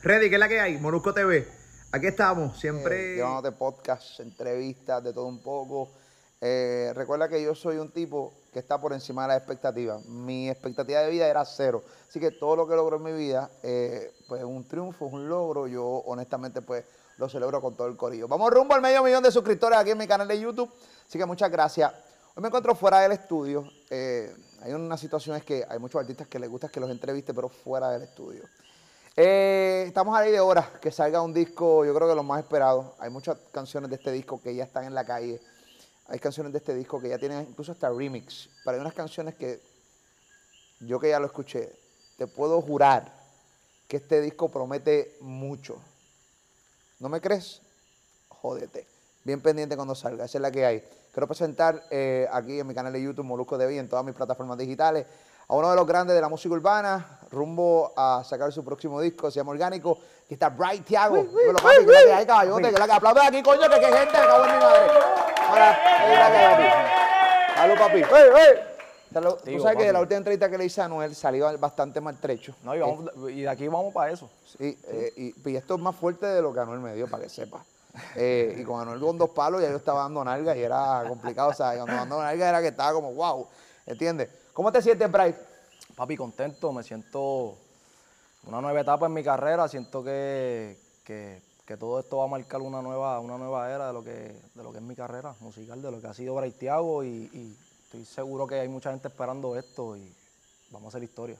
Ready, 0.00 0.28
¿qué 0.28 0.36
es 0.36 0.40
la 0.40 0.48
que 0.48 0.60
hay? 0.60 0.78
Molusco 0.78 1.12
TV. 1.12 1.48
Aquí 1.90 2.06
estamos, 2.06 2.56
siempre. 2.56 3.14
Eh, 3.14 3.16
llevándote 3.16 3.50
podcast, 3.50 4.20
entrevistas, 4.20 5.02
de 5.02 5.12
todo 5.12 5.26
un 5.26 5.42
poco. 5.42 5.90
Eh, 6.40 6.92
recuerda 6.94 7.28
que 7.28 7.42
yo 7.42 7.52
soy 7.56 7.78
un 7.78 7.90
tipo 7.90 8.32
que 8.52 8.60
está 8.60 8.80
por 8.80 8.92
encima 8.92 9.22
de 9.22 9.28
las 9.28 9.38
expectativas. 9.38 10.04
Mi 10.04 10.48
expectativa 10.48 11.00
de 11.00 11.10
vida 11.10 11.26
era 11.26 11.44
cero. 11.44 11.82
Así 12.08 12.20
que 12.20 12.30
todo 12.30 12.54
lo 12.54 12.68
que 12.68 12.76
logro 12.76 12.98
en 12.98 13.02
mi 13.02 13.12
vida, 13.12 13.50
eh, 13.64 14.14
pues 14.28 14.40
es 14.40 14.46
un 14.46 14.68
triunfo, 14.68 15.08
es 15.08 15.12
un 15.12 15.28
logro. 15.28 15.66
Yo 15.66 15.84
honestamente 15.84 16.62
pues 16.62 16.84
lo 17.16 17.28
celebro 17.28 17.60
con 17.60 17.74
todo 17.74 17.88
el 17.88 17.96
corillo. 17.96 18.28
Vamos 18.28 18.52
rumbo 18.52 18.74
al 18.74 18.80
medio 18.80 19.02
millón 19.02 19.24
de 19.24 19.32
suscriptores 19.32 19.80
aquí 19.80 19.90
en 19.90 19.98
mi 19.98 20.06
canal 20.06 20.28
de 20.28 20.38
YouTube. 20.38 20.70
Así 21.08 21.18
que 21.18 21.26
muchas 21.26 21.50
gracias. 21.50 21.92
Hoy 22.36 22.42
me 22.42 22.46
encuentro 22.46 22.76
fuera 22.76 23.00
del 23.00 23.10
estudio. 23.10 23.68
Eh, 23.90 24.32
hay 24.62 24.72
una 24.74 24.96
situación 24.96 25.34
es 25.34 25.42
que 25.42 25.66
hay 25.68 25.80
muchos 25.80 26.00
artistas 26.00 26.28
que 26.28 26.38
les 26.38 26.48
gusta 26.48 26.68
que 26.68 26.78
los 26.78 26.88
entreviste, 26.88 27.34
pero 27.34 27.48
fuera 27.48 27.90
del 27.90 28.02
estudio. 28.02 28.44
Eh, 29.20 29.82
estamos 29.88 30.16
a 30.16 30.22
ley 30.22 30.30
de 30.30 30.38
horas 30.38 30.68
que 30.80 30.92
salga 30.92 31.20
un 31.20 31.34
disco, 31.34 31.84
yo 31.84 31.92
creo 31.92 32.08
que 32.08 32.14
lo 32.14 32.22
más 32.22 32.38
esperado. 32.38 32.94
Hay 33.00 33.10
muchas 33.10 33.36
canciones 33.50 33.90
de 33.90 33.96
este 33.96 34.12
disco 34.12 34.40
que 34.40 34.54
ya 34.54 34.62
están 34.62 34.84
en 34.84 34.94
la 34.94 35.04
calle. 35.04 35.40
Hay 36.06 36.20
canciones 36.20 36.52
de 36.52 36.58
este 36.58 36.72
disco 36.72 37.00
que 37.00 37.08
ya 37.08 37.18
tienen 37.18 37.44
incluso 37.50 37.72
hasta 37.72 37.90
remix. 37.90 38.48
Pero 38.64 38.76
hay 38.76 38.80
unas 38.80 38.94
canciones 38.94 39.34
que 39.34 39.60
yo 40.78 41.00
que 41.00 41.08
ya 41.08 41.18
lo 41.18 41.26
escuché, 41.26 41.72
te 42.16 42.28
puedo 42.28 42.62
jurar 42.62 43.12
que 43.88 43.96
este 43.96 44.20
disco 44.20 44.50
promete 44.50 45.16
mucho. 45.20 45.80
¿No 47.00 47.08
me 47.08 47.20
crees? 47.20 47.60
Jódete. 48.28 48.86
Bien 49.24 49.40
pendiente 49.40 49.74
cuando 49.74 49.96
salga, 49.96 50.26
esa 50.26 50.38
es 50.38 50.42
la 50.42 50.52
que 50.52 50.64
hay. 50.64 50.84
Quiero 51.10 51.26
presentar 51.26 51.82
eh, 51.90 52.28
aquí 52.30 52.60
en 52.60 52.68
mi 52.68 52.72
canal 52.72 52.92
de 52.92 53.02
YouTube, 53.02 53.24
Molusco 53.24 53.58
de 53.58 53.74
y 53.74 53.78
en 53.78 53.88
todas 53.88 54.04
mis 54.04 54.14
plataformas 54.14 54.58
digitales, 54.58 55.06
a 55.48 55.54
uno 55.54 55.70
de 55.70 55.76
los 55.76 55.86
grandes 55.86 56.14
de 56.14 56.20
la 56.20 56.28
música 56.28 56.54
urbana, 56.54 57.20
rumbo 57.30 57.92
a 57.96 58.22
sacar 58.24 58.52
su 58.52 58.62
próximo 58.64 59.00
disco, 59.00 59.30
se 59.30 59.40
llama 59.40 59.52
Orgánico, 59.52 59.98
que 60.28 60.34
está 60.34 60.50
Bright 60.50 60.84
Thiago. 60.84 61.24
Papi, 61.24 61.86
que 61.86 61.92
la 61.92 62.00
que 62.04 62.12
hay, 62.12 62.26
caballote, 62.26 62.70
que 62.70 62.78
la 62.78 62.86
que 62.86 62.92
aplaude 62.92 63.20
aquí, 63.26 63.42
coño, 63.42 63.62
que 63.62 63.80
qué 63.80 63.86
gente, 63.86 64.12
cago 64.12 64.44
en 64.44 64.52
mi 64.52 64.58
madre. 64.58 64.80
Ahora, 65.48 66.12
es 66.12 66.18
la 66.18 66.30
que 66.30 66.36
hay, 66.36 66.54
papi. 66.54 67.54
Salud, 67.56 67.78
papi. 67.78 67.96
¡Ey, 67.96 68.30
ey! 68.36 68.60
Salud. 69.10 69.34
Tú 69.36 69.44
Digo, 69.46 69.62
sabes 69.62 69.78
que 69.78 69.84
de 69.84 69.92
la 69.94 70.00
última 70.00 70.18
entrevista 70.18 70.50
que 70.50 70.58
le 70.58 70.66
hice 70.66 70.82
a 70.82 70.84
Anuel 70.84 71.14
salió 71.14 71.58
bastante 71.58 71.98
maltrecho. 72.02 72.54
No, 72.62 72.74
y, 72.76 72.80
vamos- 72.80 73.10
y 73.30 73.40
de 73.40 73.48
aquí 73.48 73.66
vamos 73.68 73.94
para 73.94 74.12
eso. 74.12 74.28
Sí, 74.58 74.78
eh, 74.86 75.12
y, 75.16 75.50
y 75.50 75.56
esto 75.56 75.76
es 75.76 75.80
más 75.80 75.96
fuerte 75.96 76.26
de 76.26 76.42
lo 76.42 76.52
que 76.52 76.60
Anuel 76.60 76.80
me 76.80 76.94
dio, 76.94 77.08
para 77.08 77.22
que 77.22 77.30
sepa. 77.30 77.64
Eh, 78.16 78.54
y 78.60 78.64
con 78.64 78.80
Anuel 78.82 79.00
con 79.00 79.16
dos 79.16 79.30
palos 79.30 79.62
ya 79.62 79.70
yo 79.70 79.76
estaba 79.78 80.02
dando 80.02 80.22
nalga 80.22 80.54
y 80.54 80.62
era 80.62 81.04
complicado. 81.08 81.48
O 81.48 81.54
sea, 81.54 81.72
cuando 81.74 81.94
dando 81.94 82.22
nalga 82.22 82.50
era 82.50 82.60
que 82.60 82.68
estaba 82.68 82.92
como, 82.92 83.14
wow, 83.14 83.48
¿entiendes? 83.86 84.28
¿Cómo 84.58 84.72
te 84.72 84.82
sientes, 84.82 85.08
Bryce? 85.08 85.38
Papi, 85.94 86.16
contento, 86.16 86.72
me 86.72 86.82
siento 86.82 87.56
una 88.42 88.60
nueva 88.60 88.80
etapa 88.80 89.06
en 89.06 89.12
mi 89.12 89.22
carrera, 89.22 89.68
siento 89.68 90.02
que, 90.02 90.76
que, 91.04 91.76
todo 91.78 92.00
esto 92.00 92.16
va 92.16 92.24
a 92.24 92.26
marcar 92.26 92.60
una 92.62 92.82
nueva, 92.82 93.20
una 93.20 93.38
nueva 93.38 93.72
era 93.72 93.86
de 93.86 93.92
lo, 93.92 94.02
que, 94.02 94.10
de 94.10 94.62
lo 94.64 94.72
que 94.72 94.78
es 94.78 94.82
mi 94.82 94.96
carrera 94.96 95.32
musical, 95.38 95.80
de 95.80 95.92
lo 95.92 96.00
que 96.00 96.08
ha 96.08 96.12
sido 96.12 96.34
Braithiago 96.34 97.04
y, 97.04 97.30
y 97.32 97.56
estoy 97.84 98.04
seguro 98.04 98.48
que 98.48 98.56
hay 98.56 98.66
mucha 98.66 98.90
gente 98.90 99.06
esperando 99.06 99.54
esto 99.54 99.96
y 99.96 100.12
vamos 100.72 100.86
a 100.86 100.88
hacer 100.88 101.04
historia, 101.04 101.36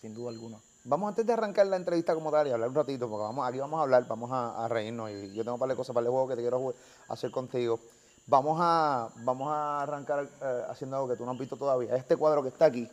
sin 0.00 0.14
duda 0.14 0.30
alguna. 0.30 0.56
Vamos 0.84 1.10
antes 1.10 1.26
de 1.26 1.32
arrancar 1.34 1.66
la 1.66 1.76
entrevista 1.76 2.14
como 2.14 2.30
tal 2.30 2.48
y 2.48 2.52
hablar 2.52 2.70
un 2.70 2.74
ratito, 2.74 3.06
porque 3.06 3.24
vamos, 3.24 3.46
aquí 3.46 3.58
vamos 3.58 3.80
a 3.80 3.82
hablar, 3.82 4.06
vamos 4.08 4.32
a, 4.32 4.64
a 4.64 4.66
reírnos 4.68 5.10
y 5.10 5.34
yo 5.34 5.44
tengo 5.44 5.56
un 5.56 5.60
par 5.60 5.68
de 5.68 5.76
cosas, 5.76 5.90
un 5.90 5.96
par 5.96 6.04
de 6.04 6.10
juegos 6.10 6.30
que 6.30 6.36
te 6.36 6.40
quiero 6.40 6.74
hacer 7.08 7.30
contigo. 7.30 7.78
Vamos 8.26 8.58
a, 8.60 9.08
vamos 9.16 9.48
a 9.50 9.82
arrancar 9.82 10.28
eh, 10.40 10.62
haciendo 10.68 10.96
algo 10.96 11.08
que 11.08 11.16
tú 11.16 11.24
no 11.24 11.32
has 11.32 11.38
visto 11.38 11.56
todavía. 11.56 11.96
Este 11.96 12.16
cuadro 12.16 12.42
que 12.42 12.48
está 12.48 12.66
aquí, 12.66 12.88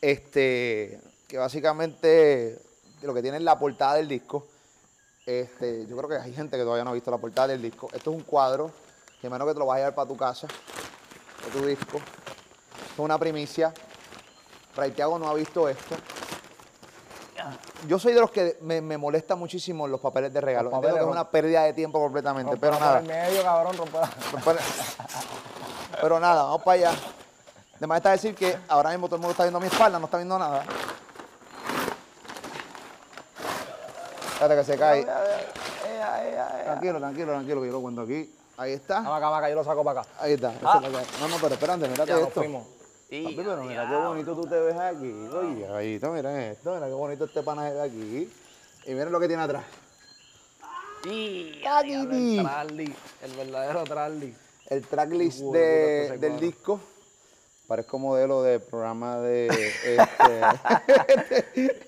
este, 0.00 1.00
que 1.26 1.36
básicamente 1.36 2.60
lo 3.02 3.12
que 3.12 3.22
tiene 3.22 3.38
es 3.38 3.42
la 3.42 3.58
portada 3.58 3.94
del 3.94 4.08
disco. 4.08 4.46
Este, 5.26 5.86
yo 5.86 5.96
creo 5.96 6.08
que 6.08 6.16
hay 6.16 6.32
gente 6.32 6.56
que 6.56 6.62
todavía 6.62 6.84
no 6.84 6.90
ha 6.90 6.94
visto 6.94 7.10
la 7.10 7.18
portada 7.18 7.48
del 7.48 7.60
disco. 7.60 7.88
Esto 7.92 8.10
es 8.10 8.16
un 8.16 8.22
cuadro 8.22 8.70
que 9.20 9.28
menos 9.28 9.46
que 9.48 9.54
te 9.54 9.58
lo 9.58 9.66
vas 9.66 9.76
a 9.76 9.78
llevar 9.78 9.94
para 9.94 10.08
tu 10.08 10.16
casa, 10.16 10.46
de 11.44 11.50
tu 11.50 11.66
disco. 11.66 11.98
Es 12.92 12.98
una 12.98 13.18
primicia. 13.18 13.74
Raitiago 14.76 15.18
no 15.18 15.28
ha 15.28 15.34
visto 15.34 15.68
esto. 15.68 15.96
Yo 17.86 17.98
soy 17.98 18.12
de 18.14 18.20
los 18.20 18.30
que 18.30 18.56
me, 18.60 18.80
me 18.80 18.98
molesta 18.98 19.34
muchísimo 19.36 19.86
los 19.86 20.00
papeles 20.00 20.32
de 20.32 20.40
regalo. 20.40 20.70
Los 20.70 20.74
Entiendo 20.76 20.96
que 20.96 21.00
es 21.00 21.06
papeles, 21.06 21.20
una 21.20 21.30
pérdida 21.30 21.62
de 21.64 21.72
tiempo 21.72 22.00
completamente, 22.00 22.56
pero 22.56 22.78
nada. 22.78 23.00
medio, 23.00 23.42
cabrón. 23.42 23.76
Pero, 24.44 24.58
pero 26.02 26.20
nada, 26.20 26.42
vamos 26.44 26.62
para 26.62 26.74
allá. 26.88 26.92
Además 27.76 27.96
está 27.98 28.10
decir 28.10 28.34
que 28.34 28.58
ahora 28.68 28.90
mismo 28.90 29.06
todo 29.06 29.16
el 29.16 29.20
mundo 29.22 29.32
está 29.32 29.44
viendo 29.44 29.60
mi 29.60 29.66
espalda, 29.68 29.98
no 29.98 30.06
está 30.06 30.16
viendo 30.16 30.38
nada. 30.38 30.64
Espérate 34.32 34.56
que 34.56 34.64
se 34.64 34.78
cae. 34.78 35.04
Tranquilo, 36.64 36.98
tranquilo, 36.98 37.32
tranquilo, 37.32 37.60
que 37.60 37.66
yo 37.66 37.72
lo 37.72 37.80
cuento 37.80 38.02
aquí. 38.02 38.34
Ahí 38.56 38.72
está. 38.72 38.98
Acá, 38.98 39.08
vamos 39.10 39.38
acá, 39.38 39.48
yo 39.48 39.54
lo 39.54 39.64
saco 39.64 39.84
para 39.84 40.00
acá. 40.00 40.10
Ahí 40.20 40.32
está. 40.32 40.52
Que- 40.52 40.64
No, 40.64 41.28
no, 41.28 41.36
pero 41.40 41.54
espérate, 41.54 41.88
mírate 41.88 42.10
Ya 42.10 42.18
nos 42.18 42.28
esto. 42.28 42.42
Papi, 43.10 43.34
pero 43.36 43.62
mira 43.64 43.88
qué 43.88 43.96
bonito 43.96 44.34
tú 44.34 44.46
te 44.46 44.60
ves 44.60 44.76
aquí. 44.76 45.10
Oye, 45.32 45.66
ahí, 45.68 45.98
miren 46.12 46.36
esto, 46.52 46.74
mira 46.74 46.86
qué 46.86 46.92
bonito 46.92 47.24
este 47.24 47.42
panaje 47.42 47.72
de 47.72 47.82
aquí. 47.82 48.30
Y 48.86 48.90
miren 48.92 49.10
lo 49.10 49.18
que 49.18 49.28
tiene 49.28 49.42
atrás. 49.42 49.64
Y 51.04 51.62
Aquí, 51.66 51.92
el 51.94 52.94
el 53.22 53.36
verdadero 53.36 53.84
trasli. 53.84 54.34
El 54.66 54.82
tracklist 54.86 55.40
de 55.40 56.18
del 56.18 56.38
disco. 56.38 56.80
Parezco 57.66 57.98
modelo 57.98 58.42
de 58.42 58.60
programa 58.60 59.18
de, 59.20 59.46
este, 59.46 60.40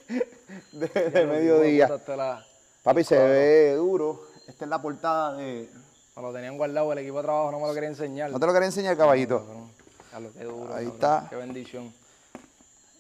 de, 0.73 1.11
de 1.11 1.27
mediodía. 1.27 1.89
La- 2.17 2.47
Papi, 2.83 3.05
se 3.05 3.17
ve 3.17 3.75
duro. 3.77 4.23
Esta 4.47 4.65
es 4.65 4.69
la 4.71 4.81
portada 4.81 5.37
de... 5.37 5.71
Me 6.17 6.23
lo 6.23 6.33
tenían 6.33 6.57
guardado, 6.59 6.93
el 6.93 6.99
equipo 6.99 7.19
de 7.19 7.23
trabajo 7.23 7.51
no 7.51 7.61
me 7.61 7.67
lo 7.67 7.73
quería 7.75 7.89
enseñar. 7.89 8.31
No 8.31 8.39
te 8.41 8.47
lo 8.47 8.53
quería 8.53 8.67
enseñar, 8.67 8.97
caballito. 8.97 9.60
Que 10.37 10.45
duro. 10.45 10.75
Ahí 10.75 10.85
cabrón, 10.87 10.93
está. 10.95 11.27
Qué 11.31 11.37
bendición. 11.37 11.93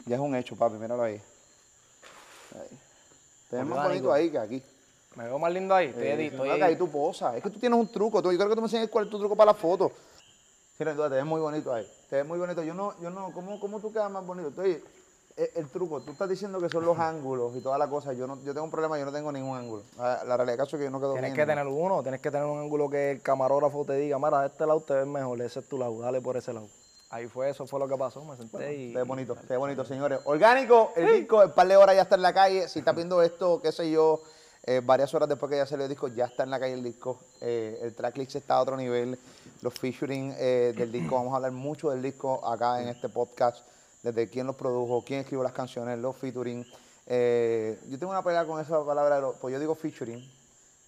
Ya 0.06 0.16
es 0.16 0.20
un 0.20 0.34
hecho, 0.34 0.56
papi, 0.56 0.76
míralo 0.76 1.02
ahí. 1.02 1.20
ahí. 2.54 2.78
Te 3.50 3.56
ves 3.56 3.66
más 3.66 3.88
bonito 3.88 4.12
ahí 4.12 4.30
que 4.30 4.38
aquí. 4.38 4.62
Me 5.16 5.24
veo 5.24 5.38
más 5.38 5.52
lindo 5.52 5.74
ahí. 5.74 5.88
Estoy, 5.88 6.04
Eh, 6.06 6.26
estoy- 6.26 6.40
mira 6.42 6.56
que 6.56 6.64
ahí 6.64 6.76
tú 6.76 6.88
posas. 6.88 7.34
Es 7.36 7.42
que 7.42 7.50
tú 7.50 7.58
tienes 7.58 7.78
un 7.78 7.88
truco. 7.90 8.22
Tú, 8.22 8.30
yo 8.30 8.38
creo 8.38 8.48
que 8.48 8.54
tú 8.54 8.60
me 8.60 8.66
enseñas 8.66 8.88
cuál 8.88 9.06
es 9.06 9.10
tu 9.10 9.18
truco 9.18 9.34
para 9.36 9.52
la 9.52 9.54
foto. 9.58 9.90
Mira, 10.78 10.94
tú 10.94 11.02
te 11.02 11.08
ves 11.08 11.24
muy 11.26 11.40
bonito 11.40 11.72
ahí. 11.74 11.86
Te 12.08 12.16
ves 12.16 12.26
muy 12.26 12.38
bonito. 12.38 12.62
Yo 12.62 12.74
no, 12.74 12.94
yo 13.00 13.10
no, 13.10 13.32
¿cómo, 13.32 13.58
cómo 13.60 13.80
tú 13.80 13.92
quedas 13.92 14.10
más 14.10 14.24
bonito? 14.24 14.50
Tú, 14.52 14.60
oye, 14.62 14.82
el, 15.36 15.50
el 15.56 15.68
truco, 15.68 16.00
tú 16.00 16.12
estás 16.12 16.28
diciendo 16.28 16.60
que 16.60 16.68
son 16.70 16.84
los 16.86 16.98
ángulos 16.98 17.54
y 17.56 17.60
toda 17.60 17.76
la 17.76 17.88
cosa. 17.88 18.12
Yo 18.12 18.26
no, 18.28 18.36
yo 18.44 18.54
tengo 18.54 18.64
un 18.64 18.70
problema, 18.70 18.98
yo 18.98 19.04
no 19.04 19.12
tengo 19.12 19.30
ningún 19.32 19.58
ángulo. 19.58 19.82
La, 19.98 20.22
la 20.24 20.36
realidad 20.36 20.64
es 20.66 20.70
que 20.78 20.84
yo 20.84 20.90
no 20.90 21.00
quedo 21.00 21.12
Tienes 21.14 21.32
bien. 21.34 21.46
que 21.46 21.50
tener 21.52 21.66
uno, 21.66 22.02
tienes 22.02 22.20
que 22.20 22.30
tener 22.30 22.46
un 22.46 22.60
ángulo 22.60 22.88
que 22.88 23.10
el 23.10 23.20
camarógrafo 23.20 23.84
te 23.84 23.94
diga, 23.94 24.18
mira, 24.18 24.40
de 24.42 24.46
este 24.46 24.64
lado 24.64 24.80
te 24.80 24.94
ves 24.94 25.06
mejor, 25.06 25.40
ese 25.42 25.58
es 25.60 25.68
tu 25.68 25.76
lado, 25.76 25.98
dale 25.98 26.20
por 26.20 26.36
ese 26.36 26.52
lado. 26.52 26.68
Ahí 27.12 27.26
fue, 27.26 27.50
eso 27.50 27.66
fue 27.66 27.80
lo 27.80 27.88
que 27.88 27.96
pasó, 27.96 28.24
me 28.24 28.36
senté 28.36 28.72
y... 28.76 28.94
Ve 28.94 29.02
bonito, 29.02 29.36
ve 29.48 29.56
bonito, 29.56 29.84
señores. 29.84 30.20
Orgánico, 30.24 30.92
el 30.94 31.06
disco, 31.20 31.42
el 31.42 31.50
par 31.50 31.66
de 31.66 31.76
horas 31.76 31.96
ya 31.96 32.02
está 32.02 32.14
en 32.14 32.22
la 32.22 32.32
calle. 32.32 32.68
Si 32.68 32.78
estás 32.78 32.94
viendo 32.94 33.20
esto, 33.20 33.60
qué 33.60 33.72
sé 33.72 33.90
yo, 33.90 34.22
eh, 34.62 34.80
varias 34.84 35.12
horas 35.12 35.28
después 35.28 35.50
que 35.50 35.56
ya 35.56 35.66
salió 35.66 35.86
el 35.86 35.88
disco, 35.88 36.06
ya 36.06 36.26
está 36.26 36.44
en 36.44 36.50
la 36.50 36.60
calle 36.60 36.74
el 36.74 36.84
disco. 36.84 37.18
Eh, 37.40 37.80
el 37.82 37.94
tracklist 37.96 38.36
está 38.36 38.54
a 38.54 38.62
otro 38.62 38.76
nivel. 38.76 39.18
Los 39.62 39.74
featuring 39.74 40.34
eh, 40.38 40.72
del 40.76 40.92
disco, 40.92 41.16
vamos 41.16 41.32
a 41.32 41.36
hablar 41.36 41.50
mucho 41.50 41.90
del 41.90 42.00
disco 42.00 42.46
acá 42.46 42.80
en 42.80 42.88
este 42.88 43.08
podcast. 43.08 43.66
Desde 44.04 44.28
quién 44.30 44.46
los 44.46 44.54
produjo, 44.54 45.02
quién 45.04 45.20
escribió 45.20 45.42
las 45.42 45.52
canciones, 45.52 45.98
los 45.98 46.16
featuring. 46.16 46.64
Eh, 47.08 47.76
yo 47.88 47.98
tengo 47.98 48.12
una 48.12 48.22
pelea 48.22 48.44
con 48.46 48.60
esa 48.60 48.84
palabra, 48.86 49.16
de 49.16 49.22
los- 49.22 49.36
pues 49.36 49.52
yo 49.52 49.58
digo 49.58 49.74
featuring, 49.74 50.22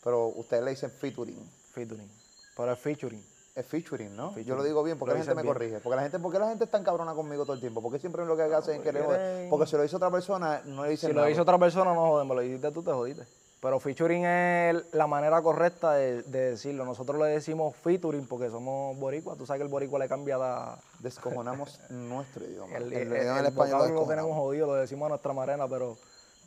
pero 0.04 0.28
ustedes 0.28 0.62
le 0.62 0.70
dicen 0.70 0.90
featuring. 0.90 1.50
Featuring. 1.72 2.08
Pero 2.56 2.72
es 2.72 2.78
featuring. 2.78 3.26
Es 3.54 3.66
featuring, 3.66 4.16
¿no? 4.16 4.28
Yo 4.30 4.34
Featuring. 4.34 4.56
lo 4.56 4.64
digo 4.64 4.82
bien, 4.82 4.98
porque 4.98 5.12
Lo 5.12 5.18
la 5.18 5.24
gente 5.24 5.34
me 5.34 5.42
bien. 5.42 5.52
corrige. 5.54 5.80
Porque 5.80 5.96
la 5.96 6.02
gente, 6.02 6.18
¿Por 6.18 6.32
qué 6.32 6.38
la 6.38 6.48
gente 6.48 6.64
es 6.64 6.70
tan 6.70 6.82
cabrona 6.82 7.12
conmigo 7.12 7.44
todo 7.44 7.52
el 7.52 7.60
tiempo? 7.60 7.82
Porque 7.82 7.98
siempre 7.98 8.24
lo 8.24 8.34
que 8.34 8.42
hacen 8.44 8.76
es 8.76 8.80
joder. 8.80 9.04
quieren- 9.04 9.50
Porque 9.50 9.66
si 9.66 9.76
lo 9.76 9.84
hizo 9.84 9.98
otra 9.98 10.10
persona, 10.10 10.62
no 10.64 10.84
le 10.84 10.90
dicen 10.90 11.10
Si 11.10 11.14
lo 11.14 11.28
hizo 11.28 11.42
otra 11.42 11.58
persona, 11.58 11.92
no 11.92 12.08
jodemos, 12.12 12.34
lo 12.34 12.42
hiciste 12.42 12.70
tú, 12.72 12.82
te 12.82 12.92
jodiste. 12.92 13.24
Pero 13.60 13.78
featuring 13.78 14.24
es 14.24 14.82
la 14.94 15.06
manera 15.06 15.40
correcta 15.42 15.92
de, 15.92 16.22
de 16.22 16.50
decirlo. 16.52 16.84
Nosotros 16.86 17.16
le 17.20 17.26
decimos 17.26 17.76
featuring 17.76 18.26
porque 18.26 18.48
somos 18.50 18.98
boricuas. 18.98 19.36
Tú 19.38 19.44
sabes 19.46 19.60
que 19.60 19.64
el 19.64 19.70
boricua 19.70 19.98
le 19.98 20.08
cambia 20.08 20.38
la... 20.38 20.78
Descojonamos 21.00 21.78
nuestro 21.90 22.44
idioma. 22.44 22.74
El, 22.76 22.92
El, 22.92 23.12
el, 23.12 23.46
español 23.46 23.92
lo 23.94 24.06
tenemos 24.06 24.34
jodido, 24.34 24.66
lo 24.66 24.74
decimos 24.74 25.06
a 25.06 25.08
nuestra 25.10 25.32
manera, 25.34 25.68
pero 25.68 25.96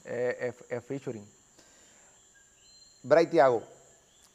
es, 0.04 0.56
es 0.68 0.84
featuring. 0.84 1.26
Bray 3.04 3.28
Thiago, 3.28 3.62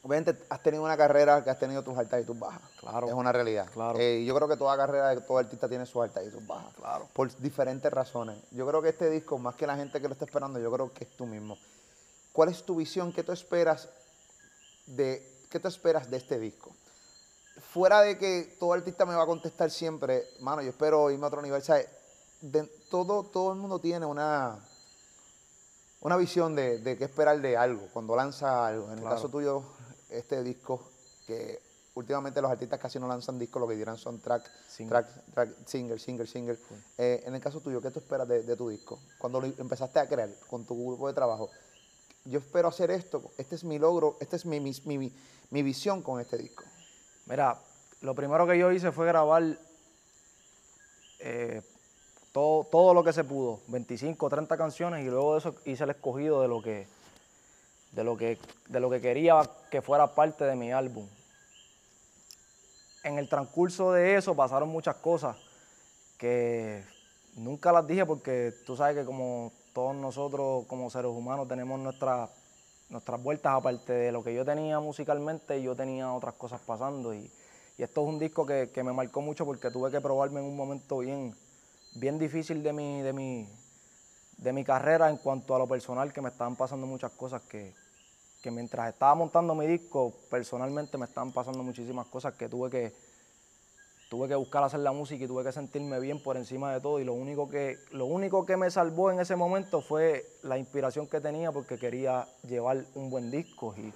obviamente 0.02 0.44
has 0.48 0.62
tenido 0.62 0.82
una 0.82 0.96
carrera 0.96 1.44
que 1.44 1.50
has 1.50 1.58
tenido 1.58 1.82
tus 1.82 1.96
altas 1.96 2.22
y 2.22 2.24
tus 2.24 2.38
bajas. 2.38 2.62
Claro. 2.80 3.06
Es 3.06 3.12
una 3.12 3.32
realidad. 3.32 3.66
Claro. 3.72 3.98
Eh, 3.98 4.20
y 4.20 4.26
yo 4.26 4.34
creo 4.34 4.48
que 4.48 4.56
toda 4.56 4.76
carrera 4.76 5.10
de 5.10 5.20
todo 5.20 5.38
artista 5.38 5.68
tiene 5.68 5.84
sus 5.86 6.02
altas 6.02 6.24
y 6.26 6.30
sus 6.30 6.46
bajas. 6.46 6.72
Claro. 6.74 7.08
Por 7.12 7.34
diferentes 7.38 7.92
razones. 7.92 8.38
Yo 8.50 8.66
creo 8.66 8.80
que 8.82 8.90
este 8.90 9.10
disco, 9.10 9.38
más 9.38 9.54
que 9.56 9.66
la 9.66 9.76
gente 9.76 10.00
que 10.00 10.08
lo 10.08 10.14
está 10.14 10.24
esperando, 10.24 10.58
yo 10.58 10.70
creo 10.72 10.92
que 10.92 11.04
es 11.04 11.16
tú 11.16 11.26
mismo. 11.26 11.58
¿Cuál 12.32 12.48
es 12.48 12.64
tu 12.64 12.76
visión? 12.76 13.12
¿Qué 13.12 13.22
tú 13.22 13.32
esperas 13.32 13.88
de, 14.86 15.44
qué 15.50 15.58
tú 15.60 15.68
esperas 15.68 16.10
de 16.10 16.16
este 16.16 16.38
disco? 16.38 16.70
Fuera 17.72 18.00
de 18.00 18.16
que 18.16 18.56
todo 18.58 18.72
artista 18.72 19.04
me 19.04 19.14
va 19.14 19.24
a 19.24 19.26
contestar 19.26 19.70
siempre, 19.70 20.24
mano, 20.40 20.62
yo 20.62 20.70
espero 20.70 21.10
irme 21.10 21.24
a 21.24 21.28
otro 21.28 21.42
nivel. 21.42 21.60
¿sabes? 21.62 21.88
De- 22.40 22.64
todo, 22.90 23.24
todo 23.24 23.52
el 23.52 23.58
mundo 23.58 23.80
tiene 23.80 24.06
una, 24.06 24.58
una 26.00 26.16
visión 26.16 26.54
de, 26.54 26.78
de 26.78 26.96
qué 26.96 27.04
esperar 27.04 27.40
de 27.40 27.56
algo, 27.56 27.88
cuando 27.92 28.16
lanza 28.16 28.66
algo. 28.66 28.90
En 28.92 28.98
el 28.98 29.04
caso 29.04 29.28
tuyo, 29.28 29.62
este 30.10 30.42
disco, 30.42 30.90
que 31.26 31.60
últimamente 31.94 32.40
los 32.40 32.50
artistas 32.50 32.78
casi 32.78 32.98
no 32.98 33.06
lanzan 33.08 33.38
discos, 33.38 33.60
lo 33.60 33.68
que 33.68 33.74
dirán 33.76 33.96
son 33.98 34.20
track, 34.20 34.48
Single. 34.68 34.88
track, 35.02 35.24
track, 35.34 35.50
single, 35.66 35.98
single, 35.98 36.26
single. 36.26 36.58
Eh, 36.98 37.22
en 37.26 37.34
el 37.34 37.40
caso 37.40 37.60
tuyo, 37.60 37.80
¿qué 37.80 37.90
tú 37.90 37.98
esperas 37.98 38.26
de, 38.28 38.42
de 38.42 38.56
tu 38.56 38.68
disco? 38.68 38.98
Cuando 39.18 39.40
lo 39.40 39.46
empezaste 39.46 39.98
a 39.98 40.08
crear 40.08 40.30
con 40.48 40.64
tu 40.64 40.74
grupo 40.86 41.08
de 41.08 41.14
trabajo, 41.14 41.50
yo 42.24 42.38
espero 42.38 42.68
hacer 42.68 42.90
esto, 42.90 43.30
este 43.38 43.54
es 43.54 43.64
mi 43.64 43.78
logro, 43.78 44.16
esta 44.20 44.36
es 44.36 44.44
mi, 44.46 44.60
mi, 44.60 44.72
mi- 44.84 45.12
mi 45.50 45.62
visión 45.62 46.02
con 46.02 46.20
este 46.20 46.36
disco. 46.38 46.64
Mira, 47.26 47.58
lo 48.02 48.14
primero 48.14 48.46
que 48.46 48.58
yo 48.58 48.70
hice 48.70 48.92
fue 48.92 49.06
grabar 49.06 49.58
eh, 51.18 51.62
todo, 52.32 52.64
todo 52.64 52.94
lo 52.94 53.02
que 53.04 53.12
se 53.12 53.24
pudo, 53.24 53.60
25, 53.68 54.28
30 54.28 54.56
canciones, 54.56 55.04
y 55.04 55.08
luego 55.08 55.32
de 55.32 55.38
eso 55.40 55.54
hice 55.64 55.84
el 55.84 55.90
escogido 55.90 56.40
de 56.42 56.48
lo 56.48 56.62
que, 56.62 56.86
de 57.92 58.04
lo 58.04 58.16
que, 58.16 58.38
de 58.68 58.80
lo 58.80 58.90
que 58.90 59.00
quería 59.00 59.42
que 59.70 59.82
fuera 59.82 60.14
parte 60.14 60.44
de 60.44 60.56
mi 60.56 60.72
álbum. 60.72 61.06
En 63.02 63.18
el 63.18 63.28
transcurso 63.28 63.92
de 63.92 64.16
eso 64.16 64.34
pasaron 64.34 64.68
muchas 64.68 64.96
cosas 64.96 65.36
que 66.18 66.84
nunca 67.36 67.72
las 67.72 67.86
dije 67.86 68.04
porque 68.04 68.52
tú 68.66 68.76
sabes 68.76 68.96
que 68.96 69.04
como 69.04 69.52
todos 69.72 69.96
nosotros 69.96 70.66
como 70.66 70.90
seres 70.90 71.10
humanos 71.10 71.48
tenemos 71.48 71.80
nuestras 71.80 72.28
nuestras 72.90 73.22
vueltas 73.22 73.54
aparte 73.54 73.92
de 73.92 74.12
lo 74.12 74.22
que 74.22 74.34
yo 74.34 74.44
tenía 74.44 74.80
musicalmente 74.80 75.62
yo 75.62 75.74
tenía 75.74 76.12
otras 76.12 76.34
cosas 76.34 76.60
pasando 76.60 77.14
y, 77.14 77.30
y 77.78 77.82
esto 77.82 78.02
es 78.02 78.08
un 78.08 78.18
disco 78.18 78.44
que, 78.44 78.70
que 78.74 78.82
me 78.82 78.92
marcó 78.92 79.22
mucho 79.22 79.46
porque 79.46 79.70
tuve 79.70 79.90
que 79.90 80.00
probarme 80.00 80.40
en 80.40 80.46
un 80.46 80.56
momento 80.56 80.98
bien 80.98 81.34
bien 81.94 82.18
difícil 82.18 82.62
de 82.62 82.72
mi 82.72 83.00
de 83.00 83.12
mi 83.12 83.48
de 84.36 84.52
mi 84.52 84.64
carrera 84.64 85.08
en 85.08 85.18
cuanto 85.18 85.54
a 85.54 85.58
lo 85.58 85.66
personal 85.66 86.12
que 86.12 86.20
me 86.20 86.30
estaban 86.30 86.56
pasando 86.56 86.86
muchas 86.86 87.12
cosas 87.12 87.42
que, 87.42 87.74
que 88.40 88.50
mientras 88.50 88.88
estaba 88.88 89.14
montando 89.14 89.54
mi 89.54 89.66
disco 89.66 90.12
personalmente 90.30 90.96
me 90.98 91.06
estaban 91.06 91.32
pasando 91.32 91.62
muchísimas 91.62 92.06
cosas 92.06 92.34
que 92.34 92.48
tuve 92.48 92.70
que 92.70 92.92
tuve 94.08 94.26
que 94.26 94.34
buscar 94.34 94.64
hacer 94.64 94.80
la 94.80 94.92
música 94.92 95.24
y 95.24 95.28
tuve 95.28 95.44
que 95.44 95.52
sentirme 95.52 96.00
bien 96.00 96.20
por 96.20 96.36
encima 96.36 96.72
de 96.72 96.80
todo 96.80 96.98
y 96.98 97.04
lo 97.04 97.12
único 97.14 97.48
que 97.48 97.78
lo 97.92 98.06
único 98.06 98.44
que 98.44 98.56
me 98.56 98.70
salvó 98.70 99.10
en 99.10 99.20
ese 99.20 99.36
momento 99.36 99.80
fue 99.80 100.26
la 100.42 100.58
inspiración 100.58 101.06
que 101.06 101.20
tenía 101.20 101.52
porque 101.52 101.78
quería 101.78 102.26
llevar 102.46 102.84
un 102.94 103.08
buen 103.10 103.30
disco 103.30 103.74
y, 103.76 103.94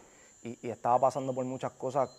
y- 0.49 0.71
estaba 0.71 1.01
pasando 1.01 1.35
por 1.35 1.45
muchas 1.47 1.73
cosas 1.73 2.11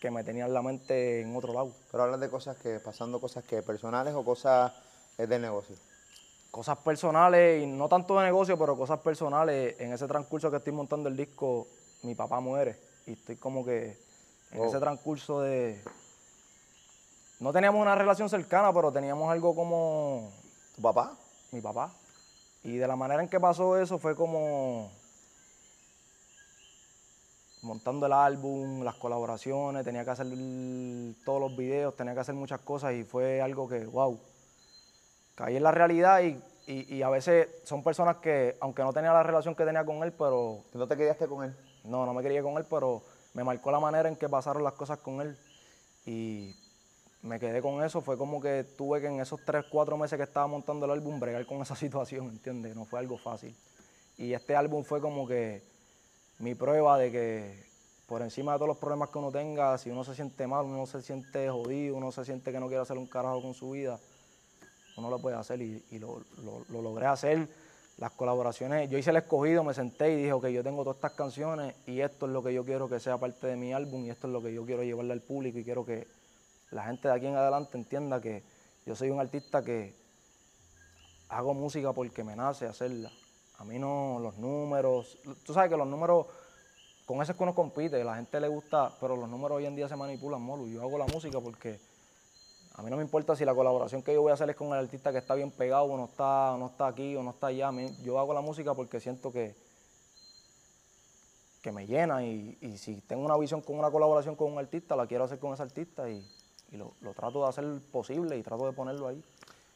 que 0.00 0.10
me 0.10 0.24
tenían 0.24 0.52
la 0.52 0.62
mente 0.62 1.20
en 1.20 1.34
otro 1.36 1.52
lado. 1.52 1.72
Pero 1.90 2.04
hablas 2.04 2.20
de 2.20 2.28
cosas 2.30 2.56
que, 2.56 2.80
pasando 2.80 3.20
cosas 3.20 3.44
que 3.44 3.62
personales 3.62 4.14
o 4.14 4.24
cosas 4.24 4.72
eh, 5.18 5.26
del 5.26 5.42
negocio. 5.42 5.76
Cosas 6.50 6.78
personales 6.78 7.62
y 7.62 7.66
no 7.66 7.88
tanto 7.88 8.18
de 8.18 8.24
negocio, 8.24 8.58
pero 8.58 8.76
cosas 8.76 8.98
personales. 9.00 9.76
En 9.80 9.92
ese 9.92 10.06
transcurso 10.08 10.50
que 10.50 10.56
estoy 10.56 10.72
montando 10.72 11.08
el 11.08 11.16
disco, 11.16 11.68
mi 12.02 12.14
papá 12.14 12.40
muere 12.40 12.76
y 13.06 13.12
estoy 13.12 13.36
como 13.36 13.64
que 13.64 13.96
en 14.52 14.60
Oh. 14.60 14.66
ese 14.66 14.80
transcurso 14.80 15.40
de... 15.42 15.80
No 17.38 17.52
teníamos 17.52 17.80
una 17.80 17.94
relación 17.94 18.28
cercana, 18.28 18.72
pero 18.72 18.90
teníamos 18.92 19.30
algo 19.30 19.54
como 19.54 20.30
¿Tu 20.74 20.82
papá? 20.82 21.16
mi 21.52 21.60
papá. 21.60 21.92
Y 22.64 22.76
de 22.76 22.86
la 22.86 22.96
manera 22.96 23.22
en 23.22 23.28
que 23.28 23.40
pasó 23.40 23.76
eso 23.78 23.98
fue 23.98 24.14
como 24.16 24.90
montando 27.62 28.06
el 28.06 28.12
álbum, 28.12 28.82
las 28.82 28.94
colaboraciones, 28.96 29.84
tenía 29.84 30.04
que 30.04 30.10
hacer 30.10 30.26
todos 31.24 31.40
los 31.40 31.56
videos, 31.56 31.94
tenía 31.96 32.14
que 32.14 32.20
hacer 32.20 32.34
muchas 32.34 32.60
cosas 32.60 32.94
y 32.94 33.04
fue 33.04 33.40
algo 33.40 33.68
que, 33.68 33.84
wow, 33.86 34.18
caí 35.34 35.56
en 35.56 35.62
la 35.62 35.70
realidad 35.72 36.20
y, 36.22 36.40
y- 36.66 36.96
y 36.96 37.02
a 37.02 37.08
veces 37.08 37.48
son 37.64 37.82
personas 37.82 38.16
que, 38.16 38.56
aunque 38.60 38.82
no 38.82 38.92
tenía 38.92 39.12
la 39.12 39.22
relación 39.22 39.54
que 39.54 39.64
tenía 39.64 39.84
con 39.84 40.02
él, 40.02 40.12
pero 40.12 40.58
¿No 40.74 40.86
te 40.86 40.96
quedaste 40.96 41.26
con 41.26 41.44
él? 41.44 41.56
no, 41.84 42.04
no 42.06 42.12
me 42.14 42.22
quería 42.22 42.42
con 42.42 42.56
él, 42.58 42.64
pero 42.68 43.02
me 43.34 43.42
marcó 43.44 43.70
la 43.70 43.80
manera 43.80 44.08
en 44.08 44.16
que 44.16 44.28
pasaron 44.28 44.62
las 44.62 44.74
cosas 44.74 44.98
con 44.98 45.20
él. 45.20 45.36
Y 46.06 46.54
me 47.22 47.38
quedé 47.40 47.62
con 47.62 47.82
eso. 47.82 48.00
Fue 48.00 48.16
como 48.18 48.40
que 48.40 48.64
tuve 48.76 49.00
que 49.00 49.06
en 49.06 49.20
esos 49.20 49.40
tres, 49.44 49.64
cuatro 49.70 49.96
meses 49.96 50.16
que 50.16 50.24
estaba 50.24 50.46
montando 50.46 50.86
el 50.86 50.92
álbum 50.92 51.18
bregar 51.20 51.46
con 51.46 51.58
esa 51.62 51.74
situación, 51.76 52.26
¿entiendes? 52.28 52.74
No 52.76 52.84
fue 52.84 52.98
algo 53.00 53.16
fácil. 53.16 53.54
Y 54.18 54.32
este 54.34 54.54
álbum 54.56 54.84
fue 54.84 55.00
como 55.00 55.26
que 55.26 55.62
mi 56.38 56.54
prueba 56.54 56.98
de 56.98 57.10
que 57.12 57.70
por 58.06 58.22
encima 58.22 58.52
de 58.52 58.58
todos 58.58 58.68
los 58.68 58.78
problemas 58.78 59.08
que 59.10 59.18
uno 59.18 59.30
tenga, 59.30 59.78
si 59.78 59.90
uno 59.90 60.02
se 60.04 60.14
siente 60.14 60.46
mal, 60.46 60.64
uno 60.64 60.84
se 60.86 61.00
siente 61.00 61.48
jodido, 61.48 61.96
uno 61.96 62.10
se 62.12 62.24
siente 62.24 62.50
que 62.50 62.58
no 62.58 62.66
quiere 62.66 62.82
hacer 62.82 62.98
un 62.98 63.06
carajo 63.06 63.40
con 63.40 63.54
su 63.54 63.70
vida, 63.70 63.98
uno 64.96 65.10
lo 65.10 65.18
puede 65.18 65.36
hacer 65.36 65.60
y, 65.62 65.82
lo- 65.98 66.22
lo 66.68 66.82
logré 66.82 67.06
hacer. 67.06 67.48
Las 67.98 68.12
colaboraciones, 68.12 68.88
yo 68.88 68.96
hice 68.96 69.10
el 69.10 69.16
escogido, 69.16 69.62
me 69.62 69.74
senté 69.74 70.10
y 70.12 70.16
dije, 70.16 70.32
ok, 70.32 70.46
yo 70.46 70.62
tengo 70.62 70.82
todas 70.84 70.96
estas 70.96 71.12
canciones 71.12 71.74
y 71.86 72.00
esto 72.00 72.24
es 72.26 72.32
lo 72.32 72.42
que 72.42 72.54
yo 72.54 72.64
quiero 72.64 72.88
que 72.88 72.98
sea 72.98 73.18
parte 73.18 73.46
de 73.46 73.56
mi 73.56 73.74
álbum 73.74 74.06
y 74.06 74.10
esto 74.10 74.26
es 74.26 74.32
lo 74.32 74.40
que 74.42 74.54
yo 74.54 74.64
quiero 74.64 74.82
llevarle 74.82 75.12
al 75.12 75.20
público 75.20 75.58
y 75.58 75.64
quiero 75.64 75.84
que 75.84 76.08
la 76.70 76.84
gente 76.84 77.08
de 77.08 77.14
aquí 77.14 77.26
en 77.26 77.36
adelante 77.36 77.76
entienda 77.76 78.18
que 78.20 78.42
yo 78.86 78.96
soy 78.96 79.10
un 79.10 79.20
artista 79.20 79.62
que 79.62 79.94
hago 81.28 81.52
música 81.52 81.92
porque 81.92 82.24
me 82.24 82.34
nace 82.34 82.66
hacerla. 82.66 83.10
A 83.58 83.64
mí 83.64 83.78
no 83.78 84.18
los 84.20 84.38
números, 84.38 85.18
tú 85.44 85.52
sabes 85.52 85.70
que 85.70 85.76
los 85.76 85.86
números, 85.86 86.26
con 87.04 87.20
eso 87.20 87.32
es 87.32 87.36
que 87.36 87.42
uno 87.42 87.54
compite, 87.54 88.02
la 88.02 88.16
gente 88.16 88.40
le 88.40 88.48
gusta, 88.48 88.96
pero 88.98 89.14
los 89.14 89.28
números 89.28 89.58
hoy 89.58 89.66
en 89.66 89.76
día 89.76 89.88
se 89.88 89.96
manipulan, 89.96 90.40
Molu. 90.40 90.68
Yo 90.68 90.80
hago 90.80 90.96
la 90.96 91.06
música 91.06 91.38
porque 91.40 91.78
a 92.80 92.82
mí 92.82 92.88
no 92.88 92.96
me 92.96 93.02
importa 93.02 93.36
si 93.36 93.44
la 93.44 93.54
colaboración 93.54 94.02
que 94.02 94.14
yo 94.14 94.22
voy 94.22 94.30
a 94.30 94.34
hacer 94.34 94.48
es 94.48 94.56
con 94.56 94.68
el 94.68 94.78
artista 94.78 95.12
que 95.12 95.18
está 95.18 95.34
bien 95.34 95.50
pegado 95.50 95.84
o 95.84 95.98
no 95.98 96.06
está, 96.06 96.54
o 96.54 96.56
no 96.56 96.68
está 96.68 96.86
aquí 96.86 97.14
o 97.14 97.22
no 97.22 97.32
está 97.32 97.48
allá. 97.48 97.70
Yo 98.02 98.18
hago 98.18 98.32
la 98.32 98.40
música 98.40 98.72
porque 98.72 99.00
siento 99.00 99.30
que, 99.30 99.54
que 101.60 101.72
me 101.72 101.86
llena 101.86 102.24
y, 102.24 102.56
si 102.78 103.02
tengo 103.02 103.22
una 103.22 103.36
visión 103.36 103.60
con 103.60 103.78
una 103.78 103.90
colaboración 103.90 104.34
con 104.34 104.50
un 104.50 104.58
artista, 104.58 104.96
la 104.96 105.06
quiero 105.06 105.24
hacer 105.24 105.38
con 105.38 105.52
ese 105.52 105.62
artista 105.62 106.08
y, 106.08 106.26
lo, 106.72 106.94
trato 107.14 107.42
de 107.42 107.50
hacer 107.50 107.66
posible 107.92 108.38
y 108.38 108.42
trato 108.42 108.64
de 108.64 108.72
ponerlo 108.72 109.08
ahí. 109.08 109.22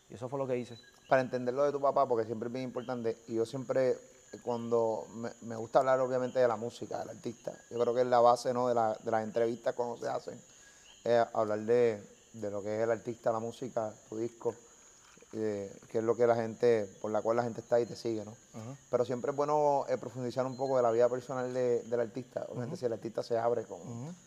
Y 0.09 0.15
eso 0.15 0.31
fue 0.31 0.39
lo 0.39 0.47
que 0.47 0.57
hice. 0.57 0.79
Para 1.07 1.21
entender 1.21 1.53
lo 1.53 1.65
de 1.65 1.73
tu 1.73 1.83
papá, 1.83 2.09
porque 2.09 2.25
siempre 2.25 2.47
es 2.47 2.55
bien 2.55 2.65
importante, 2.65 3.19
y 3.29 3.35
yo 3.35 3.45
siempre, 3.45 3.99
cuando 4.43 5.07
me, 5.43 5.57
gusta 5.57 5.81
hablar 5.81 6.01
obviamente 6.01 6.39
de 6.39 6.49
la 6.49 6.57
música, 6.57 7.01
del 7.01 7.11
artista, 7.11 7.53
yo 7.71 7.79
creo 7.79 7.95
que 7.95 8.01
es 8.01 8.07
la 8.07 8.21
base 8.21 8.55
¿no? 8.55 8.67
de 8.69 8.75
las 8.75 9.25
entrevistas 9.25 9.75
cuando 9.75 9.99
se 9.99 10.09
hacen, 10.09 10.41
eh, 11.05 11.23
hablar 11.35 11.59
de, 11.61 12.14
de 12.35 12.51
lo 12.51 12.63
que 12.63 12.77
es 12.77 12.83
el 12.83 12.91
artista, 12.91 13.33
la 13.33 13.39
música, 13.41 13.93
tu 14.09 14.17
disco, 14.19 14.55
eh, 15.33 15.73
que 15.91 15.99
es 15.99 16.05
lo 16.05 16.15
que 16.17 16.27
la 16.27 16.37
gente, 16.37 16.87
por 17.01 17.11
la 17.11 17.23
cual 17.23 17.37
la 17.39 17.43
gente 17.43 17.61
está 17.61 17.81
y 17.81 17.87
te 17.87 17.97
sigue, 17.97 18.25
¿no? 18.25 18.37
Pero 18.91 19.05
siempre 19.05 19.31
es 19.31 19.37
bueno 19.37 19.85
eh, 19.89 19.97
profundizar 19.99 20.47
un 20.47 20.57
poco 20.57 20.77
de 20.77 20.83
la 20.83 20.91
vida 20.93 21.09
personal 21.09 21.53
de- 21.53 21.83
del 21.83 22.01
artista. 22.01 22.45
Obviamente, 22.51 22.77
si 22.77 22.87
el 22.87 22.93
artista 22.93 23.23
se 23.23 23.37
abre 23.39 23.65
con, 23.65 23.81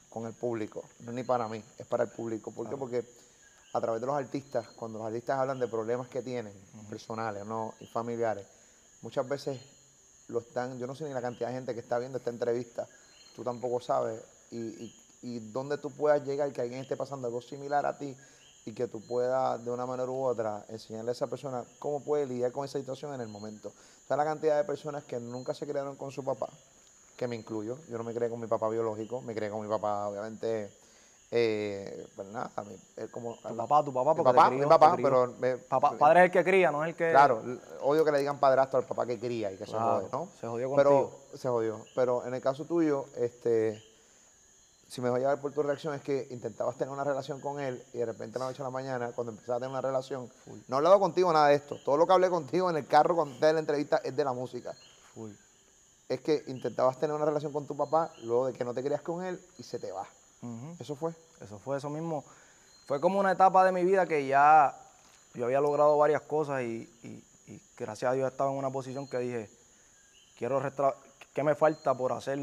con 0.10 0.26
el 0.26 0.34
público, 0.34 0.84
no 1.02 1.12
es 1.12 1.16
ni 1.16 1.24
para 1.24 1.48
mí, 1.48 1.64
es 1.78 1.86
para 1.86 2.04
el 2.04 2.10
público. 2.10 2.52
¿Por 2.52 2.66
qué? 2.70 2.76
Porque 2.78 3.06
a 3.74 3.82
través 3.82 4.02
de 4.02 4.08
los 4.08 4.16
artistas, 4.16 4.68
cuando 4.76 4.98
los 5.00 5.08
artistas 5.08 5.38
hablan 5.40 5.60
de 5.60 5.68
problemas 5.68 6.08
que 6.10 6.22
tienen, 6.22 6.54
personales 6.90 7.46
¿no? 7.46 7.74
y 7.80 7.86
familiares, 7.86 8.46
muchas 9.02 9.28
veces 9.28 9.60
lo 10.30 10.40
están, 10.40 10.78
yo 10.80 10.88
no 10.88 10.96
sé 10.96 11.06
ni 11.06 11.14
la 11.14 11.22
cantidad 11.22 11.48
de 11.50 11.56
gente 11.56 11.74
que 11.74 11.80
está 11.82 12.00
viendo 12.00 12.18
esta 12.18 12.30
entrevista, 12.32 12.88
tú 13.36 13.44
tampoco 13.44 13.80
sabes, 13.80 14.22
y, 14.52 14.58
y, 14.58 14.96
y 15.22 15.40
dónde 15.40 15.78
tú 15.78 15.90
puedas 15.92 16.24
llegar, 16.26 16.52
que 16.52 16.62
alguien 16.62 16.82
esté 16.82 16.96
pasando 16.96 17.28
algo 17.28 17.42
similar 17.42 17.86
a 17.86 17.98
ti 17.98 18.16
y 18.66 18.74
que 18.74 18.88
tú 18.88 19.02
puedas 19.02 19.64
de 19.64 19.72
una 19.72 19.86
manera 19.86 20.10
u 20.12 20.24
otra 20.26 20.66
enseñarle 20.70 21.12
a 21.12 21.14
esa 21.14 21.28
persona 21.28 21.64
cómo 21.80 22.02
puede 22.02 22.26
lidiar 22.26 22.52
con 22.52 22.66
esa 22.66 22.78
situación 22.80 23.14
en 23.14 23.22
el 23.22 23.28
momento. 23.28 23.70
O 23.70 24.08
sea, 24.08 24.18
la 24.18 24.26
cantidad 24.26 24.58
de 24.58 24.64
personas 24.64 25.04
que 25.06 25.20
nunca 25.20 25.54
se 25.54 25.66
crearon 25.66 25.96
con 25.96 26.12
su 26.12 26.24
papá, 26.24 26.48
que 27.16 27.28
me 27.28 27.36
incluyo, 27.36 27.78
yo 27.90 27.98
no 27.98 28.04
me 28.04 28.14
creé 28.14 28.30
con 28.30 28.40
mi 28.40 28.48
papá 28.48 28.70
biológico, 28.70 29.22
me 29.22 29.34
creé 29.34 29.50
con 29.50 29.62
mi 29.62 29.68
papá, 29.70 30.08
obviamente, 30.08 30.70
eh, 31.32 32.08
pues 32.16 32.28
nada, 32.28 32.52
como... 33.12 33.36
Tu 33.36 33.56
papá, 33.56 33.84
tu 33.84 33.94
papá, 33.94 34.16
porque 34.16 34.34
papá, 34.34 34.48
crió, 34.50 34.60
mi 34.60 34.70
papá, 34.70 34.96
pero... 34.96 35.34
me- 35.40 35.58
Papá- 35.58 35.98
padre 35.98 36.20
es 36.22 36.26
el 36.28 36.32
que 36.32 36.44
cría, 36.44 36.70
no 36.72 36.84
es 36.84 36.90
el 36.92 36.96
que... 36.96 37.10
Claro, 37.10 37.42
odio 37.82 38.06
que 38.06 38.12
le 38.12 38.20
digan 38.20 38.38
padrastro 38.40 38.80
al 38.80 38.86
papá 38.86 39.06
que 39.06 39.18
cría 39.20 39.52
y 39.52 39.58
que 39.58 39.66
Claro, 39.66 40.02
se 40.02 40.10
jode, 40.10 40.10
¿no? 40.12 40.30
se 40.40 40.48
jodió 40.48 40.76
Pero 40.76 40.90
contigo. 40.90 41.20
se 41.38 41.50
jodió. 41.50 41.86
Pero 41.96 42.26
en 42.26 42.34
el 42.34 42.42
caso 42.42 42.66
tuyo, 42.66 43.06
este, 43.18 43.82
si 44.88 45.02
me 45.02 45.10
voy 45.10 45.18
a 45.18 45.22
llevar 45.22 45.42
por 45.42 45.52
tu 45.52 45.62
reacción 45.64 45.94
es 45.94 46.02
que 46.02 46.28
intentabas 46.32 46.78
tener 46.78 46.94
una 46.94 47.04
relación 47.04 47.42
con 47.42 47.60
él 47.60 47.84
y 47.94 47.98
de 47.98 48.06
repente 48.06 48.38
a 48.38 48.40
la 48.40 48.46
noche 48.46 48.62
a 48.62 48.66
la 48.66 48.72
mañana, 48.72 49.12
cuando 49.14 49.32
empezabas 49.32 49.58
a 49.58 49.60
tener 49.60 49.72
una 49.72 49.82
relación, 49.82 50.32
no 50.68 50.76
he 50.76 50.78
hablado 50.78 51.00
contigo 51.00 51.32
nada 51.34 51.50
de 51.50 51.56
esto. 51.56 51.78
Todo 51.84 51.98
lo 51.98 52.08
que 52.08 52.14
hablé 52.14 52.30
contigo 52.30 52.70
en 52.70 52.78
el 52.78 52.88
carro 52.88 53.16
cuando 53.16 53.38
te 53.38 53.52
la 53.52 53.60
entrevista 53.60 53.98
es 54.04 54.16
de 54.16 54.24
la 54.24 54.34
música. 54.34 54.74
Full. 55.14 55.32
Es 56.08 56.22
que 56.22 56.44
intentabas 56.48 56.98
tener 57.00 57.14
una 57.16 57.26
relación 57.26 57.52
con 57.52 57.68
tu 57.68 57.76
papá 57.76 58.12
luego 58.24 58.48
de 58.48 58.54
que 58.54 58.64
no 58.64 58.74
te 58.74 58.82
querías 58.82 59.02
con 59.02 59.24
él 59.26 59.40
y 59.58 59.64
se 59.64 59.78
te 59.78 59.92
va. 59.92 60.08
Eso 60.80 60.96
fue. 60.96 61.12
Eso 61.42 61.60
fue 61.60 61.78
eso 61.78 61.90
mismo. 61.90 62.24
Fue 62.86 63.02
como 63.02 63.20
una 63.20 63.34
etapa 63.34 63.66
de 63.66 63.74
mi 63.74 63.84
vida 63.84 64.06
que 64.06 64.26
ya 64.26 64.74
yo 65.34 65.46
había 65.46 65.60
logrado 65.60 65.98
varias 65.98 66.22
cosas 66.22 66.62
y, 66.62 66.90
y- 67.04 67.24
y 67.48 67.62
gracias 67.78 68.12
a 68.12 68.14
Dios 68.14 68.32
estaba 68.32 68.52
en 68.52 68.58
una 68.58 68.70
posición 68.70 69.08
que 69.08 69.18
dije, 69.20 69.50
quiero 70.38 70.62
¿qué 71.34 71.44
me 71.44 71.56
falta 71.56 71.94
por 71.94 72.14
hacer? 72.14 72.40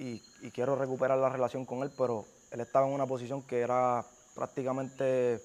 Y, 0.00 0.18
quiero 0.52 0.76
recuperar 0.76 1.18
la 1.18 1.28
relación 1.28 1.66
con 1.66 1.82
él, 1.82 1.90
pero 1.94 2.24
él 2.50 2.60
estaba 2.60 2.86
en 2.86 2.94
una 2.94 3.06
posición 3.06 3.42
que 3.42 3.60
era 3.60 4.02
prácticamente 4.34 5.42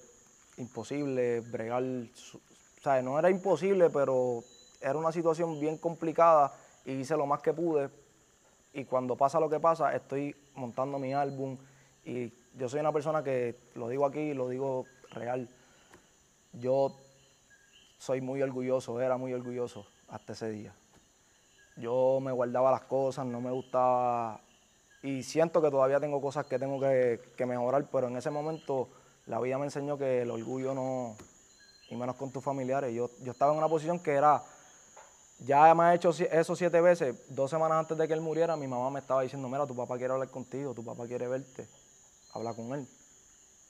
imposible 0.56 1.40
bregar, 1.40 1.82
o 1.82 2.82
sea, 2.82 3.02
no 3.02 3.18
era 3.18 3.28
imposible, 3.28 3.90
pero 3.90 4.42
era 4.80 4.96
una 4.96 5.12
situación 5.12 5.60
bien 5.60 5.76
complicada 5.76 6.54
y 6.86 6.92
hice 6.92 7.18
lo 7.18 7.26
más 7.26 7.42
que 7.42 7.52
pude. 7.52 7.90
Y 8.72 8.86
cuando 8.86 9.14
pasa 9.14 9.38
lo 9.38 9.50
que 9.50 9.60
pasa, 9.60 9.94
estoy 9.94 10.34
montando 10.54 10.98
mi 10.98 11.12
álbum 11.12 11.58
y 12.02 12.32
yo 12.56 12.66
soy 12.66 12.80
una 12.80 12.92
persona 12.92 13.22
que, 13.22 13.56
lo 13.74 13.90
digo 13.90 14.06
aquí, 14.06 14.32
lo 14.32 14.48
digo 14.48 14.86
real, 15.10 15.50
yo 16.54 16.96
soy 17.98 18.22
muy 18.22 18.40
orgulloso, 18.40 19.02
era 19.02 19.18
muy 19.18 19.34
orgulloso 19.34 19.86
hasta 20.08 20.32
ese 20.32 20.48
día. 20.48 20.74
Yo 21.76 22.20
me 22.22 22.32
guardaba 22.32 22.70
las 22.70 22.84
cosas, 22.84 23.26
no 23.26 23.42
me 23.42 23.50
gustaba 23.50 24.40
y 25.06 25.22
siento 25.22 25.62
que 25.62 25.70
todavía 25.70 26.00
tengo 26.00 26.20
cosas 26.20 26.46
que 26.46 26.58
tengo 26.58 26.80
que, 26.80 27.20
que 27.36 27.46
mejorar, 27.46 27.86
pero 27.92 28.08
en 28.08 28.16
ese 28.16 28.28
momento 28.28 28.88
la 29.26 29.38
vida 29.38 29.56
me 29.56 29.66
enseñó 29.66 29.96
que 29.96 30.22
el 30.22 30.30
orgullo 30.32 30.74
no, 30.74 31.16
y 31.88 31.94
menos 31.94 32.16
con 32.16 32.32
tus 32.32 32.42
familiares. 32.42 32.92
Yo, 32.92 33.08
yo 33.22 33.30
estaba 33.30 33.52
en 33.52 33.58
una 33.58 33.68
posición 33.68 34.00
que 34.00 34.14
era, 34.14 34.42
ya 35.38 35.72
me 35.76 35.84
ha 35.84 35.94
hecho 35.94 36.10
eso 36.10 36.56
siete 36.56 36.80
veces, 36.80 37.16
dos 37.28 37.48
semanas 37.48 37.78
antes 37.78 37.96
de 37.96 38.08
que 38.08 38.14
él 38.14 38.20
muriera, 38.20 38.56
mi 38.56 38.66
mamá 38.66 38.90
me 38.90 38.98
estaba 38.98 39.22
diciendo, 39.22 39.48
mira, 39.48 39.64
tu 39.64 39.76
papá 39.76 39.96
quiere 39.96 40.12
hablar 40.12 40.28
contigo, 40.28 40.74
tu 40.74 40.84
papá 40.84 41.06
quiere 41.06 41.28
verte, 41.28 41.68
habla 42.32 42.52
con 42.52 42.74
él. 42.74 42.88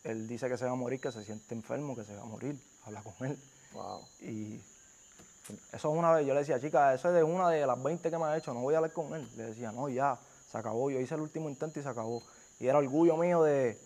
Él 0.04 0.26
dice 0.26 0.48
que 0.48 0.56
se 0.56 0.64
va 0.64 0.70
a 0.70 0.74
morir, 0.74 1.00
que 1.00 1.12
se 1.12 1.22
siente 1.22 1.54
enfermo, 1.54 1.94
que 1.94 2.04
se 2.04 2.16
va 2.16 2.22
a 2.22 2.26
morir, 2.26 2.58
habla 2.86 3.02
con 3.02 3.28
él. 3.28 3.38
Wow. 3.74 4.00
Y 4.22 4.56
eso 4.56 5.60
es 5.72 5.84
una 5.84 6.12
vez, 6.12 6.26
yo 6.26 6.32
le 6.32 6.40
decía, 6.40 6.58
chica, 6.58 6.94
eso 6.94 7.08
es 7.08 7.14
de 7.14 7.22
una 7.22 7.50
de 7.50 7.66
las 7.66 7.82
20 7.82 8.10
que 8.10 8.16
me 8.16 8.24
ha 8.24 8.38
hecho, 8.38 8.54
no 8.54 8.60
voy 8.60 8.72
a 8.72 8.78
hablar 8.78 8.94
con 8.94 9.12
él. 9.14 9.28
Le 9.36 9.48
decía, 9.48 9.70
no, 9.70 9.90
ya, 9.90 10.18
se 10.50 10.58
acabó, 10.58 10.90
yo 10.90 11.00
hice 11.00 11.14
el 11.14 11.20
último 11.20 11.48
intento 11.48 11.80
y 11.80 11.82
se 11.82 11.88
acabó. 11.88 12.22
Y 12.58 12.66
era 12.66 12.78
orgullo 12.78 13.16
mío 13.16 13.42
de, 13.42 13.78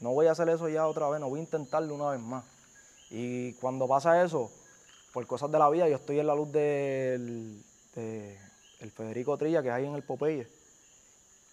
no 0.00 0.12
voy 0.12 0.26
a 0.26 0.32
hacer 0.32 0.48
eso 0.48 0.68
ya 0.68 0.86
otra 0.86 1.08
vez, 1.08 1.20
no 1.20 1.28
voy 1.28 1.40
a 1.40 1.42
intentarlo 1.42 1.94
una 1.94 2.10
vez 2.10 2.20
más. 2.20 2.44
Y 3.10 3.52
cuando 3.54 3.86
pasa 3.86 4.22
eso, 4.24 4.50
por 5.12 5.26
cosas 5.26 5.50
de 5.50 5.58
la 5.58 5.68
vida, 5.70 5.88
yo 5.88 5.96
estoy 5.96 6.18
en 6.18 6.26
la 6.26 6.34
luz 6.34 6.50
del 6.50 7.62
de 7.94 8.38
el 8.80 8.90
Federico 8.90 9.36
Trilla, 9.38 9.62
que 9.62 9.70
hay 9.70 9.86
en 9.86 9.94
el 9.94 10.02
Popeye. 10.02 10.46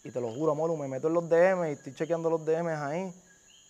Y 0.04 0.12
te 0.12 0.20
lo 0.20 0.34
juro, 0.34 0.52
amor, 0.54 0.76
me 0.78 0.88
meto 0.88 1.08
en 1.08 1.14
los 1.14 1.30
DM 1.30 1.70
y 1.70 1.72
estoy 1.74 1.94
chequeando 1.94 2.30
los 2.30 2.44
DMs 2.44 2.80
ahí 2.80 3.14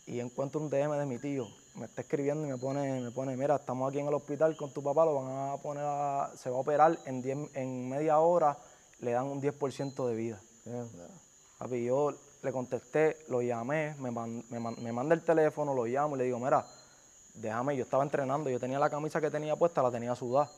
y 0.07 0.19
encuentro 0.19 0.59
un 0.61 0.69
DM 0.69 0.97
de 0.97 1.05
mi 1.05 1.19
tío. 1.19 1.47
Me 1.75 1.85
está 1.85 2.01
escribiendo 2.01 2.47
y 2.47 2.51
me 2.51 2.57
pone, 2.57 3.01
me 3.01 3.11
pone, 3.11 3.35
mira, 3.37 3.55
estamos 3.55 3.89
aquí 3.89 3.99
en 3.99 4.07
el 4.07 4.13
hospital 4.13 4.55
con 4.57 4.73
tu 4.73 4.81
papá, 4.81 5.05
lo 5.05 5.15
van 5.15 5.51
a 5.51 5.57
poner 5.57 5.83
a, 5.85 6.31
se 6.35 6.49
va 6.49 6.57
a 6.57 6.59
operar 6.59 6.97
en, 7.05 7.49
en 7.53 7.89
media 7.89 8.19
hora, 8.19 8.57
le 8.99 9.11
dan 9.11 9.25
un 9.25 9.41
10% 9.41 10.07
de 10.07 10.15
vida. 10.15 10.41
Papi, 11.57 11.83
yo 11.83 12.13
le 12.41 12.51
contesté, 12.51 13.17
lo 13.29 13.41
llamé, 13.41 13.95
me, 13.99 14.11
me, 14.11 14.59
me 14.59 14.91
manda 14.91 15.13
el 15.13 15.23
teléfono, 15.23 15.73
lo 15.73 15.85
llamo 15.85 16.15
y 16.15 16.19
le 16.19 16.25
digo, 16.25 16.39
mira, 16.39 16.65
déjame, 17.35 17.77
yo 17.77 17.83
estaba 17.83 18.03
entrenando, 18.03 18.49
yo 18.49 18.59
tenía 18.59 18.79
la 18.79 18.89
camisa 18.89 19.21
que 19.21 19.29
tenía 19.29 19.55
puesta, 19.55 19.81
la 19.83 19.91
tenía 19.91 20.15
sudada. 20.15 20.49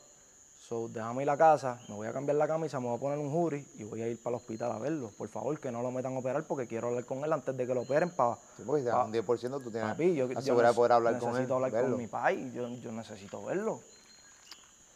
So, 0.66 0.88
déjame 0.88 1.24
ir 1.24 1.28
a 1.28 1.32
la 1.32 1.38
casa, 1.38 1.78
me 1.88 1.94
voy 1.94 2.06
a 2.06 2.12
cambiar 2.14 2.36
la 2.36 2.46
camisa, 2.46 2.80
me 2.80 2.86
voy 2.86 2.96
a 2.96 3.00
poner 3.00 3.18
un 3.18 3.30
jury 3.30 3.66
y 3.74 3.84
voy 3.84 4.00
a 4.00 4.08
ir 4.08 4.22
para 4.22 4.34
el 4.34 4.40
hospital 4.40 4.72
a 4.72 4.78
verlo. 4.78 5.10
Por 5.18 5.28
favor, 5.28 5.60
que 5.60 5.70
no 5.70 5.82
lo 5.82 5.90
metan 5.90 6.14
a 6.14 6.18
operar 6.18 6.42
porque 6.44 6.66
quiero 6.66 6.88
hablar 6.88 7.04
con 7.04 7.22
él 7.22 7.30
antes 7.30 7.54
de 7.54 7.66
que 7.66 7.74
lo 7.74 7.82
operen 7.82 8.08
para... 8.08 8.36
Sí, 8.56 8.62
porque 8.64 8.82
si 8.82 8.88
un 8.88 9.12
10% 9.12 9.62
tú 9.62 9.70
tienes 9.70 9.90
papi, 9.90 10.14
yo, 10.14 10.26
yo 10.26 10.56
de 10.56 10.72
poder 10.72 10.92
hablar 10.92 11.18
con 11.18 11.28
él, 11.28 11.34
Necesito 11.34 11.54
hablar 11.56 11.70
con 11.70 11.98
mi 11.98 12.06
país, 12.06 12.50
yo, 12.54 12.66
yo 12.66 12.92
necesito 12.92 13.44
verlo. 13.44 13.82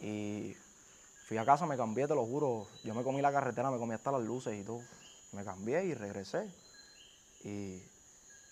Y 0.01 0.57
fui 1.29 1.37
a 1.37 1.45
casa, 1.45 1.67
me 1.67 1.77
cambié, 1.77 2.09
te 2.09 2.15
lo 2.15 2.25
juro. 2.25 2.67
Yo 2.85 2.95
me 2.95 3.05
comí 3.05 3.21
la 3.21 3.31
carretera, 3.31 3.71
me 3.71 3.79
comí 3.79 3.93
hasta 3.93 4.11
las 4.11 4.23
luces 4.23 4.59
y 4.59 4.65
todo. 4.65 4.81
Me 5.33 5.45
cambié 5.45 5.85
y 5.85 5.93
regresé. 5.93 6.51
Y 7.45 7.83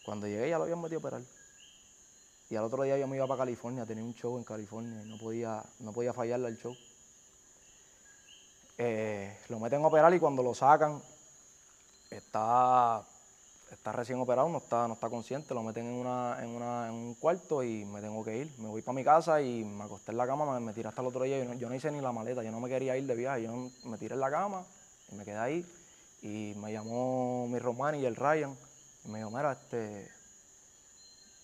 cuando 0.04 0.26
llegué 0.26 0.50
ya 0.50 0.58
lo 0.58 0.64
habían 0.64 0.82
metido 0.82 0.98
a 0.98 1.00
operar. 1.00 1.22
Y 2.50 2.54
al 2.54 2.64
otro 2.64 2.82
día 2.82 2.98
yo 2.98 3.08
me 3.08 3.16
iba 3.16 3.26
para 3.26 3.38
California, 3.38 3.86
tenía 3.86 4.04
un 4.04 4.14
show 4.14 4.36
en 4.36 4.44
California 4.44 5.02
y 5.02 5.08
no 5.08 5.16
podía, 5.16 5.64
no 5.80 5.92
podía 5.92 6.12
fallarle 6.12 6.48
al 6.48 6.58
show. 6.58 6.76
Eh, 8.76 9.38
lo 9.48 9.58
meten 9.58 9.82
a 9.82 9.86
operar 9.86 10.12
y 10.12 10.20
cuando 10.20 10.42
lo 10.42 10.54
sacan, 10.54 11.02
está, 12.10 13.02
está 13.70 13.92
recién 13.92 14.20
operado, 14.20 14.48
no 14.48 14.58
está, 14.58 14.86
no 14.86 14.94
está 14.94 15.08
consciente, 15.08 15.54
lo 15.54 15.62
meten 15.62 15.86
en, 15.86 15.94
una, 15.94 16.38
en, 16.42 16.50
una, 16.50 16.88
en 16.88 16.94
un 16.94 17.14
cuarto 17.14 17.62
y 17.62 17.84
me 17.84 18.00
tengo 18.00 18.24
que 18.24 18.38
ir. 18.38 18.52
Me 18.58 18.68
voy 18.68 18.82
para 18.82 18.94
mi 18.94 19.04
casa 19.04 19.40
y 19.42 19.64
me 19.64 19.84
acosté 19.84 20.12
en 20.12 20.18
la 20.18 20.26
cama, 20.26 20.58
me, 20.60 20.72
tiré 20.72 20.88
hasta 20.88 21.00
el 21.00 21.08
otro 21.08 21.24
día. 21.24 21.38
Yo 21.38 21.44
no, 21.44 21.54
yo 21.54 21.68
no, 21.68 21.74
hice 21.74 21.90
ni 21.90 22.00
la 22.00 22.12
maleta, 22.12 22.42
yo 22.42 22.52
no 22.52 22.60
me 22.60 22.68
quería 22.68 22.96
ir 22.96 23.06
de 23.06 23.14
viaje, 23.14 23.42
yo 23.42 23.70
me 23.84 23.98
tiré 23.98 24.14
en 24.14 24.20
la 24.20 24.30
cama 24.30 24.64
y 25.10 25.14
me 25.16 25.24
quedé 25.24 25.38
ahí. 25.38 25.66
Y 26.22 26.54
me 26.56 26.72
llamó 26.72 27.46
mi 27.48 27.58
Román 27.58 27.94
y 27.96 28.04
el 28.04 28.16
Ryan 28.16 28.56
y 29.04 29.08
me 29.08 29.18
dijo, 29.18 29.30
mira, 29.30 29.52
este, 29.52 30.08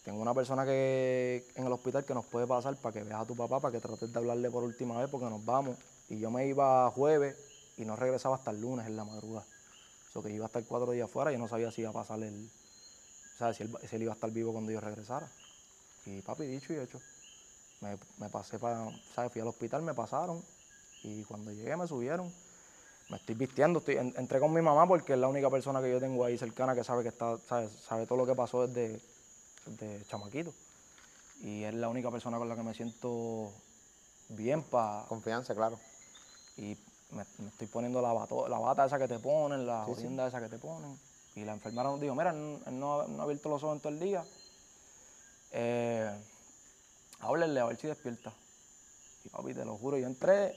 tengo 0.04 0.20
una 0.20 0.34
persona 0.34 0.64
que 0.64 1.46
en 1.54 1.66
el 1.66 1.72
hospital 1.72 2.04
que 2.04 2.14
nos 2.14 2.26
puede 2.26 2.46
pasar 2.46 2.76
para 2.76 2.92
que 2.92 3.04
veas 3.04 3.20
a 3.20 3.26
tu 3.26 3.36
papá, 3.36 3.60
para 3.60 3.72
que 3.72 3.80
trates 3.80 4.12
de 4.12 4.18
hablarle 4.18 4.50
por 4.50 4.64
última 4.64 4.98
vez 4.98 5.08
porque 5.10 5.26
nos 5.26 5.44
vamos. 5.44 5.76
Y 6.08 6.18
yo 6.18 6.30
me 6.30 6.46
iba 6.46 6.90
jueves 6.90 7.36
y 7.76 7.84
no 7.84 7.96
regresaba 7.96 8.36
hasta 8.36 8.50
el 8.50 8.60
lunes 8.60 8.86
en 8.86 8.96
la 8.96 9.04
madrugada. 9.04 9.46
Eso 10.12 10.22
que 10.22 10.28
iba 10.28 10.44
a 10.44 10.48
estar 10.48 10.62
cuatro 10.66 10.92
días 10.92 11.10
fuera 11.10 11.32
y 11.32 11.36
yo 11.36 11.38
no 11.38 11.48
sabía 11.48 11.70
si 11.70 11.80
iba 11.80 11.88
a 11.88 11.94
pasar 11.94 12.22
el. 12.22 12.50
O 13.34 13.38
sea, 13.38 13.54
si 13.54 13.62
él, 13.62 13.74
si 13.88 13.96
él 13.96 14.02
iba 14.02 14.12
a 14.12 14.14
estar 14.14 14.30
vivo 14.30 14.52
cuando 14.52 14.70
yo 14.70 14.78
regresara. 14.78 15.26
Y 16.04 16.20
papi, 16.20 16.44
dicho 16.44 16.74
y 16.74 16.76
hecho. 16.76 17.00
Me, 17.80 17.96
me 18.18 18.28
pasé 18.28 18.58
para. 18.58 18.90
¿Sabes? 19.14 19.32
Fui 19.32 19.40
al 19.40 19.48
hospital, 19.48 19.80
me 19.80 19.94
pasaron. 19.94 20.44
Y 21.02 21.24
cuando 21.24 21.50
llegué 21.50 21.74
me 21.78 21.88
subieron. 21.88 22.30
Me 23.08 23.16
estoy 23.16 23.36
vistiendo, 23.36 23.78
estoy, 23.78 23.96
entré 23.96 24.38
con 24.38 24.52
mi 24.52 24.60
mamá 24.60 24.86
porque 24.86 25.14
es 25.14 25.18
la 25.18 25.28
única 25.28 25.48
persona 25.48 25.80
que 25.80 25.90
yo 25.90 25.98
tengo 25.98 26.26
ahí 26.26 26.36
cercana 26.36 26.74
que 26.74 26.84
sabe 26.84 27.02
que 27.02 27.08
está, 27.08 27.38
sabe, 27.48 27.70
sabe 27.70 28.06
todo 28.06 28.18
lo 28.18 28.26
que 28.26 28.34
pasó 28.34 28.66
desde, 28.66 29.00
de 29.66 30.04
chamaquito. 30.04 30.52
Y 31.40 31.64
es 31.64 31.74
la 31.74 31.88
única 31.88 32.10
persona 32.10 32.36
con 32.36 32.50
la 32.50 32.54
que 32.54 32.62
me 32.62 32.74
siento 32.74 33.50
bien 34.28 34.62
para... 34.62 35.04
Confianza, 35.06 35.54
claro. 35.54 35.78
Y 36.56 36.76
me, 37.12 37.22
estoy 37.48 37.66
poniendo 37.66 38.00
la, 38.00 38.12
la 38.48 38.58
bata 38.58 38.84
esa 38.86 38.98
que 38.98 39.08
te 39.08 39.18
ponen, 39.18 39.66
la 39.66 39.86
sí, 39.86 40.06
esa 40.06 40.40
que 40.40 40.48
te 40.48 40.58
ponen. 40.58 40.98
Y 41.34 41.44
la 41.44 41.52
enfermera 41.52 41.84
nos 41.84 42.00
dijo, 42.00 42.14
mira, 42.14 42.30
él 42.30 42.60
no, 42.78 43.06
no, 43.06 43.20
ha 43.20 43.24
abierto 43.24 43.48
los 43.48 43.62
ojos 43.62 43.76
en 43.76 43.80
todo 43.80 43.92
el 43.92 44.00
día. 44.00 44.24
Eh, 45.52 46.10
háblenle 47.20 47.60
a 47.60 47.66
ver 47.66 47.76
si 47.76 47.86
despierta. 47.86 48.32
Y 49.24 49.28
papi, 49.28 49.54
te 49.54 49.64
lo 49.64 49.76
juro, 49.76 49.96
yo 49.96 50.06
entré 50.06 50.56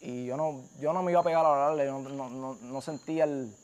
y 0.00 0.26
yo 0.26 0.36
no, 0.36 0.62
yo 0.78 0.92
no 0.92 1.02
me 1.02 1.10
iba 1.10 1.20
a 1.20 1.24
pegar 1.24 1.44
a 1.44 1.48
hablarle, 1.48 1.86
no, 1.86 2.28
no, 2.28 2.54
no 2.54 2.80
sentía 2.80 3.24
el, 3.24 3.54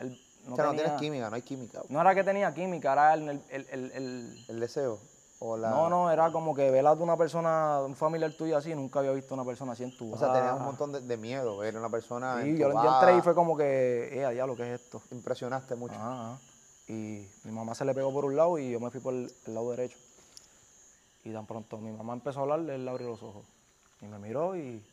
el 0.00 0.20
no, 0.44 0.54
o 0.54 0.56
sea, 0.56 0.66
no 0.66 0.74
tienes 0.74 0.92
química, 0.94 1.30
no 1.30 1.36
hay 1.36 1.42
química. 1.42 1.82
No 1.88 2.00
era 2.00 2.14
que 2.14 2.24
tenía 2.24 2.52
química, 2.54 2.92
era 2.92 3.14
el... 3.14 3.28
El, 3.28 3.42
el, 3.50 3.92
el, 3.92 4.44
el 4.48 4.60
deseo. 4.60 4.98
O 5.40 5.56
la... 5.56 5.70
No, 5.70 5.88
no, 5.88 6.10
era 6.10 6.32
como 6.32 6.54
que 6.54 6.70
ver 6.70 6.84
a 6.86 6.92
una 6.92 7.16
persona, 7.16 7.80
un 7.84 7.94
familiar 7.94 8.32
tuyo 8.32 8.56
así, 8.56 8.74
nunca 8.74 8.98
había 8.98 9.12
visto 9.12 9.34
una 9.34 9.44
persona 9.44 9.72
así 9.72 9.84
en 9.84 9.96
tu 9.96 10.12
O 10.12 10.16
sea, 10.16 10.32
tenías 10.32 10.56
un 10.56 10.64
montón 10.64 10.92
de, 10.92 11.00
de 11.00 11.16
miedo 11.16 11.58
ver 11.58 11.76
una 11.76 11.88
persona 11.88 12.42
Sí, 12.42 12.56
yo, 12.56 12.72
yo, 12.72 12.94
entré 12.94 13.16
y 13.16 13.22
fue 13.22 13.34
como 13.34 13.56
que, 13.56 14.10
eh, 14.12 14.34
ya 14.34 14.46
lo 14.46 14.56
que 14.56 14.74
es 14.74 14.80
esto. 14.80 15.00
Impresionaste 15.12 15.76
mucho. 15.76 15.94
Ajá, 15.94 16.38
Y 16.88 17.28
mi 17.44 17.52
mamá 17.52 17.74
se 17.74 17.84
le 17.84 17.94
pegó 17.94 18.12
por 18.12 18.24
un 18.24 18.36
lado 18.36 18.58
y 18.58 18.72
yo 18.72 18.80
me 18.80 18.90
fui 18.90 19.00
por 19.00 19.14
el, 19.14 19.32
el 19.46 19.54
lado 19.54 19.70
derecho. 19.70 19.98
Y 21.24 21.32
tan 21.32 21.46
pronto 21.46 21.78
mi 21.78 21.92
mamá 21.92 22.14
empezó 22.14 22.40
a 22.40 22.42
hablarle, 22.42 22.74
él 22.74 22.84
le 22.84 22.90
abrió 22.90 23.08
los 23.08 23.22
ojos. 23.22 23.44
Y 24.00 24.06
me 24.06 24.18
miró 24.18 24.56
y 24.56 24.84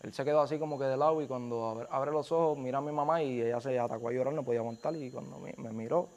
él 0.00 0.12
se 0.12 0.24
quedó 0.24 0.40
así 0.40 0.58
como 0.58 0.80
que 0.80 0.84
de 0.84 0.96
lado 0.96 1.22
y 1.22 1.28
cuando 1.28 1.86
abre 1.90 2.10
los 2.10 2.32
ojos 2.32 2.58
mira 2.58 2.78
a 2.78 2.80
mi 2.80 2.90
mamá 2.90 3.22
y 3.22 3.40
ella 3.40 3.60
se 3.60 3.78
atacó 3.78 4.08
a 4.08 4.12
llorar, 4.12 4.34
no 4.34 4.42
podía 4.42 4.60
aguantar 4.60 4.96
y 4.96 5.12
cuando 5.12 5.38
me, 5.38 5.54
me 5.58 5.70
miró, 5.70 6.08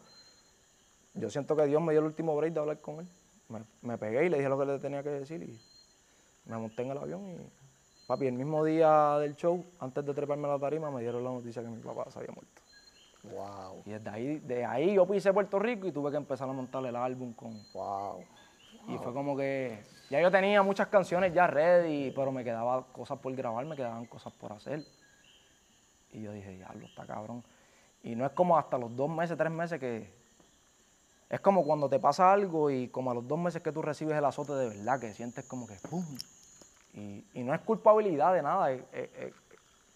yo 1.14 1.30
siento 1.30 1.56
que 1.56 1.66
Dios 1.66 1.82
me 1.84 1.92
dio 1.92 2.00
el 2.00 2.08
último 2.08 2.36
break 2.36 2.54
de 2.54 2.60
hablar 2.60 2.82
con 2.82 3.02
él. 3.02 3.08
Me, 3.50 3.64
me, 3.82 3.98
pegué 3.98 4.26
y 4.26 4.30
le 4.30 4.38
dije 4.38 4.50
lo 4.50 4.58
que 4.58 4.66
le 4.66 4.80
tenía 4.80 5.04
que 5.04 5.10
decir 5.10 5.44
y 5.44 5.60
me 6.50 6.58
monté 6.58 6.82
en 6.82 6.92
el 6.92 6.98
avión 6.98 7.30
y 7.30 7.38
papi, 8.08 8.28
el 8.28 8.34
mismo 8.34 8.64
día 8.64 9.18
del 9.20 9.36
show, 9.36 9.64
antes 9.80 10.06
de 10.06 10.14
treparme 10.14 10.48
a 10.48 10.52
la 10.52 10.60
tarima, 10.60 10.92
me 10.92 11.02
dieron 11.02 11.24
la 11.24 11.32
noticia 11.32 11.62
que 11.62 11.68
mi 11.68 11.82
papá 11.82 12.10
se 12.10 12.20
había 12.20 12.32
muerto. 12.32 12.62
Wow. 13.24 13.84
Y 13.86 13.92
desde 13.92 14.10
ahí, 14.10 14.40
de 14.40 14.66
ahí 14.66 14.94
yo 14.96 15.08
pisé 15.08 15.34
Puerto 15.34 15.58
Rico 15.58 15.88
y 15.88 15.92
tuve 15.92 16.12
que 16.12 16.18
empezar 16.18 16.48
a 16.48 16.54
montar 16.54 16.86
el 16.86 16.96
álbum 16.96 17.34
con. 17.34 17.54
Wow. 17.74 18.24
Y 18.88 18.98
fue 19.00 19.14
como 19.14 19.36
que 19.36 19.84
ya 20.10 20.22
yo 20.22 20.30
tenía 20.30 20.62
muchas 20.62 20.88
canciones 20.88 21.34
ya 21.34 21.48
ready, 21.48 22.12
pero 22.12 22.32
me 22.32 22.44
quedaban 22.44 22.84
cosas 22.92 23.18
por 23.18 23.34
grabar, 23.36 23.66
me 23.66 23.76
quedaban 23.76 24.06
cosas 24.06 24.32
por 24.34 24.54
hacer. 24.54 24.84
Y 26.12 26.22
yo 26.22 26.32
dije, 26.32 26.52
diablo, 26.52 26.86
está 26.86 27.06
cabrón. 27.06 27.44
Y 28.04 28.16
no 28.16 28.26
es 28.26 28.32
como 28.34 28.58
hasta 28.58 28.78
los 28.78 28.96
dos 28.96 29.10
meses, 29.10 29.36
tres 29.38 29.52
meses 29.52 29.80
que... 29.80 30.25
Es 31.30 31.40
como 31.40 31.66
cuando 31.66 31.90
te 31.90 32.00
pasa 32.00 32.32
algo 32.32 32.70
y 32.70 32.88
como 32.90 33.12
a 33.12 33.14
los 33.14 33.28
dos 33.28 33.40
meses 33.40 33.62
que 33.62 33.72
tú 33.72 33.82
recibes 33.82 34.18
el 34.18 34.26
azote 34.26 34.54
de 34.54 34.70
verdad, 34.70 35.00
que 35.00 35.14
sientes 35.14 35.46
como 35.46 35.68
que 35.68 35.76
¡pum! 35.90 36.06
Y, 36.94 37.26
y 37.34 37.44
no 37.44 37.54
es 37.54 37.62
culpabilidad 37.62 38.34
de 38.34 38.42
nada. 38.42 38.72
Eh, 38.72 38.86
eh, 38.94 39.34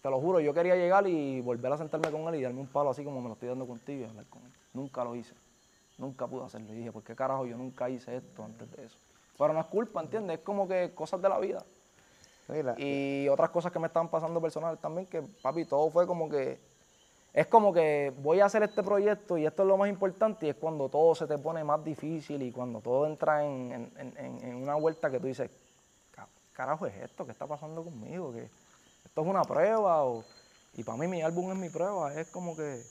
te 0.02 0.10
lo 0.10 0.20
juro, 0.20 0.40
yo 0.40 0.54
quería 0.54 0.76
llegar 0.76 1.06
y 1.08 1.42
volver 1.42 1.72
a 1.72 1.78
sentarme 1.78 2.12
con 2.12 2.34
él 2.34 2.40
y 2.40 2.44
darme 2.44 2.62
un 2.62 2.68
palo 2.68 2.90
así 2.90 3.04
como 3.04 3.22
me 3.22 3.28
lo 3.28 3.34
estoy 3.34 3.50
dando 3.50 3.68
contigo 3.68 4.02
y 4.02 4.06
hablar 4.06 4.26
con 4.26 4.44
él. 4.44 4.52
Nunca 4.74 5.04
lo 5.04 5.16
hice. 5.16 5.34
Nunca 5.98 6.28
pude 6.28 6.46
hacerlo. 6.46 6.74
Y 6.74 6.78
dije, 6.78 6.92
¿por 6.92 7.04
qué 7.04 7.16
carajo 7.16 7.46
yo 7.46 7.58
nunca 7.58 7.90
hice 7.90 8.16
esto 8.16 8.44
antes 8.44 8.72
de 8.72 8.86
eso? 8.86 8.98
Pero 9.38 9.54
no 9.54 9.60
es 9.60 9.66
culpa, 9.68 10.02
¿entiendes? 10.02 10.40
Es 10.40 10.44
como 10.44 10.68
que 10.68 10.94
cosas 10.96 11.22
de 11.22 11.30
la 11.30 11.40
vida. 11.40 11.64
Mira. 12.48 12.76
Y 12.78 13.28
otras 13.30 13.50
cosas 13.50 13.72
que 13.72 13.80
me 13.80 13.88
estaban 13.88 14.10
pasando 14.10 14.42
personales 14.42 14.80
también, 14.80 15.06
que 15.08 15.22
papi, 15.22 15.66
todo 15.66 15.90
fue 15.90 16.08
como 16.08 16.30
que. 16.30 16.60
Es 17.40 17.48
como 17.48 17.72
que 17.72 18.14
voy 18.18 18.42
a 18.42 18.48
hacer 18.48 18.64
este 18.64 18.84
proyecto 18.84 19.38
y 19.38 19.46
esto 19.46 19.62
es 19.64 19.68
lo 19.70 19.78
más 19.78 19.88
importante, 19.88 20.46
y 20.46 20.50
es 20.50 20.58
cuando 20.58 20.90
todo 20.90 21.16
se 21.16 21.26
te 21.26 21.38
pone 21.38 21.64
más 21.64 21.82
difícil 21.86 22.42
y 22.42 22.52
cuando 22.52 22.82
todo 22.82 23.08
entra 23.08 23.46
en, 23.46 23.90
en, 23.96 24.42
en, 24.44 24.56
una 24.56 24.76
vuelta 24.76 25.10
que 25.10 25.22
tú 25.22 25.28
dices, 25.28 25.50
carajo 26.52 26.86
es 26.86 26.96
esto, 26.98 27.26
¿qué 27.26 27.32
está 27.32 27.48
pasando 27.48 27.82
conmigo? 27.82 28.34
Que 28.34 28.44
esto 29.06 29.22
es 29.22 29.26
una 29.26 29.44
prueba. 29.44 30.04
O, 30.04 30.26
y 30.74 30.84
para 30.84 30.98
mí 30.98 31.08
mi 31.08 31.22
álbum 31.22 31.50
es 31.52 31.58
mi 31.58 31.70
prueba. 31.70 32.14
Es 32.14 32.28
como 32.28 32.58
que 32.58 32.84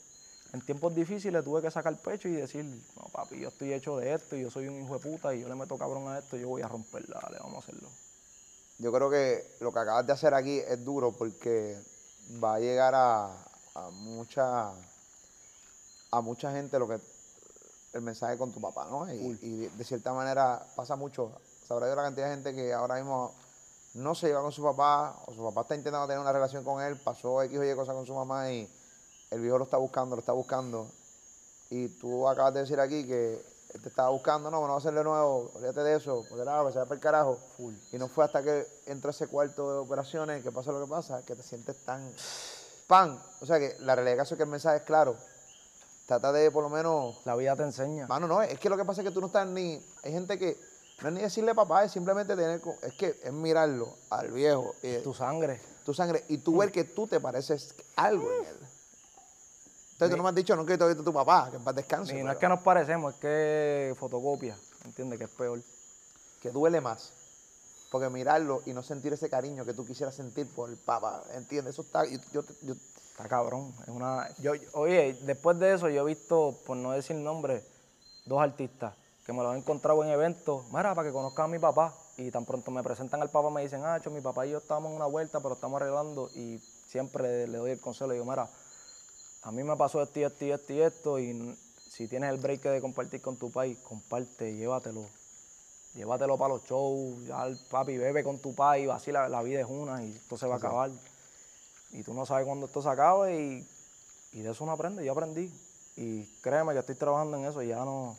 en 0.51 0.61
tiempos 0.61 0.95
difíciles 0.95 1.43
tuve 1.43 1.61
que 1.61 1.69
sacar 1.69 1.95
pecho 1.97 2.27
y 2.27 2.31
decir, 2.31 2.65
no 2.65 3.03
papi, 3.13 3.39
yo 3.39 3.49
estoy 3.49 3.73
hecho 3.73 3.97
de 3.97 4.15
esto 4.15 4.35
y 4.35 4.41
yo 4.41 4.49
soy 4.49 4.67
un 4.67 4.83
hijo 4.83 4.97
de 4.97 4.99
puta 4.99 5.35
y 5.35 5.41
yo 5.41 5.47
le 5.47 5.53
meto 5.53 5.77
cabrón 5.77 6.07
a 6.07 6.17
esto, 6.17 6.37
yo 6.37 6.47
voy 6.47 6.63
a 6.63 6.67
romperla, 6.67 7.19
dale, 7.21 7.37
vamos 7.37 7.57
a 7.57 7.59
hacerlo. 7.59 7.87
Yo 8.79 8.91
creo 8.91 9.11
que 9.11 9.43
lo 9.59 9.71
que 9.71 9.79
acabas 9.79 10.07
de 10.07 10.13
hacer 10.13 10.33
aquí 10.33 10.57
es 10.57 10.83
duro 10.83 11.11
porque 11.11 11.77
va 12.43 12.55
a 12.55 12.59
llegar 12.59 12.95
a, 12.95 13.48
a 13.85 13.89
mucha 13.91 14.71
a 16.11 16.21
mucha 16.21 16.51
gente 16.51 16.79
lo 16.79 16.87
que 16.87 16.99
el 17.93 18.01
mensaje 18.01 18.37
con 18.37 18.51
tu 18.51 18.61
papá, 18.61 18.87
¿no? 18.89 19.11
Y, 19.11 19.39
y 19.41 19.67
de 19.67 19.83
cierta 19.83 20.13
manera 20.13 20.63
pasa 20.75 20.95
mucho. 20.95 21.31
Sabrá 21.67 21.87
Dios 21.87 21.97
la 21.97 22.03
cantidad 22.03 22.27
de 22.27 22.35
gente 22.35 22.55
que 22.55 22.73
ahora 22.73 22.95
mismo 22.95 23.33
no 23.93 24.15
se 24.15 24.27
lleva 24.27 24.41
con 24.41 24.51
su 24.51 24.63
papá 24.63 25.15
o 25.25 25.33
su 25.33 25.43
papá 25.43 25.61
está 25.61 25.75
intentando 25.75 26.07
tener 26.07 26.19
una 26.19 26.31
relación 26.31 26.63
con 26.63 26.81
él, 26.81 26.99
pasó 26.99 27.41
X 27.43 27.57
o 27.57 27.63
Y 27.63 27.75
cosas 27.75 27.95
con 27.95 28.05
su 28.05 28.13
mamá 28.13 28.51
y 28.51 28.69
el 29.31 29.41
viejo 29.41 29.57
lo 29.57 29.63
está 29.65 29.77
buscando, 29.77 30.15
lo 30.15 30.19
está 30.21 30.33
buscando. 30.33 30.87
Y 31.69 31.87
tú 31.99 32.27
acabas 32.27 32.53
de 32.53 32.61
decir 32.61 32.79
aquí 32.79 33.05
que 33.05 33.35
él 33.73 33.81
te 33.81 33.89
estaba 33.89 34.09
buscando, 34.09 34.49
no, 34.49 34.59
bueno, 34.59 34.73
vamos 34.73 34.85
a 34.85 34.89
hacerle 34.89 35.03
nuevo, 35.03 35.51
olvídate 35.53 35.81
de 35.81 35.95
eso, 35.97 36.25
porque 36.27 36.43
nada, 36.43 36.65
que 36.65 36.73
se 36.73 36.79
va 36.79 36.85
para 36.85 36.95
el 36.95 37.01
carajo. 37.01 37.37
Y 37.91 37.97
no 37.97 38.07
fue 38.07 38.25
hasta 38.25 38.41
que 38.41 38.65
entró 38.87 39.11
ese 39.11 39.27
cuarto 39.27 39.71
de 39.71 39.79
operaciones, 39.79 40.43
que 40.43 40.51
pasa 40.51 40.71
lo 40.71 40.83
que 40.83 40.89
pasa, 40.89 41.23
que 41.23 41.35
te 41.35 41.43
sientes 41.43 41.75
tan 41.85 42.11
pan. 42.89 43.21
O 43.39 43.45
sea 43.45 43.59
que 43.59 43.77
la 43.81 43.95
realidad 43.95 44.13
del 44.15 44.17
caso 44.17 44.33
es 44.33 44.37
que 44.37 44.43
el 44.43 44.49
mensaje 44.49 44.77
es 44.77 44.83
claro. 44.83 45.15
Trata 46.07 46.31
de 46.31 46.49
por 46.49 46.63
lo 46.63 46.69
menos. 46.69 47.21
La 47.23 47.35
vida 47.35 47.55
te 47.55 47.61
enseña. 47.63 48.07
Mano, 48.07 48.27
no, 48.27 48.41
es 48.41 48.59
que 48.59 48.67
lo 48.67 48.75
que 48.75 48.83
pasa 48.83 49.01
es 49.01 49.07
que 49.07 49.13
tú 49.13 49.21
no 49.21 49.27
estás 49.27 49.47
ni. 49.47 49.79
Hay 50.03 50.11
gente 50.11 50.37
que 50.39 50.59
no 51.01 51.09
es 51.09 51.13
ni 51.13 51.21
decirle 51.21 51.53
papá, 51.53 51.85
es 51.85 51.91
simplemente 51.91 52.35
tener. 52.35 52.59
Es 52.81 52.93
que 52.95 53.19
es 53.23 53.31
mirarlo 53.31 53.95
al 54.09 54.31
viejo, 54.31 54.73
eh, 54.81 55.01
Tu 55.03 55.13
sangre. 55.13 55.61
tu 55.85 55.93
sangre, 55.93 56.25
y 56.27 56.39
tú 56.39 56.57
ver 56.57 56.71
que 56.71 56.83
tú 56.83 57.07
te 57.07 57.19
pareces 57.19 57.73
algo 57.95 58.31
en 58.31 58.45
él. 58.45 58.57
Entonces 59.93 60.09
tú 60.11 60.17
no 60.17 60.23
me 60.23 60.29
has 60.29 60.35
dicho 60.35 60.55
nunca 60.55 60.73
que 60.73 60.77
te 60.77 60.87
visto 60.87 61.03
tu 61.03 61.13
papá, 61.13 61.49
que 61.51 61.57
en 61.57 61.63
paz 61.63 61.75
descanse. 61.75 62.13
Y 62.13 62.17
no 62.17 62.23
pero 62.23 62.33
es 62.33 62.39
que 62.39 62.47
nos 62.47 62.59
parecemos, 62.61 63.13
es 63.13 63.19
que 63.19 63.95
fotocopia, 63.99 64.57
¿entiendes? 64.85 65.19
Que 65.19 65.25
es 65.25 65.31
peor. 65.31 65.61
que 66.41 66.51
duele 66.51 66.79
más. 66.81 67.11
Porque 67.91 68.09
mirarlo 68.09 68.61
y 68.65 68.73
no 68.73 68.83
sentir 68.83 69.13
ese 69.13 69.29
cariño 69.29 69.65
que 69.65 69.73
tú 69.73 69.85
quisieras 69.85 70.15
sentir 70.15 70.47
por 70.53 70.69
el 70.69 70.77
papá, 70.77 71.23
¿entiendes? 71.33 71.73
Eso 71.73 71.81
está. 71.81 72.05
Yo, 72.05 72.19
yo, 72.31 72.43
yo- 72.61 72.75
Está 73.19 73.27
cabrón. 73.27 73.73
Es 73.83 73.89
una. 73.89 74.29
Yo, 74.37 74.53
oye, 74.73 75.13
después 75.23 75.59
de 75.59 75.73
eso 75.73 75.89
yo 75.89 76.03
he 76.03 76.05
visto, 76.05 76.57
por 76.65 76.77
no 76.77 76.91
decir 76.91 77.17
nombre, 77.17 77.65
dos 78.25 78.41
artistas 78.41 78.93
que 79.25 79.33
me 79.33 79.43
los 79.43 79.53
he 79.55 79.57
encontrado 79.57 80.01
en 80.05 80.09
eventos. 80.09 80.65
Mira, 80.67 80.95
para 80.95 81.05
que 81.09 81.11
conozcan 81.11 81.45
a 81.45 81.47
mi 81.49 81.59
papá. 81.59 81.93
Y 82.15 82.31
tan 82.31 82.45
pronto 82.45 82.71
me 82.71 82.81
presentan 82.81 83.21
al 83.21 83.29
papá, 83.29 83.49
me 83.49 83.61
dicen, 83.61 83.81
ah, 83.83 83.99
mi 84.09 84.21
papá 84.21 84.45
y 84.45 84.51
yo 84.51 84.59
estábamos 84.59 84.91
en 84.91 84.95
una 84.95 85.05
vuelta, 85.05 85.41
pero 85.41 85.55
estamos 85.55 85.81
arreglando. 85.81 86.29
Y 86.33 86.59
siempre 86.87 87.45
le 87.47 87.57
doy 87.57 87.71
el 87.71 87.81
consejo, 87.81 88.07
le 88.07 88.13
digo, 88.13 88.25
mira, 88.25 88.49
a 89.43 89.51
mí 89.51 89.63
me 89.63 89.75
pasó 89.75 90.01
esto 90.01 90.19
y 90.19 90.23
esto 90.23 90.45
y 90.45 90.51
esto 90.51 90.73
y 90.73 90.81
esto. 90.81 91.19
Y 91.19 91.57
si 91.89 92.07
tienes 92.07 92.29
el 92.29 92.37
break 92.37 92.61
de 92.61 92.79
compartir 92.79 93.21
con 93.21 93.35
tu 93.35 93.51
país, 93.51 93.77
comparte, 93.79 94.55
llévatelo. 94.55 95.05
Llévatelo 95.95 96.37
para 96.37 96.53
los 96.53 96.63
shows, 96.63 97.25
ya 97.25 97.45
el 97.45 97.57
papi, 97.69 97.97
bebe 97.97 98.23
con 98.23 98.39
tu 98.39 98.53
país, 98.53 98.87
así 98.89 99.11
la, 99.11 99.27
la 99.27 99.41
vida 99.41 99.59
es 99.61 99.67
una 99.67 100.03
y 100.03 100.11
esto 100.11 100.37
se 100.37 100.47
va 100.47 100.55
a 100.55 100.57
acabar. 100.57 100.91
Y 101.91 102.03
tú 102.03 102.13
no 102.13 102.25
sabes 102.25 102.45
cuándo 102.45 102.67
esto 102.67 102.81
se 102.81 102.89
acabe 102.89 103.41
y, 103.41 103.67
y 104.33 104.41
de 104.41 104.51
eso 104.51 104.63
uno 104.63 104.73
aprende. 104.73 105.03
Yo 105.03 105.11
aprendí. 105.11 105.51
Y 105.97 106.25
créeme 106.41 106.73
que 106.73 106.79
estoy 106.79 106.95
trabajando 106.95 107.37
en 107.37 107.45
eso 107.45 107.61
y 107.63 107.67
ya 107.69 107.83
no. 107.83 108.15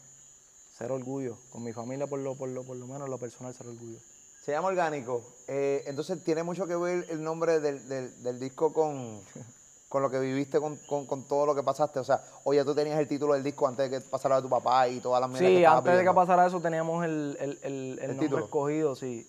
Ser 0.77 0.91
orgullo. 0.93 1.37
Con 1.51 1.63
mi 1.63 1.73
familia, 1.73 2.07
por 2.07 2.19
lo, 2.19 2.35
por 2.35 2.49
lo, 2.49 2.65
por 2.65 2.77
lo 2.77 2.87
menos, 2.87 3.05
en 3.05 3.11
lo 3.11 3.19
personal, 3.19 3.55
ser 3.55 3.69
orgullo. 3.69 3.99
Se 4.45 4.53
llama 4.53 4.69
Orgánico. 4.69 5.23
Eh, 5.47 5.85
entonces 5.87 6.23
tiene 6.25 6.43
mucho 6.43 6.67
que 6.67 6.75
ver 6.75 7.07
el 7.11 7.23
nombre 7.23 7.61
del, 7.61 7.87
del- 7.89 8.23
del 8.23 8.41
disco 8.41 8.73
con, 8.73 9.21
con 9.91 10.03
lo 10.03 10.09
que 10.09 10.21
viviste, 10.21 10.61
con, 10.61 10.77
con- 10.87 11.05
con 11.05 11.25
todo 11.25 11.45
lo 11.47 11.53
que 11.55 11.65
pasaste. 11.65 11.99
O 11.99 12.05
sea, 12.05 12.23
oye, 12.45 12.65
tú 12.65 12.77
tenías 12.77 12.97
el 13.01 13.09
título 13.09 13.35
del 13.35 13.43
disco 13.43 13.67
antes 13.67 13.91
de 13.91 13.99
que 13.99 14.07
pasara 14.09 14.37
de 14.37 14.43
tu 14.43 14.49
papá 14.49 14.87
y 14.87 15.01
todas 15.01 15.21
las 15.21 15.29
mierdas 15.29 15.51
Sí, 15.51 15.65
antes 15.65 15.97
de 15.99 16.05
que 16.05 16.15
pasara 16.15 16.47
eso 16.47 16.61
teníamos 16.61 17.05
el, 17.05 17.37
el, 17.41 17.59
el, 17.65 17.99
el 18.01 18.09
nombre 18.11 18.27
título. 18.29 18.45
escogido, 18.45 18.95
sí. 18.95 19.29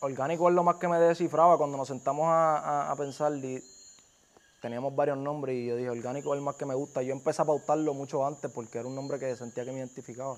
Orgánico 0.00 0.50
es 0.50 0.54
lo 0.54 0.62
más 0.64 0.76
que 0.76 0.86
me 0.86 0.98
descifraba. 1.00 1.56
Cuando 1.56 1.78
nos 1.78 1.88
sentamos 1.88 2.26
a, 2.26 2.58
a- 2.58 2.92
a 2.92 2.96
pensar, 2.96 3.32
di- 3.32 3.64
teníamos 4.60 4.94
varios 4.94 5.16
nombres 5.16 5.56
y 5.56 5.66
yo 5.68 5.76
dije, 5.76 5.88
orgánico 5.88 6.34
es 6.34 6.38
el 6.38 6.44
más 6.44 6.56
que 6.56 6.66
me 6.66 6.74
gusta. 6.74 7.00
Yo 7.02 7.14
empecé 7.14 7.40
a 7.40 7.46
pautarlo 7.46 7.94
mucho 7.94 8.26
antes 8.26 8.50
porque 8.50 8.76
era 8.78 8.86
un 8.86 8.94
nombre 8.94 9.18
que 9.18 9.34
sentía 9.34 9.64
que 9.64 9.72
me 9.72 9.78
identificaba. 9.78 10.36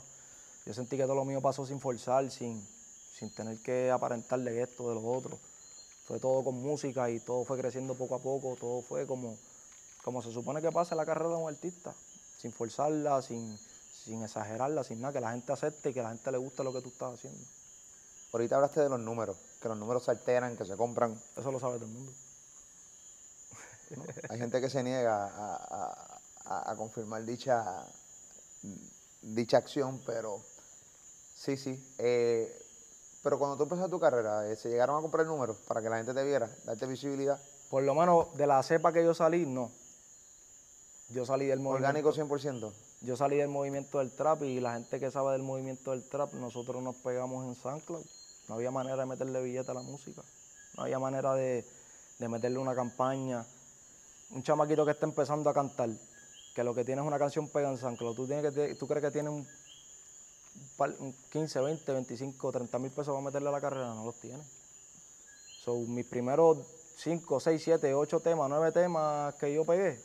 Yo 0.65 0.73
sentí 0.73 0.97
que 0.97 1.03
todo 1.03 1.17
lo 1.17 1.25
mío 1.25 1.41
pasó 1.43 1.67
sin 1.67 1.81
forzar, 1.81 2.31
sin, 2.31 2.65
sin 3.13 3.35
tener 3.35 3.61
que 3.61 3.91
aparentar 3.91 4.39
de 4.39 4.63
esto, 4.63 4.89
de 4.89 4.95
lo 4.95 5.05
otro. 5.11 5.37
Fue 6.05 6.19
todo 6.21 6.45
con 6.45 6.57
música 6.63 7.09
y 7.11 7.21
todo 7.21 7.45
fue 7.45 7.59
creciendo 7.59 7.95
poco 7.95 8.17
a 8.17 8.19
poco, 8.23 8.57
todo 8.57 8.83
fue 8.83 9.07
como, 9.07 9.39
como 10.03 10.23
se 10.23 10.33
supone 10.33 10.61
que 10.63 10.73
pasa 10.73 10.95
en 10.95 10.99
la 10.99 11.07
carrera 11.07 11.31
de 11.31 11.37
un 11.37 11.49
artista, 11.49 11.95
sin 12.39 12.53
forzarla, 12.53 13.23
sin, 13.23 13.57
sin 13.59 14.23
exagerarla, 14.23 14.85
sin 14.85 15.01
nada, 15.01 15.13
que 15.15 15.21
la 15.21 15.33
gente 15.33 15.53
acepte 15.53 15.91
y 15.91 15.95
que 15.95 16.03
la 16.03 16.11
gente 16.11 16.33
le 16.33 16.39
guste 16.39 16.65
lo 16.65 16.73
que 16.73 16.83
tú 16.83 16.89
estás 16.91 17.15
haciendo. 17.15 17.41
Ahorita 18.33 18.57
hablaste 18.57 18.81
de 18.81 18.89
los 18.89 19.01
números, 19.01 19.39
que 19.61 19.69
los 19.69 19.79
números 19.79 20.05
se 20.05 20.11
alteran, 20.11 20.57
que 20.57 20.65
se 20.65 20.77
compran. 20.77 21.23
Eso 21.37 21.53
lo 21.53 21.61
sabe 21.61 21.77
todo 21.77 21.87
el 21.87 21.93
mundo. 21.93 22.13
¿no? 23.95 24.05
Hay 24.29 24.39
gente 24.39 24.61
que 24.61 24.71
se 24.71 24.83
niega 24.83 25.27
a, 25.27 25.57
a- 25.57 26.21
a- 26.45 26.71
a 26.73 26.77
confirmar 26.77 27.25
dicha, 27.25 27.87
dicha 29.23 29.59
acción, 29.59 30.03
pero 30.07 30.43
sí, 31.35 31.57
sí. 31.57 31.95
Eh, 31.99 32.62
pero 33.23 33.39
cuando 33.39 33.57
tú 33.57 33.63
empezaste 33.65 33.91
tu 33.91 34.01
carrera, 34.01 34.49
eh, 34.51 34.57
¿se 34.57 34.69
llegaron 34.69 34.99
a 34.99 35.01
comprar 35.01 35.27
números 35.27 35.57
para 35.69 35.81
que 35.81 35.89
la 35.89 35.97
gente 35.97 36.13
te 36.13 36.25
viera, 36.25 36.51
darte 36.65 36.87
visibilidad? 36.87 37.41
Por 37.71 37.85
lo 37.85 37.95
menos 37.95 38.37
de 38.37 38.47
la 38.47 38.63
cepa 38.63 38.93
que 38.93 39.05
yo 39.05 39.15
salí, 39.15 39.47
no. 39.47 39.71
Yo 41.11 41.25
salí 41.25 41.47
del 41.47 41.61
movimiento. 41.61 41.89
Orgánico 41.89 42.13
100%. 42.13 42.73
Yo 43.03 43.17
salí 43.17 43.37
del 43.37 43.49
movimiento 43.49 43.99
del 43.99 44.11
trap 44.11 44.43
y 44.43 44.61
la 44.61 44.75
gente 44.75 44.99
que 44.99 45.11
sabe 45.11 45.33
del 45.33 45.43
movimiento 45.43 45.93
del 45.93 46.09
trap, 46.09 46.33
nosotros 46.35 46.83
nos 46.83 46.97
pegamos 46.97 47.47
en 47.47 47.55
SoundCloud. 47.55 48.05
No 48.49 48.57
había 48.57 48.71
manera 48.71 48.97
de 48.97 49.07
meterle 49.07 49.41
billete 49.43 49.71
a 49.71 49.75
la 49.75 49.83
música. 49.83 50.23
No 50.77 50.85
había 50.85 50.99
manera 50.99 51.35
de, 51.35 51.65
de 52.19 52.29
meterle 52.29 52.59
una 52.59 52.75
campaña. 52.75 53.47
Un 54.31 54.43
chamaquito 54.43 54.85
que 54.85 54.93
está 54.93 55.07
empezando 55.07 55.49
a 55.51 55.55
cantar, 55.55 55.91
que 56.55 56.65
lo 56.65 56.75
que 56.75 56.85
tiene 56.85 57.03
es 57.03 57.07
una 57.07 57.19
canción 57.19 57.49
pega 57.49 57.71
en 57.71 57.79
SoundCloud. 57.79 58.17
¿Tú, 58.17 58.27
tienes 58.27 58.53
que 58.53 58.75
¿Tú 58.75 58.89
crees 58.89 59.05
que 59.05 59.11
tiene 59.11 59.29
un, 59.29 59.47
par- 60.83 60.97
un 61.01 61.15
15, 61.31 61.61
20, 61.61 61.93
25, 61.93 62.53
30 62.53 62.79
mil 62.79 62.91
pesos 62.91 63.09
para 63.15 63.21
meterle 63.21 63.49
a 63.49 63.53
la 63.53 63.61
carrera? 63.61 63.95
No 63.95 64.05
los 64.05 64.19
tiene. 64.21 64.43
So, 65.65 65.77
mis 65.77 66.07
primeros 66.07 66.59
5, 66.97 67.39
6, 67.41 67.63
7, 67.63 67.95
8 67.95 68.21
temas, 68.21 68.49
9 68.49 68.73
temas 68.73 69.35
que 69.37 69.53
yo 69.55 69.65
pegué 69.65 69.99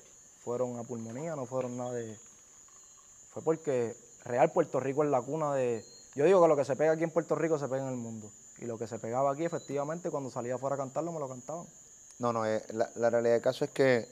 fueron 0.44 0.78
a 0.78 0.84
pulmonía, 0.84 1.36
no 1.36 1.46
fueron 1.46 1.76
nada 1.78 1.94
de, 1.94 2.18
fue 3.34 3.42
porque 3.44 3.96
Real 4.24 4.52
Puerto 4.52 4.80
Rico 4.80 5.04
es 5.04 5.10
la 5.10 5.22
cuna 5.22 5.54
de... 5.56 5.84
Yo 6.16 6.26
digo 6.26 6.42
que 6.42 6.48
lo 6.48 6.56
que 6.56 6.66
se 6.66 6.76
pega 6.76 6.92
aquí 6.94 7.04
en 7.04 7.12
Puerto 7.12 7.36
Rico 7.36 7.58
se 7.60 7.68
pega 7.68 7.84
en 7.84 7.90
el 7.90 7.98
mundo. 7.98 8.32
Y 8.60 8.66
lo 8.66 8.78
que 8.78 8.88
se 8.88 8.98
pegaba 9.00 9.32
aquí, 9.32 9.46
efectivamente, 9.46 10.10
cuando 10.10 10.30
salía 10.32 10.56
afuera 10.56 10.76
a 10.76 10.78
cantarlo, 10.80 11.12
me 11.12 11.20
lo 11.20 11.28
cantaban. 11.28 11.68
No, 12.20 12.34
no, 12.34 12.46
eh, 12.46 12.64
la, 12.74 12.90
la 12.96 13.10
realidad 13.10 13.34
del 13.34 13.42
caso 13.42 13.66
es 13.66 13.72
que 13.72 14.08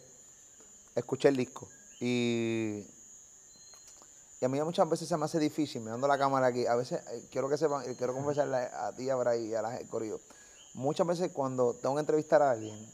escuché 0.95 1.29
el 1.29 1.37
disco 1.37 1.67
y, 1.99 2.85
y 4.41 4.45
a 4.45 4.49
mí 4.49 4.61
muchas 4.61 4.89
veces 4.89 5.07
se 5.07 5.15
me 5.17 5.25
hace 5.25 5.39
difícil 5.39 5.81
mirando 5.81 6.07
la 6.07 6.17
cámara 6.17 6.47
aquí. 6.47 6.65
A 6.67 6.75
veces, 6.75 7.01
eh, 7.11 7.27
quiero 7.31 7.47
que 7.49 7.57
sepan, 7.57 7.89
y 7.89 7.95
quiero 7.95 8.13
confesarle 8.13 8.57
a 8.57 8.91
ti, 8.95 9.09
a 9.09 9.15
Bray 9.15 9.47
y 9.47 9.55
a 9.55 9.61
la 9.61 9.71
gente 9.71 9.87
corrido. 9.87 10.19
Muchas 10.73 11.07
veces 11.07 11.31
cuando 11.31 11.73
tengo 11.75 11.95
que 11.95 12.01
entrevistar 12.01 12.41
a 12.41 12.51
alguien, 12.51 12.93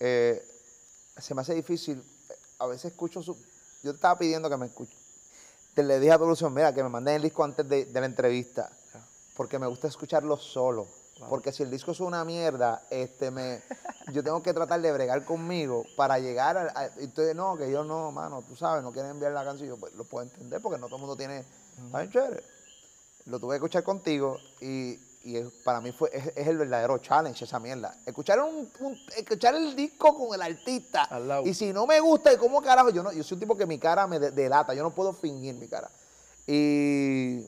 eh, 0.00 0.40
se 1.16 1.34
me 1.34 1.40
hace 1.42 1.54
difícil. 1.54 1.98
eh, 1.98 2.34
A 2.60 2.66
veces 2.66 2.92
escucho 2.92 3.22
su. 3.22 3.34
Yo 3.82 3.90
te 3.90 3.96
estaba 3.96 4.18
pidiendo 4.18 4.48
que 4.48 4.56
me 4.56 4.66
escuche. 4.66 4.96
Te 5.74 5.82
le 5.82 5.98
dije 5.98 6.12
a 6.12 6.18
producción, 6.18 6.54
mira, 6.54 6.72
que 6.72 6.82
me 6.82 6.88
manden 6.88 7.16
el 7.16 7.22
disco 7.22 7.42
antes 7.42 7.68
de, 7.68 7.86
de 7.86 8.00
la 8.00 8.06
entrevista. 8.06 8.70
Porque 9.36 9.58
me 9.58 9.66
gusta 9.66 9.88
escucharlo 9.88 10.36
solo. 10.36 10.86
Porque 11.28 11.52
si 11.52 11.62
el 11.62 11.70
disco 11.70 11.92
es 11.92 12.00
una 12.00 12.24
mierda, 12.24 12.82
este 12.90 13.30
me, 13.30 13.62
yo 14.12 14.22
tengo 14.22 14.42
que 14.42 14.52
tratar 14.52 14.80
de 14.80 14.92
bregar 14.92 15.24
conmigo 15.24 15.84
para 15.96 16.18
llegar 16.18 16.56
a, 16.56 16.72
a- 16.74 16.86
entonces, 16.98 17.34
no, 17.34 17.56
que 17.56 17.70
yo 17.70 17.84
no, 17.84 18.10
mano, 18.12 18.42
tú 18.42 18.56
sabes, 18.56 18.82
no 18.82 18.92
quieren 18.92 19.12
enviar 19.12 19.32
la 19.32 19.44
canción, 19.44 19.68
yo 19.68 19.76
pues, 19.76 19.92
lo 19.94 20.04
puedo 20.04 20.24
entender 20.24 20.60
porque 20.60 20.78
no 20.78 20.86
todo 20.86 20.96
el 20.96 21.00
mundo 21.00 21.16
tiene, 21.16 21.44
está 21.86 21.98
bien 22.00 22.10
chévere. 22.10 22.42
Lo 23.26 23.38
tuve 23.38 23.52
que 23.54 23.56
escuchar 23.56 23.84
contigo 23.84 24.38
y, 24.60 24.98
y 25.22 25.36
es- 25.36 25.48
para 25.64 25.80
mí 25.80 25.92
fue, 25.92 26.10
es, 26.12 26.32
es 26.34 26.46
el 26.48 26.58
verdadero 26.58 26.98
challenge 26.98 27.44
esa 27.44 27.60
mierda. 27.60 27.94
Escuchar 28.04 28.40
un, 28.40 28.68
un- 28.80 28.98
escuchar 29.16 29.54
el 29.54 29.76
disco 29.76 30.14
con 30.16 30.34
el 30.34 30.42
artista. 30.42 31.06
Y 31.46 31.54
si 31.54 31.72
no 31.72 31.86
me 31.86 32.00
gusta, 32.00 32.32
¿y 32.32 32.36
cómo 32.36 32.60
carajo? 32.60 32.90
Yo 32.90 33.02
no, 33.02 33.12
yo 33.12 33.22
soy 33.22 33.36
un 33.36 33.40
tipo 33.40 33.56
que 33.56 33.66
mi 33.66 33.78
cara 33.78 34.06
me 34.08 34.18
de- 34.18 34.30
delata, 34.32 34.74
yo 34.74 34.82
no 34.82 34.90
puedo 34.94 35.12
fingir 35.12 35.54
mi 35.54 35.68
cara. 35.68 35.88
Y, 36.46 37.46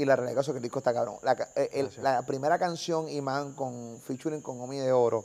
y 0.00 0.04
la 0.04 0.16
realidad 0.16 0.40
es 0.40 0.46
que 0.48 0.56
el 0.56 0.62
disco 0.62 0.78
está 0.78 0.94
cabrón. 0.94 1.16
La, 1.22 1.32
eh, 1.56 1.68
el- 1.72 1.90
la 2.02 2.22
primera 2.22 2.58
canción, 2.58 3.08
Imán, 3.08 3.52
con 3.54 4.00
featuring 4.06 4.40
con 4.40 4.60
Omi 4.60 4.78
de 4.78 4.92
Oro, 4.92 5.24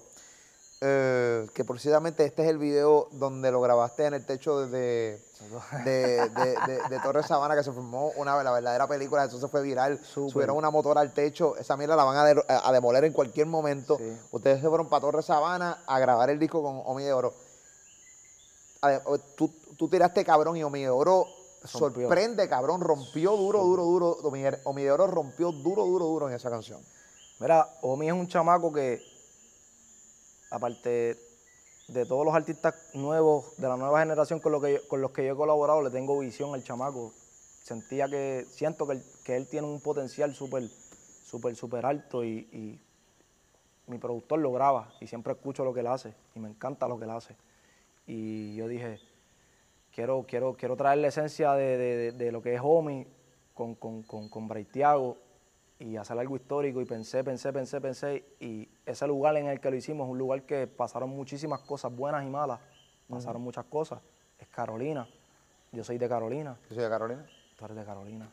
eh, 0.81 1.47
que 1.53 1.63
precisamente 1.63 2.25
este 2.25 2.43
es 2.43 2.49
el 2.49 2.57
video 2.57 3.07
donde 3.11 3.49
lo 3.51 3.61
grabaste 3.61 4.05
en 4.05 4.13
el 4.15 4.25
techo 4.25 4.67
de, 4.67 5.21
de, 5.85 6.29
de, 6.29 6.79
de- 6.89 7.23
Sabana, 7.23 7.55
que 7.55 7.63
se 7.63 7.71
formó 7.71 8.11
una 8.17 8.41
la 8.43 8.51
verdadera 8.51 8.85
película, 8.87 9.23
eso 9.23 9.39
se 9.39 9.47
fue 9.47 9.61
viral, 9.61 9.99
subieron 10.29 10.57
una 10.57 10.69
motora 10.71 10.99
al 11.01 11.13
techo, 11.13 11.55
esa 11.57 11.77
mierda 11.77 11.95
la 11.95 12.03
van 12.03 12.17
a, 12.17 12.25
de- 12.25 12.43
a 12.47 12.71
demoler 12.73 13.05
en 13.05 13.13
cualquier 13.13 13.47
momento. 13.47 13.97
Sí. 13.97 14.17
Ustedes 14.31 14.61
se 14.61 14.67
fueron 14.67 14.89
para 14.89 15.01
Torre 15.01 15.23
Sabana 15.23 15.83
a 15.87 15.97
grabar 15.99 16.29
el 16.29 16.37
disco 16.39 16.61
con 16.61 16.81
Omi 16.85 17.03
de 17.03 17.13
Oro. 17.13 17.33
Tú, 19.35 19.51
tú 19.77 19.87
tiraste 19.89 20.23
cabrón 20.23 20.57
y 20.57 20.63
Omi 20.63 20.81
de 20.81 20.89
Oro 20.89 21.25
Rompió. 21.73 22.07
sorprende, 22.07 22.47
cabrón, 22.49 22.81
rompió 22.81 23.35
duro, 23.35 23.63
duro, 23.63 23.83
duro. 23.85 24.17
Omi 24.63 24.87
Oro 24.87 25.07
rompió 25.07 25.51
duro, 25.51 25.85
duro, 25.85 26.05
duro 26.05 26.27
en 26.29 26.35
esa 26.35 26.49
canción. 26.49 26.81
Mira, 27.39 27.77
Omi 27.81 28.07
es 28.07 28.13
un 28.13 28.27
chamaco 28.27 28.71
que, 28.71 29.01
aparte 30.49 31.19
de 31.87 32.05
todos 32.05 32.25
los 32.25 32.33
artistas 32.33 32.75
nuevos, 32.93 33.55
de 33.57 33.67
la 33.67 33.77
nueva 33.77 33.99
generación 33.99 34.39
con, 34.39 34.51
lo 34.51 34.61
que 34.61 34.73
yo- 34.73 34.87
con 34.87 35.01
los 35.01 35.11
que 35.11 35.25
yo 35.25 35.33
he 35.33 35.35
colaborado, 35.35 35.81
le 35.81 35.89
tengo 35.91 36.17
visión 36.19 36.53
al 36.53 36.63
chamaco. 36.63 37.13
Sentía 37.63 38.07
que, 38.07 38.45
siento 38.49 38.87
que, 38.87 38.93
él- 38.93 39.03
que 39.23 39.35
él 39.35 39.47
tiene 39.47 39.67
un 39.67 39.81
potencial 39.81 40.33
súper, 40.35 40.69
súper, 41.23 41.55
súper 41.55 41.85
alto 41.85 42.23
y, 42.23 42.47
y 42.51 42.81
mi 43.87 43.97
productor 43.97 44.39
lo 44.39 44.51
graba 44.51 44.93
y 44.99 45.07
siempre 45.07 45.33
escucho 45.33 45.63
lo 45.63 45.73
que 45.73 45.81
él 45.81 45.87
hace 45.87 46.13
y 46.35 46.39
me 46.39 46.49
encanta 46.49 46.87
lo 46.87 46.97
que 46.97 47.05
él 47.05 47.11
hace. 47.11 47.35
Y 48.07 48.55
yo 48.55 48.67
dije, 48.67 48.99
quiero, 49.95 50.25
quiero, 50.27 50.53
quiero 50.55 50.75
traer 50.75 50.97
la 50.99 51.07
esencia 51.07 51.53
de, 51.53 52.11
de- 52.11 52.31
lo 52.31 52.41
que 52.41 52.53
es 52.53 52.61
Omi 52.61 53.07
con, 53.53 53.75
con, 53.75 54.03
con, 54.03 54.27
con 54.27 54.47
Braithiago 54.49 55.17
y 55.79 55.95
hacer 55.95 56.19
algo 56.19 56.35
histórico. 56.35 56.81
Y 56.81 56.85
pensé, 56.85 57.23
pensé, 57.23 57.53
pensé, 57.53 57.79
pensé. 57.79 58.25
Y 58.41 58.67
ese 58.85 59.07
lugar 59.07 59.37
en 59.37 59.47
el 59.47 59.61
que 59.61 59.69
lo 59.71 59.77
hicimos 59.77 60.05
es 60.07 60.11
un 60.11 60.17
lugar 60.17 60.43
que 60.43 60.67
pasaron 60.67 61.09
muchísimas 61.09 61.61
cosas 61.61 61.95
buenas 61.95 62.25
y 62.25 62.29
malas, 62.29 62.59
pasaron 63.09 63.41
muchas 63.41 63.63
cosas, 63.65 64.01
es 64.37 64.47
Carolina, 64.49 65.07
yo 65.71 65.83
soy 65.83 65.97
de 65.97 66.09
Carolina, 66.09 66.57
Yo 66.69 66.75
soy 66.75 66.83
de 66.83 66.89
Carolina. 66.89 67.25
tú 67.57 67.65
eres 67.65 67.77
de 67.77 67.85
Carolina. 67.85 68.29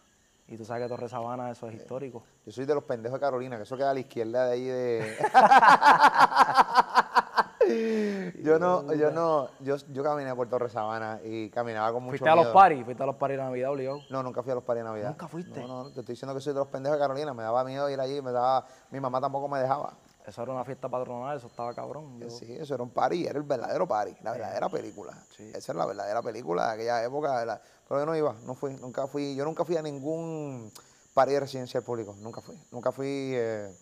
Y 0.48 0.56
tú 0.56 0.64
sabes 0.64 0.82
que 0.82 0.88
Torre 0.88 1.08
Sabana 1.08 1.50
eso 1.52 1.68
es 1.68 1.76
histórico. 1.76 2.24
Yo 2.44 2.52
soy 2.52 2.66
de 2.66 2.74
los 2.74 2.82
pendejos 2.84 3.18
de 3.18 3.24
Carolina, 3.24 3.56
que 3.56 3.62
eso 3.62 3.76
queda 3.76 3.92
a 3.92 3.94
la 3.94 4.00
izquierda 4.00 4.46
de 4.48 4.52
ahí 4.52 4.64
de. 4.64 5.16
yo 8.42 8.58
no, 8.58 8.92
yo 8.94 9.10
no, 9.10 9.48
yo, 9.60 9.76
yo 9.92 10.02
caminé 10.02 10.34
por 10.34 10.48
Torre 10.48 10.68
Sabana 10.68 11.20
y 11.24 11.48
caminaba 11.50 11.92
con 11.92 12.02
mucho 12.02 12.12
Fuiste 12.18 12.28
a 12.28 12.34
los 12.34 12.46
paris, 12.48 12.84
fuiste 12.84 13.02
a 13.02 13.06
los 13.06 13.16
paris 13.16 13.36
de 13.38 13.42
Navidad 13.42 13.70
obligado. 13.70 14.00
No, 14.10 14.22
nunca 14.22 14.42
fui 14.42 14.52
a 14.52 14.54
los 14.56 14.64
paris 14.64 14.82
de 14.82 14.88
Navidad. 14.88 15.08
¿Nunca 15.10 15.28
fuiste? 15.28 15.60
No, 15.60 15.66
no, 15.66 15.84
te 15.90 16.00
estoy 16.00 16.12
diciendo 16.14 16.34
que 16.34 16.40
soy 16.40 16.52
de 16.52 16.58
los 16.58 16.68
pendejos 16.68 16.98
de 16.98 17.02
Carolina. 17.04 17.32
Me 17.34 17.42
daba 17.42 17.64
miedo 17.64 17.88
ir 17.90 18.00
allí, 18.00 18.20
me 18.22 18.32
daba. 18.32 18.66
Mi 18.90 19.00
mamá 19.00 19.20
tampoco 19.20 19.48
me 19.48 19.58
dejaba. 19.60 19.94
Eso 20.26 20.40
era 20.42 20.52
una 20.52 20.64
fiesta 20.64 20.88
patronal, 20.88 21.36
eso 21.36 21.48
estaba 21.48 21.74
cabrón. 21.74 22.20
Yo- 22.20 22.30
Sí, 22.30 22.46
eso 22.52 22.74
era 22.74 22.82
un 22.84 22.90
party, 22.90 23.26
era 23.26 23.38
el 23.38 23.44
verdadero 23.44 23.88
party, 23.88 24.14
la 24.22 24.32
verdadera 24.32 24.68
película. 24.68 25.12
Sí. 25.36 25.50
Esa 25.54 25.72
es 25.72 25.76
la 25.76 25.84
verdadera 25.84 26.22
película 26.22 26.66
de 26.68 26.72
aquella 26.74 27.02
época. 27.04 27.40
de 27.40 27.46
la- 27.46 27.60
Pero 27.88 28.00
yo 28.00 28.06
no 28.06 28.14
iba, 28.16 28.34
no 28.44 28.54
fui, 28.54 28.74
nunca 28.74 29.06
fui, 29.08 29.34
yo 29.34 29.44
nunca 29.44 29.64
fui 29.64 29.76
a 29.76 29.82
ningún 29.82 30.70
party 31.12 31.32
de 31.32 31.40
residencial 31.40 31.82
público, 31.82 32.14
nunca 32.20 32.40
fui, 32.40 32.56
nunca 32.70 32.92
fui, 32.92 33.32
eh, 33.34 33.74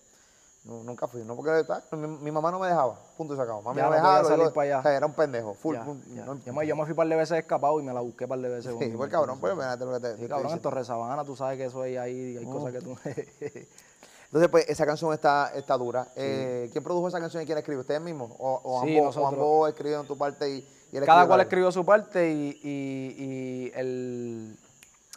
nu- 0.70 0.84
nunca 0.84 1.06
fui, 1.08 1.22
no 1.24 1.34
porque 1.34 1.64
mi, 1.96 2.06
mi 2.06 2.30
mamá 2.30 2.50
no 2.52 2.58
me 2.60 2.68
dejaba, 2.68 2.96
punto 3.16 3.34
y 3.34 3.36
se 3.36 3.42
acabó. 3.42 3.60
Mami 3.62 3.78
Ya 3.78 3.84
no 3.84 3.90
me 3.90 3.96
dejaba, 3.96 4.24
salir 4.24 4.50
para 4.52 4.64
allá. 4.66 4.78
o 4.78 4.82
sea, 4.82 4.96
era 4.96 5.06
un 5.06 5.12
pendejo, 5.12 5.54
full. 5.54 5.74
Ya, 5.74 5.84
full, 5.84 5.96
ya. 6.14 6.24
no- 6.24 6.38
Yo, 6.44 6.52
me, 6.52 6.66
yo 6.66 6.76
me 6.76 6.82
fui 6.84 6.92
un 6.92 6.96
par 6.96 7.08
de 7.08 7.16
veces 7.16 7.38
escapado 7.38 7.80
y 7.80 7.82
me 7.82 7.92
la 7.92 8.00
busqué 8.00 8.24
un 8.24 8.30
par 8.30 8.38
de 8.38 8.48
veces. 8.48 8.74
sí, 8.78 8.92
pues 8.96 9.10
cabrón, 9.10 9.40
pues 9.40 9.52
fíjate 9.54 9.84
lo 9.84 9.92
que 9.92 10.00
te, 10.00 10.16
Sí, 10.16 10.28
cabrón, 10.28 10.52
en. 10.52 10.60
Torre 10.60 10.84
Sabana, 10.84 11.24
tú 11.24 11.34
sabes 11.36 11.58
que 11.58 11.64
eso 11.64 11.82
hay 11.82 11.96
ahí, 11.96 12.36
hay 12.36 12.46
cosas 12.46 12.72
que 12.72 12.80
tú... 12.80 12.96
Entonces, 14.26 14.48
pues, 14.48 14.68
esa 14.68 14.86
canción 14.86 15.12
está, 15.12 15.50
está 15.56 15.76
dura. 15.76 16.06
Eh, 16.14 16.68
¿Quién 16.70 16.84
produjo 16.84 17.08
esa 17.08 17.18
canción 17.18 17.42
y 17.42 17.46
quién 17.46 17.56
la 17.56 17.60
escribió? 17.60 17.80
¿Ustedes 17.80 18.00
mismos? 18.00 18.30
¿O, 18.38 18.60
o 18.62 18.80
Sí, 18.84 18.96
ambos, 18.96 19.16
ambos 19.16 19.68
escribieron 19.70 20.06
tu 20.06 20.16
parte 20.16 20.48
y, 20.48 20.68
y 20.92 20.96
él 20.98 21.04
Cada 21.04 21.26
cual 21.26 21.40
escribió 21.40 21.72
su 21.72 21.84
parte 21.84 22.30
y, 22.30 22.60
y- 22.62 23.24
y 23.24 23.72
el, 23.74 24.56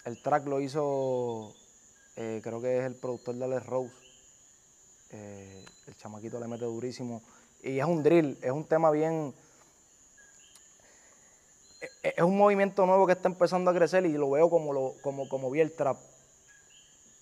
el 0.06 0.22
track 0.24 0.48
lo 0.48 0.60
hizo, 0.60 1.54
eh, 2.16 2.42
creo 2.44 2.60
que 2.60 2.80
es 2.80 2.86
el 2.86 2.96
productor 2.96 3.36
de 3.36 3.46
Alex 3.46 3.66
Rose. 3.68 3.94
Eh, 5.14 5.66
el 5.88 5.96
chamaquito 5.96 6.40
le 6.40 6.48
mete 6.48 6.66
durísimo. 6.66 7.22
Y 7.62 7.80
es 7.80 7.86
un 7.86 8.04
drill, 8.04 8.38
es 8.42 8.52
un 8.52 8.66
tema 8.66 8.92
bien... 8.92 9.34
e- 11.82 12.08
e- 12.08 12.14
Es 12.18 12.24
un 12.24 12.38
movimiento 12.38 12.86
nuevo 12.86 13.06
que 13.06 13.14
está 13.14 13.30
empezando 13.30 13.72
a 13.72 13.74
crecer 13.74 14.06
y 14.06 14.14
lo 14.14 14.32
veo 14.32 14.50
como, 14.50 14.74
lo, 14.74 14.96
como, 15.02 15.30
como 15.30 15.50
vi 15.50 15.62
el 15.62 15.72
trap. 15.74 15.98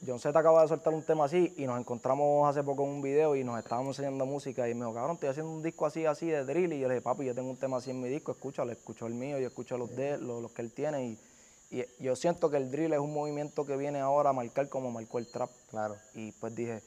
John 0.03 0.19
Z 0.19 0.37
acaba 0.39 0.63
de 0.63 0.67
soltar 0.67 0.93
un 0.95 1.03
tema 1.03 1.25
así 1.25 1.53
y 1.57 1.67
nos 1.67 1.79
encontramos 1.79 2.49
hace 2.49 2.63
poco 2.63 2.83
en 2.83 2.89
un 2.89 3.01
video 3.03 3.35
y 3.35 3.43
nos 3.43 3.59
estábamos 3.59 3.99
enseñando 3.99 4.25
música 4.25 4.67
y 4.67 4.73
me 4.73 4.79
dijo, 4.79 4.95
cabrón, 4.95 5.13
estoy 5.13 5.29
haciendo 5.29 5.51
un 5.51 5.61
disco 5.61 5.85
así, 5.85 6.07
así 6.07 6.25
de 6.25 6.43
drill. 6.43 6.73
Y 6.73 6.79
yo 6.79 6.87
le 6.87 6.95
dije, 6.95 7.03
papi, 7.03 7.25
yo 7.25 7.35
tengo 7.35 7.51
un 7.51 7.57
tema 7.57 7.77
así 7.77 7.91
en 7.91 8.01
mi 8.01 8.09
disco, 8.09 8.31
escúchalo, 8.31 8.71
escucho 8.71 9.05
el 9.05 9.13
mío, 9.13 9.37
yo 9.37 9.47
escucho 9.47 9.77
los 9.77 9.95
de 9.95 10.17
los, 10.17 10.41
los 10.41 10.51
que 10.53 10.63
él 10.63 10.71
tiene. 10.71 11.05
Y, 11.05 11.19
y 11.69 11.85
yo 11.99 12.15
siento 12.15 12.49
que 12.49 12.57
el 12.57 12.71
drill 12.71 12.93
es 12.93 12.99
un 12.99 13.13
movimiento 13.13 13.63
que 13.63 13.77
viene 13.77 13.99
ahora 13.99 14.31
a 14.31 14.33
marcar 14.33 14.69
como 14.69 14.89
marcó 14.89 15.19
el 15.19 15.27
trap. 15.27 15.51
Claro. 15.69 15.95
Y 16.15 16.31
pues 16.31 16.55
dije, 16.55 16.81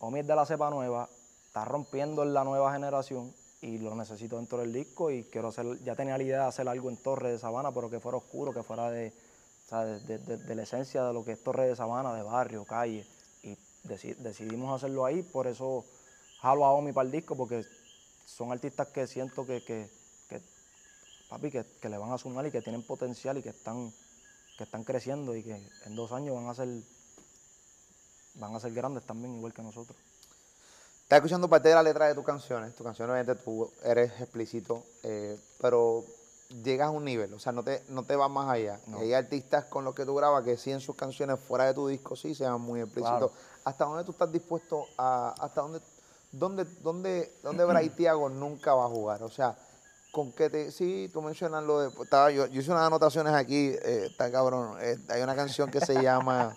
Omi 0.00 0.20
es 0.20 0.26
de 0.26 0.36
la 0.36 0.46
cepa 0.46 0.70
nueva, 0.70 1.08
está 1.46 1.64
rompiendo 1.64 2.22
en 2.22 2.32
la 2.32 2.44
nueva 2.44 2.72
generación 2.72 3.34
y 3.60 3.78
lo 3.78 3.94
necesito 3.96 4.36
dentro 4.36 4.58
del 4.58 4.72
disco 4.72 5.10
y 5.10 5.24
quiero 5.24 5.48
hacer, 5.48 5.82
ya 5.82 5.96
tenía 5.96 6.16
la 6.16 6.22
idea 6.22 6.42
de 6.42 6.48
hacer 6.48 6.68
algo 6.68 6.88
en 6.88 6.96
Torre 6.96 7.32
de 7.32 7.38
Sabana, 7.38 7.72
pero 7.72 7.90
que 7.90 7.98
fuera 7.98 8.18
oscuro, 8.18 8.52
que 8.54 8.62
fuera 8.62 8.90
de, 8.90 9.12
o 9.66 9.68
sea, 9.68 9.84
de, 9.84 10.18
de- 10.18 10.36
de- 10.36 10.54
la 10.54 10.62
esencia 10.62 11.02
de 11.04 11.12
lo 11.12 11.24
que 11.24 11.32
es 11.32 11.42
Torre 11.42 11.66
de 11.68 11.74
Sabana, 11.74 12.14
de 12.14 12.22
barrio, 12.22 12.64
calle. 12.64 13.04
Y 13.42 13.56
deci- 13.84 14.16
decidimos 14.16 14.74
hacerlo 14.76 15.04
ahí, 15.04 15.22
por 15.22 15.48
eso 15.48 15.84
jalo 16.40 16.64
a 16.64 16.72
Omi 16.72 16.92
para 16.92 17.06
el 17.06 17.10
disco, 17.12 17.34
porque 17.36 17.64
son 18.24 18.52
artistas 18.52 18.86
que 18.88 19.08
siento 19.08 19.44
que, 19.44 19.64
que, 19.64 19.90
que, 20.28 20.40
papi, 21.28 21.50
que, 21.50 21.64
que 21.80 21.88
le 21.88 21.98
van 21.98 22.12
a 22.12 22.18
sumar 22.18 22.46
y 22.46 22.52
que 22.52 22.62
tienen 22.62 22.84
potencial 22.84 23.38
y 23.38 23.42
que 23.42 23.48
están, 23.48 23.92
que 24.56 24.62
están 24.62 24.84
creciendo 24.84 25.34
y 25.34 25.42
que 25.42 25.56
en 25.86 25.96
dos 25.96 26.12
años 26.12 26.36
van 26.36 26.46
a 26.46 26.54
ser 26.54 26.68
van 28.38 28.54
a 28.54 28.60
ser 28.60 28.72
grandes 28.72 29.04
también, 29.04 29.36
igual 29.36 29.52
que 29.52 29.62
nosotros. 29.62 29.96
Estás 31.02 31.18
escuchando 31.18 31.48
parte 31.48 31.70
de 31.70 31.74
la 31.74 31.82
letra 31.82 32.06
de 32.06 32.14
tus 32.14 32.24
canciones. 32.24 32.74
Tus 32.74 32.84
canciones, 32.84 33.12
obviamente, 33.12 33.42
tú 33.42 33.70
eres 33.82 34.12
explícito, 34.20 34.84
eh, 35.02 35.38
pero 35.60 36.04
llegas 36.62 36.88
a 36.88 36.90
un 36.90 37.04
nivel, 37.04 37.32
o 37.34 37.38
sea, 37.38 37.52
no 37.52 37.62
te, 37.62 37.82
no 37.88 38.02
te 38.02 38.16
vas 38.16 38.30
más 38.30 38.48
allá. 38.48 38.80
No. 38.86 38.98
Hay 38.98 39.12
artistas 39.14 39.64
con 39.66 39.84
los 39.84 39.94
que 39.94 40.04
tú 40.04 40.14
grabas 40.14 40.44
que 40.44 40.56
sí 40.56 40.70
en 40.70 40.80
sus 40.80 40.96
canciones 40.96 41.38
fuera 41.40 41.64
de 41.64 41.74
tu 41.74 41.88
disco 41.88 42.16
sí 42.16 42.34
sean 42.34 42.60
muy 42.60 42.80
explícitos. 42.80 43.30
Claro. 43.30 43.32
¿Hasta 43.64 43.84
dónde 43.84 44.04
tú 44.04 44.12
estás 44.12 44.30
dispuesto 44.32 44.84
a, 44.96 45.34
hasta 45.38 45.60
dónde, 45.62 45.80
dónde, 46.32 46.64
dónde, 46.82 47.32
dónde 47.42 47.64
Braithiago 47.64 48.28
nunca 48.28 48.74
va 48.74 48.84
a 48.84 48.88
jugar? 48.88 49.22
O 49.22 49.30
sea, 49.30 49.56
con 50.12 50.32
qué 50.32 50.48
te, 50.48 50.70
sí, 50.72 51.10
tú 51.12 51.22
mencionas 51.22 51.64
lo 51.64 51.80
de, 51.80 52.02
estaba, 52.02 52.30
yo, 52.30 52.46
yo 52.46 52.60
hice 52.60 52.70
unas 52.70 52.86
anotaciones 52.86 53.34
aquí, 53.34 53.68
eh, 53.82 54.08
está 54.10 54.30
cabrón, 54.30 54.76
eh, 54.80 54.98
hay 55.08 55.22
una 55.22 55.34
canción 55.34 55.70
que 55.70 55.80
se 55.80 56.02
llama... 56.02 56.54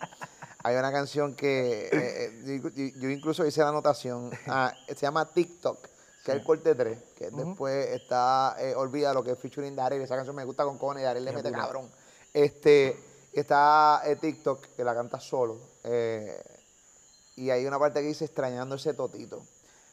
Hay 0.64 0.76
una 0.76 0.92
canción 0.92 1.36
que 1.36 1.88
eh, 1.88 2.44
eh, 2.46 2.94
yo, 2.96 3.10
incluso 3.10 3.46
hice 3.46 3.62
la 3.62 3.70
anotación, 3.70 4.32
ah, 4.48 4.74
se 4.88 4.96
llama 4.96 5.26
TikTok, 5.26 5.82
que 6.24 6.32
es 6.32 6.38
el 6.38 6.44
corte 6.44 6.76
3, 6.76 7.00
que 7.18 7.32
después 7.32 7.90
está 7.90 8.56
eh, 8.60 8.76
Olvida 8.76 9.14
lo 9.14 9.24
que 9.24 9.32
es 9.32 9.40
featuring 9.40 9.76
Daryl, 9.76 10.02
esa 10.02 10.16
canción 10.16 10.36
me 10.36 10.46
gusta 10.46 10.64
con 10.64 10.78
cojones, 10.78 11.04
Daryl 11.04 11.26
le 11.26 11.32
mete 11.32 11.52
cabrón. 11.52 11.90
Este, 12.34 12.98
está 13.34 14.02
eh, 14.06 14.16
TikTok, 14.18 14.76
que 14.76 14.84
la 14.84 14.94
canta 14.94 15.20
solo, 15.20 15.58
eh, 15.84 16.42
y 17.38 17.50
hay 17.50 17.66
una 17.66 17.80
parte 17.80 18.02
que 18.02 18.08
dice 18.08 18.26
extrañando 18.26 18.76
ese 18.76 18.94
totito. 18.94 19.42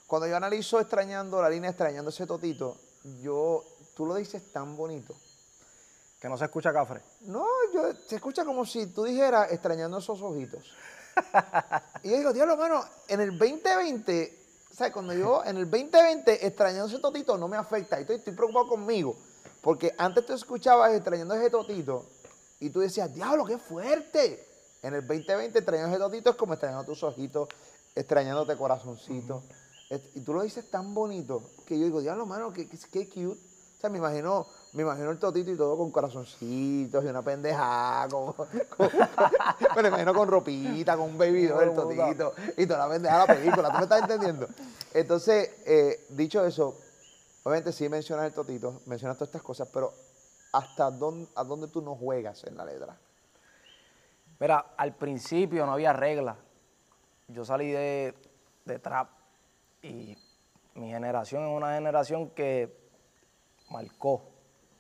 Cuando 0.07 0.27
yo 0.27 0.37
analizo 0.37 0.81
extrañando, 0.81 1.41
la 1.41 1.49
línea 1.49 1.71
extrañando 1.71 2.11
ese 2.11 2.27
totito, 2.27 2.77
yo, 3.23 3.65
tú 3.95 4.05
lo 4.07 4.15
dices 4.17 4.53
tan 4.53 4.77
bonito. 4.77 5.15
Que 6.21 6.29
no 6.29 6.37
se 6.37 6.45
escucha 6.47 6.73
cafre. 6.73 7.01
No, 7.21 7.47
yo, 7.73 7.95
se 7.95 8.17
escucha 8.17 8.45
como 8.45 8.67
si 8.67 8.87
tú 8.87 9.05
dijeras 9.05 9.53
extrañando 9.53 9.99
esos 9.99 10.21
ojitos. 10.21 10.65
y 12.03 12.11
yo 12.11 12.17
digo, 12.17 12.33
diablo, 12.33 12.57
mano, 12.57 12.85
en 13.07 13.21
el 13.21 13.39
2020, 13.39 14.39
o 14.71 14.75
sea, 14.75 14.93
cuando 14.93 15.13
yo 15.15 15.45
en 15.45 15.57
el 15.57 15.71
2020 15.71 16.47
extrañando 16.47 16.87
ese 16.87 16.99
totito 16.99 17.39
no 17.39 17.47
me 17.47 17.57
afecta. 17.57 17.99
Y 17.99 18.03
estoy, 18.03 18.17
estoy 18.17 18.35
preocupado 18.35 18.69
conmigo. 18.69 19.17
Porque 19.63 19.95
antes 19.99 20.27
tú 20.27 20.33
escuchabas 20.33 20.93
extrañando 20.95 21.35
ese 21.35 21.51
totito 21.51 22.07
y 22.61 22.71
tú 22.71 22.81
decías, 22.81 23.13
diablo, 23.15 23.45
qué 23.45 23.59
fuerte. 23.59 24.45
En 24.83 24.95
el 24.95 25.07
2020 25.07 25.59
extrañando 25.59 25.97
ese 25.97 26.03
totito 26.03 26.31
es 26.31 26.37
como 26.37 26.55
extrañando 26.55 26.85
tus 26.85 27.03
ojitos, 27.03 27.49
extrañándote 27.95 28.57
corazoncito. 28.57 29.43
Y 30.15 30.21
tú 30.21 30.35
lo 30.35 30.43
dices 30.43 30.71
tan 30.71 30.95
bonito 30.95 31.43
que 31.67 31.79
yo 31.79 31.87
digo, 31.87 32.01
diablo, 32.01 32.27
mano, 32.27 32.53
qué, 32.53 32.69
qué, 32.69 32.79
qué 32.91 33.09
cute. 33.09 33.41
O 33.41 33.81
sea, 33.81 33.91
me 33.91 33.99
imagino, 33.99 34.47
me 34.73 34.83
imagino 34.83 35.11
el 35.11 35.19
totito 35.19 35.51
y 35.51 35.57
todo 35.57 35.77
con 35.77 35.91
corazoncitos 35.91 37.03
y 37.05 37.07
una 37.09 37.23
pendejada, 37.23 38.09
con, 38.09 38.33
con- 38.35 38.49
me 39.77 39.83
lo 39.83 39.89
imagino 39.89 40.15
con 40.15 40.29
ropita, 40.29 40.97
con 40.97 41.11
un 41.11 41.19
baby 41.19 41.47
doll, 41.47 41.63
el 41.69 41.75
totito 41.75 42.35
y 42.57 42.67
toda 42.67 42.81
la 42.87 42.89
pendejada 42.93 43.27
de 43.27 43.29
la 43.29 43.35
película, 43.41 43.71
¿tú 43.71 43.77
me 43.79 43.83
estás 43.85 44.03
entendiendo? 44.03 44.47
Entonces, 44.95 45.51
eh, 45.67 46.07
dicho 46.11 46.45
eso, 46.45 46.79
obviamente 47.45 47.73
sí 47.73 47.89
mencionas 47.89 48.27
el 48.27 48.33
totito, 48.33 48.83
mencionas 48.87 49.17
todas 49.17 49.29
estas 49.29 49.43
cosas, 49.43 49.69
pero 49.73 49.93
¿hasta 50.53 50.91
dónde, 50.91 51.29
a 51.35 51.45
dónde 51.45 51.69
tú 51.69 51.81
no 51.81 51.95
juegas 51.97 52.45
en 52.45 52.57
la 52.57 52.65
letra? 52.65 52.97
Mira, 54.41 54.67
al 54.77 54.95
principio 54.95 55.67
no 55.67 55.73
había 55.73 55.93
reglas. 55.93 56.37
Yo 57.29 57.45
salí 57.45 57.71
de, 57.73 58.15
de 58.65 58.79
trap 58.79 59.09
y 59.83 60.17
mi 60.75 60.89
generación 60.91 61.43
es 61.45 61.57
una 61.57 61.75
generación 61.75 62.31
que 62.31 62.75
marcó 63.71 64.23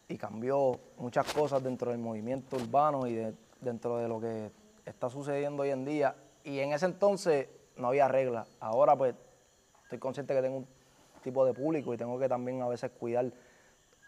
y 0.09 0.16
cambió 0.16 0.81
muchas 0.97 1.33
cosas 1.33 1.62
dentro 1.62 1.90
del 1.90 2.01
movimiento 2.01 2.57
urbano 2.57 3.07
y 3.07 3.14
de- 3.14 3.35
dentro 3.61 3.99
de 3.99 4.09
lo 4.09 4.21
que 4.21 4.51
está 4.87 5.11
sucediendo 5.11 5.62
hoy 5.62 5.71
en 5.71 5.85
día. 5.85 6.16
Y 6.44 6.61
en 6.61 6.73
ese 6.73 6.87
entonces 6.87 7.49
no 7.77 7.88
había 7.88 8.09
reglas. 8.09 8.49
Ahora 8.61 8.97
pues 8.97 9.14
estoy 9.85 9.99
consciente 9.99 10.35
que 10.35 10.40
tengo 10.42 10.59
un 10.59 10.68
tipo 11.23 11.44
de 11.44 11.53
público 11.53 11.92
y 11.92 11.97
tengo 11.99 12.18
que 12.18 12.29
también 12.29 12.62
a 12.62 12.68
veces 12.68 12.90
cuidar. 12.92 13.31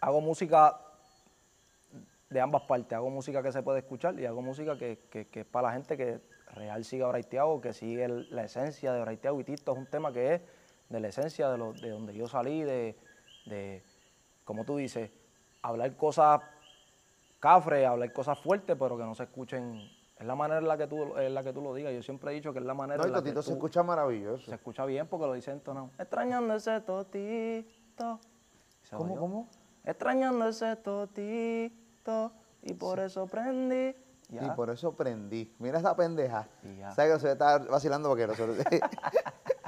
Hago 0.00 0.20
música 0.22 0.80
de 2.30 2.40
ambas 2.40 2.62
partes. 2.62 2.92
Hago 2.94 3.10
música 3.10 3.42
que 3.42 3.52
se 3.52 3.62
puede 3.62 3.80
escuchar 3.80 4.18
y 4.18 4.24
hago 4.24 4.40
música 4.40 4.78
que, 4.78 4.98
que- 5.10 5.28
es 5.40 5.46
para 5.46 5.68
la 5.68 5.74
gente 5.74 5.96
que 5.96 6.20
real 6.54 6.84
sigue 6.84 7.04
a 7.04 7.08
Braithiago, 7.08 7.60
que 7.60 7.72
sigue 7.74 8.08
la 8.08 8.44
esencia 8.44 8.92
de 8.92 9.00
Braithiago. 9.02 9.38
Y 9.40 9.44
Tito 9.44 9.72
es 9.72 9.78
un 9.78 9.86
tema 9.86 10.12
que 10.12 10.34
es 10.34 10.40
de 10.88 10.98
la 11.00 11.08
esencia 11.08 11.50
de, 11.50 11.58
lo, 11.58 11.72
de 11.74 11.90
donde 11.90 12.14
yo 12.14 12.26
salí, 12.26 12.62
de, 12.62 12.96
de, 13.46 13.82
como 14.44 14.64
tú 14.64 14.76
dices, 14.76 15.10
hablar 15.62 15.96
cosas 15.96 16.40
cafres, 17.38 17.86
hablar 17.86 18.12
cosas 18.12 18.38
fuertes, 18.38 18.76
pero 18.78 18.96
que 18.96 19.04
no 19.04 19.14
se 19.14 19.24
escuchen. 19.24 19.80
Es 20.18 20.26
la 20.26 20.34
manera 20.34 20.60
en 20.60 20.68
la 20.68 20.76
que 20.76 20.86
tú, 20.86 21.16
en 21.16 21.32
la 21.34 21.42
que 21.42 21.52
tú 21.52 21.62
lo 21.62 21.74
digas. 21.74 21.92
Yo 21.94 22.02
siempre 22.02 22.30
he 22.30 22.34
dicho 22.34 22.52
que 22.52 22.58
es 22.58 22.64
la 22.64 22.74
manera 22.74 22.98
No, 22.98 23.06
en 23.06 23.12
la 23.12 23.22
que 23.22 23.42
se 23.42 23.52
escucha 23.52 23.82
maravilloso. 23.82 24.44
se 24.44 24.54
escucha 24.54 24.84
bien 24.84 25.06
porque 25.06 25.26
lo 25.26 25.32
dice 25.32 25.50
entonado. 25.50 25.90
Extrañando 25.98 26.54
ese 26.54 26.80
totito. 26.80 28.20
¿Cómo, 28.90 29.16
cómo? 29.16 29.48
Extrañando 29.84 30.48
ese 30.48 30.76
totito. 30.76 32.32
Y 32.62 32.74
por 32.74 33.00
eso 33.00 33.26
prendí. 33.26 33.96
Ya. 34.28 34.46
Y 34.46 34.50
por 34.50 34.68
eso 34.68 34.92
prendí. 34.92 35.54
Mira 35.58 35.78
esa 35.78 35.96
pendeja. 35.96 36.46
¿Sabes 36.94 37.14
que 37.14 37.20
se 37.20 37.32
está 37.32 37.58
vacilando 37.58 38.08
porque 38.10 38.26
nosotros... 38.26 38.58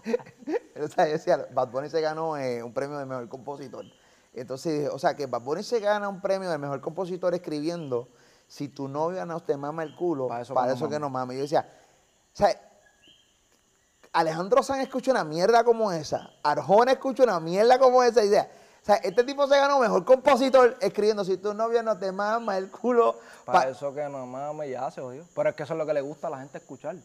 o 0.81 0.89
sea, 0.89 1.07
yo 1.07 1.13
decía, 1.13 1.49
Bad 1.53 1.71
Bunny 1.71 1.89
se 1.89 2.01
ganó 2.01 2.37
eh, 2.37 2.63
un 2.63 2.73
premio 2.73 2.99
de 2.99 3.07
mejor 3.07 3.29
compositor. 3.29 3.87
Entonces 4.35 4.73
dije, 4.75 4.89
o 4.89 4.99
sea, 4.99 5.15
que 5.15 5.27
Bad 5.27 5.43
Bunny 5.43 5.63
se 5.63 5.79
gana 5.81 6.09
un 6.09 6.21
premio 6.21 6.51
de 6.51 6.59
mejor 6.59 6.81
compositor 6.81 7.35
escribiendo 7.35 8.09
si 8.49 8.69
tu 8.69 8.89
novia 8.89 9.25
no 9.27 9.41
te 9.41 9.57
mama 9.57 9.83
el 9.83 9.95
culo, 9.95 10.29
Para 10.29 10.45
para 10.45 10.73
eso 10.73 10.77
eso, 10.77 10.89
que 10.89 10.95
no 10.95 10.97
que 10.97 10.99
no 11.01 11.11
mame. 11.11 11.35
Yo 11.37 11.43
decía, 11.43 11.67
o 12.33 12.37
sea, 12.37 12.49
Alejandro 14.13 14.63
Sanz 14.63 14.83
escucha 14.83 15.11
una 15.11 15.25
mierda 15.25 15.65
como 15.65 15.91
esa, 15.93 16.31
Arjona 16.43 16.93
escucha 16.93 17.23
una 17.25 17.41
mierda 17.41 17.79
como 17.79 18.03
esa 18.03 18.23
idea. 18.23 18.51
O 18.83 18.85
sea, 18.85 18.97
este 18.97 19.23
tipo 19.25 19.47
se 19.47 19.57
ganó 19.57 19.79
mejor 19.79 20.05
compositor 20.05 20.77
escribiendo 20.81 21.25
si 21.25 21.37
tu 21.37 21.55
novia 21.55 21.83
no 21.83 21.97
te 21.99 22.11
mama 22.11 22.59
el 22.59 22.69
culo. 22.71 23.17
Para 23.47 23.61
pa- 23.63 23.69
eso 23.69 23.95
que 23.95 24.09
no 24.09 24.27
mames, 24.27 24.71
ya 24.71 24.91
se 24.91 25.01
jodió. 25.01 25.25
Pero 25.35 25.51
es 25.51 25.55
que 25.55 25.63
eso 25.63 25.75
es 25.75 25.79
lo 25.79 25.87
que 25.87 25.95
le 25.95 26.01
gusta 26.01 26.27
a 26.27 26.31
la 26.31 26.39
gente 26.41 26.59
escuchar. 26.59 26.97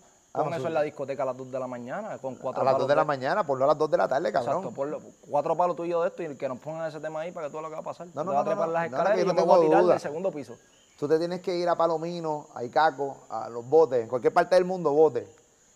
Pon 0.43 0.53
eso 0.53 0.67
en 0.67 0.73
la 0.73 0.81
discoteca 0.81 1.23
a 1.23 1.25
las 1.27 1.37
2 1.37 1.51
de 1.51 1.59
la 1.59 1.67
mañana, 1.67 2.17
con 2.19 2.35
cuatro 2.35 2.61
a 2.61 2.65
las 2.65 2.73
palos 2.73 2.87
2 2.87 2.89
de 2.89 2.95
la 2.95 3.03
mañana, 3.05 3.45
por 3.45 3.57
no 3.57 3.65
a 3.65 3.67
las 3.67 3.77
2 3.77 3.91
de 3.91 3.97
la 3.97 4.07
tarde, 4.07 4.31
cabrón. 4.31 4.57
Exacto, 4.57 4.81
ponlo- 4.81 5.01
cuatro 5.29 5.55
palos 5.57 5.75
tuyos 5.75 6.01
de 6.03 6.07
esto 6.09 6.23
y 6.23 6.35
que 6.37 6.47
nos 6.47 6.59
pongan 6.59 6.87
ese 6.87 6.99
tema 6.99 7.21
ahí 7.21 7.31
para 7.31 7.47
que 7.47 7.53
veas 7.53 7.63
lo 7.63 7.69
que 7.69 7.75
va 7.75 7.81
a 7.81 7.83
pasar. 7.83 8.07
No, 8.13 8.23
no, 8.23 8.31
Te 8.31 8.35
vas 8.35 8.35
a 8.35 8.43
no, 8.43 8.45
trepar 8.45 8.67
no, 8.67 8.73
las 8.73 8.83
no, 8.91 8.97
no, 8.97 8.97
escaleras 9.03 9.25
y 9.25 9.27
yo 9.27 9.33
me 9.33 9.41
voy 9.43 9.57
a 9.65 9.67
tirar 9.67 9.85
del 9.85 9.99
segundo 9.99 10.31
piso. 10.31 10.55
Tú 10.99 11.07
te 11.07 11.19
tienes 11.19 11.41
que 11.41 11.55
ir 11.55 11.69
a 11.69 11.75
Palomino, 11.75 12.47
a 12.55 12.63
Icaco, 12.63 13.17
a 13.29 13.49
los 13.49 13.63
botes, 13.67 14.01
en 14.01 14.07
cualquier 14.09 14.33
parte 14.33 14.55
del 14.55 14.65
mundo, 14.65 14.91
bote. 14.93 15.27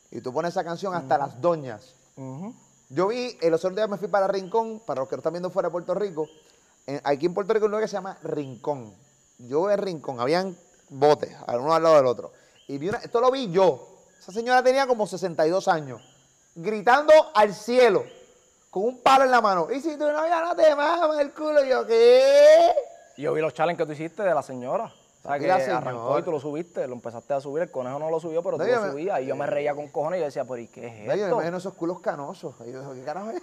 Y 0.09 0.19
tú 0.21 0.33
pones 0.33 0.51
esa 0.51 0.63
canción 0.63 0.93
hasta 0.95 1.17
las 1.17 1.39
doñas. 1.39 1.93
Yo 2.89 3.07
vi, 3.07 3.37
el 3.41 3.53
otro 3.53 3.69
día 3.69 3.87
me 3.87 3.97
fui 3.97 4.07
para 4.07 4.27
Rincón, 4.27 4.81
para 4.85 5.01
los 5.01 5.09
que 5.09 5.15
lo 5.15 5.19
están 5.19 5.33
viendo 5.33 5.49
fuera 5.49 5.69
de 5.69 5.71
Puerto 5.71 5.93
Rico. 5.93 6.27
aquí 7.03 7.27
en 7.27 7.33
Puerto 7.33 7.53
Rico 7.53 7.65
hay 7.65 7.67
un 7.67 7.71
lugar 7.71 7.83
que 7.83 7.87
se 7.87 7.93
llama 7.97 8.17
Rincón. 8.23 8.93
Yo 9.37 9.69
en 9.71 9.77
Rincón, 9.77 10.19
habían 10.19 10.57
botes, 10.89 11.35
uno 11.47 11.73
al 11.73 11.83
lado 11.83 11.95
del 11.97 12.05
otro. 12.07 12.31
Y 12.67 12.77
vi 12.77 12.89
una, 12.89 12.97
esto 12.97 13.21
lo 13.21 13.31
vi 13.31 13.49
yo. 13.51 13.87
Esa 14.21 14.31
señora 14.31 14.61
tenía 14.61 14.85
como 14.85 15.07
62 15.07 15.67
años, 15.67 15.99
gritando 16.53 17.11
al 17.33 17.55
cielo, 17.55 18.03
con 18.69 18.83
un 18.83 19.01
palo 19.01 19.25
en 19.25 19.31
la 19.31 19.41
mano. 19.41 19.67
Y 19.71 19.81
si 19.81 19.97
tu 19.97 20.05
novia 20.11 20.41
no 20.41 20.55
te 20.55 20.75
mama 20.75 21.19
el 21.19 21.31
culo, 21.33 21.65
Y 21.65 21.69
yo, 21.69 21.87
¿qué? 21.87 22.71
Y 23.17 23.23
yo 23.23 23.33
vi 23.33 23.41
los 23.41 23.51
challenges 23.55 23.79
que 23.79 23.85
tú 23.87 23.93
hiciste 23.93 24.21
de 24.21 24.31
la 24.35 24.43
señora. 24.43 24.93
O 25.23 25.27
sea, 25.27 25.39
que 25.39 25.47
la 25.47 25.55
arrancó 25.55 26.19
y 26.19 26.21
tú 26.23 26.29
lo 26.29 26.39
subiste, 26.39 26.87
lo 26.87 26.93
empezaste 26.93 27.33
a 27.33 27.41
subir, 27.41 27.63
el 27.63 27.71
conejo 27.71 27.97
no 27.97 28.11
lo 28.11 28.19
subió, 28.19 28.43
pero 28.43 28.57
No, 28.59 28.63
tú 28.63 28.69
lo 28.71 28.81
me- 28.81 28.91
subías. 28.91 29.21
Y 29.21 29.25
yo 29.25 29.35
me 29.35 29.47
reía 29.47 29.73
con 29.73 29.87
cojones 29.87 30.17
y 30.17 30.21
yo 30.21 30.25
decía, 30.25 30.43
pero 30.45 30.57
¿y 30.59 30.67
qué 30.67 30.85
es 30.87 31.07
No, 31.07 31.15
yo 31.15 31.25
me 31.25 31.31
imagino 31.33 31.57
esos 31.57 31.73
culos 31.73 31.99
canosos. 31.99 32.53
Y 32.67 32.71
yo 32.71 32.93
¿qué 32.93 33.01
carajo 33.03 33.31
es? 33.31 33.41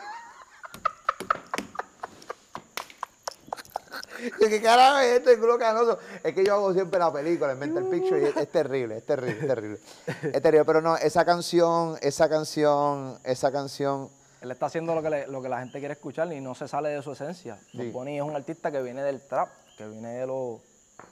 Yo, 4.40 4.48
¿Qué 4.48 4.60
carajo 4.62 4.98
es 4.98 5.18
este 5.18 5.38
culo 5.38 5.58
canoso? 5.58 5.98
Es 6.22 6.34
que 6.34 6.44
yo 6.44 6.54
hago 6.54 6.72
siempre 6.72 6.98
la 6.98 7.12
película, 7.12 7.52
el 7.52 7.58
mental 7.58 7.84
picture, 7.88 8.20
y 8.20 8.24
es, 8.24 8.36
es 8.36 8.50
terrible, 8.50 8.96
es 8.98 9.06
terrible, 9.06 9.38
es 9.40 9.46
terrible. 9.46 9.78
Es 10.06 10.42
terrible, 10.42 10.64
pero 10.64 10.80
no, 10.80 10.96
esa 10.96 11.24
canción, 11.24 11.96
esa 12.02 12.28
canción, 12.28 13.18
esa 13.24 13.52
canción, 13.52 14.10
Él 14.40 14.50
está 14.50 14.66
haciendo 14.66 14.94
lo 14.94 15.02
que, 15.02 15.10
le- 15.10 15.26
lo 15.28 15.40
que 15.42 15.48
la 15.48 15.58
gente 15.60 15.78
quiere 15.78 15.94
escuchar 15.94 16.32
y 16.32 16.40
no 16.40 16.54
se 16.54 16.66
sale 16.68 16.88
de 16.90 17.02
su 17.02 17.12
esencia. 17.12 17.58
Sí. 17.72 17.90
Bunny 17.90 18.16
es 18.18 18.22
un 18.22 18.34
artista 18.36 18.70
que 18.70 18.80
viene 18.82 19.02
del 19.02 19.20
trap, 19.26 19.48
que 19.76 19.86
viene 19.88 20.14
de 20.14 20.26
lo, 20.26 20.60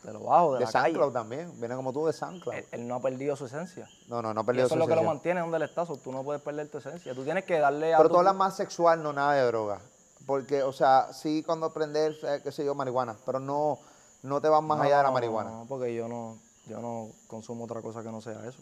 de 0.02 0.12
lo 0.12 0.20
bajo, 0.20 0.52
de, 0.54 0.58
de 0.60 0.64
la. 0.66 0.70
SoundCloud 0.70 1.12
también, 1.12 1.52
viene 1.60 1.74
como 1.76 1.92
tú 1.92 2.06
de 2.06 2.12
SoundCloud. 2.12 2.54
Él, 2.56 2.66
él 2.72 2.88
no 2.88 2.96
ha 2.96 3.00
perdido 3.00 3.34
su 3.36 3.46
esencia. 3.46 3.88
No, 4.08 4.20
no, 4.22 4.32
no 4.34 4.40
ha 4.40 4.42
Y 4.42 4.46
perdido 4.46 4.66
eso 4.66 4.74
su 4.74 4.80
es 4.80 4.80
lo 4.80 4.86
que 4.86 4.94
lo 4.94 5.00
esencia. 5.02 5.12
mantiene 5.14 5.40
donde 5.40 5.56
él 5.58 5.62
está. 5.64 5.84
tú 5.86 6.12
no 6.12 6.22
puedes 6.24 6.42
perder 6.42 6.68
tu 6.68 6.78
esencia. 6.78 7.14
Tú 7.14 7.24
tienes 7.24 7.44
que 7.44 7.58
darle 7.58 7.94
a 7.94 7.98
Pero 7.98 8.08
tú 8.10 8.18
hablas 8.18 8.34
más 8.34 8.56
sexual, 8.56 9.02
no 9.02 9.12
nada 9.12 9.34
de 9.34 9.42
droga. 9.46 9.80
Porque, 10.26 10.62
o 10.62 10.72
sea, 10.72 11.12
sí 11.12 11.42
cuando 11.44 11.66
aprendes, 11.66 12.16
eh, 12.24 12.40
qué 12.42 12.50
sé 12.50 12.64
yo, 12.64 12.74
marihuana, 12.74 13.16
pero 13.24 13.38
no, 13.38 13.78
no 14.22 14.40
te 14.40 14.48
vas 14.48 14.62
más 14.62 14.78
No, 14.78 14.84
allá 14.84 14.98
de 14.98 15.02
la 15.04 15.10
marihuana. 15.12 15.50
No, 15.50 15.66
porque 15.68 15.94
yo 15.94 16.08
no, 16.08 16.38
yo 16.66 16.80
no 16.80 17.08
consumo 17.28 17.64
otra 17.64 17.80
cosa 17.80 18.02
que 18.02 18.10
no 18.10 18.20
sea 18.20 18.44
eso. 18.46 18.58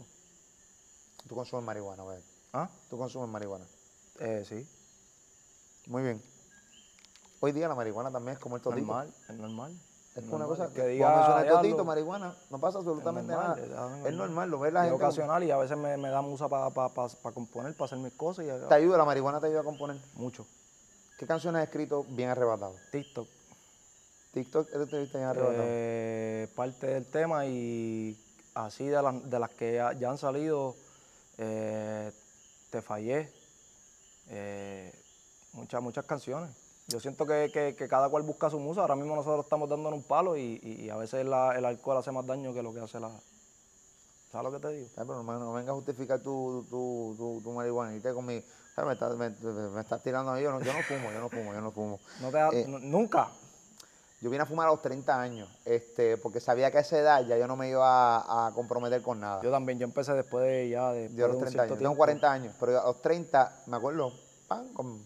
Tú 1.27 1.33
consumes 1.35 1.65
marihuana, 1.65 2.03
güey. 2.03 2.19
¿Ah? 2.53 2.69
Tú 2.89 2.97
consumes 2.97 3.27
marihuana. 3.29 3.65
Eh, 4.19 4.45
sí. 4.47 4.67
Muy 5.87 6.03
bien. 6.03 6.21
Hoy 7.39 7.51
día 7.51 7.67
la 7.67 7.75
marihuana 7.75 8.11
también 8.11 8.33
es 8.37 8.39
como 8.39 8.55
el 8.57 8.61
totito. 8.61 8.85
Normal, 8.85 9.13
es 9.27 9.35
normal. 9.35 9.81
Es 10.15 10.23
como 10.23 10.37
una 10.37 10.45
cosa 10.45 10.67
que 10.69 10.75
que 10.75 10.87
diga 10.87 11.45
totito, 11.49 11.83
marihuana, 11.83 12.33
no 12.49 12.57
pasa 12.59 12.77
absolutamente 12.77 13.33
normal, 13.33 13.69
nada. 13.69 13.99
es 13.99 14.05
Es 14.05 14.13
normal, 14.13 14.49
lo 14.49 14.59
ve 14.59 14.71
la 14.71 14.85
es 14.85 14.91
gente. 14.91 15.03
ocasional 15.03 15.43
y 15.43 15.51
a 15.51 15.57
veces 15.57 15.77
me, 15.77 15.97
me 15.97 16.09
da 16.09 16.21
musa 16.21 16.47
para 16.47 16.71
componer, 17.33 17.73
para 17.73 17.85
hacer 17.85 17.97
mis 17.97 18.13
cosas 18.13 18.45
y 18.45 18.67
Te 18.69 18.75
ayuda, 18.75 18.97
la 18.97 19.03
marihuana 19.03 19.41
te 19.41 19.47
ayuda 19.47 19.59
a 19.61 19.63
componer. 19.65 19.97
mucho. 20.13 20.45
¿Qué 21.17 21.25
canciones 21.25 21.59
has 21.61 21.67
escrito 21.67 22.03
bien 22.09 22.29
arrebatado? 22.29 22.75
TikTok. 22.91 23.27
TikTok, 24.33 24.67
¿eres 24.73 24.89
te 24.89 24.99
viste 24.99 25.17
bien 25.17 25.29
arrebatado? 25.29 25.63
eh, 25.65 26.47
parte 26.55 26.87
del 26.87 27.05
tema 27.05 27.45
y 27.45 28.17
así 28.53 28.85
de, 28.87 29.01
las- 29.01 29.29
de 29.29 29.39
las 29.39 29.49
que 29.51 29.75
ya, 29.75 29.93
ya 29.93 30.09
han 30.09 30.17
salido, 30.17 30.75
eh, 31.37 32.11
Te 32.69 32.81
Fallé, 32.81 33.31
eh, 34.29 34.91
muchas, 35.53 35.81
muchas 35.81 36.03
canciones. 36.05 36.49
Yo 36.87 36.99
siento 36.99 37.25
que, 37.25 37.49
que- 37.53 37.75
que 37.77 37.87
cada 37.87 38.09
cual 38.09 38.23
busca 38.23 38.49
su 38.49 38.59
musa. 38.59 38.81
Ahora 38.81 38.95
mismo 38.97 39.15
nosotros 39.15 39.45
estamos 39.45 39.69
dándonos 39.69 39.97
un 39.99 40.03
palo 40.03 40.35
y, 40.35 40.59
y- 40.61 40.81
y 40.85 40.89
a 40.89 40.97
veces 40.97 41.25
la- 41.25 41.57
el 41.57 41.63
alcohol 41.63 41.97
hace 41.97 42.11
más 42.11 42.25
daño 42.25 42.53
que 42.53 42.61
lo 42.61 42.73
que 42.73 42.81
hace 42.81 42.99
la... 42.99 43.09
¿Sabes 44.31 44.51
lo 44.51 44.59
que 44.59 44.67
te 44.67 44.73
digo? 44.73 44.87
Ay, 44.97 45.05
pero 45.07 45.23
no, 45.23 45.39
no 45.39 45.53
vengas 45.53 45.71
a 45.71 45.75
justificar 45.75 46.19
tu, 46.19 46.65
tu, 46.69 47.15
tu, 47.17 47.41
tu 47.41 47.51
marihuana. 47.53 47.95
Y 47.95 48.01
Me, 48.83 48.93
estás, 48.93 49.15
me, 49.15 49.29
me 49.29 49.83
tirando 50.03 50.31
a 50.31 50.35
mí. 50.35 50.41
Yo 50.41 50.51
no, 50.51 50.59
yo 50.59 50.73
no 50.73 50.81
fumo, 50.83 51.11
yo 51.11 51.19
no 51.19 51.29
fumo, 51.29 51.53
yo 51.53 51.61
no 51.61 51.71
fumo. 51.71 51.99
No 52.19 52.27
te 52.29 52.37
da- 52.37 52.49
Eh, 52.51 52.65
nu- 52.67 52.79
nunca. 52.79 53.29
Yo 54.21 54.29
vine 54.29 54.43
a 54.43 54.45
fumar 54.45 54.67
a 54.67 54.71
los 54.71 54.81
30 54.81 55.19
años, 55.21 55.47
este, 55.65 56.17
porque 56.17 56.39
sabía 56.39 56.71
que 56.71 56.77
a 56.79 56.81
esa 56.81 56.97
edad 56.97 57.21
ya 57.25 57.37
yo 57.37 57.47
no 57.47 57.55
me 57.55 57.69
iba 57.69 58.17
a, 58.17 58.47
a 58.47 58.51
comprometer 58.53 59.01
con 59.01 59.19
nada. 59.19 59.41
Yo 59.43 59.51
también, 59.51 59.77
yo 59.77 59.85
empecé 59.85 60.13
después 60.13 60.43
de 60.45 60.69
ya 60.69 60.91
de, 60.91 61.09
Yo 61.13 61.25
a 61.25 61.27
los 61.27 61.37
de 61.37 61.43
un 61.43 61.43
30 61.43 61.51
cierto 61.51 61.61
años. 61.61 61.69
Tengo 61.69 61.77
tiempo. 61.77 61.97
40 61.97 62.31
años, 62.31 62.55
pero 62.59 62.81
a 62.81 62.85
los 62.85 63.01
30, 63.01 63.63
me 63.67 63.77
acuerdo, 63.77 64.11
pan, 64.47 64.73
con, 64.73 65.01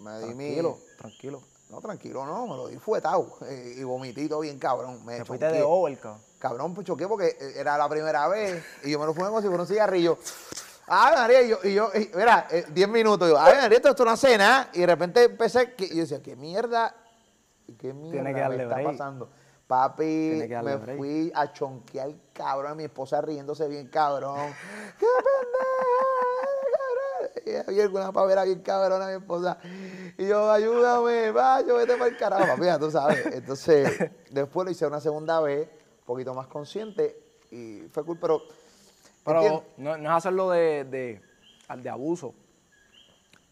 me 0.00 0.18
di 0.20 0.34
mi... 0.34 0.44
Tranquilo, 0.46 0.78
tranquilo. 0.98 1.42
No, 1.70 1.80
tranquilo, 1.82 2.24
no, 2.26 2.46
me 2.46 2.56
lo 2.56 2.68
di 2.68 2.78
fuetado 2.78 3.36
eh, 3.46 3.74
y 3.76 3.82
vomitito 3.84 4.40
bien 4.40 4.58
cabrón. 4.58 5.04
Me 5.04 5.18
Te 5.18 5.24
fuiste 5.26 5.46
de 5.52 5.62
over, 5.62 5.98
cabrón. 5.98 6.22
Cabrón, 6.38 6.74
pues 6.74 6.86
choqué 6.86 7.06
porque 7.06 7.36
era 7.56 7.76
la 7.76 7.88
primera 7.88 8.26
vez 8.28 8.64
y 8.84 8.90
yo 8.90 8.98
me 8.98 9.04
lo 9.06 9.12
fumé 9.12 9.28
como 9.28 9.40
si 9.42 9.46
fuera 9.48 9.62
un 9.62 9.68
cigarrillo. 9.68 10.18
Ah, 10.88 11.12
María, 11.14 11.42
y 11.42 11.48
yo, 11.50 11.58
y 11.64 11.74
yo 11.74 11.90
y, 11.94 12.10
mira, 12.16 12.46
eh, 12.50 12.64
10 12.70 12.88
minutos, 12.88 13.28
yo, 13.28 13.38
ay, 13.38 13.56
María, 13.60 13.78
esto, 13.78 14.04
no 14.04 14.10
hace 14.10 14.36
nada. 14.38 14.70
Y 14.72 14.80
de 14.80 14.86
repente 14.86 15.24
empecé, 15.24 15.74
que, 15.74 15.84
y 15.84 15.90
yo 15.90 16.00
decía, 16.00 16.22
¿qué 16.22 16.34
mierda? 16.36 16.94
¿Qué 17.78 17.92
mierda 17.92 18.32
que 18.32 18.40
darle 18.40 18.56
me 18.58 18.62
está 18.64 18.74
break. 18.76 18.86
pasando? 18.90 19.30
Papi, 19.66 20.02
Tiene 20.46 20.62
me 20.62 20.76
break. 20.76 20.96
fui 20.96 21.30
a 21.34 21.52
chonquear 21.52 22.10
cabrón, 22.32 22.72
a 22.72 22.74
mi 22.74 22.84
esposa 22.84 23.20
riéndose 23.20 23.68
bien 23.68 23.88
cabrón. 23.88 24.54
¡Qué 24.98 25.06
pendeja! 27.44 27.44
Y 27.44 27.68
había 27.68 27.82
alguna 27.84 28.12
pavera 28.12 28.44
bien 28.44 28.60
cabrón 28.62 29.02
a 29.02 29.06
mi 29.08 29.12
esposa. 29.14 29.58
Y 30.16 30.26
yo, 30.26 30.50
ayúdame, 30.50 31.30
vaya, 31.32 31.72
vete 31.74 31.96
para 31.96 32.06
el 32.10 32.16
carajo. 32.16 32.46
Papi, 32.46 32.64
ya 32.64 32.78
tú 32.78 32.90
sabes. 32.90 33.26
Entonces, 33.26 34.10
después 34.30 34.64
lo 34.64 34.70
hice 34.70 34.86
una 34.86 35.00
segunda 35.00 35.40
vez, 35.40 35.68
un 36.00 36.04
poquito 36.06 36.32
más 36.34 36.46
consciente. 36.46 37.20
Y 37.50 37.82
fue 37.92 38.04
cool, 38.04 38.18
pero. 38.18 38.40
Pero 39.28 39.64
no, 39.76 39.96
no 39.98 40.10
es 40.10 40.16
hacerlo 40.16 40.50
de, 40.50 41.20
de, 41.70 41.88
abuso. 41.90 42.34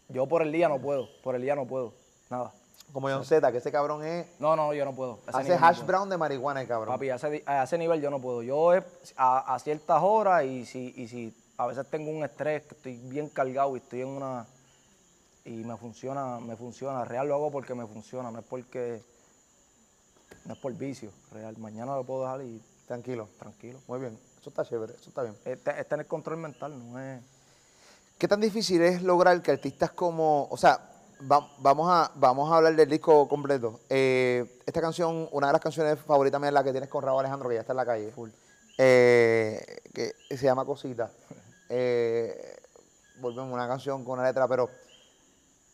Yo 0.09 0.25
por 0.27 0.41
el 0.41 0.51
día 0.51 0.69
no 0.69 0.79
puedo, 0.79 1.09
por 1.21 1.35
el 1.35 1.41
día 1.41 1.55
no 1.55 1.65
puedo, 1.65 1.93
nada. 2.29 2.51
Como 2.93 3.09
John 3.09 3.25
Z, 3.25 3.51
que 3.51 3.57
ese 3.57 3.71
cabrón 3.71 4.03
es. 4.05 4.25
No, 4.39 4.55
no, 4.55 4.73
yo 4.73 4.85
no 4.85 4.95
puedo. 4.95 5.19
Ese 5.27 5.31
Hace 5.31 5.43
nivel 5.43 5.59
no 5.59 5.65
hash 5.67 5.75
puedo. 5.77 5.87
brown 5.87 6.09
de 6.09 6.17
marihuana, 6.17 6.61
el 6.61 6.67
cabrón. 6.67 6.93
Papi, 6.95 7.09
a 7.09 7.15
ese, 7.15 7.29
di- 7.29 7.43
a 7.45 7.63
ese 7.63 7.77
nivel 7.77 8.01
yo 8.01 8.09
no 8.09 8.21
puedo. 8.21 8.41
Yo 8.43 8.73
es 8.73 8.83
a, 9.17 9.53
a 9.53 9.59
ciertas 9.59 10.01
horas 10.01 10.45
y 10.45 10.65
si, 10.65 10.93
y 10.95 11.07
si 11.09 11.35
a 11.57 11.67
veces 11.67 11.85
tengo 11.89 12.09
un 12.11 12.23
estrés, 12.23 12.63
que 12.63 12.75
estoy 12.75 12.95
bien 12.95 13.27
cargado 13.27 13.75
y 13.75 13.79
estoy 13.79 14.01
en 14.01 14.07
una... 14.07 14.45
y 15.43 15.51
me 15.65 15.75
funciona, 15.75 16.39
me 16.39 16.55
funciona. 16.55 17.03
Real 17.03 17.27
lo 17.27 17.35
hago 17.35 17.51
porque 17.51 17.75
me 17.75 17.85
funciona, 17.85 18.31
no 18.31 18.39
es 18.39 18.45
porque, 18.45 19.01
no 20.45 20.53
es 20.53 20.59
por 20.59 20.71
vicio. 20.73 21.11
Real, 21.33 21.57
mañana 21.57 21.93
lo 21.93 22.05
puedo 22.05 22.21
dejar 22.21 22.41
y 22.43 22.61
Tranquilo. 22.87 23.27
tranquilo. 23.37 23.79
Muy 23.87 23.99
bien. 23.99 24.17
Eso 24.39 24.49
está 24.49 24.63
chévere, 24.65 24.93
eso 24.93 25.09
está 25.09 25.23
bien. 25.23 25.35
Es, 25.45 25.63
te- 25.63 25.79
es 25.79 25.87
tener 25.87 26.05
control 26.07 26.37
mental, 26.37 26.77
no 26.91 26.99
es... 26.99 27.21
¿Qué 28.17 28.27
tan 28.27 28.39
difícil 28.41 28.81
es 28.81 29.01
lograr 29.03 29.39
que 29.41 29.51
artistas 29.51 29.91
como, 29.91 30.47
o 30.49 30.57
sea, 30.57 30.79
va- 31.31 31.47
vamos, 31.59 31.87
a, 31.91 32.11
vamos 32.15 32.51
a 32.51 32.57
hablar 32.57 32.75
del 32.75 32.89
disco 32.89 33.27
completo? 33.27 33.79
Eh, 33.89 34.59
esta 34.65 34.81
canción, 34.81 35.27
una 35.31 35.47
de 35.47 35.53
las 35.53 35.61
canciones 35.61 35.99
favoritas 35.99 36.39
mías 36.41 36.49
es 36.49 36.53
la 36.53 36.63
que 36.63 36.71
tienes 36.71 36.89
con 36.89 37.03
Raúl 37.03 37.19
Alejandro, 37.19 37.49
que 37.49 37.55
ya 37.55 37.61
está 37.61 37.73
en 37.73 37.77
la 37.77 37.85
calle, 37.85 38.11
Full. 38.11 38.29
eh, 38.79 39.81
que 39.93 40.13
se 40.35 40.45
llama 40.45 40.65
Cosita. 40.65 41.11
Eh, 41.69 42.55
volvemos 43.19 43.51
a 43.51 43.53
una 43.55 43.67
canción 43.67 44.05
con 44.05 44.13
una 44.19 44.23
letra, 44.29 44.47
pero 44.47 44.69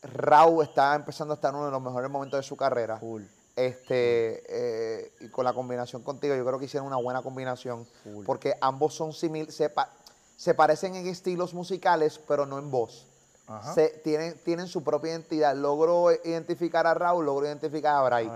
Raúl 0.02 0.64
está 0.64 0.92
empezando 0.96 1.34
a 1.34 1.36
estar 1.36 1.50
en 1.50 1.56
uno 1.58 1.66
de 1.66 1.70
los 1.70 1.80
mejores 1.82 2.10
momentos 2.10 2.36
de 2.36 2.42
su 2.42 2.56
carrera. 2.56 2.98
Full. 2.98 3.22
Este, 3.56 4.42
eh, 4.48 5.12
y 5.20 5.28
con 5.28 5.44
la 5.44 5.52
combinación 5.52 6.02
contigo, 6.02 6.34
yo 6.34 6.44
creo 6.44 6.58
que 6.58 6.64
hicieron 6.64 6.86
una 6.88 6.96
buena 6.96 7.22
combinación, 7.22 7.86
porque 8.26 8.54
ambos 8.60 8.94
son 8.94 9.12
simil, 9.12 9.50
se, 9.52 9.68
pa- 9.70 9.90
se 10.36 10.54
parecen 10.54 10.96
en 10.96 11.06
estilos 11.06 11.54
musicales, 11.54 12.18
pero 12.26 12.46
no 12.46 12.58
en 12.58 12.70
voz. 12.70 13.06
Ajá. 13.46 13.74
Se, 13.74 13.88
tienen, 14.02 14.36
tienen 14.42 14.66
su 14.66 14.82
propia 14.82 15.10
identidad. 15.12 15.54
Logro 15.54 16.10
identificar 16.24 16.86
a 16.86 16.94
Raúl, 16.94 17.26
logro 17.26 17.44
identificar 17.46 17.94
a 17.96 18.02
Bray. 18.02 18.26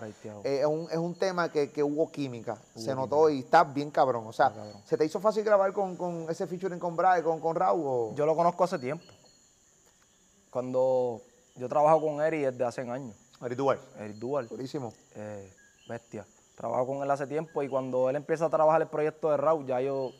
Eh, 0.44 0.61
es, 0.61 0.66
un, 0.66 0.87
es 0.90 0.98
un 0.98 1.14
tema 1.14 1.50
que, 1.50 1.72
que 1.72 1.83
hubo 1.83 2.12
química, 2.12 2.59
Hubo 2.74 2.85
se 2.85 2.94
notó 2.94 3.31
y 3.31 3.40
está 3.40 3.64
bien 3.64 3.90
cabrón. 3.90 4.26
O 4.26 4.33
sea, 4.35 4.50
cabrón. 4.52 4.83
¿se 4.85 4.96
te 4.98 5.04
hizo 5.07 5.18
fácil 5.18 5.42
grabar 5.44 5.72
con, 5.72 5.96
con 5.96 6.26
ese 6.28 6.46
featuring 6.46 6.78
con 6.78 6.94
Bray, 6.94 7.22
con, 7.22 7.40
con 7.40 7.57
Raúl? 7.57 7.83
o- 7.87 8.14
Yo 8.14 8.26
lo 8.26 8.37
conozco 8.37 8.64
hace 8.64 8.78
tiempo. 8.78 9.02
Cuando 10.50 11.22
yo 11.57 11.68
trabajo 11.68 12.00
con 12.00 12.20
Eri 12.22 12.42
desde 12.42 12.64
hace 12.64 12.83
años. 12.83 13.16
Eric 13.40 13.57
Duval. 13.57 13.79
Eric 13.98 14.16
eh, 15.14 15.53
bestia. 15.88 16.27
Trabajo 16.57 16.87
con 16.87 17.03
él 17.03 17.11
hace 17.11 17.27
tiempo 17.27 17.62
y 17.62 17.68
cuando 17.68 18.11
él 18.11 18.16
empieza 18.16 18.46
a 18.46 18.51
trabajar 18.51 18.83
el 18.83 18.88
proyecto 18.88 19.31
de 19.31 19.37
Raúl, 19.37 19.64
ya 19.66 19.81
yo 19.81 20.11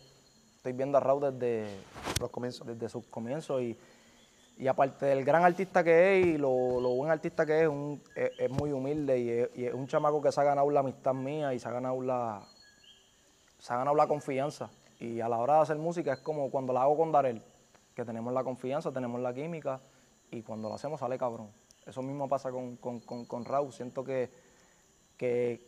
estoy 0.57 0.73
viendo 0.73 0.99
a 0.99 1.01
Raúl 1.01 1.33
desde, 1.33 1.69
Los 2.21 2.31
comienzos. 2.31 2.67
desde 2.67 2.89
sus 2.89 3.05
comienzos 3.07 3.61
y, 3.61 3.77
y 4.57 4.69
aparte 4.69 5.07
del 5.07 5.25
gran 5.25 5.43
artista 5.45 5.83
que 5.83 6.21
es 6.21 6.27
y 6.27 6.39
lo, 6.39 6.81
lo 6.81 6.91
buen 6.91 7.11
artista 7.11 7.45
que 7.45 7.63
es, 7.63 7.69
un- 7.69 8.01
es, 8.15 8.31
es 8.39 8.51
muy 8.51 8.71
humilde 8.71 9.19
y 9.19 9.31
es, 9.31 9.51
y 9.57 9.65
es 9.65 9.75
un 9.75 9.89
chamaco 9.89 10.23
que 10.23 10.31
se 10.31 10.41
ha 10.41 10.45
ganado 10.45 10.71
la 10.71 10.81
amistad 10.81 11.13
mía 11.15 11.53
y 11.55 11.59
se 11.59 11.67
ha 11.69 11.73
ganado 11.73 12.01
la, 12.01 12.47
se 13.59 13.73
ha 13.73 13.79
ganado 13.79 13.97
la 13.97 14.07
confianza. 14.07 14.71
Y 15.01 15.21
a 15.21 15.29
la 15.29 15.39
hora 15.39 15.55
de 15.57 15.61
hacer 15.63 15.77
música 15.77 16.13
es 16.13 16.21
como 16.21 16.51
cuando 16.53 16.73
la 16.73 16.83
hago 16.83 16.97
con 16.97 17.11
Darel, 17.11 17.43
que 17.97 18.05
tenemos 18.05 18.33
la 18.33 18.45
confianza, 18.45 18.93
tenemos 18.93 19.21
la 19.21 19.35
química 19.35 19.81
y 20.31 20.43
cuando 20.43 20.69
lo 20.69 20.77
hacemos 20.77 21.01
sale 21.01 21.19
cabrón. 21.19 21.51
Eso 21.89 22.03
mismo 22.03 22.29
pasa 22.29 22.51
con, 22.51 22.77
con, 22.77 23.01
con, 23.01 23.45
Raúl. 23.47 23.73
Siento 23.73 24.05
que, 24.05 24.31
que 25.17 25.67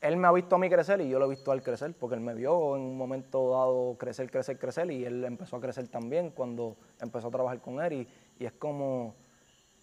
él 0.00 0.16
me 0.16 0.26
ha 0.26 0.32
visto 0.32 0.56
a 0.56 0.58
mí 0.58 0.68
crecer 0.68 1.00
y 1.00 1.08
yo 1.08 1.20
lo 1.20 1.26
he 1.26 1.28
visto 1.28 1.52
a 1.52 1.54
él 1.54 1.62
crecer, 1.62 1.94
porque 1.96 2.16
él 2.16 2.20
me 2.20 2.34
vio 2.34 2.74
en 2.74 2.82
un 2.82 2.98
momento 2.98 3.50
dado 3.50 3.96
crecer, 3.96 4.28
crecer, 4.28 4.58
crecer 4.58 4.90
y 4.90 5.04
él 5.04 5.24
empezó 5.24 5.56
a 5.56 5.60
crecer 5.60 5.86
también 5.86 6.30
cuando 6.30 6.76
empezó 7.00 7.28
a 7.28 7.30
trabajar 7.30 7.60
con 7.60 7.80
él 7.80 7.92
y, 7.92 8.08
y 8.40 8.44
es 8.44 8.52
como, 8.54 9.14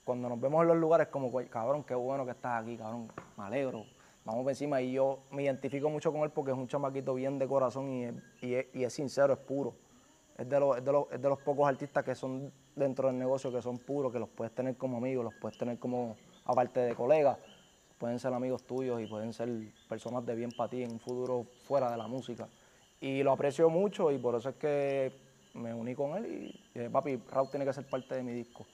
cuando 0.03 0.27
nos 0.27 0.39
vemos 0.39 0.63
en 0.63 0.67
los 0.67 0.77
lugares, 0.77 1.07
como, 1.07 1.29
"Güey, 1.29 1.47
cabrón, 1.47 1.85
qué 1.85 1.95
bueno 1.95 2.25
que 2.25 2.31
estás 2.31 2.61
aquí, 2.61 2.75
cabrón, 2.75 3.07
me 3.37 3.45
alegro, 3.45 3.85
vamos 4.25 4.43
por 4.43 4.51
encima 4.51 4.81
y 4.81 4.91
yo 4.91 5.19
me 5.31 5.43
identifico 5.43 5.89
mucho 5.89 6.11
con 6.11 6.23
él 6.23 6.31
porque 6.31 6.51
es 6.51 6.57
un 6.57 6.67
chamaquito 6.67 7.13
bien 7.13 7.39
de 7.39 7.47
corazón 7.47 7.89
y 7.89 8.03
es, 8.03 8.13
y 8.41 8.53
es, 8.55 8.65
y 8.73 8.83
es 8.83 8.93
sincero, 8.93 9.31
es 9.31 9.39
puro. 9.39 9.73
Es 10.37 10.49
de, 10.49 10.59
los, 10.59 10.77
es, 10.77 10.83
de 10.83 10.91
los, 10.91 11.05
es 11.11 11.21
de 11.21 11.29
los 11.29 11.39
pocos 11.39 11.67
artistas 11.67 12.03
que 12.03 12.15
son 12.15 12.51
dentro 12.75 13.07
del 13.07 13.17
negocio 13.17 13.51
que 13.51 13.61
son 13.61 13.77
puros, 13.79 14.11
que 14.11 14.19
los 14.19 14.29
puedes 14.29 14.53
tener 14.53 14.75
como 14.77 14.97
amigos, 14.97 15.23
los 15.25 15.33
puedes 15.35 15.57
tener 15.57 15.77
como, 15.79 16.15
aparte 16.45 16.79
de 16.79 16.95
colegas, 16.95 17.37
pueden 17.97 18.19
ser 18.19 18.33
amigos 18.33 18.63
tuyos 18.63 19.01
y 19.01 19.05
pueden 19.07 19.31
ser 19.33 19.49
personas 19.87 20.25
de 20.25 20.35
bien 20.35 20.51
para 20.51 20.69
ti 20.69 20.83
en 20.83 20.91
un 20.91 20.99
futuro 20.99 21.45
fuera 21.63 21.91
de 21.91 21.97
la 21.97 22.07
música. 22.07 22.47
Y 22.99 23.23
lo 23.23 23.31
aprecio 23.31 23.69
mucho 23.69 24.11
y 24.11 24.17
por 24.17 24.35
eso 24.35 24.49
es 24.49 24.55
que 24.55 25.11
me 25.53 25.73
uní 25.73 25.93
con 25.95 26.15
él 26.17 26.25
y 26.25 26.69
dije, 26.79 26.89
papi, 26.89 27.17
Raúl 27.29 27.49
tiene 27.49 27.65
que 27.65 27.73
ser 27.73 27.87
parte 27.89 28.15
de 28.15 28.23
mi 28.23 28.31
disco. 28.33 28.65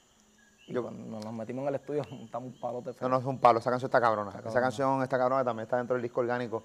Y 0.67 0.73
Yo- 0.73 0.83
cuando 0.83 1.19
nos 1.19 1.33
metimos 1.33 1.63
en 1.63 1.69
el 1.69 1.75
estudio, 1.75 2.03
montamos 2.11 2.53
un 2.53 2.59
palote 2.59 2.89
No, 2.89 2.93
feo. 2.93 3.09
no 3.09 3.17
es 3.19 3.25
un 3.25 3.39
palo, 3.39 3.59
esa 3.59 3.69
canción 3.69 3.87
está 3.89 3.99
cabrona. 4.01 4.29
Esa 4.31 4.41
cabrona. 4.43 4.61
canción 4.61 5.03
está 5.03 5.17
cabrona, 5.17 5.43
también 5.43 5.63
está 5.63 5.77
dentro 5.77 5.95
del 5.95 6.03
disco 6.03 6.19
orgánico. 6.21 6.63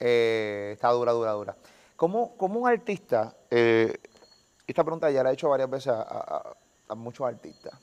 Eh, 0.00 0.70
está 0.72 0.90
dura, 0.90 1.12
dura, 1.12 1.32
dura. 1.32 1.56
¿Cómo, 1.96 2.36
cómo 2.36 2.60
un 2.60 2.68
artista, 2.68 3.36
eh, 3.50 3.94
esta 4.66 4.82
pregunta 4.82 5.10
ya 5.10 5.22
la 5.22 5.30
he 5.30 5.34
hecho 5.34 5.48
varias 5.50 5.70
veces 5.70 5.88
a, 5.92 6.02
a- 6.02 6.56
a- 6.88 6.94
muchos 6.94 7.26
artistas, 7.26 7.74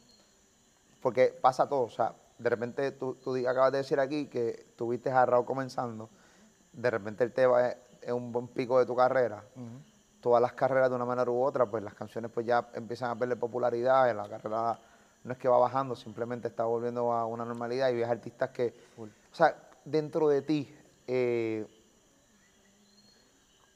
porque 1.02 1.28
pasa 1.42 1.68
todo, 1.68 1.82
o 1.84 1.90
sea, 1.90 2.14
de 2.38 2.50
repente 2.50 2.92
tú, 2.92 3.16
tú 3.16 3.36
acabas 3.48 3.72
de 3.72 3.80
decir 3.80 4.00
aquí 4.00 4.28
que 4.28 4.74
tuviste 4.76 5.10
a 5.12 5.26
Raúl 5.26 5.46
comenzando, 5.46 6.10
de 6.74 6.90
repente 6.90 7.24
el 7.24 7.34
tema 7.34 7.68
es, 7.68 7.78
es 8.02 8.12
un 8.12 8.32
buen 8.32 8.48
pico 8.48 8.80
de 8.80 8.86
tu 8.86 8.96
carrera, 8.96 9.44
todas 10.22 10.42
las 10.42 10.54
carreras 10.54 10.90
de 10.90 10.96
una 10.96 11.06
manera 11.06 11.30
u 11.32 11.42
otra, 11.42 11.66
pues 11.66 11.84
las 11.84 11.94
canciones 11.94 12.32
pues 12.32 12.46
ya 12.46 12.70
empiezan 12.74 13.12
a 13.12 13.16
perder 13.18 13.38
popularidad, 13.40 14.16
la 14.16 14.28
carrera 14.28 14.80
no 15.24 15.34
es 15.34 15.38
que 15.38 15.48
va 15.48 15.58
bajando, 15.58 15.96
simplemente 15.96 16.48
está 16.48 16.64
volviendo 16.64 17.12
a 17.12 17.26
una 17.26 17.44
normalidad 17.46 17.90
y 17.90 17.96
ves 17.96 18.08
artistas 18.10 18.50
que, 18.52 18.74
o 18.98 19.36
sea, 19.36 19.56
dentro 19.84 20.30
de 20.30 20.42
ti, 20.42 20.76
eh, 21.08 21.68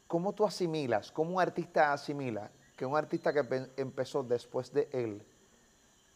¿cómo 0.08 0.34
tú 0.34 0.46
asimilas, 0.46 1.12
cómo 1.12 1.36
un 1.36 1.42
artista 1.42 1.92
asimila 1.92 2.50
que 2.76 2.86
un 2.86 2.96
artista 2.96 3.34
que 3.34 3.44
pe- 3.44 3.70
empezó 3.78 4.24
después 4.24 4.74
de 4.74 4.90
él, 4.92 5.24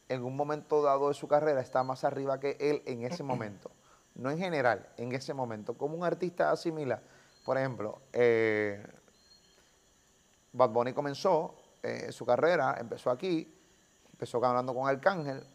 en 0.10 0.24
un 0.24 0.36
momento 0.36 0.82
dado 0.82 1.10
de 1.10 1.14
su 1.14 1.28
carrera, 1.28 1.62
está 1.62 1.84
más 1.84 2.04
arriba 2.04 2.40
que 2.40 2.58
él 2.60 2.82
en 2.86 3.04
ese 3.04 3.24
momento? 3.24 3.72
No 4.16 4.32
en 4.32 4.40
general, 4.40 4.88
en 4.98 5.14
ese 5.14 5.34
momento. 5.34 5.78
¿Cómo 5.78 5.96
un 5.96 6.04
artista 6.04 6.52
asimila? 6.52 7.02
Por 7.46 7.58
ejemplo, 7.58 8.02
eh, 8.14 8.84
Bad 10.54 10.70
Bunny 10.72 10.94
comenzó 10.94 11.56
eh, 11.84 12.12
su 12.12 12.26
carrera, 12.26 12.76
empezó 12.80 13.12
aquí, 13.12 13.54
empezó 14.12 14.44
hablando 14.44 14.74
con 14.74 14.88
Arcángel, 14.88 15.46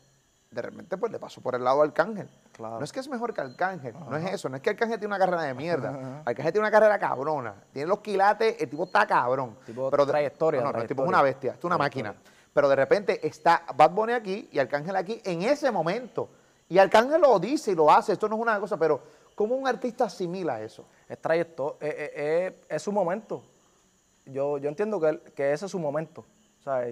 de 0.51 0.63
repente 0.63 0.97
pues 0.97 1.11
le 1.11 1.19
pasó 1.19 1.41
por 1.41 1.55
el 1.55 1.65
lado 1.65 1.81
a 1.81 1.85
Arcángel. 1.85 2.29
Claro. 2.53 2.79
No 2.79 2.85
es 2.85 2.93
que 2.93 3.01
es 3.01 3.09
mejor 3.09 3.33
que 3.33 3.41
Arcángel, 3.41 3.95
no 4.09 4.15
es 4.17 4.33
eso, 4.35 4.49
no 4.49 4.57
es 4.57 4.63
que 4.63 4.71
Arcángel 4.71 4.99
tiene 4.99 5.15
una 5.15 5.19
carrera 5.19 5.43
de 5.43 5.55
mierda, 5.55 6.23
Arcángel 6.25 6.53
tiene 6.53 6.61
una 6.61 6.71
carrera 6.71 6.99
cabrona, 6.99 7.55
tiene 7.73 7.89
los 7.89 8.01
quilates, 8.01 8.57
el 8.61 8.69
tipo 8.69 8.85
está 8.85 9.07
cabrón. 9.07 9.57
Tipo 9.65 9.91
de- 9.91 10.07
trayectoria, 10.07 10.61
No, 10.61 10.71
no, 10.73 10.79
el 10.81 10.87
tipo 10.87 11.03
es 11.03 11.09
trayectoria. 11.09 11.09
una 11.09 11.23
bestia, 11.23 11.53
es 11.59 11.65
una 11.65 11.79
máquina. 11.79 12.15
Pero 12.53 12.69
de 12.69 12.77
repente 12.77 13.27
está 13.27 13.65
Bad 13.75 13.91
Bunny 13.93 14.13
aquí 14.13 14.49
y 14.53 14.59
Arcángel 14.59 14.95
aquí 14.97 15.21
en 15.25 15.41
ese 15.43 15.71
momento. 15.71 16.29
Y 16.69 16.79
Arcángel 16.79 17.21
lo 17.23 17.39
dice 17.39 17.73
y 17.73 17.75
lo 17.75 17.91
hace, 17.91 18.13
esto 18.13 18.29
no 18.29 18.37
es 18.37 18.43
una 18.43 18.61
cosa, 18.61 18.77
pero 18.77 19.01
¿cómo 19.35 19.55
un 19.57 19.67
artista 19.67 20.05
asimila 20.05 20.61
eso? 20.61 20.85
Es 21.09 21.19
trayecto, 21.19 21.79
eh, 21.81 21.89
eh, 21.89 22.13
eh, 22.15 22.65
es 22.69 22.83
su 22.83 22.93
momento. 22.93 23.43
Yo, 24.27 24.59
yo 24.59 24.69
entiendo 24.69 25.01
que, 25.01 25.21
que 25.35 25.53
ese 25.53 25.65
es 25.65 25.71
su 25.71 25.79
momento. 25.79 26.25
O 26.61 26.63
sea, 26.63 26.87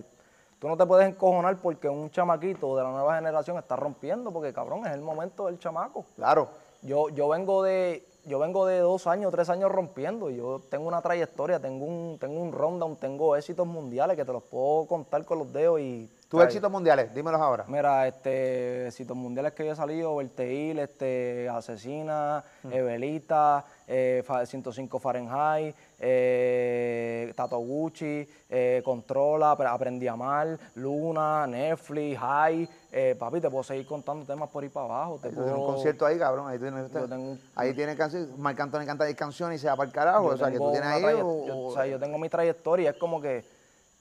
tú 0.60 0.68
no 0.68 0.76
te 0.76 0.86
puedes 0.86 1.08
encojonar 1.08 1.56
porque 1.56 1.88
un 1.88 2.10
chamaquito 2.10 2.76
de 2.76 2.84
la 2.84 2.90
nueva 2.90 3.16
generación 3.16 3.56
está 3.56 3.74
rompiendo, 3.74 4.30
porque 4.30 4.52
cabrón, 4.52 4.86
es 4.86 4.92
el 4.92 5.00
momento 5.00 5.46
del 5.46 5.58
chamaco. 5.58 6.04
Claro, 6.14 6.48
Yo, 6.82 7.08
yo 7.08 7.28
vengo 7.28 7.62
de, 7.62 8.06
yo 8.26 8.38
vengo 8.38 8.66
de 8.66 8.78
dos 8.78 9.06
años, 9.06 9.32
tres 9.32 9.48
años 9.50 9.72
rompiendo. 9.72 10.30
Yo 10.30 10.60
tengo 10.70 10.86
una 10.86 11.00
trayectoria, 11.00 11.58
tengo 11.58 11.86
un, 11.86 12.18
tengo 12.18 12.40
un 12.40 12.52
rundown, 12.52 12.96
tengo 12.96 13.34
éxitos 13.36 13.66
mundiales 13.66 14.16
que 14.16 14.24
te 14.24 14.32
los 14.32 14.42
puedo 14.42 14.86
contar 14.86 15.24
con 15.24 15.38
los 15.38 15.52
dedos 15.52 15.80
y. 15.80 16.08
tus 16.30 16.40
éxitos 16.44 16.70
mundiales, 16.70 17.12
dímelos 17.12 17.40
ahora. 17.40 17.64
Mira, 17.66 18.06
este, 18.06 18.86
éxitos 18.86 19.16
mundiales 19.16 19.52
que 19.52 19.66
yo 19.66 19.72
he 19.72 19.76
salido, 19.76 20.14
Berteil, 20.14 20.78
este, 20.78 21.48
Asesina, 21.48 22.44
Evelita, 22.70 23.64
eh, 23.88 24.22
Fa- 24.24 24.46
105 24.46 25.00
Fahrenheit, 25.00 25.74
eh, 25.98 27.32
Tato 27.34 27.58
Gucci, 27.58 28.28
eh, 28.48 28.80
Controla, 28.84 29.56
Apre- 29.56 29.66
Aprendí 29.72 30.06
a 30.06 30.12
Amar, 30.12 30.56
Luna, 30.76 31.46
Netflix, 31.48 32.18
High, 32.20 32.68
eh, 32.92 33.16
papi, 33.18 33.40
te 33.40 33.50
puedo 33.50 33.64
seguir 33.64 33.84
contando 33.86 34.24
temas 34.24 34.48
por 34.50 34.62
ahí 34.62 34.68
para 34.68 34.86
abajo. 34.86 35.18
Te 35.20 35.30
tienes 35.30 35.46
un 35.48 35.54
puedo- 35.54 35.66
concierto 35.66 36.06
ahí, 36.06 36.16
cabrón. 36.18 36.48
Ahí 36.48 36.58
tienes, 36.60 36.90
tengo 36.92 37.36
ahí 37.56 37.74
tienes 37.74 37.96
canciones. 37.96 38.28
Marc 38.38 38.60
Anthony 38.60 38.86
canta 38.86 39.04
10 39.04 39.16
canciones 39.16 39.58
y 39.58 39.62
se 39.62 39.68
va 39.68 39.76
para 39.76 39.88
el 39.88 39.92
carajo. 39.92 40.28
yo 40.28 40.34
o 40.34 40.36
sea, 40.38 40.50
que 40.50 40.58
tú 40.58 40.70
tienes 40.70 40.88
ahí. 40.90 41.02
yo- 41.02 41.26
o- 41.26 41.66
o 41.66 41.74
sea, 41.74 41.86
yo 41.86 41.98
tengo 41.98 42.18
mi 42.18 42.28
trayectoria, 42.28 42.90
es 42.90 42.96
como 42.96 43.20
que 43.20 43.44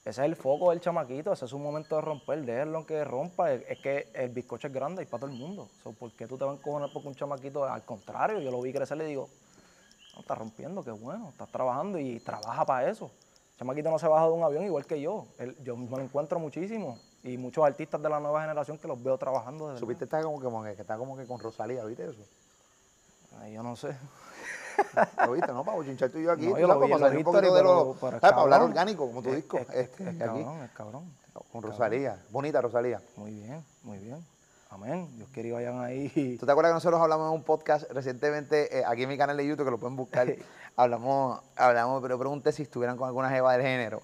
ese 0.09 0.21
es 0.21 0.25
el 0.25 0.35
foco 0.35 0.71
del 0.71 0.79
chamaquito, 0.81 1.31
ese 1.33 1.45
es 1.45 1.51
su 1.51 1.59
momento 1.59 1.95
de 1.95 2.01
romper, 2.01 2.43
déjenlo 2.43 2.85
que 2.85 3.03
rompa, 3.03 3.51
es, 3.51 3.79
que 3.79 4.09
el 4.13 4.29
bizcocho 4.29 4.67
es 4.67 4.73
grande 4.73 5.03
y 5.03 5.05
para 5.05 5.21
todo 5.21 5.31
el 5.31 5.37
mundo. 5.37 5.69
So, 5.83 5.91
¿Por 5.93 6.11
qué 6.11 6.27
tú 6.27 6.37
te 6.37 6.45
vas 6.45 6.55
a 6.55 6.57
encojonar 6.57 6.89
porque 6.91 7.07
un 7.07 7.15
chamaquito, 7.15 7.63
al 7.65 7.83
contrario, 7.83 8.39
yo 8.39 8.51
lo 8.51 8.61
vi 8.61 8.73
crecer 8.73 8.97
y 8.97 8.99
le 8.99 9.05
digo, 9.05 9.29
no, 10.13 10.21
estás 10.21 10.37
rompiendo, 10.37 10.83
qué 10.83 10.91
bueno, 10.91 11.29
estás 11.29 11.49
trabajando 11.49 11.97
y 11.99 12.19
trabaja 12.19 12.65
para 12.65 12.89
eso. 12.89 13.11
El 13.53 13.59
chamaquito 13.59 13.91
no 13.91 13.99
se 13.99 14.07
baja 14.07 14.25
de 14.25 14.31
un 14.31 14.43
avión 14.43 14.63
igual 14.63 14.85
que 14.85 14.99
yo, 15.01 15.27
Él- 15.37 15.55
yo 15.63 15.75
me 15.75 15.89
lo 15.89 16.01
encuentro 16.03 16.39
muchísimo 16.39 16.97
y 17.23 17.37
muchos 17.37 17.63
artistas 17.65 18.01
de 18.01 18.09
la 18.09 18.19
nueva 18.19 18.41
generación 18.41 18.77
que 18.77 18.87
los 18.87 19.01
veo 19.03 19.17
trabajando. 19.17 19.65
De 19.65 19.73
verdad. 19.73 19.79
Supiste 19.81 20.05
está 20.05 20.23
como 20.23 20.39
que, 20.39 20.45
como 20.45 20.63
que 20.63 20.71
está 20.71 20.97
como 20.97 21.17
que 21.17 21.25
con 21.25 21.39
Rosalía, 21.39 21.83
¿viste 21.83 22.05
eso? 22.05 22.21
Ay, 23.39 23.53
yo 23.53 23.63
no 23.63 23.75
sé. 23.75 23.95
¿Lo 25.25 25.31
viste, 25.33 25.51
no? 25.53 25.63
Para 25.63 25.77
bochinchar 25.77 26.09
tú 26.09 26.17
y 26.19 26.23
yo 26.23 26.31
aquí. 26.31 26.47
No, 26.47 26.57
yo 26.57 26.67
lo 26.67 26.79
vi 26.79 26.91
para 26.91 27.07
un 27.17 27.23
poquito 27.23 27.53
de 27.53 27.63
lo-. 27.63 27.93
Para 27.93 28.37
hablar 28.37 28.61
orgánico, 28.61 29.07
como 29.07 29.21
tu 29.21 29.31
disco. 29.33 29.57
es- 29.57 29.69
es- 29.69 29.75
este, 29.89 30.09
es 30.09 30.17
cabrón, 30.17 30.61
es 30.63 30.71
cabrón. 30.71 31.03
Con 31.51 31.61
Rosalía. 31.61 32.17
Bonita 32.31 32.61
Rosalía. 32.61 33.01
Muy 33.15 33.31
bien, 33.31 33.63
muy 33.83 33.97
bien. 33.99 34.23
Amén. 34.71 35.09
Dios 35.15 35.29
quiere 35.33 35.51
vayan 35.51 35.79
ahí. 35.81 36.37
¿Tú 36.39 36.45
te 36.45 36.51
acuerdas 36.51 36.71
que 36.71 36.75
nosotros 36.75 37.01
hablamos 37.01 37.27
en 37.29 37.33
un 37.33 37.43
podcast 37.43 37.89
recientemente, 37.91 38.79
eh, 38.79 38.83
aquí 38.85 39.03
en 39.03 39.09
mi 39.09 39.17
canal 39.17 39.35
de 39.37 39.47
YouTube, 39.47 39.65
que 39.65 39.71
lo 39.71 39.77
pueden 39.79 39.95
buscar? 39.95 40.27
hablamos, 40.75 41.41
hablamos, 41.55 42.01
pero 42.01 42.17
pregunté 42.19 42.51
si 42.51 42.63
estuvieran 42.63 42.95
con 42.97 43.07
alguna 43.07 43.29
jeva 43.29 43.53
del 43.53 43.61
género. 43.63 44.01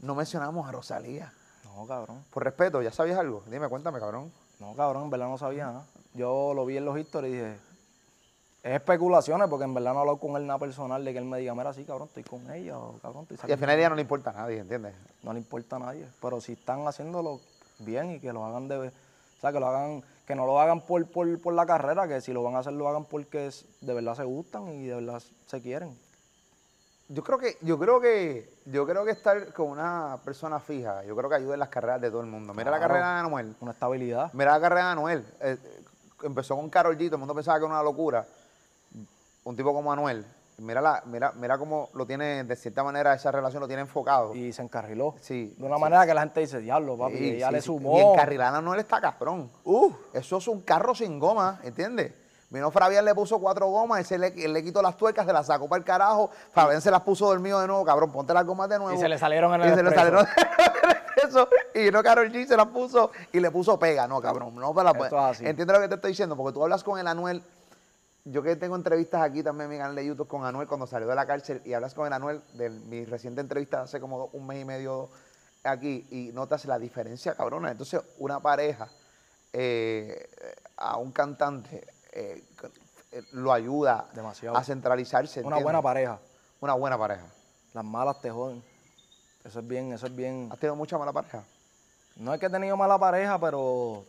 No 0.00 0.14
mencionamos 0.14 0.66
a 0.68 0.72
Rosalía. 0.72 1.32
No, 1.64 1.86
cabrón. 1.86 2.24
Por 2.32 2.44
respeto, 2.44 2.80
¿ya 2.80 2.90
sabías 2.90 3.18
algo? 3.18 3.42
Dime, 3.50 3.68
cuéntame, 3.68 3.98
cabrón. 3.98 4.32
No, 4.60 4.74
cabrón, 4.74 5.04
en 5.04 5.10
verdad 5.10 5.28
no 5.28 5.36
sabía 5.38 5.66
nada. 5.66 5.84
Yo 6.14 6.52
lo 6.54 6.64
vi 6.64 6.76
en 6.78 6.84
los 6.84 6.98
historias 6.98 7.32
y 7.32 7.36
dije, 7.36 7.58
es 8.62 8.72
especulaciones 8.74 9.48
porque 9.48 9.64
en 9.64 9.74
verdad 9.74 9.92
no 9.92 9.98
he 9.98 10.00
hablado 10.00 10.18
con 10.18 10.36
él 10.36 10.46
nada 10.46 10.58
personal 10.58 11.04
de 11.04 11.12
que 11.12 11.18
él 11.18 11.24
me 11.24 11.38
diga, 11.38 11.54
mira, 11.54 11.72
sí, 11.72 11.84
cabrón, 11.84 12.08
estoy 12.08 12.24
con 12.24 12.50
ella 12.50 12.78
o 12.78 12.94
cabrón, 13.00 13.26
estoy 13.30 13.48
Y 13.48 13.52
al 13.52 13.58
final 13.58 13.78
ella 13.78 13.88
no 13.90 13.94
le 13.94 14.02
importa 14.02 14.30
a 14.30 14.32
nadie, 14.34 14.58
¿entiendes? 14.58 14.94
no 15.22 15.32
le 15.32 15.38
importa 15.38 15.76
a 15.76 15.78
nadie. 15.78 16.06
Pero 16.20 16.40
si 16.40 16.52
están 16.52 16.86
haciéndolo 16.86 17.40
bien 17.78 18.12
y 18.12 18.20
que 18.20 18.32
lo 18.32 18.44
hagan 18.44 18.68
de. 18.68 18.88
O 18.88 19.40
sea, 19.40 19.52
que 19.52 19.60
lo 19.60 19.68
hagan, 19.68 20.02
que 20.26 20.34
no 20.34 20.46
lo 20.46 20.60
hagan 20.60 20.80
por, 20.80 21.06
por, 21.06 21.40
por 21.40 21.54
la 21.54 21.64
carrera, 21.64 22.08
que 22.08 22.20
si 22.20 22.32
lo 22.32 22.42
van 22.42 22.56
a 22.56 22.58
hacer, 22.58 22.72
lo 22.72 22.88
hagan 22.88 23.04
porque 23.04 23.46
es- 23.46 23.64
de 23.80 23.94
verdad 23.94 24.14
se 24.16 24.24
gustan 24.24 24.68
y 24.68 24.86
de 24.86 24.96
verdad 24.96 25.22
se 25.46 25.62
quieren. 25.62 25.96
Yo 27.10 27.22
creo 27.22 27.38
que, 27.38 27.56
yo 27.62 27.78
creo 27.78 28.00
que, 28.00 28.52
yo 28.66 28.84
creo 28.86 29.04
que 29.04 29.12
estar 29.12 29.52
con 29.54 29.68
una 29.70 30.18
persona 30.24 30.58
fija, 30.60 31.04
yo 31.04 31.16
creo 31.16 31.30
que 31.30 31.36
ayuda 31.36 31.54
en 31.54 31.60
las 31.60 31.68
carreras 31.70 32.00
de 32.00 32.10
todo 32.10 32.20
el 32.20 32.26
mundo. 32.26 32.52
Mira 32.52 32.70
la 32.70 32.80
carrera 32.80 33.14
de 33.14 33.20
Anuel. 33.20 33.54
Una 33.60 33.70
estabilidad. 33.70 34.30
Mira 34.34 34.52
la 34.52 34.60
carrera 34.60 34.86
de 34.86 34.92
Anuel. 34.92 35.26
Eh, 35.40 35.56
empezó 36.24 36.56
con 36.56 36.68
Karol 36.68 36.96
G, 36.98 37.06
todo 37.06 37.14
el 37.14 37.20
mundo 37.20 37.34
pensaba 37.34 37.58
que 37.58 37.64
era 37.64 37.72
una 37.72 37.82
locura. 37.82 38.26
Un 39.48 39.56
tipo 39.56 39.72
como 39.72 39.90
Anuel. 39.90 40.26
Mira, 40.58 40.82
la, 40.82 41.02
mira, 41.06 41.32
mira 41.34 41.56
cómo 41.56 41.88
lo 41.94 42.04
tiene, 42.04 42.44
de 42.44 42.54
cierta 42.54 42.84
manera, 42.84 43.14
esa 43.14 43.32
relación 43.32 43.62
lo 43.62 43.66
tiene 43.66 43.80
enfocado. 43.80 44.34
Y 44.34 44.52
se 44.52 44.60
encarriló. 44.60 45.14
Sí, 45.22 45.54
De 45.56 45.64
una 45.64 45.76
sí. 45.76 45.80
manera 45.80 46.04
que 46.04 46.12
la 46.12 46.20
gente 46.20 46.40
dice, 46.40 46.58
diablo, 46.58 46.98
papi, 46.98 47.16
Sí, 47.16 47.30
ella 47.30 47.46
sí, 47.46 47.52
le 47.54 47.62
sumó. 47.62 47.96
Y 47.96 48.02
encarrilar 48.02 48.52
a 48.52 48.58
Anuel 48.58 48.80
está 48.80 49.00
cabrón. 49.00 49.50
Uh, 49.64 49.90
eso 50.12 50.36
es 50.36 50.48
un 50.48 50.60
carro 50.60 50.94
sin 50.94 51.18
goma, 51.18 51.60
¿entiendes? 51.62 52.12
Vino 52.50 52.70
Fabián, 52.70 53.06
le 53.06 53.14
puso 53.14 53.38
cuatro 53.38 53.68
gomas, 53.68 54.00
él, 54.00 54.04
se 54.04 54.18
le, 54.18 54.26
él 54.44 54.52
le 54.52 54.62
quitó 54.62 54.82
las 54.82 54.98
tuercas, 54.98 55.24
se 55.24 55.32
las 55.32 55.46
sacó 55.46 55.66
para 55.66 55.78
el 55.78 55.84
carajo. 55.84 56.30
Fabián 56.52 56.82
se 56.82 56.90
las 56.90 57.00
puso 57.00 57.26
dormido 57.28 57.58
de 57.60 57.68
nuevo, 57.68 57.86
cabrón, 57.86 58.12
ponte 58.12 58.34
las 58.34 58.44
gomas 58.44 58.68
de 58.68 58.78
nuevo. 58.78 58.92
Y 58.92 58.98
se 58.98 59.08
le 59.08 59.16
salieron 59.16 59.54
en 59.54 59.62
Y 59.62 59.70
el 59.70 59.76
se 59.76 59.82
le 59.82 59.94
salieron 59.94 60.26
expreso. 61.16 61.48
Y 61.74 61.84
vino 61.84 62.02
Karol 62.02 62.30
G, 62.30 62.46
se 62.46 62.56
las 62.56 62.66
puso 62.66 63.12
y 63.32 63.40
le 63.40 63.50
puso 63.50 63.78
pega. 63.78 64.06
No, 64.06 64.20
cabrón, 64.20 64.54
no 64.54 64.74
para 64.74 64.92
la 64.92 65.04
Esto 65.04 65.16
es 65.16 65.24
así. 65.24 65.46
Entiendes 65.46 65.74
lo 65.74 65.82
que 65.82 65.88
te 65.88 65.94
estoy 65.94 66.10
diciendo, 66.10 66.36
porque 66.36 66.52
tú 66.52 66.62
hablas 66.62 66.84
con 66.84 66.98
el 66.98 67.06
Anuel. 67.06 67.42
Yo 68.30 68.42
que 68.42 68.56
tengo 68.56 68.76
entrevistas 68.76 69.22
aquí 69.22 69.42
también 69.42 69.70
en 69.70 69.76
mi 69.76 69.78
canal 69.78 69.96
de 69.96 70.04
YouTube 70.04 70.28
con 70.28 70.44
Anuel 70.44 70.68
cuando 70.68 70.86
salió 70.86 71.08
de 71.08 71.14
la 71.14 71.26
cárcel 71.26 71.62
y 71.64 71.72
hablas 71.72 71.94
con 71.94 72.06
el 72.06 72.12
Anuel 72.12 72.42
de 72.54 72.68
mi 72.68 73.06
reciente 73.06 73.40
entrevista 73.40 73.80
hace 73.80 74.00
como 74.00 74.26
un 74.26 74.46
mes 74.46 74.60
y 74.60 74.64
medio 74.66 75.08
aquí 75.64 76.06
y 76.10 76.30
notas 76.34 76.66
la 76.66 76.78
diferencia, 76.78 77.34
cabrona. 77.34 77.70
Entonces, 77.70 78.02
una 78.18 78.38
pareja 78.40 78.88
eh, 79.52 80.28
a 80.76 80.98
un 80.98 81.10
cantante 81.10 81.86
eh, 82.12 82.44
eh, 83.12 83.22
lo 83.32 83.50
ayuda 83.50 84.06
Demasiado. 84.12 84.58
a 84.58 84.62
centralizarse. 84.62 85.40
Una 85.40 85.56
¿entiendes? 85.56 85.64
buena 85.64 85.82
pareja. 85.82 86.18
Una 86.60 86.74
buena 86.74 86.98
pareja. 86.98 87.24
Las 87.72 87.84
malas 87.84 88.20
te 88.20 88.30
joden. 88.30 88.62
Eso 89.42 89.60
es 89.60 89.66
bien, 89.66 89.92
eso 89.92 90.06
es 90.06 90.14
bien. 90.14 90.50
¿Has 90.52 90.58
tenido 90.58 90.76
mucha 90.76 90.98
mala 90.98 91.14
pareja? 91.14 91.44
No 92.16 92.34
es 92.34 92.40
que 92.40 92.46
he 92.46 92.50
tenido 92.50 92.76
mala 92.76 92.98
pareja, 92.98 93.38
pero 93.38 94.04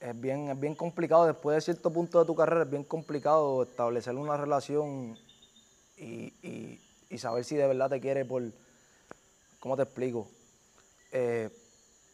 es 0.00 0.20
bien, 0.20 0.48
es 0.48 0.58
bien 0.58 0.74
complicado. 0.74 1.26
Después 1.26 1.54
de 1.56 1.60
cierto 1.60 1.92
punto 1.92 2.18
de 2.20 2.24
tu 2.26 2.34
carrera, 2.34 2.62
es 2.64 2.70
bien 2.70 2.84
complicado 2.84 3.62
establecer 3.62 4.14
una 4.14 4.36
relación 4.36 5.16
y, 5.96 6.32
y- 6.42 6.80
y 7.10 7.18
saber 7.18 7.44
si 7.44 7.56
de 7.56 7.66
verdad 7.66 7.90
te 7.90 8.00
quiere 8.00 8.24
por. 8.24 8.42
¿Cómo 9.58 9.76
te 9.76 9.82
explico? 9.82 10.26
Eh, 11.12 11.50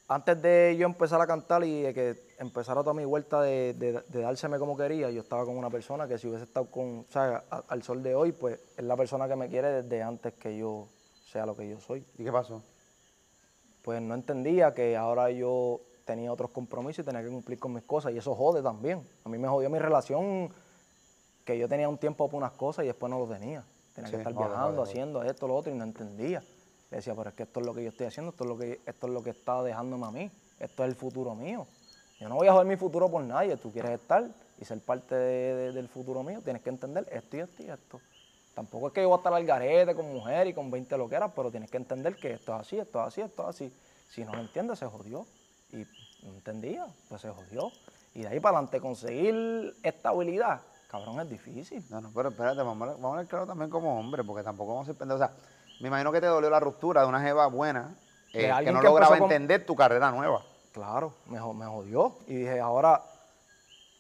antes 0.09 0.41
de 0.41 0.76
yo 0.78 0.87
empezar 0.87 1.20
a 1.20 1.26
cantar 1.26 1.64
y 1.64 1.82
de 1.82 1.95
que 1.95 2.16
empezara 2.39 2.80
toda 2.82 2.95
mi 2.95 3.05
vuelta 3.05 3.41
de, 3.43 3.74
de- 3.74 4.03
de 4.09 4.20
dárseme 4.20 4.59
como 4.59 4.76
quería, 4.76 5.11
yo 5.11 5.20
estaba 5.20 5.45
con 5.45 5.57
una 5.57 5.70
persona 5.70 6.09
que 6.09 6.18
si 6.18 6.28
hubiese 6.28 6.45
estado 6.45 6.66
con, 6.70 7.01
o 7.01 7.07
sea, 7.11 7.45
a- 7.51 7.64
al 7.68 7.82
sol 7.82 8.03
de 8.03 8.14
hoy, 8.14 8.32
pues 8.32 8.59
es 8.76 8.84
la 8.84 8.97
persona 8.97 9.28
que 9.28 9.37
me 9.37 9.49
quiere 9.49 9.82
desde 9.82 10.03
antes 10.03 10.32
que 10.34 10.57
yo 10.57 10.89
sea 11.24 11.45
lo 11.45 11.57
que 11.57 11.68
yo 11.68 11.80
soy 11.80 12.05
¿Y 12.18 12.24
qué 12.24 12.32
pasó? 12.32 12.62
pues 13.82 14.01
no 14.03 14.14
entendía 14.14 14.74
que 14.74 14.97
ahora 14.97 15.30
yo 15.30 15.80
tenía 16.07 16.33
otros 16.33 16.51
compromisos 16.53 17.03
y 17.03 17.05
tenía 17.07 17.21
que 17.23 17.29
cumplir 17.29 17.59
con 17.59 17.75
mis 17.75 17.83
cosas 17.83 18.13
y 18.15 18.19
eso 18.19 18.35
jode 18.35 18.63
también. 18.63 19.07
A 19.25 19.29
mí 19.29 19.37
me 19.37 19.49
jodió 19.49 19.69
mi 19.69 19.79
relación 19.79 20.51
que 21.45 21.59
yo 21.59 21.69
tenía 21.69 21.89
un 21.89 21.99
tiempo 21.99 22.27
para 22.29 22.39
unas 22.39 22.53
cosas 22.53 22.85
y 22.85 22.87
después 22.89 23.11
no 23.11 23.19
lo 23.19 23.27
tenía. 23.27 23.65
Tenía 23.95 24.09
Sí, 24.11 24.13
que 24.17 24.19
estar 24.19 24.33
viajando, 24.49 24.83
haciendo 24.83 25.23
esto, 25.25 25.49
lo 25.49 25.57
otro 25.57 25.73
y 25.73 25.77
no 25.77 25.85
entendía. 25.85 26.43
Le 26.91 26.99
decía, 26.99 27.15
pero 27.17 27.31
es 27.31 27.35
que 27.35 27.43
esto 27.43 27.61
es 27.61 27.67
lo 27.67 27.75
que 27.75 27.83
yo 27.83 27.89
estoy 27.89 28.07
haciendo, 28.07 28.31
esto 28.31 28.45
es 28.45 28.49
lo 28.51 28.57
que, 28.57 28.81
esto 28.87 29.07
es 29.09 29.13
lo 29.13 29.23
que 29.23 29.31
está 29.31 29.63
dejándome 29.65 30.07
a 30.07 30.11
mí, 30.13 30.31
esto 30.61 30.85
es 30.85 30.89
el 30.89 30.95
futuro 30.95 31.35
mío. 31.35 31.67
Yo 32.21 32.29
no 32.29 32.37
voy 32.37 32.47
a 32.47 32.53
joder 32.53 32.67
mi 32.67 32.77
futuro 32.77 33.11
por 33.11 33.23
nadie, 33.23 33.57
tú 33.57 33.73
quieres 33.73 33.91
estar 34.01 34.25
y 34.61 34.65
ser 34.65 34.81
parte 34.81 35.15
de- 35.17 35.55
de- 35.55 35.73
del 35.73 35.89
futuro 35.89 36.23
mío, 36.23 36.41
tienes 36.43 36.63
que 36.63 36.71
entender 36.71 37.07
esto 37.11 37.37
y 37.37 37.41
esto 37.41 37.63
y 37.65 37.67
esto. 37.69 38.01
Tampoco 38.55 38.87
es 38.87 38.93
que 38.93 39.03
yo 39.03 39.09
voy 39.09 39.17
a 39.17 39.19
estar 39.19 39.35
al 39.35 39.45
garete 39.45 39.95
con 39.95 40.11
mujer 40.15 40.47
y 40.47 40.55
con 40.55 40.71
20 40.71 40.97
loqueras, 40.97 41.33
pero 41.35 41.51
tienes 41.51 41.69
que 41.71 41.77
entender 41.77 42.15
que 42.17 42.33
esto 42.35 42.55
es 42.55 42.61
así, 42.61 42.79
esto 42.79 43.01
es 43.01 43.07
así, 43.09 43.21
esto 43.23 43.43
es 43.43 43.49
así. 43.49 43.73
Si 44.09 44.25
no 44.25 44.35
lo 44.35 44.41
entiendes, 44.41 44.79
se 44.79 44.87
jodió. 44.87 45.27
Y 45.73 45.79
no 46.25 46.33
entendía, 46.35 46.87
pues 47.09 47.23
se 47.23 47.31
jodió. 47.31 47.71
Y 48.14 48.23
de 48.23 48.29
ahí 48.29 48.41
para 48.41 48.59
adelante 48.59 48.81
conseguir 48.81 49.77
estabilidad, 49.83 50.61
cabrón, 50.91 51.21
es 51.21 51.29
difícil. 51.29 51.85
No, 51.91 52.01
no, 52.01 52.11
pero 52.14 52.31
espérate, 52.31 52.62
vamos 52.62 52.89
a, 52.89 52.93
vamos 52.93 53.14
a 53.14 53.17
ver 53.19 53.27
claro 53.27 53.47
también 53.47 53.71
como 53.71 53.99
hombre, 53.99 54.25
porque 54.25 54.43
tampoco 54.43 54.73
vamos 54.73 54.89
a 54.89 54.93
ser 54.93 54.99
pendejos. 54.99 55.23
O 55.23 55.27
sea, 55.27 55.37
me 55.81 55.89
imagino 55.89 56.11
que 56.12 56.21
te 56.21 56.27
dolió 56.27 56.49
la 56.49 56.61
ruptura 56.61 57.03
de 57.03 57.09
una 57.09 57.21
jeva 57.21 57.47
buena 57.49 57.95
eh, 58.33 58.51
que 58.64 58.73
no 58.73 58.81
que 58.81 58.87
lograba 58.87 59.19
con- 59.19 59.25
entender 59.31 59.67
tu 59.67 59.75
carrera 59.77 60.11
nueva. 60.11 60.43
Claro, 60.73 61.14
me, 61.27 61.39
me 61.55 61.67
jodió. 61.67 62.17
Y 62.27 62.35
dije, 62.37 62.61
ahora, 62.61 63.03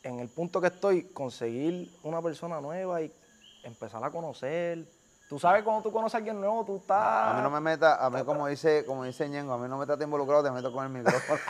en 0.02 0.20
el 0.20 0.28
punto 0.28 0.60
que 0.60 0.68
estoy, 0.68 1.04
conseguir 1.12 1.90
una 2.02 2.22
persona 2.22 2.60
nueva 2.60 3.02
y 3.02 3.12
empezar 3.64 4.02
a 4.04 4.10
conocer. 4.10 4.86
Tú 5.28 5.40
sabes 5.40 5.64
cuando 5.64 5.82
tú 5.82 5.90
conoces 5.90 6.14
a 6.14 6.18
alguien 6.18 6.40
nuevo, 6.40 6.64
tú 6.64 6.76
estás... 6.76 7.32
A 7.32 7.34
mí 7.34 7.42
no 7.42 7.50
me 7.50 7.60
meta, 7.60 8.04
a 8.04 8.08
mí 8.10 8.22
como 8.24 8.46
dice, 8.46 8.84
como 8.86 9.02
dice 9.02 9.28
Ñengo, 9.28 9.54
a 9.54 9.58
mí 9.58 9.68
no 9.68 9.76
me 9.76 9.82
estás 9.82 10.00
involucrado, 10.00 10.44
te 10.44 10.52
meto 10.52 10.72
con 10.72 10.84
el 10.84 10.90
micrófono. 10.90 11.40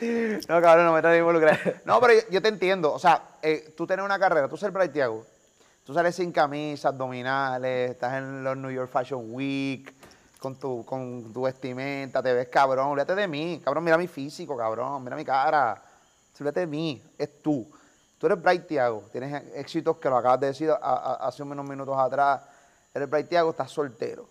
no, 0.48 0.60
cabrón, 0.60 0.84
no 0.84 0.92
me 0.92 0.98
estás 0.98 1.16
involucrado. 1.16 1.58
No, 1.86 1.98
pero 1.98 2.12
yo, 2.12 2.20
yo 2.30 2.42
te 2.42 2.48
entiendo. 2.48 2.92
O 2.92 2.98
sea, 2.98 3.22
eh, 3.40 3.72
tú 3.74 3.86
tienes 3.86 4.04
una 4.04 4.18
carrera, 4.18 4.48
tú 4.48 4.58
ser 4.58 4.72
Thiago, 4.92 5.24
tú 5.82 5.94
sales 5.94 6.14
sin 6.14 6.30
camisa, 6.30 6.88
abdominales, 6.88 7.92
estás 7.92 8.18
en 8.18 8.44
los 8.44 8.54
New 8.54 8.70
York 8.70 8.90
Fashion 8.90 9.24
Week, 9.28 9.94
con 10.38 10.56
tu, 10.56 10.84
con 10.84 11.32
tu 11.32 11.42
vestimenta, 11.42 12.22
te 12.22 12.34
ves 12.34 12.48
cabrón, 12.48 12.88
olvídate 12.88 13.14
de 13.14 13.28
mí, 13.28 13.62
cabrón, 13.64 13.84
mira 13.84 13.96
mi 13.96 14.08
físico, 14.08 14.58
cabrón, 14.58 15.02
mira 15.02 15.16
mi 15.16 15.24
cara. 15.24 15.82
Olvídate 16.34 16.60
de 16.60 16.66
mí, 16.66 17.02
es 17.16 17.40
tú. 17.40 17.66
Tú 18.22 18.26
eres 18.26 18.40
Bright 18.40 18.68
Thiago, 18.68 19.02
tienes 19.10 19.42
éxitos 19.56 19.96
que 19.96 20.08
lo 20.08 20.16
acabas 20.16 20.38
de 20.38 20.46
decir 20.46 20.70
a- 20.70 20.76
a- 20.76 21.26
hace 21.26 21.42
unos 21.42 21.68
minutos 21.68 21.96
atrás. 21.98 22.40
Eres 22.94 23.10
Bright 23.10 23.28
Thiago, 23.28 23.50
estás 23.50 23.68
soltero. 23.68 24.28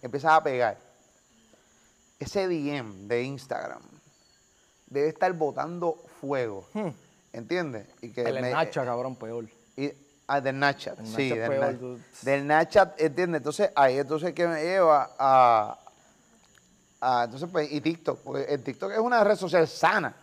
Empiezas 0.00 0.30
a 0.34 0.40
pegar. 0.40 0.78
Ese 2.20 2.46
DM 2.46 3.08
de 3.08 3.24
Instagram 3.24 3.82
debe 4.86 5.08
estar 5.08 5.32
botando 5.32 5.96
fuego. 6.20 6.68
¿Entiendes? 7.32 7.88
Y 8.02 8.12
que 8.12 8.22
Hmm. 8.22 8.26
El 8.28 8.40
me- 8.40 8.50
Nacha, 8.52 8.84
cabrón, 8.84 9.16
peor. 9.16 9.46
y, 9.76 9.90
ah, 10.28 10.40
del 10.40 10.54
Snapchat, 10.54 11.04
sí, 11.06 11.30
del, 11.30 11.48
peor, 11.50 11.72
Na- 11.82 11.98
del 12.22 12.42
Snapchat, 12.44 13.00
¿entiendes? 13.00 13.40
Entonces, 13.40 13.70
ahí 13.74 13.98
entonces 13.98 14.32
que 14.32 14.46
me 14.46 14.62
lleva 14.62 15.10
a, 15.18 15.76
a- 17.00 17.24
entonces 17.24 17.48
pues, 17.50 17.68
y 17.72 17.80
TikTok, 17.80 18.20
porque 18.20 18.44
el 18.44 18.62
TikTok 18.62 18.92
es 18.92 19.00
una 19.00 19.24
red 19.24 19.34
social 19.34 19.66
sana, 19.66 20.14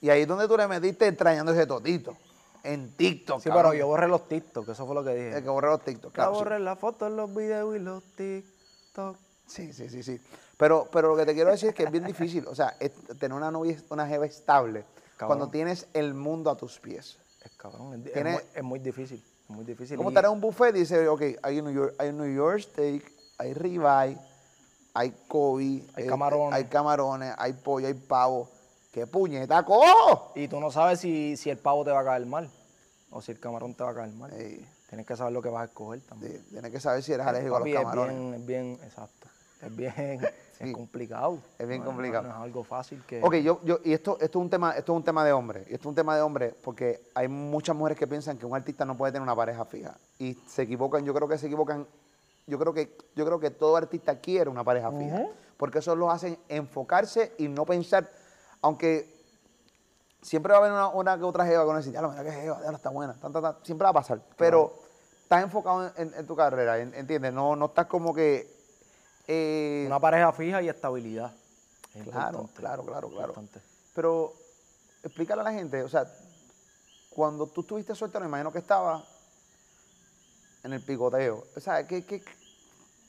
y 0.00 0.08
ahí 0.10 0.22
es 0.22 0.28
donde 0.28 0.46
tú 0.48 0.56
le 0.56 0.66
metiste 0.68 1.06
extrañando 1.08 1.52
ese 1.52 1.66
totito, 1.66 2.16
en 2.62 2.90
TikTok, 2.96 3.40
Sí, 3.40 3.48
cabrón. 3.48 3.70
pero 3.72 3.78
yo 3.78 3.86
borré 3.86 4.08
los 4.08 4.28
TikTok, 4.28 4.68
eso 4.68 4.86
fue 4.86 4.94
lo 4.94 5.02
que 5.04 5.14
dije. 5.14 5.36
El 5.38 5.42
que 5.42 5.48
borré 5.48 5.68
los 5.68 5.82
TikTok, 5.82 6.12
claro, 6.12 6.32
sí. 6.34 6.38
borré 6.38 6.58
las 6.58 6.78
fotos, 6.78 7.10
los 7.12 7.34
videos 7.34 7.74
y 7.76 7.78
los 7.78 8.02
TikTok. 8.16 9.16
Sí, 9.46 9.72
sí, 9.72 9.88
sí, 9.88 10.02
sí. 10.02 10.20
Pero, 10.56 10.88
pero 10.92 11.08
lo 11.08 11.16
que 11.16 11.24
te 11.26 11.34
quiero 11.34 11.50
decir 11.50 11.70
es 11.70 11.74
que 11.74 11.84
es 11.84 11.90
bien 11.90 12.04
difícil, 12.04 12.46
o 12.46 12.54
sea, 12.54 12.76
es 12.78 12.92
tener 13.18 13.32
una 13.36 13.50
novia, 13.50 13.76
una 13.88 14.06
jeva 14.06 14.26
estable, 14.26 14.84
Cabrón. 15.16 15.38
cuando 15.38 15.50
tienes 15.50 15.86
el 15.94 16.14
mundo 16.14 16.50
a 16.50 16.56
tus 16.56 16.78
pies. 16.78 17.18
Es 17.42 17.52
cabrón, 17.56 18.04
es, 18.14 18.22
muy, 18.24 18.42
es 18.54 18.62
muy 18.62 18.78
difícil, 18.80 19.24
es 19.44 19.48
muy 19.50 19.64
difícil. 19.64 19.96
Como 19.96 20.10
estar 20.10 20.26
en 20.26 20.32
un 20.32 20.40
buffet 20.42 20.76
y 20.76 20.80
dice, 20.80 21.08
ok, 21.08 21.22
hay 21.42 21.58
un 21.58 21.64
New 21.64 21.74
York, 21.74 21.94
hay 21.98 22.10
un 22.10 22.18
New 22.18 22.34
York 22.34 22.60
steak, 22.60 23.10
hay 23.38 23.54
ribeye, 23.54 24.18
hay 24.92 25.14
Kobe, 25.26 25.82
Hay 25.94 26.04
eh, 26.04 26.06
camarones. 26.06 26.52
hay 26.54 26.64
camarones, 26.66 27.34
hay 27.38 27.54
pollo, 27.54 27.86
hay 27.86 27.94
pavo. 27.94 28.50
¡Qué 28.90 29.06
puñeta, 29.06 29.64
cojo! 29.64 30.32
Y 30.34 30.48
tú 30.48 30.58
no 30.60 30.70
sabes 30.70 31.00
si, 31.00 31.36
si 31.36 31.48
el 31.50 31.58
pavo 31.58 31.84
te 31.84 31.90
va 31.92 32.00
a 32.00 32.04
caer 32.04 32.26
mal 32.26 32.50
o 33.10 33.22
si 33.22 33.32
el 33.32 33.38
camarón 33.38 33.74
te 33.74 33.84
va 33.84 33.90
a 33.90 33.94
caer 33.94 34.12
mal. 34.14 34.30
Tienes 34.88 35.06
que 35.06 35.16
saber 35.16 35.32
lo 35.32 35.40
que 35.40 35.48
vas 35.48 35.62
a 35.62 35.64
escoger 35.66 36.00
también. 36.00 36.32
sí, 36.32 36.50
tienes 36.50 36.72
que 36.72 36.80
saber 36.80 37.02
si 37.02 37.12
eres 37.12 37.24
alérgico 37.26 37.56
a 37.56 37.60
los 37.60 37.68
camarones. 37.72 38.16
Es 38.16 38.18
bien, 38.18 38.34
es 38.34 38.46
bien, 38.46 38.72
exacto. 38.82 39.28
Es 39.62 39.76
bien, 39.76 40.20
Sí. 40.60 40.68
es 40.68 40.72
complicado. 40.74 41.38
Es 41.58 41.66
bien 41.68 41.80
No, 41.80 41.86
complicado. 41.86 42.24
No, 42.28 42.34
es 42.34 42.42
algo 42.42 42.64
fácil 42.64 43.02
que... 43.06 43.22
Ok, 43.22 43.36
yo, 43.36 43.60
yo, 43.64 43.78
y 43.84 43.92
esto, 43.94 44.18
esto 44.20 44.38
es 44.38 44.42
un 44.42 44.50
tema, 44.50 44.72
esto 44.72 44.92
es 44.92 44.96
un 44.96 45.04
tema 45.04 45.24
de 45.24 45.32
hombre. 45.32 45.60
Y 45.70 45.74
esto 45.74 45.88
es 45.88 45.90
un 45.90 45.94
tema 45.94 46.16
de 46.16 46.22
hombre 46.22 46.54
porque 46.62 47.00
hay 47.14 47.28
muchas 47.28 47.74
mujeres 47.76 47.96
que 47.96 48.06
piensan 48.06 48.36
que 48.36 48.44
un 48.44 48.54
artista 48.54 48.84
no 48.84 48.96
puede 48.96 49.12
tener 49.12 49.22
una 49.22 49.36
pareja 49.36 49.64
fija. 49.64 49.96
Y 50.18 50.34
se 50.46 50.62
equivocan, 50.62 51.04
yo 51.04 51.14
creo 51.14 51.28
que 51.28 51.38
se 51.38 51.46
equivocan. 51.46 51.86
Yo 52.46 52.58
creo 52.58 52.74
que, 52.74 52.94
yo 53.14 53.24
creo 53.24 53.38
que 53.40 53.50
todo 53.50 53.76
artista 53.76 54.18
quiere 54.18 54.50
una 54.50 54.64
pareja 54.64 54.90
fija. 54.90 55.26
Porque 55.56 55.78
eso 55.78 55.94
lo 55.94 56.10
hacen 56.10 56.36
enfocarse 56.48 57.32
y 57.38 57.48
no 57.48 57.64
pensar. 57.64 58.10
Aunque 58.62 59.18
siempre 60.22 60.52
va 60.52 60.58
a 60.58 60.60
haber 60.60 60.72
una, 60.72 60.88
una 60.88 61.16
que 61.18 61.24
otra 61.24 61.46
jeva 61.46 61.64
que 61.64 61.68
uno 61.70 61.78
dice, 61.78 61.92
ya 61.92 62.02
lo 62.02 62.10
mira 62.10 62.24
que 62.24 62.32
jeva, 62.32 62.60
ya 62.62 62.70
está 62.70 62.90
buena, 62.90 63.14
tan, 63.18 63.32
tan, 63.32 63.42
tan", 63.42 63.56
siempre 63.62 63.84
va 63.84 63.90
a 63.90 63.94
pasar. 63.94 64.20
Pero 64.36 64.74
estás 65.22 65.42
enfocado 65.42 65.90
en, 65.96 66.12
en 66.14 66.26
tu 66.26 66.36
carrera, 66.36 66.78
en- 66.78 66.94
¿entiendes? 66.94 67.32
No, 67.32 67.56
no 67.56 67.66
estás 67.66 67.86
como 67.86 68.12
que... 68.14 68.54
eh, 69.26 69.84
Una 69.86 70.00
pareja 70.00 70.32
fija 70.32 70.60
y 70.62 70.68
estabilidad. 70.68 71.32
Es 71.94 72.04
Claro, 72.04 72.48
claro, 72.54 72.84
claro, 72.84 73.08
claro. 73.08 73.34
Pero 73.94 74.32
explícale 75.02 75.40
a 75.40 75.44
la 75.44 75.52
gente, 75.52 75.82
o 75.82 75.88
sea, 75.88 76.06
cuando 77.10 77.46
tú 77.46 77.62
estuviste 77.62 77.94
soltero, 77.94 78.20
me 78.20 78.28
imagino 78.28 78.52
que 78.52 78.58
estaba 78.58 79.02
en 80.62 80.72
el 80.72 80.80
picoteo. 80.82 81.44
O 81.56 81.60
sea, 81.60 81.86
¿qué, 81.86 82.04
qué, 82.04 82.22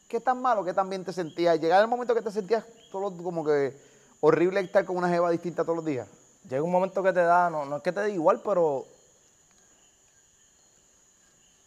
qué 0.07 0.19
tan 0.19 0.41
malo, 0.41 0.63
qué 0.63 0.73
tan 0.73 0.89
bien 0.89 1.03
te 1.03 1.13
sentías? 1.13 1.59
Llegar 1.59 1.81
el 1.81 1.87
momento 1.87 2.15
que 2.15 2.21
te 2.21 2.31
sentías 2.31 2.65
todo 2.91 3.15
como 3.23 3.43
que 3.45 3.77
horrible 4.21 4.61
estar 4.61 4.85
con 4.85 4.95
una 4.97 5.09
jeva 5.09 5.29
distinta 5.29 5.63
todos 5.63 5.75
los 5.75 5.85
días. 5.85 6.07
Llega 6.49 6.63
un 6.63 6.71
momento 6.71 7.03
que 7.03 7.11
te 7.13 7.19
da, 7.21 7.49
no, 7.49 7.65
no 7.65 7.77
es 7.77 7.83
que 7.83 7.91
te 7.91 7.99
dé 7.99 8.11
igual, 8.11 8.41
pero. 8.43 8.85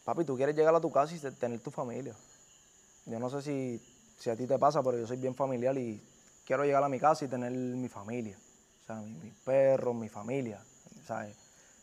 Papi, 0.05 0.25
tú 0.25 0.37
quieres 0.37 0.55
llegar 0.55 0.75
a 0.75 0.81
tu 0.81 0.91
casa 0.93 1.15
y 1.15 1.19
te- 1.19 1.31
tener 1.33 1.61
tu 1.61 1.71
familia. 1.71 2.15
Yo 3.07 3.19
no 3.19 3.31
sé 3.31 3.41
si, 3.43 3.81
si 4.19 4.31
a 4.31 4.37
ti 4.37 4.47
te 4.47 4.59
pasa, 4.59 4.83
pero 4.83 4.99
yo 4.99 5.07
soy 5.07 5.17
bien 5.17 5.35
familiar 5.35 5.77
y 5.79 6.03
quiero 6.45 6.65
llegar 6.65 6.83
a 6.83 6.89
mi 6.89 6.99
casa 6.99 7.25
y 7.25 7.29
tener 7.29 7.51
mi 7.53 7.89
familia. 7.89 8.37
O 8.83 8.87
sea, 8.87 8.97
mi- 8.97 9.15
mis 9.15 9.35
perros, 9.45 9.95
mi 9.95 10.09
familia. 10.09 10.61
¿sabes? 11.07 11.37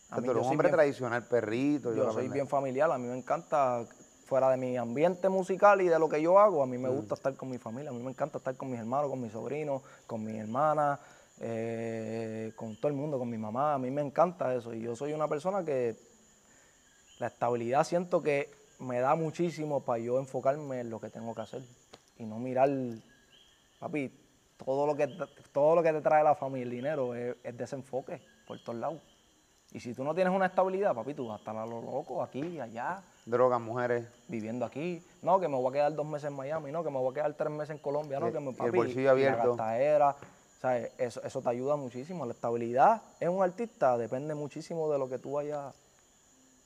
A 0.09 0.15
Tú 0.15 0.21
eres 0.21 0.33
yo 0.33 0.39
un 0.39 0.43
soy 0.45 0.51
hombre 0.51 0.67
bien- 0.67 0.75
tradicional, 0.75 1.27
perrito. 1.27 1.93
yo 1.95 2.03
la 2.05 2.11
soy 2.11 2.27
bien 2.27 2.47
familiar, 2.47 2.91
a 2.91 2.97
mí 2.97 3.07
me 3.07 3.17
encanta, 3.17 3.85
fuera 4.31 4.49
de 4.49 4.55
mi 4.55 4.77
ambiente 4.77 5.27
musical 5.27 5.81
y 5.81 5.89
de 5.89 5.99
lo 5.99 6.07
que 6.07 6.21
yo 6.21 6.39
hago, 6.39 6.63
a 6.63 6.65
mí 6.65 6.77
me 6.77 6.87
Mm. 6.87 6.95
gusta 6.95 7.15
estar 7.15 7.35
con 7.35 7.49
mi 7.49 7.57
familia, 7.57 7.89
a 7.89 7.93
mí 7.93 8.01
me 8.01 8.11
encanta 8.11 8.37
estar 8.37 8.55
con 8.55 8.71
mis 8.71 8.79
hermanos, 8.79 9.09
con 9.09 9.19
mis 9.19 9.33
sobrinos, 9.33 9.81
con 10.07 10.23
mi 10.23 10.37
hermana, 10.39 11.01
eh, 11.41 12.53
con 12.55 12.77
todo 12.77 12.87
el 12.87 12.93
mundo, 12.93 13.19
con 13.19 13.29
mi 13.29 13.37
mamá, 13.37 13.73
a 13.73 13.77
mí 13.77 13.91
me 13.91 13.99
encanta 13.99 14.55
eso. 14.55 14.73
Y 14.73 14.79
yo 14.79 14.95
soy 14.95 15.11
una 15.11 15.27
persona 15.27 15.65
que 15.65 15.97
la 17.19 17.27
estabilidad 17.27 17.83
siento 17.83 18.23
que 18.23 18.49
me 18.79 19.01
da 19.01 19.15
muchísimo 19.15 19.81
para 19.81 19.99
yo 19.99 20.17
enfocarme 20.17 20.79
en 20.79 20.89
lo 20.89 21.01
que 21.01 21.09
tengo 21.09 21.35
que 21.35 21.41
hacer 21.41 21.63
y 22.17 22.23
no 22.23 22.39
mirar, 22.39 22.69
papi, 23.79 24.17
todo 24.63 24.87
lo 24.87 24.95
que, 24.95 25.07
todo 25.51 25.75
lo 25.75 25.83
que 25.83 25.91
te 25.91 25.99
trae 25.99 26.23
la 26.23 26.35
familia, 26.35 26.63
el 26.63 26.71
dinero, 26.71 27.15
es, 27.15 27.35
es 27.43 27.57
desenfoque 27.57 28.21
por 28.47 28.63
todos 28.63 28.79
lados. 28.79 29.01
Y 29.73 29.81
si 29.81 29.93
tú 29.93 30.05
no 30.05 30.15
tienes 30.15 30.33
una 30.33 30.45
estabilidad, 30.45 30.95
papi, 30.95 31.15
tú 31.15 31.27
vas 31.27 31.35
a 31.35 31.39
estar 31.39 31.57
a 31.57 31.65
lo 31.65 31.81
loco, 31.81 32.23
aquí, 32.23 32.61
allá, 32.61 33.03
Drogas, 33.25 33.61
mujeres. 33.61 34.05
viviendo 34.27 34.65
aquí. 34.65 35.03
No, 35.21 35.39
que 35.39 35.47
me 35.47 35.55
voy 35.55 35.69
a 35.69 35.73
quedar 35.73 35.93
dos 35.95 36.05
meses 36.05 36.29
en 36.29 36.35
Miami, 36.35 36.71
no, 36.71 36.83
que 36.83 36.89
me 36.89 36.97
voy 36.97 37.11
a 37.11 37.13
quedar 37.13 37.33
tres 37.35 37.51
meses 37.51 37.69
en 37.71 37.77
Colombia, 37.77 38.19
no, 38.19 38.31
que 38.31 38.39
me 38.39 38.47
y 38.47 38.49
el 38.49 38.55
papi, 38.55 38.77
bolsillo 38.77 39.03
la 39.03 39.11
abierto. 39.11 39.47
gastadera, 39.49 40.15
¿sabes? 40.59 40.91
Eso, 40.97 41.21
eso 41.23 41.41
te 41.41 41.49
ayuda 41.49 41.75
muchísimo. 41.75 42.25
La 42.25 42.33
estabilidad 42.33 43.01
en 43.19 43.29
un 43.29 43.43
artista 43.43 43.97
depende 43.97 44.33
muchísimo 44.33 44.91
de 44.91 44.97
lo 44.97 45.07
que 45.07 45.19
tú 45.19 45.33
vayas, 45.33 45.73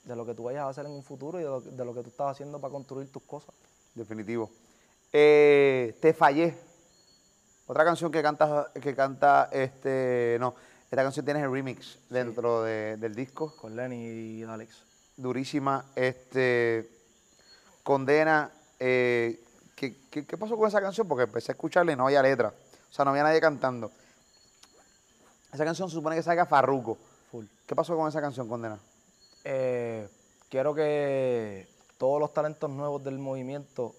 de 0.06 0.16
lo 0.16 0.26
que 0.26 0.34
tú 0.34 0.44
vayas 0.44 0.64
a 0.64 0.70
hacer 0.70 0.86
en 0.86 0.92
un 0.94 1.04
futuro 1.04 1.40
y 1.40 1.44
de 1.44 1.50
lo, 1.50 1.62
que- 1.64 1.72
de 1.72 1.86
lo 1.86 1.94
que 1.94 2.02
tú 2.04 2.10
estás 2.10 2.32
haciendo 2.32 2.60
para 2.62 2.72
construir 2.72 3.12
tus 3.12 3.24
cosas. 3.24 3.54
Definitivo. 3.94 4.50
Eh, 5.12 5.98
te 6.02 6.14
fallé. 6.14 6.56
Otra 7.68 7.84
canción 7.84 8.12
que 8.12 8.22
canta, 8.22 8.72
que 8.82 8.96
canta, 8.96 9.50
este, 9.52 10.38
no, 10.40 10.54
esta 10.90 11.04
canción 11.04 11.26
tiene 11.26 11.42
el 11.42 11.52
remix 11.52 11.98
dentro 12.10 12.62
de- 12.64 12.96
del 12.98 13.14
disco, 13.16 13.56
Con 13.58 13.76
Lenny 13.76 13.96
y 14.40 14.44
Alex. 14.44 14.86
Durísima. 15.18 15.86
Este, 15.96 16.90
condena. 17.84 18.52
eh, 18.80 19.44
¿qué, 19.76 19.96
qué, 20.10 20.26
qué 20.26 20.38
pasó 20.38 20.58
con 20.58 20.68
esa 20.68 20.82
canción? 20.82 21.08
Porque 21.08 21.24
empecé 21.24 21.52
a 21.52 21.54
escucharla 21.54 21.92
y 21.92 21.96
no 21.96 22.06
había 22.06 22.22
letra. 22.22 22.54
O 22.90 22.94
sea, 22.94 23.06
no 23.06 23.12
había 23.12 23.24
nadie 23.24 23.42
cantando. 23.42 23.92
Esa 25.54 25.66
canción 25.66 25.90
se 25.90 25.96
supone 25.96 26.16
que 26.16 26.24
salga 26.24 26.46
Farruko. 26.46 26.98
Full. 27.32 27.46
¿Qué 27.66 27.76
pasó 27.76 27.96
con 27.96 28.08
esa 28.08 28.22
canción, 28.22 28.48
condena? 28.48 28.80
Eh, 29.44 30.08
quiero 30.50 30.74
que 30.74 31.68
todos 31.98 32.20
los 32.20 32.34
talentos 32.34 32.70
nuevos 32.70 33.04
del 33.04 33.18
movimiento 33.20 33.96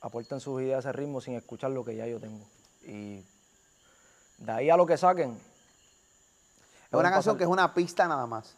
aporten 0.00 0.40
sus 0.40 0.60
ideas 0.62 0.86
a 0.86 0.90
ese 0.90 0.92
ritmo 0.96 1.20
sin 1.20 1.34
escuchar 1.34 1.70
lo 1.70 1.84
que 1.84 1.94
ya 1.96 2.06
yo 2.06 2.18
tengo. 2.18 2.44
Y 2.82 3.24
de 4.38 4.52
ahí 4.52 4.70
a 4.70 4.76
lo 4.76 4.86
que 4.86 4.96
saquen. 4.96 5.38
Es 6.86 6.94
una 6.94 7.10
canción 7.10 7.36
que 7.36 7.44
es 7.44 7.50
una 7.50 7.74
pista 7.74 8.08
nada 8.08 8.26
más. 8.26 8.54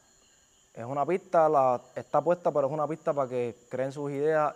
Es 0.75 0.85
una 0.85 1.05
pista, 1.05 1.49
la, 1.49 1.81
está 1.97 2.23
puesta, 2.23 2.53
pero 2.53 2.69
es 2.69 2.73
una 2.73 2.87
pista 2.87 3.13
para 3.13 3.29
que 3.29 3.57
creen 3.69 3.93
sus 3.93 4.11
ideas, 4.13 4.55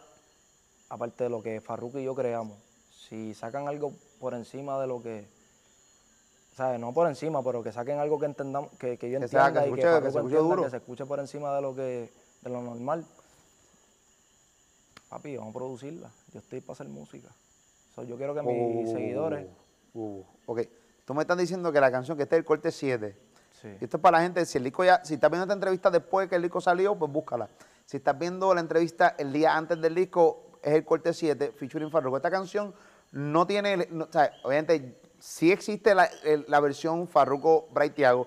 aparte 0.88 1.24
de 1.24 1.30
lo 1.30 1.42
que 1.42 1.60
Farruko 1.60 1.98
y 1.98 2.04
yo 2.04 2.14
creamos. 2.14 2.56
Si 3.08 3.34
sacan 3.34 3.66
algo 3.68 3.92
por 4.20 4.32
encima 4.34 4.80
de 4.80 4.86
lo 4.86 5.02
que, 5.02 5.26
¿sabes? 6.56 6.78
No 6.78 6.92
por 6.94 7.08
encima, 7.08 7.42
pero 7.42 7.62
que 7.62 7.72
saquen 7.72 7.98
algo 7.98 8.18
que 8.20 8.26
entendamos, 8.26 8.70
que, 8.78 8.96
que 8.96 9.10
yo 9.10 9.18
Que 9.20 9.28
sea- 9.28 9.48
entienda 9.48 9.62
que 9.64 9.68
y 9.68 9.72
escuche- 9.72 10.02
que 10.02 10.10
se 10.12 10.18
escuche 10.18 10.36
duro. 10.36 10.62
que 10.64 10.70
se 10.70 10.76
escuche 10.76 11.04
por 11.06 11.18
encima 11.18 11.54
de 11.56 11.62
lo 11.62 11.74
que, 11.74 12.10
de 12.42 12.50
lo 12.50 12.62
normal. 12.62 13.04
Papi, 15.08 15.36
vamos 15.36 15.54
a 15.54 15.58
producirla. 15.58 16.10
Yo 16.32 16.38
estoy 16.40 16.60
para 16.60 16.72
hacer 16.74 16.88
música. 16.88 17.28
So, 17.94 18.02
yo 18.04 18.16
quiero 18.16 18.34
que 18.34 18.42
mis 18.42 18.88
Uh, 18.88 18.92
seguidores, 18.92 19.46
uh, 19.94 20.22
ok, 20.46 20.60
tú 21.04 21.14
me 21.14 21.22
estás 21.22 21.38
diciendo 21.38 21.70
que 21.72 21.80
la 21.80 21.90
canción 21.92 22.16
que 22.16 22.24
está 22.24 22.36
el 22.36 22.44
corte 22.44 22.72
7, 22.72 23.16
sí, 23.70 23.76
y 23.80 23.84
esto 23.84 23.96
es 23.96 24.00
para 24.02 24.18
la 24.18 24.22
gente, 24.22 24.44
si 24.46 24.58
el 24.58 24.64
disco 24.64 24.84
ya, 24.84 25.04
si 25.04 25.14
estás 25.14 25.30
viendo 25.30 25.44
esta 25.44 25.54
entrevista 25.54 25.90
después 25.90 26.28
que 26.28 26.36
el 26.36 26.42
disco 26.42 26.60
salió, 26.60 26.94
pues 26.94 27.10
búscala. 27.10 27.48
Si 27.86 27.96
estás 27.96 28.18
viendo 28.18 28.54
la 28.54 28.60
entrevista 28.60 29.14
el 29.18 29.32
día 29.32 29.56
antes 29.56 29.80
del 29.80 29.94
disco, 29.94 30.58
es 30.62 30.72
el 30.74 30.84
corte 30.84 31.12
7, 31.12 31.52
featuring 31.56 31.90
Farruko. 31.90 32.16
Esta 32.16 32.30
canción 32.30 32.74
no 33.12 33.46
tiene, 33.46 33.88
no- 33.90 34.04
o 34.04 34.12
sea, 34.12 34.30
obviamente 34.44 35.00
sí 35.18 35.50
existe 35.52 35.94
la, 35.94 36.04
el- 36.24 36.44
la 36.48 36.60
versión 36.60 37.06
Farruko 37.08 37.68
Bright 37.72 37.94
Thiago, 37.94 38.26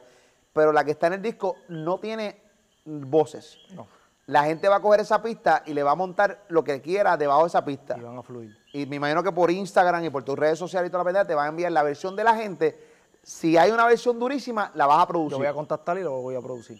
pero 0.53 0.71
la 0.73 0.83
que 0.83 0.91
está 0.91 1.07
en 1.07 1.13
el 1.13 1.21
disco 1.21 1.55
no 1.69 1.99
tiene 1.99 2.41
voces. 2.85 3.57
no, 3.73 3.87
La 4.27 4.43
gente 4.43 4.67
va 4.67 4.77
a 4.77 4.81
coger 4.81 4.99
esa 5.01 5.21
pista 5.21 5.63
y 5.65 5.73
le 5.73 5.83
va 5.83 5.91
a 5.91 5.95
montar 5.95 6.43
lo 6.49 6.63
que 6.63 6.81
quiera 6.81 7.15
debajo 7.17 7.41
de 7.43 7.47
esa 7.47 7.63
pista. 7.63 7.95
y 7.97 8.01
van 8.01 8.17
a 8.17 8.23
fluir. 8.23 8.57
Y 8.73 8.85
me 8.85 8.97
imagino 8.97 9.23
que 9.23 9.31
por 9.31 9.49
Instagram 9.51 10.03
y 10.03 10.09
por 10.09 10.23
tus 10.23 10.37
redes 10.37 10.59
sociales 10.59 10.89
y 10.89 10.91
toda 10.91 11.03
la 11.03 11.07
pendeja 11.07 11.25
te 11.27 11.33
van 11.35 11.45
a 11.45 11.49
enviar 11.49 11.71
la 11.71 11.81
versión 11.83 12.15
de 12.15 12.23
la 12.23 12.35
gente. 12.35 12.86
Si 13.27 13.57
hay 13.57 13.71
una 13.71 13.85
versión 13.85 14.17
durísima, 14.17 14.71
la 14.75 14.85
vas 14.85 14.99
a 15.03 15.07
producir. 15.07 15.31
Yo 15.31 15.37
voy 15.39 15.47
a 15.47 15.53
contactar 15.53 15.97
y 15.97 16.01
lo 16.01 16.21
voy 16.21 16.35
a 16.35 16.39
producir. 16.41 16.79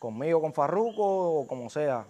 Conmigo, 0.00 0.40
con 0.40 0.52
Farruko 0.52 1.40
o 1.40 1.46
como 1.46 1.70
sea. 1.70 2.04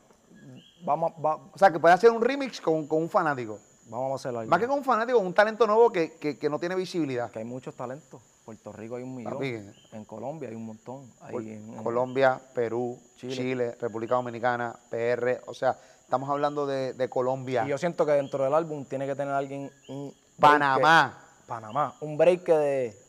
Vamos, 0.87 1.13
va- 1.23 1.37
O 1.37 1.59
sea, 1.59 1.71
que 1.71 1.79
puedes 1.79 1.95
hacer 1.95 2.11
un 2.11 2.23
remix 2.23 2.63
con, 2.63 2.87
con 2.87 3.03
un 3.03 3.11
fanático. 3.11 3.59
vamos 3.91 4.13
a 4.13 4.15
hacer 4.15 4.39
algo. 4.39 4.49
Más 4.51 4.59
que 4.59 4.67
con 4.67 4.79
un 4.79 4.85
fanático, 4.85 5.19
un 5.19 5.35
talento 5.35 5.67
nuevo 5.67 5.91
que, 5.93 6.15
que- 6.15 6.39
que 6.39 6.49
no 6.49 6.59
tiene 6.59 6.75
visibilidad. 6.77 7.31
Que 7.31 7.41
hay 7.41 7.45
muchos 7.45 7.75
talentos. 7.75 8.23
Puerto 8.47 8.73
Rico 8.73 8.97
hay 8.97 9.03
un 9.03 9.15
millón. 9.17 9.75
En 9.93 10.05
Colombia 10.07 10.49
hay 10.49 10.55
un 10.55 10.65
montón. 10.65 11.13
Hay 11.21 11.37
en- 11.37 11.75
en- 11.75 11.83
Colombia, 11.85 12.41
Perú, 12.55 12.99
Chile. 13.17 13.35
Chile. 13.35 13.77
República 13.79 14.15
Dominicana, 14.15 14.75
PR. 14.89 15.43
O 15.47 15.53
sea, 15.53 15.77
estamos 16.01 16.31
hablando 16.31 16.65
de, 16.67 16.95
de 16.95 17.09
Colombia. 17.11 17.65
Y 17.67 17.69
yo 17.69 17.77
siento 17.77 18.07
que 18.07 18.13
dentro 18.13 18.43
del 18.45 18.55
álbum 18.55 18.87
tiene 18.87 19.07
que 19.07 19.15
tener 19.15 19.35
alguien 19.35 19.71
un 19.91 20.15
Panamá. 20.41 21.19
que- 21.43 21.47
Panamá. 21.47 21.95
Un 22.01 22.17
break 22.17 22.47
de 22.47 23.02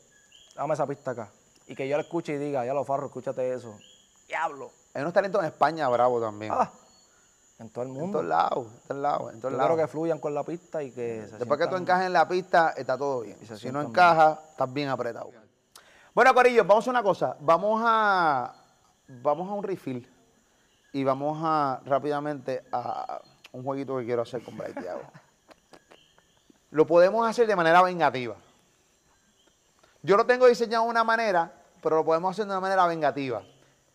dame 0.56 0.74
esa 0.74 0.88
pista 0.88 1.12
acá. 1.12 1.30
Y 1.68 1.76
que 1.76 1.88
yo 1.88 1.95
la 1.97 2.04
escuche 2.04 2.34
y 2.34 2.38
diga, 2.38 2.66
ya 2.66 2.74
lo 2.74 2.84
farro, 2.84 3.08
escúchate 3.08 3.54
eso. 3.54 3.78
Diablo. 4.28 4.72
Hay 4.93 5.01
unos 5.01 5.14
talentos 5.14 5.41
en 5.41 5.47
España, 5.47 5.88
bravo 5.89 6.20
también. 6.20 6.51
Ah, 6.54 6.72
en 7.60 7.70
todo 7.70 7.84
el 7.84 7.91
en 7.91 7.95
mundo. 7.95 8.20
todos 8.20 8.30
lados, 8.30 8.68
en 8.68 8.88
todos 8.88 9.01
lados, 9.01 9.34
en 9.34 9.39
todos 9.41 9.54
lados. 9.54 9.78
que 9.78 9.88
fluyan 9.88 10.20
con 10.20 10.34
la 10.34 10.43
pista 10.43 10.84
y 10.84 10.91
que 10.91 11.28
se 11.30 11.38
Después 11.38 11.60
que 11.60 11.68
tú 11.68 11.76
encajes 11.76 12.08
en 12.08 12.14
la 12.14 12.28
pista, 12.28 12.74
está 12.76 12.97
todo 12.97 13.22
bien. 13.22 13.38
Y 13.41 13.45
Si 13.45 13.72
no 13.72 13.82
encaja, 13.82 14.39
estás 14.49 14.72
bien 14.72 14.89
apretado. 14.89 15.32
Bueno, 16.14 16.34
Corillo, 16.34 16.64
vamos 16.64 16.76
a 16.76 16.80
hacer 16.80 16.91
una 16.91 17.04
cosa. 17.04 17.38
Vamos 17.39 17.82
a, 17.84 18.54
vamos 19.08 19.49
a 19.49 19.54
un 19.54 19.64
refill 19.64 20.08
y 20.91 21.04
vamos 21.04 21.39
a 21.43 21.82
rápidamente 21.86 22.64
a 22.72 23.22
un 23.51 23.64
jueguito 23.64 23.97
que 23.97 24.06
quiero 24.06 24.22
hacer 24.22 24.43
con 24.43 24.56
Thiago. 24.58 25.01
Lo 26.72 26.86
podemos 26.86 27.28
hacer 27.28 27.47
de 27.47 27.56
manera 27.56 27.82
vengativa. 27.82 28.36
Yo 30.04 30.18
lo 30.18 30.26
tengo 30.26 30.47
diseñado 30.47 30.84
de 30.84 30.89
una 30.89 31.04
manera, 31.04 31.51
pero 31.82 31.95
lo 31.95 32.06
podemos 32.06 32.32
hacer 32.32 32.45
de 32.45 32.51
una 32.51 32.60
manera 32.60 32.86
vengativa. 32.86 33.41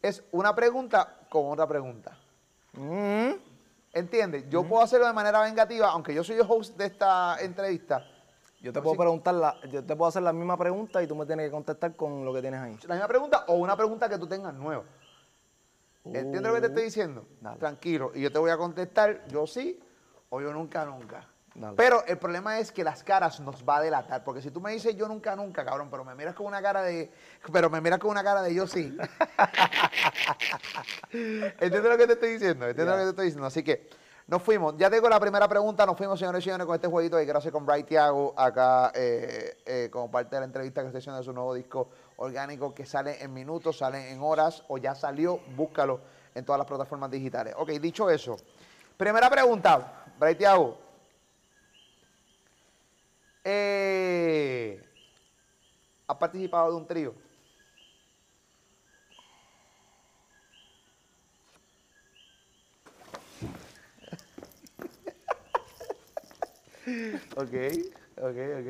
Es 0.01 0.25
una 0.33 0.55
pregunta 0.55 1.21
con 1.29 1.51
otra 1.53 1.67
pregunta. 1.69 2.19
Mm. 2.73 3.33
¿Entiendes? 3.93 4.49
Yo 4.49 4.65
puedo 4.65 4.83
hacerlo 4.83 5.07
de 5.07 5.13
manera 5.13 5.41
vengativa, 5.43 5.91
aunque 5.91 6.15
yo 6.15 6.25
soy 6.25 6.37
el 6.37 6.47
host 6.49 6.77
de 6.77 6.87
esta 6.87 7.37
entrevista. 7.41 8.05
Yo 8.61 8.73
te 8.73 8.81
puedo 8.81 8.97
preguntar, 8.97 9.35
la, 9.35 9.61
yo 9.71 9.85
te 9.85 9.95
puedo 9.95 10.09
hacer 10.09 10.23
la 10.23 10.33
misma 10.33 10.57
pregunta 10.57 11.03
y 11.03 11.07
tú 11.07 11.15
me 11.15 11.27
tienes 11.27 11.47
que 11.47 11.51
contestar 11.51 11.95
con 11.95 12.25
lo 12.25 12.33
que 12.33 12.41
tienes 12.41 12.61
ahí. 12.61 12.79
La 12.87 12.95
misma 12.95 13.09
pregunta 13.09 13.45
o 13.49 13.55
una 13.55 13.77
pregunta 13.77 14.09
que 14.09 14.19
tú 14.19 14.27
tengas 14.27 14.55
nueva. 14.55 14.85
¿Entiendes 16.05 16.43
lo 16.43 16.55
que 16.55 16.61
te 16.61 16.67
estoy 16.69 16.85
diciendo? 16.85 17.21
Uh, 17.21 17.45
Dale. 17.45 17.59
Tranquilo. 17.59 18.13
Y 18.15 18.23
yo 18.23 18.33
te 18.33 18.39
voy 18.39 18.51
a 18.51 18.57
contestar 18.57 19.27
yo 19.29 19.47
sí 19.47 19.79
o 20.31 20.41
yo 20.41 20.53
nunca, 20.53 20.85
nunca. 20.85 21.27
Dale. 21.59 21.77
Pero 21.77 22.05
el 22.07 22.19
problema 22.19 22.61
es 22.61 22.71
que 22.71 22.85
las 22.85 23.03
caras 23.03 23.41
nos 23.41 23.65
va 23.69 23.79
a 23.79 23.81
delatar. 23.81 24.23
Porque 24.23 24.41
si 24.41 24.51
tú 24.51 24.61
me 24.61 24.73
dices 24.73 24.97
yo 24.97 25.09
nunca, 25.09 25.35
nunca, 25.35 25.65
cabrón, 25.65 25.89
pero 25.91 26.05
me 26.05 26.15
miras 26.15 26.35
con 26.35 26.47
una 26.47 26.63
cara 26.63 26.83
de. 26.83 27.11
Pero 27.53 27.69
me 27.69 27.81
miras 27.81 27.99
con 27.99 28.11
una 28.11 28.23
cara 28.23 28.43
de 28.43 28.55
yo 28.55 28.67
sí. 28.67 28.97
¿Entiendes 31.13 31.85
lo 31.85 31.99
que 31.99 32.07
te 32.07 32.13
estoy 32.13 32.33
diciendo? 32.35 32.69
¿Entiendes 32.69 32.95
lo 32.95 32.99
que 32.99 33.05
te 33.05 33.11
estoy 33.11 33.25
diciendo? 33.27 33.47
Así 33.49 33.65
que 33.65 33.89
nos 34.29 34.43
fuimos. 34.43 34.77
Ya 34.77 34.89
tengo 34.89 35.09
la 35.09 35.19
primera 35.19 35.49
pregunta. 35.49 35.85
Nos 35.85 35.97
fuimos, 35.97 36.19
señores 36.19 36.43
y 36.43 36.45
señores, 36.45 36.65
con 36.65 36.77
este 36.77 36.87
jueguito 36.87 37.17
quiero 37.17 37.39
hacer 37.39 37.51
con 37.51 37.67
Bright 37.67 37.89
Thiago 37.89 38.35
acá 38.37 38.93
eh, 38.95 39.57
eh, 39.67 39.89
como 39.91 40.11
parte 40.11 40.37
de 40.37 40.41
la 40.41 40.47
entrevista 40.47 40.83
que 40.83 40.89
estoy 40.89 41.01
haciendo 41.01 41.19
de 41.19 41.25
su 41.25 41.33
nuevo 41.33 41.55
disco 41.55 41.89
orgánico 42.17 42.73
que 42.73 42.87
sale 42.87 43.23
en 43.23 43.35
minutos, 43.35 43.79
sale 43.79 44.13
en 44.13 44.23
horas 44.23 44.63
o 44.69 44.79
ya 44.79 44.95
salió, 44.95 45.41
búscalo 45.57 46.01
en 46.35 46.45
todas 46.45 46.59
las 46.59 46.69
plataformas 46.69 47.11
digitales. 47.11 47.55
Ok, 47.57 47.71
dicho 47.71 48.09
eso, 48.11 48.37
primera 48.97 49.29
pregunta, 49.29 50.05
Bray 50.19 50.37
Tiago. 50.37 50.88
Eh, 53.51 54.79
¿Has 56.07 56.17
participado 56.19 56.71
de 56.71 56.77
un 56.77 56.87
trío? 56.87 57.15
ok, 67.37 67.55
ok, 68.19 68.39
ok. 68.59 68.69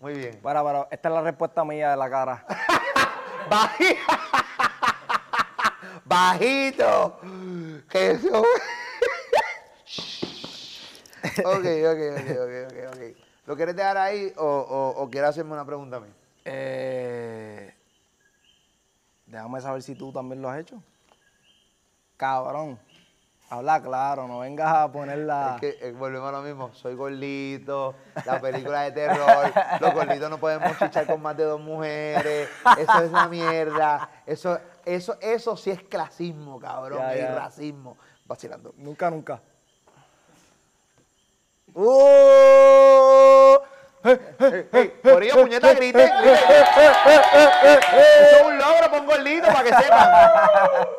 Muy 0.00 0.12
bien. 0.14 0.38
Para, 0.42 0.62
para, 0.62 0.86
esta 0.90 1.08
es 1.08 1.14
la 1.14 1.22
respuesta 1.22 1.64
mía 1.64 1.92
de 1.92 1.96
la 1.96 2.10
cara. 2.10 2.44
Baji- 3.50 3.96
Bajito. 6.04 7.18
Que 7.88 8.10
eso. 8.10 8.40
ok, 11.42 11.64
ok, 11.64 12.00
ok, 12.18 12.28
ok, 12.36 12.52
ok, 12.68 12.76
ok. 12.92 13.29
¿Lo 13.46 13.56
quieres 13.56 13.74
dejar 13.76 13.96
ahí 13.96 14.32
o, 14.36 14.44
o, 14.44 15.02
o 15.02 15.10
quieres 15.10 15.30
hacerme 15.30 15.52
una 15.52 15.64
pregunta 15.64 15.96
a 15.96 16.00
mí? 16.00 16.08
Eh, 16.44 17.74
déjame 19.26 19.60
saber 19.60 19.82
si 19.82 19.94
tú 19.94 20.12
también 20.12 20.42
lo 20.42 20.48
has 20.48 20.60
hecho. 20.60 20.82
Cabrón. 22.16 22.78
Habla 23.52 23.82
claro, 23.82 24.28
no 24.28 24.38
vengas 24.38 24.72
a 24.72 24.92
ponerla. 24.92 25.54
Es 25.56 25.60
que 25.60 25.88
eh, 25.88 25.90
volvemos 25.90 26.28
a 26.28 26.32
lo 26.32 26.42
mismo. 26.42 26.72
Soy 26.72 26.94
gordito, 26.94 27.96
la 28.24 28.40
película 28.40 28.82
de 28.82 28.92
terror. 28.92 29.52
Los 29.80 29.92
gorditos 29.92 30.30
no 30.30 30.38
podemos 30.38 30.78
chichar 30.78 31.04
con 31.04 31.20
más 31.20 31.36
de 31.36 31.42
dos 31.42 31.60
mujeres. 31.60 32.48
Eso 32.78 33.02
es 33.02 33.10
una 33.10 33.26
mierda. 33.26 34.08
Eso, 34.24 34.56
eso, 34.84 35.18
eso 35.20 35.56
sí 35.56 35.72
es 35.72 35.82
clasismo, 35.82 36.60
cabrón. 36.60 37.00
Ya, 37.00 37.16
ya. 37.16 37.34
racismo. 37.34 37.96
Vacilando. 38.24 38.72
Nunca, 38.76 39.10
nunca. 39.10 39.42
¡Uh! 41.74 43.58
Por 44.02 45.22
ello, 45.22 45.42
puñeta, 45.42 45.74
grite, 45.74 45.92
grite. 45.92 46.32
Eso 46.32 48.38
es 48.38 48.46
un 48.46 48.56
logro, 48.56 48.90
pon 48.90 49.06
gordito 49.06 49.46
para 49.46 49.62
que 49.62 49.74
sepan. 49.74 50.08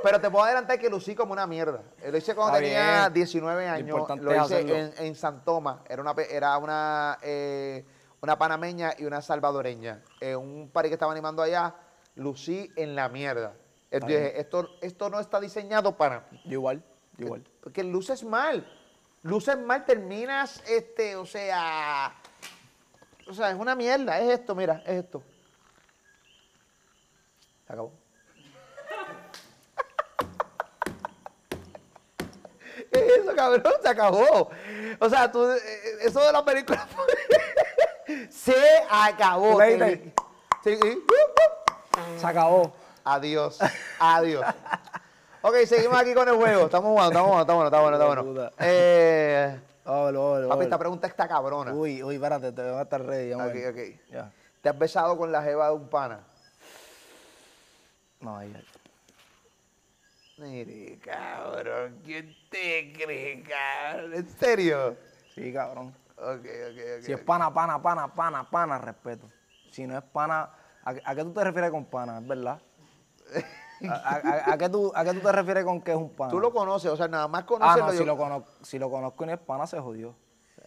Pero 0.04 0.22
te 0.22 0.30
puedo 0.30 0.46
adelantar 0.46 0.78
que 0.78 0.90
lucí 0.90 1.16
como 1.16 1.34
una 1.34 1.48
mierda. 1.48 1.82
Lo 2.06 2.16
hice 2.16 2.36
cuando 2.36 2.58
Está 2.58 2.64
tenía 2.64 3.02
bien. 3.10 3.14
19 3.14 3.68
años. 3.68 4.08
Lo 4.20 4.46
hice 4.46 4.60
en, 4.60 4.94
en 4.98 5.16
San 5.16 5.44
Tomás. 5.44 5.80
Era 5.90 6.02
una, 6.02 6.14
era 6.30 6.58
una, 6.58 7.18
eh, 7.24 7.84
una 8.22 8.38
panameña 8.38 8.94
y 8.98 9.06
una 9.06 9.22
salvadoreña. 9.22 10.02
En 10.20 10.38
un 10.38 10.70
party 10.70 10.90
que 10.90 10.96
estaba 10.96 11.12
animando 11.12 11.42
allá, 11.42 11.74
lucí 12.16 12.72
en 12.76 12.96
la 12.96 13.10
mierda. 13.10 13.54
Eh, 13.90 14.00
dije, 14.06 14.40
esto, 14.40 14.70
esto 14.82 15.10
no 15.10 15.20
está 15.20 15.40
diseñado 15.40 15.98
para 15.98 16.28
igual, 16.46 16.84
igual. 17.18 17.44
Porque 17.62 17.84
luces 17.84 18.24
mal. 18.24 18.66
Luces 19.24 19.58
mal, 19.58 19.86
terminas, 19.86 20.62
este, 20.68 21.16
o 21.16 21.26
sea. 21.26 22.14
O 23.28 23.34
sea, 23.34 23.50
es 23.52 23.56
una 23.56 23.76
mierda. 23.76 24.20
Es 24.20 24.40
esto, 24.40 24.56
mira, 24.56 24.82
es 24.86 25.04
esto. 25.04 25.24
Se 27.68 27.74
acabó. 27.74 27.92
es 32.92 33.18
eso, 33.20 33.36
cabrón, 33.36 33.74
se 33.82 33.90
acabó. 33.90 34.50
O 35.00 35.10
sea, 35.10 35.32
tú, 35.32 35.50
eh, 35.52 35.60
eso 36.02 36.26
de 36.26 36.32
la 36.32 36.44
película 36.44 36.88
se 38.30 38.56
acabó. 38.90 39.60
Sí, 40.64 40.78
sí. 40.82 41.04
Se 42.18 42.26
acabó. 42.26 42.74
Adiós, 43.04 43.60
adiós. 44.00 44.46
Ok, 45.44 45.56
seguimos 45.66 45.98
aquí 46.00 46.14
con 46.14 46.28
el 46.28 46.36
juego. 46.36 46.66
Estamos 46.66 46.90
jugando, 46.92 47.12
estamos 47.12 47.30
jugando, 47.32 47.42
está 47.42 47.54
bueno, 47.54 47.66
está 47.98 48.06
bueno, 48.06 48.22
está 48.22 48.32
bueno. 48.34 48.52
Eh, 48.60 49.60
papi, 50.50 50.64
esta 50.64 50.78
pregunta 50.78 51.08
está 51.08 51.28
cabrona. 51.28 51.74
Uy, 51.74 52.04
uy, 52.04 52.16
espérate, 52.16 52.52
te 52.52 52.62
voy 52.62 52.80
a 52.80 52.84
estar 52.84 53.04
ready. 53.04 53.34
Ok, 53.34 53.56
ok. 53.72 54.12
Ya. 54.12 54.32
¿Te 54.62 54.70
has 54.70 54.78
besado 54.78 55.18
con 55.18 55.32
la 55.32 55.42
jeva 55.42 55.70
de 55.70 55.74
un 55.74 55.90
pana? 55.90 56.20
No, 58.20 58.38
ahí, 58.38 58.54
ahí. 58.56 58.66
Mire, 60.38 61.00
cabrón, 61.00 62.00
¿quién 62.04 62.36
te 62.50 62.94
cree, 62.94 63.44
cabrón? 63.44 64.14
¿En 64.14 64.28
serio? 64.40 64.96
Sí, 65.34 65.52
cabrón. 65.52 65.96
Ok, 66.18 66.46
ok, 66.46 66.80
ok. 67.00 67.04
Si 67.04 67.14
es 67.14 67.20
pana, 67.20 67.52
pana, 67.52 67.82
pana, 67.82 68.08
pana, 68.14 68.48
pana, 68.50 68.78
respeto. 68.78 69.28
Si 69.72 69.88
no 69.88 69.98
es 69.98 70.04
pana, 70.04 70.50
¿a, 70.84 70.94
a 71.04 71.16
qué 71.16 71.24
tú 71.24 71.34
te 71.34 71.44
refieres 71.44 71.72
con 71.72 71.86
pana? 71.86 72.20
¿Es 72.20 72.28
verdad? 72.28 72.60
¿A, 73.90 73.94
a- 73.94 74.16
a- 74.16 74.54
a 74.54 74.58
qué 74.58 74.70
tú, 74.70 74.92
¿A 74.96 75.04
qué 75.04 75.14
tú 75.14 75.20
te 75.22 75.32
refieres 75.32 75.64
con 75.66 75.82
que 75.82 75.92
es 75.92 75.98
un 75.98 76.10
pana? 76.10 76.32
Tú 76.32 76.40
lo 76.40 76.52
conoces, 76.54 76.92
o 76.92 76.98
sea, 76.98 77.08
nada 77.08 77.28
más 77.28 77.44
Ah, 77.44 77.46
conocerlo. 77.46 77.86
no, 77.88 77.92
si 77.94 78.06
lo, 78.06 78.18
conozco, 78.18 78.52
si 78.62 78.80
lo 78.80 78.90
conozco 78.92 79.24
y 79.24 79.28
no 79.28 79.34
es 79.34 79.40
pana, 79.40 79.68
se 79.68 79.80
jodió. 79.80 80.16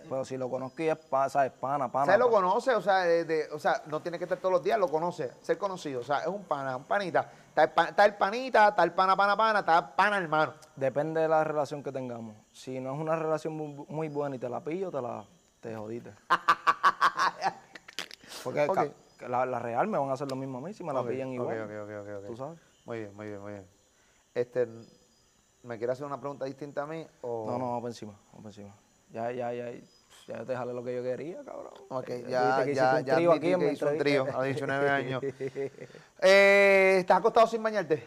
Pero 0.06 0.22
si 0.26 0.36
lo 0.36 0.50
conozco 0.50 0.82
y 0.82 0.88
es 0.88 0.98
pana, 0.98 1.30
¿sabes? 1.30 1.50
Pana, 1.52 1.90
pana. 1.90 2.04
¿Sabes? 2.06 2.20
Lo 2.20 2.30
pana. 2.30 2.48
conoce, 2.48 2.74
o 2.74 2.82
sea, 2.82 2.98
de- 3.04 3.24
de- 3.24 3.48
o 3.52 3.58
sea, 3.58 3.82
no 3.86 4.00
tiene 4.02 4.18
que 4.18 4.24
estar 4.24 4.36
todos 4.38 4.52
los 4.52 4.62
días, 4.62 4.78
lo 4.78 4.88
conoce, 4.88 5.32
ser 5.40 5.56
conocido. 5.56 6.00
O 6.00 6.04
sea, 6.04 6.18
es 6.20 6.26
un 6.26 6.44
pana, 6.44 6.76
un 6.76 6.84
panita. 6.84 7.30
Está 7.48 7.62
el, 7.64 7.70
pa- 7.70 7.84
está 7.86 8.04
el 8.04 8.14
panita, 8.16 8.68
está 8.68 8.82
el 8.84 8.92
pana, 8.92 9.16
pana, 9.16 9.34
pana, 9.36 9.60
está 9.60 9.78
el 9.78 9.84
pana, 9.96 10.18
hermano. 10.18 10.52
Depende 10.76 11.22
de 11.22 11.28
la 11.28 11.42
relación 11.42 11.82
que 11.82 11.90
tengamos. 11.90 12.36
Si 12.52 12.78
no 12.80 12.92
es 12.94 13.00
una 13.00 13.16
relación 13.16 13.56
muy, 13.56 13.86
muy 13.88 14.08
buena 14.10 14.36
y 14.36 14.38
te 14.38 14.48
la 14.50 14.60
pillo, 14.60 14.90
te 14.90 15.00
la 15.00 15.24
te 15.60 15.74
jodiste. 15.74 16.12
Porque 18.44 18.66
Ok. 18.66 18.74
ca- 18.74 18.88
que 19.18 19.28
la, 19.28 19.46
la 19.46 19.58
real 19.58 19.86
me 19.86 19.96
van 19.96 20.10
a 20.10 20.14
hacer 20.14 20.28
lo 20.28 20.36
mismo 20.36 20.58
a 20.58 20.60
mí 20.60 20.74
si 20.74 20.84
me 20.84 20.92
la 20.92 21.00
Ok, 21.00 21.08
pillan 21.08 21.28
igual. 21.30 21.62
ok, 21.62 21.70
ok, 21.84 21.90
ok, 22.02 22.08
ok. 22.20 22.26
¿Tú 22.26 22.36
sabes? 22.36 22.58
Muy 22.84 22.98
bien, 23.00 23.14
muy 23.14 23.26
bien, 23.26 23.40
muy 23.40 23.52
bien. 23.52 23.66
Este, 24.34 24.66
¿me 25.62 25.78
quieres 25.78 25.94
hacer 25.94 26.06
una 26.06 26.20
pregunta 26.20 26.44
distinta 26.44 26.82
a 26.82 26.86
mí? 26.86 27.06
O... 27.22 27.46
No, 27.46 27.58
no, 27.58 27.66
vamos 27.66 27.80
por 27.80 27.90
encima, 27.90 28.12
vamos 28.32 28.42
por 28.42 28.46
encima. 28.46 28.74
Ya, 29.10 29.30
ya, 29.30 29.52
ya, 29.52 29.70
ya 29.70 30.38
yo 30.38 30.46
te 30.46 30.56
jalé 30.56 30.72
lo 30.72 30.82
que 30.82 30.94
yo 30.94 31.02
quería, 31.02 31.42
cabrón. 31.44 31.72
Ok, 31.88 32.08
ya, 32.28 32.64
que 32.64 32.74
ya, 32.74 32.96
un 32.98 33.04
ya 33.04 33.16
trío 33.16 33.32
aquí 33.32 33.52
en 33.52 33.60
que 33.60 33.72
hizo 33.72 33.88
un 33.88 33.98
trío 33.98 34.26
entrevista. 34.26 34.40
a 34.40 34.44
19 34.44 34.90
años. 34.90 35.22
Eh, 36.20 36.96
¿Estás 36.98 37.18
acostado 37.18 37.46
sin 37.46 37.62
bañarte? 37.62 38.02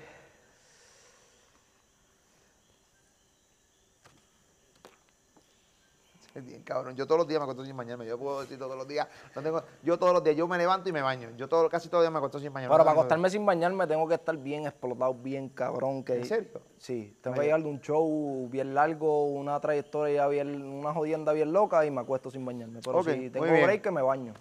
Es 6.37 6.45
Bien, 6.45 6.61
cabrón. 6.61 6.95
Yo 6.95 7.07
todos 7.07 7.17
los 7.17 7.27
días 7.27 7.39
me 7.39 7.45
acuesto 7.45 7.65
sin 7.65 7.75
bañarme. 7.75 8.05
Yo 8.05 8.15
puedo 8.19 8.41
decir 8.41 8.59
todos 8.59 8.77
los 8.77 8.87
días. 8.87 9.07
no 9.35 9.41
tengo- 9.41 9.63
yo 9.81 9.97
todos 9.97 10.13
los 10.13 10.23
días, 10.23 10.35
yo 10.35 10.47
me 10.47 10.59
levanto 10.59 10.87
y 10.87 10.91
me 10.91 11.01
baño. 11.01 11.31
Yo 11.35 11.49
todo, 11.49 11.67
casi 11.67 11.89
todos 11.89 12.03
los 12.03 12.05
días 12.05 12.11
me 12.13 12.19
acuesto 12.19 12.39
sin 12.39 12.53
bañarme. 12.53 12.75
Pero 12.75 12.83
para 12.85 12.91
acostarme 12.91 13.27
sin 13.31 13.43
bañarme 13.43 13.87
tengo 13.87 14.07
que 14.07 14.13
estar 14.13 14.37
bien 14.37 14.67
explotado, 14.67 15.15
bien 15.15 15.49
cabrón. 15.49 16.03
Que, 16.03 16.17
¿En 16.17 16.25
serio? 16.25 16.61
Sí, 16.77 17.17
tengo 17.21 17.37
que 17.37 17.41
llegar 17.41 17.63
de 17.63 17.67
un 17.69 17.81
show 17.81 18.47
bien 18.51 18.75
largo, 18.75 19.25
una 19.25 19.59
trayectoria 19.59 20.27
bien, 20.27 20.61
una 20.61 20.93
jodienda 20.93 21.33
bien 21.33 21.51
loca 21.51 21.83
y 21.87 21.89
me 21.89 22.01
acuesto 22.01 22.29
sin 22.29 22.45
bañarme. 22.45 22.81
Pero 22.85 23.03
si 23.03 23.31
tengo 23.31 23.47
break 23.47 23.81
que 23.81 23.89
me 23.89 24.03
baño. 24.03 24.35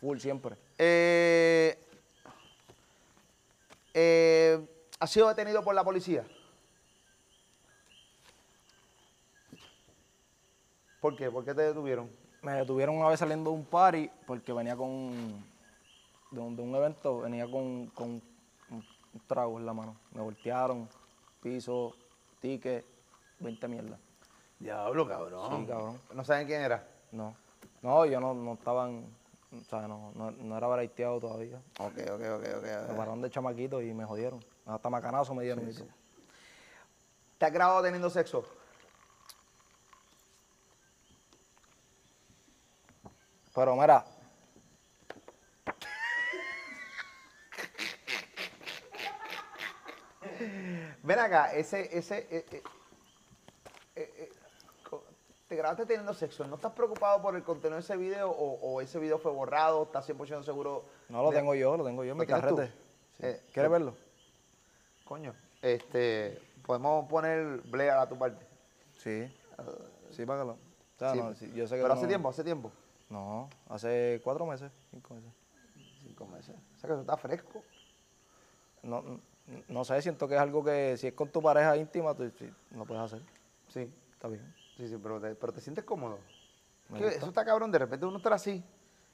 Full 0.00 0.18
siempre. 0.18 0.56
Eh, 0.78 1.78
eh, 3.94 4.66
¿Has 4.98 5.10
sido 5.10 5.28
detenido 5.28 5.62
por 5.62 5.76
la 5.76 5.84
policía? 5.84 6.26
¿Por 11.06 11.14
qué? 11.14 11.30
¿Por 11.30 11.44
qué 11.44 11.54
te 11.54 11.62
detuvieron? 11.62 12.10
Me 12.42 12.54
detuvieron 12.54 12.96
una 12.96 13.06
vez 13.06 13.20
saliendo 13.20 13.50
de 13.50 13.56
un 13.56 13.64
party 13.64 14.10
porque 14.26 14.52
venía 14.52 14.74
con. 14.74 15.40
de 16.32 16.40
un, 16.40 16.56
de 16.56 16.62
un 16.62 16.74
evento, 16.74 17.20
venía 17.20 17.48
con, 17.48 17.86
con 17.90 18.08
un, 18.10 18.84
un 19.14 19.20
trago 19.28 19.56
en 19.56 19.66
la 19.66 19.72
mano. 19.72 19.96
Me 20.10 20.20
voltearon, 20.20 20.88
piso, 21.40 21.94
ticket, 22.40 22.84
20 23.38 23.68
mierdas. 23.68 24.00
Diablo, 24.58 25.06
cabrón. 25.06 25.60
Sí, 25.60 25.66
cabrón. 25.68 26.00
¿No 26.12 26.24
saben 26.24 26.48
quién 26.48 26.62
era? 26.62 26.84
No. 27.12 27.36
No, 27.82 28.04
yo 28.04 28.18
no, 28.18 28.34
no 28.34 28.54
estaba 28.54 28.88
en. 28.88 29.06
O 29.52 29.62
sea, 29.62 29.86
no, 29.86 30.10
no, 30.16 30.32
no 30.32 30.58
era 30.58 30.66
braiteado 30.66 31.20
todavía. 31.20 31.58
Ok, 31.78 31.98
ok, 31.98 32.20
ok, 32.20 32.46
ok. 32.56 32.88
Me 32.88 32.94
pararon 32.96 33.22
de 33.22 33.30
chamaquito 33.30 33.80
y 33.80 33.94
me 33.94 34.04
jodieron. 34.04 34.44
Hasta 34.64 34.90
macanazo 34.90 35.36
me 35.36 35.44
dieron. 35.44 35.70
y 35.70 35.72
todo. 35.72 35.86
¿Te 37.38 37.46
has 37.46 37.52
grabado 37.52 37.80
teniendo 37.84 38.10
sexo? 38.10 38.44
Pero 43.56 43.74
mira, 43.74 43.98
Ven 51.02 51.18
acá, 51.18 51.52
ese, 51.54 51.96
ese, 51.96 52.18
eh, 52.30 52.44
eh, 52.50 52.62
eh, 53.96 54.14
eh, 54.18 54.32
te 55.48 55.56
grabaste 55.56 55.86
teniendo 55.86 56.12
sexo, 56.12 56.46
¿no 56.46 56.56
estás 56.56 56.72
preocupado 56.72 57.22
por 57.22 57.36
el 57.36 57.44
contenido 57.44 57.76
de 57.76 57.80
ese 57.82 57.96
video 57.96 58.30
o, 58.30 58.58
o 58.60 58.80
ese 58.80 58.98
video 58.98 59.18
fue 59.18 59.30
borrado? 59.32 59.84
¿Estás 59.84 60.08
100% 60.08 60.42
seguro? 60.42 60.84
no 61.08 61.22
lo 61.22 61.30
de- 61.30 61.36
tengo 61.36 61.54
yo, 61.54 61.76
lo 61.76 61.84
tengo 61.84 62.02
yo 62.02 62.12
en 62.12 62.18
¿Lo 62.18 62.24
mi 62.24 62.26
carrete. 62.26 62.66
Sí. 63.20 63.26
¿Quieres 63.52 63.70
verlo? 63.70 63.94
Coño, 65.04 65.34
este, 65.62 66.40
podemos 66.66 67.08
poner 67.08 67.60
Blair 67.62 67.92
a 67.92 68.08
tu 68.08 68.18
parte. 68.18 68.44
Sí. 68.98 69.32
Sí, 70.10 70.26
págalo. 70.26 70.52
O 70.52 70.98
sea, 70.98 71.12
Sí, 71.12 71.18
no, 71.20 71.34
sí, 71.34 71.52
yo 71.54 71.66
sé 71.68 71.76
que 71.76 71.82
Pero 71.82 71.94
no- 71.94 72.00
hace 72.00 72.08
tiempo, 72.08 72.28
hace 72.28 72.42
tiempo. 72.44 72.72
No, 73.08 73.48
hace 73.68 74.20
cuatro 74.24 74.46
meses, 74.46 74.70
cinco 74.90 75.14
meses. 75.14 75.30
cinco 76.02 76.26
meses. 76.26 76.54
O 76.76 76.78
sea 76.80 76.88
que 76.88 76.92
eso 76.94 77.00
está 77.02 77.16
fresco. 77.16 77.62
No, 78.82 79.20
no 79.68 79.84
sé, 79.84 80.00
siento 80.02 80.26
que 80.28 80.34
es 80.34 80.40
algo 80.40 80.62
que 80.64 80.96
si 80.96 81.06
es 81.08 81.12
con 81.14 81.28
tu 81.30 81.40
pareja 81.40 81.76
íntima, 81.76 82.14
tú 82.14 82.30
lo 82.72 82.84
puedes 82.84 83.02
hacer. 83.04 83.22
Sí, 83.68 83.92
Está 84.12 84.28
bien. 84.28 84.54
sí, 84.76 84.88
sí, 84.88 84.96
pero 85.02 85.20
te, 85.20 85.34
pero 85.34 85.52
te 85.52 85.60
sientes 85.60 85.84
cómodo. 85.84 86.18
Que 86.96 87.08
eso 87.08 87.26
está 87.26 87.44
cabrón, 87.44 87.70
de 87.72 87.78
repente 87.78 88.06
uno 88.06 88.16
está 88.18 88.34
así. 88.34 88.62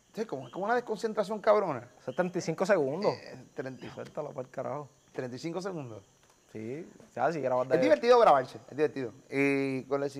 Entonces, 0.08 0.26
como, 0.26 0.50
como 0.50 0.66
una 0.66 0.74
desconcentración 0.74 1.40
cabrona. 1.40 1.88
Eso 1.98 2.10
es 2.10 2.16
35 2.16 2.66
segundos. 2.66 3.14
Eh, 3.14 3.46
30 3.54 3.86
Y 3.86 3.90
suéltalo 3.90 4.28
para 4.28 4.42
el 4.46 4.50
carajo. 4.50 4.88
35 5.12 5.62
segundos. 5.62 6.04
Sí, 6.52 6.86
ya 7.16 7.32
si 7.32 7.40
grabas 7.40 7.66
de... 7.68 7.76
Es 7.76 7.82
divertido 7.82 8.18
grabarse, 8.18 8.58
es 8.70 8.76
divertido. 8.76 9.14
Y 9.30 9.84
con 9.84 10.00
la 10.00 10.06
es 10.06 10.12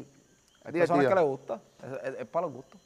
personas 0.63 0.73
divertido. 0.73 1.09
que 1.11 1.15
les 1.15 1.25
gusta. 1.25 1.61
Es, 1.83 1.93
es- 2.15 2.21
es 2.21 2.27
para 2.27 2.47
los 2.47 2.55
gustos. 2.55 2.81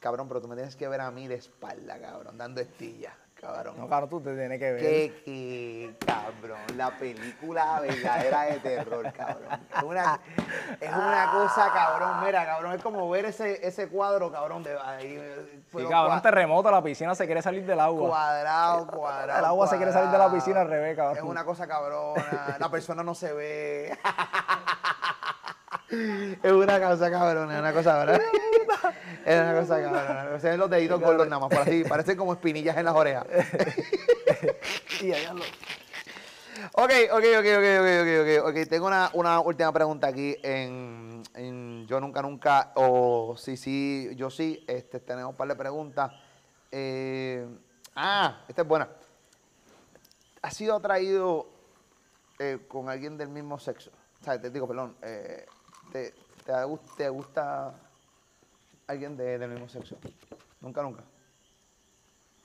Cabrón, 0.00 0.28
pero 0.28 0.40
tú 0.40 0.48
me 0.48 0.56
tienes 0.56 0.76
que 0.76 0.88
ver 0.88 1.00
a 1.02 1.10
mí 1.10 1.28
de 1.28 1.34
espalda, 1.34 1.98
cabrón, 2.00 2.38
dando 2.38 2.62
estillas, 2.62 3.12
cabrón. 3.38 3.74
No, 3.76 3.86
claro, 3.86 4.08
tú 4.08 4.18
te 4.22 4.34
tienes 4.34 4.58
que 4.58 4.72
ver. 4.72 4.80
¿Qué, 4.80 5.22
qué, 5.26 5.94
cabrón? 6.06 6.58
La 6.74 6.90
película 6.96 7.78
verdadera 7.80 8.44
de 8.44 8.58
terror, 8.60 9.12
cabrón. 9.12 9.60
Es 9.76 9.82
una, 9.82 10.18
es 10.80 10.90
una 10.90 11.30
cosa, 11.32 11.70
cabrón. 11.74 12.24
Mira, 12.24 12.46
cabrón, 12.46 12.72
es 12.72 12.82
como 12.82 13.10
ver 13.10 13.26
ese, 13.26 13.66
ese 13.66 13.88
cuadro, 13.88 14.32
cabrón, 14.32 14.62
de 14.62 14.74
ahí. 14.78 15.18
Sí, 15.18 15.64
pero 15.70 15.90
cabrón, 15.90 16.18
cua- 16.18 16.22
terremoto, 16.22 16.70
la 16.70 16.82
piscina 16.82 17.14
se 17.14 17.26
quiere 17.26 17.42
salir 17.42 17.66
del 17.66 17.78
agua. 17.80 18.08
Cuadrado, 18.08 18.86
cuadrado. 18.86 19.38
El 19.38 19.44
agua 19.44 19.66
se 19.66 19.76
quiere 19.76 19.92
salir 19.92 20.10
de 20.10 20.16
la 20.18 20.32
piscina 20.32 20.62
al 20.62 20.68
revés, 20.68 20.96
cabrón. 20.96 21.18
Es 21.18 21.22
una 21.24 21.44
cosa 21.44 21.66
cabrona. 21.66 22.56
La 22.58 22.70
persona 22.70 23.02
no 23.02 23.14
se 23.14 23.34
ve. 23.34 23.98
Es 26.42 26.52
una 26.52 26.80
cosa 26.80 27.10
cabrona, 27.10 27.54
es 27.54 27.60
una 27.60 27.72
cosa 27.72 27.92
cabrona. 27.92 28.22
Es 29.24 29.40
una 29.40 29.60
cosa 29.60 29.82
cabrona. 29.82 30.40
Se 30.40 30.48
ven 30.50 30.58
los 30.60 30.70
deditos 30.70 31.00
gordos 31.00 31.26
nada 31.28 31.40
más, 31.40 31.48
por 31.50 31.58
así. 31.68 31.84
Parecen 31.84 32.16
como 32.16 32.32
espinillas 32.32 32.76
en 32.76 32.84
las 32.84 32.94
orejas. 32.94 33.26
Y 35.02 35.12
allá 35.12 35.32
lo- 35.32 35.42
Ok, 36.74 36.90
ok, 37.10 37.24
ok, 37.38 37.46
ok, 37.56 37.66
ok, 37.80 37.88
ok, 38.02 38.42
ok. 38.44 38.48
Ok, 38.62 38.68
tengo 38.68 38.86
una, 38.86 39.10
una 39.14 39.40
última 39.40 39.72
pregunta 39.72 40.08
aquí 40.08 40.36
en, 40.42 41.22
en 41.34 41.86
Yo 41.86 42.00
Nunca 42.00 42.20
Nunca 42.20 42.72
o 42.74 43.34
Sí, 43.38 43.56
sí, 43.56 44.10
yo 44.16 44.28
sí. 44.30 44.62
Este, 44.68 45.00
tenemos 45.00 45.30
un 45.30 45.36
par 45.36 45.48
de 45.48 45.56
preguntas. 45.56 46.12
Eh, 46.70 47.46
ah, 47.96 48.42
esta 48.46 48.62
es 48.62 48.68
buena. 48.68 48.88
¿Has 50.42 50.54
sido 50.54 50.76
atraído 50.76 51.48
eh, 52.38 52.58
con 52.68 52.88
alguien 52.90 53.16
del 53.16 53.28
mismo 53.30 53.58
sexo? 53.58 53.90
O 54.20 54.24
sea, 54.24 54.38
te 54.40 54.50
digo, 54.50 54.68
perdón, 54.68 54.96
eh, 55.02 55.46
te, 55.92 56.12
te, 56.44 56.52
te 56.96 57.08
gusta 57.08 57.74
alguien 58.86 59.16
de- 59.16 59.38
del 59.38 59.50
mismo 59.50 59.68
sexo? 59.68 59.96
Nunca, 60.60 60.82
nunca. 60.82 61.02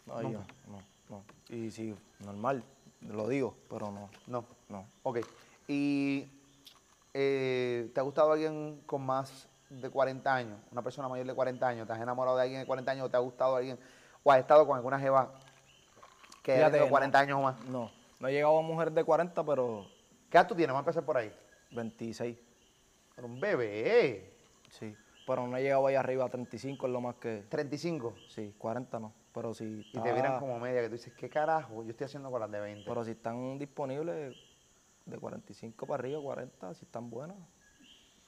No, 0.06 0.22
yo, 0.22 0.40
no, 0.68 0.80
no. 1.10 1.24
Y 1.50 1.72
sí, 1.72 1.96
normal, 2.20 2.64
lo 3.02 3.28
digo, 3.28 3.56
pero 3.70 3.92
no, 3.92 4.10
No. 4.28 4.46
no. 4.70 4.86
Ok. 5.04 5.20
¿Y 5.68 6.28
eh, 7.14 7.90
te 7.94 8.00
ha 8.00 8.04
gustado 8.04 8.32
alguien 8.32 8.82
con 8.86 9.04
más 9.06 9.48
de 9.70 9.90
40 9.90 10.34
años? 10.34 10.60
Una 10.72 10.82
persona 10.84 11.10
mayor 11.10 11.26
de 11.26 11.34
40 11.34 11.68
años. 11.68 11.88
¿Te 11.88 11.94
has 11.94 12.00
enamorado 12.02 12.38
de 12.38 12.44
alguien 12.44 12.62
de 12.62 12.68
40 12.68 12.92
años 12.92 13.06
o 13.08 13.10
te 13.10 13.18
ha 13.18 13.22
gustado 13.22 13.56
alguien? 13.56 13.80
¿O 14.24 14.32
has 14.32 14.40
estado 14.40 14.66
con 14.68 14.76
alguna 14.78 15.00
jeva 15.00 15.32
que 16.44 16.52
haya 16.52 16.60
Fíjate, 16.62 16.72
tenido 16.74 16.86
no. 16.88 16.92
40 16.92 17.20
años 17.20 17.40
o 17.40 17.42
más? 17.42 17.60
No, 17.66 17.92
no 18.20 18.28
he 18.28 18.32
llegado 18.34 18.58
a 18.60 18.62
mujer 18.62 18.92
de 18.92 19.04
40, 19.04 19.44
pero 19.44 19.86
¿Qué 20.30 20.38
edad 20.38 20.48
tú 20.48 20.56
tienes? 20.56 20.74
Vamos 20.74 20.86
a 20.86 20.90
empezar 20.90 21.04
por 21.06 21.18
ahí. 21.18 21.34
26, 21.72 22.38
Pero 23.16 23.28
un 23.28 23.40
bebé. 23.40 24.32
sí. 24.70 24.96
Pero 25.28 25.48
no 25.48 25.58
he 25.58 25.64
llegado 25.64 25.88
ahí 25.88 25.96
arriba, 25.96 26.30
35 26.30 26.86
es 26.86 26.94
lo 26.94 27.02
más 27.02 27.16
que... 27.16 27.46
35. 27.50 28.14
Sí, 28.30 28.54
40 28.60 29.00
no. 29.00 29.12
Pero 29.34 29.56
si, 29.56 29.84
Y 29.92 30.00
te 30.00 30.14
vienen 30.14 30.38
como 30.38 30.60
media 30.60 30.82
que 30.82 30.88
tú 30.88 30.94
dices, 30.94 31.14
¿qué 31.18 31.28
carajo? 31.32 31.84
Yo 31.84 31.90
estoy 31.90 32.06
haciendo 32.06 32.30
con 32.30 32.40
las 32.40 32.52
de 32.52 32.60
20. 32.60 32.88
pero 32.88 33.04
si 33.04 33.12
están 33.12 33.58
disponibles 33.58 34.36
de 35.06 35.18
45 35.18 35.88
para 35.88 36.00
arriba, 36.00 36.22
40, 36.22 36.76
si 36.76 36.86
están 36.86 37.10
buenas, 37.10 37.38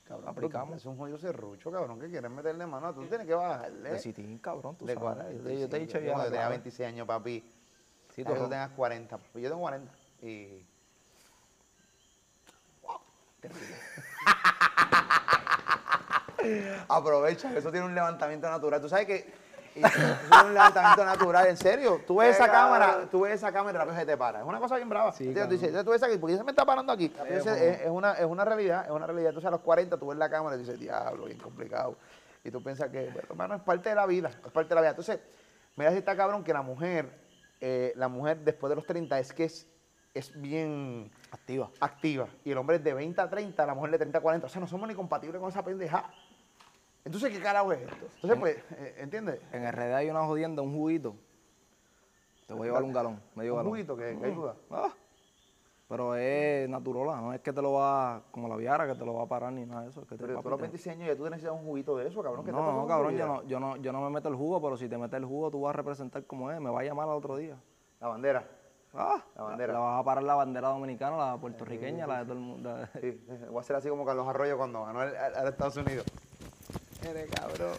cabrón, 0.05 0.27
aplicamos. 0.29 0.75
Es 0.77 0.85
un 0.88 0.97
jodido 0.97 1.19
serrucho, 1.19 1.71
cabrón, 1.71 1.99
que 1.99 2.09
quieres 2.09 2.31
meterle 2.31 2.65
mano. 2.65 2.91
Tú 2.95 3.05
tienes 3.05 3.27
que 3.27 3.35
bajarle. 3.35 3.91
de 3.91 3.99
citín, 3.99 4.39
cabrón, 4.39 4.75
tú 4.75 4.88
De 4.88 4.95
sabes. 4.95 5.13
40, 5.15 5.33
Yo 5.33 5.43
te, 5.43 5.59
yo 5.59 5.69
te 5.69 5.77
he 5.77 5.79
dicho 5.81 5.99
ya. 5.99 6.13
cuando 6.13 6.31
clave. 6.31 6.49
26 6.49 6.88
años, 6.89 7.05
papi. 7.05 7.43
Sí, 8.15 8.23
tú 8.23 8.33
tú- 8.33 8.41
tengas 8.49 8.71
40. 8.71 9.17
Pues 9.19 9.43
yo 9.43 9.49
tengo 9.51 9.61
40. 9.61 9.91
Y. 10.23 10.65
¡Wow! 12.81 12.97
Aprovecha, 16.88 17.56
eso 17.56 17.72
tiene 17.72 17.86
un 17.86 17.95
levantamiento 17.95 18.50
natural. 18.50 18.82
Tú 18.82 18.89
sabes 18.89 19.06
que. 19.06 19.48
tiene 19.74 19.88
un 20.45 20.54
levantamiento 20.54 21.06
natural, 21.06 21.48
en 21.48 21.58
serio. 21.58 22.02
Tú 22.08 22.18
ves 22.18 22.36
esa 22.36 22.50
cámara, 22.52 23.08
tú 23.12 23.22
ves 23.22 23.34
esa 23.36 23.52
cámara 23.52 23.78
y 23.78 23.80
rápido 23.80 23.95
se 23.98 24.06
te 24.06 24.18
para. 24.18 24.39
Es 24.39 24.45
una 24.45 24.60
cosa 24.60 24.76
bien 24.76 24.89
brava. 24.89 25.12
Sí, 25.12 25.28
Entonces, 25.28 25.48
tú 25.48 25.54
dices, 25.54 25.68
cabrón. 25.70 25.86
tú 25.86 25.91
ves 25.91 26.04
aquí, 26.04 26.18
¿por 26.18 26.30
qué 26.30 26.38
se 26.38 26.43
me 26.43 26.52
está 26.52 26.66
parando 26.66 26.91
aquí? 26.93 27.06
Entonces, 27.06 27.62
es, 27.62 27.82
es 27.82 27.89
una, 27.89 28.14
es 28.14 28.26
una 28.26 28.45
realidad, 28.45 28.86
es 28.86 28.91
una 28.91 29.06
realidad. 29.06 29.30
Entonces 29.30 29.48
a 29.48 29.52
los 29.52 29.62
40 29.62 29.98
tú 29.98 30.08
ves 30.08 30.18
la 30.18 30.30
cámara 30.30 30.56
y 30.56 30.60
dices, 30.60 30.80
diablo, 30.80 31.26
bien 31.26 31.38
complicado. 31.39 31.95
Y 32.43 32.52
tú 32.52 32.64
piensas 32.64 32.89
que, 32.89 33.06
bueno, 33.12 33.28
hermano, 33.30 33.56
es 33.56 33.62
parte 33.62 33.89
de 33.89 33.95
la 33.95 34.06
vida, 34.06 34.30
es 34.30 34.52
parte 34.52 34.70
de 34.70 34.76
la 34.76 34.82
vida. 34.82 34.89
Entonces, 34.91 35.20
mira 35.76 35.91
si 35.91 35.98
está 35.98 36.16
cabrón 36.16 36.43
que 36.43 36.54
la 36.54 36.62
mujer, 36.62 37.10
eh, 37.60 37.91
la 37.95 38.08
mujer 38.08 38.38
después 38.39 38.70
de 38.70 38.76
los 38.78 38.86
30 38.86 39.20
es 39.20 39.34
que 39.34 39.43
es, 39.45 39.68
es 40.14 40.39
bien 40.41 41.12
Activa. 41.30 41.70
activa. 41.82 42.28
Y 42.45 42.52
el 42.52 42.58
hombre 42.58 42.78
es 42.78 42.84
de 42.84 42.93
20 42.93 43.20
a 43.20 43.30
30, 43.30 43.66
la 43.66 43.74
mujer 43.74 43.91
de 43.91 43.98
30 43.98 44.18
a 44.18 44.22
40. 44.22 44.48
O 44.48 44.50
sea, 44.50 44.62
no 44.62 44.68
somos 44.68 44.88
ni 44.88 44.95
compatibles 44.95 45.41
con 45.41 45.50
esa 45.50 45.64
pendeja. 45.64 46.10
Entonces, 47.08 47.32
¿qué 47.32 47.39
carajo 47.41 47.72
es 47.72 47.80
esto? 47.82 47.95
Entonces, 48.16 48.39
pues, 48.39 48.58
eh, 48.80 48.95
¿entiendes? 48.99 49.39
En 49.53 49.64
RD 49.72 49.93
hay 49.95 50.10
una 50.10 50.26
jodienda, 50.26 50.62
un 50.62 50.74
juguito. 50.76 51.16
Te 52.45 52.53
voy 52.53 52.64
a 52.64 52.66
llevar 52.66 52.84
un 52.84 52.91
galón, 52.93 53.22
medio 53.34 53.53
Un 53.53 53.58
galón. 53.60 53.72
juguito 53.72 53.95
que, 53.95 54.18
que 54.20 54.26
ayuda. 54.26 54.55
Ah, 54.70 54.91
pero 55.88 56.16
es 56.16 56.68
natural, 56.68 57.22
no 57.22 57.32
es 57.34 57.39
que 57.39 57.53
te 57.53 57.62
lo 57.62 57.72
va, 57.74 58.22
como 58.32 58.49
la 58.49 58.58
viara, 58.58 58.86
que 58.86 58.95
te 58.99 59.05
lo 59.05 59.14
va 59.14 59.24
a 59.24 59.28
parar 59.28 59.53
ni 59.53 59.66
nada 59.66 59.84
de 59.84 59.89
eso. 59.89 60.01
es 60.01 60.08
que 60.08 60.18
te, 60.18 60.26
Pero 60.26 60.41
tú 60.41 60.47
a 60.49 60.51
los 60.51 60.58
te- 60.60 60.64
26 60.64 60.95
años 60.97 61.08
ya 61.08 61.16
tú 61.16 61.24
necesitas 61.30 61.53
un 61.53 61.64
juguito 61.66 61.95
de 61.95 62.08
eso, 62.10 62.22
cabrón. 62.22 62.43
¿qué 62.43 62.51
te 62.51 62.58
No, 62.58 62.86
cabrón, 62.86 63.16
yo 63.16 63.26
no, 63.26 63.43
yo, 63.43 63.60
no, 63.62 63.78
yo 63.78 63.93
no 63.93 64.01
me 64.01 64.10
meto 64.10 64.28
el 64.28 64.36
jugo, 64.36 64.62
pero 64.62 64.76
si 64.76 64.89
te 64.89 64.97
metes 64.97 65.18
el 65.18 65.24
jugo, 65.26 65.49
tú 65.49 65.62
vas 65.62 65.70
a 65.74 65.78
representar 65.78 66.26
como 66.26 66.51
es, 66.51 66.60
me 66.60 66.70
va 66.70 66.82
a 66.82 66.84
llamar 66.84 67.08
al 67.08 67.16
otro 67.16 67.38
día. 67.38 67.55
La 68.01 68.10
bandera. 68.10 68.45
Ah, 68.93 69.24
La 69.36 69.43
bandera. 69.43 69.74
La 69.74 69.80
vas 69.80 70.01
a 70.01 70.03
parar 70.03 70.24
la 70.24 70.36
bandera 70.36 70.68
dominicana, 70.70 71.16
la 71.18 71.38
puertorriqueña, 71.38 72.05
la 72.05 72.18
de 72.20 72.24
todo 72.26 72.34
el 72.34 72.39
mundo. 72.39 72.76
Sí, 73.01 73.22
voy 73.49 73.58
a 73.58 73.60
hacer 73.62 73.76
así 73.78 73.88
como 73.89 74.03
Carlos 74.05 74.28
Arroyo 74.28 74.58
cuando 74.58 74.84
ganó 74.86 75.03
el, 75.03 75.16
al 75.16 75.47
Estados 75.47 75.78
Unidos. 75.78 76.05
Eres 77.10 77.32
cabrón. 77.32 77.78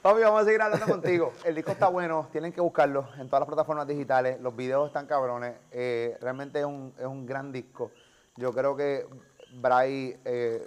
Papi, 0.00 0.20
vamos 0.22 0.42
a 0.42 0.44
seguir 0.44 0.62
hablando 0.62 0.86
contigo. 0.86 1.32
El 1.44 1.54
disco 1.54 1.72
está 1.72 1.88
bueno, 1.88 2.28
tienen 2.32 2.52
que 2.52 2.60
buscarlo 2.62 3.06
en 3.18 3.26
todas 3.26 3.40
las 3.40 3.48
plataformas 3.48 3.86
digitales. 3.86 4.40
Los 4.40 4.56
videos 4.56 4.86
están 4.86 5.06
cabrones. 5.06 5.56
eh, 5.72 6.16
realmente 6.22 6.60
es 6.60 6.64
un, 6.64 6.94
es 6.98 7.04
un 7.04 7.26
gran 7.26 7.52
disco. 7.52 7.90
Yo 8.36 8.52
creo 8.52 8.74
que 8.74 9.06
Bray 9.52 10.18
eh, 10.24 10.66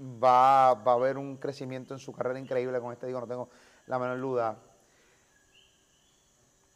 va, 0.00 0.72
va 0.72 0.92
a 0.92 0.94
haber 0.94 1.18
un 1.18 1.36
crecimiento 1.36 1.92
en 1.92 2.00
su 2.00 2.12
carrera 2.12 2.38
increíble 2.38 2.80
con 2.80 2.92
este 2.92 3.06
disco, 3.06 3.20
no 3.20 3.26
tengo 3.26 3.48
la 3.86 3.98
menor 3.98 4.20
duda. 4.20 4.56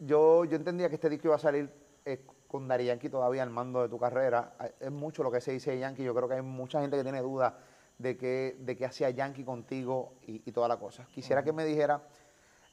Yo, 0.00 0.44
yo 0.44 0.56
entendía 0.56 0.90
que 0.90 0.96
este 0.96 1.08
disco 1.08 1.28
iba 1.28 1.36
a 1.36 1.40
salir 1.40 1.70
eh, 2.04 2.24
con 2.46 2.68
Dari 2.68 2.84
Yankee 2.84 3.08
todavía 3.08 3.42
al 3.42 3.50
mando 3.50 3.80
de 3.82 3.88
tu 3.88 3.98
carrera. 3.98 4.52
Es 4.78 4.90
mucho 4.90 5.22
lo 5.22 5.30
que 5.30 5.40
se 5.40 5.52
dice 5.52 5.70
de 5.70 5.78
Yankee. 5.78 6.04
Yo 6.04 6.14
creo 6.14 6.28
que 6.28 6.34
hay 6.34 6.42
mucha 6.42 6.80
gente 6.80 6.96
que 6.96 7.02
tiene 7.02 7.22
dudas 7.22 7.54
de 7.98 8.16
qué 8.16 8.56
de 8.60 8.76
qué 8.76 8.86
hacía 8.86 9.10
Yankee 9.10 9.44
contigo 9.44 10.14
y, 10.26 10.42
y 10.48 10.52
toda 10.52 10.68
la 10.68 10.78
cosa. 10.78 11.06
Quisiera 11.12 11.42
que 11.42 11.52
me 11.52 11.64
dijera 11.64 12.02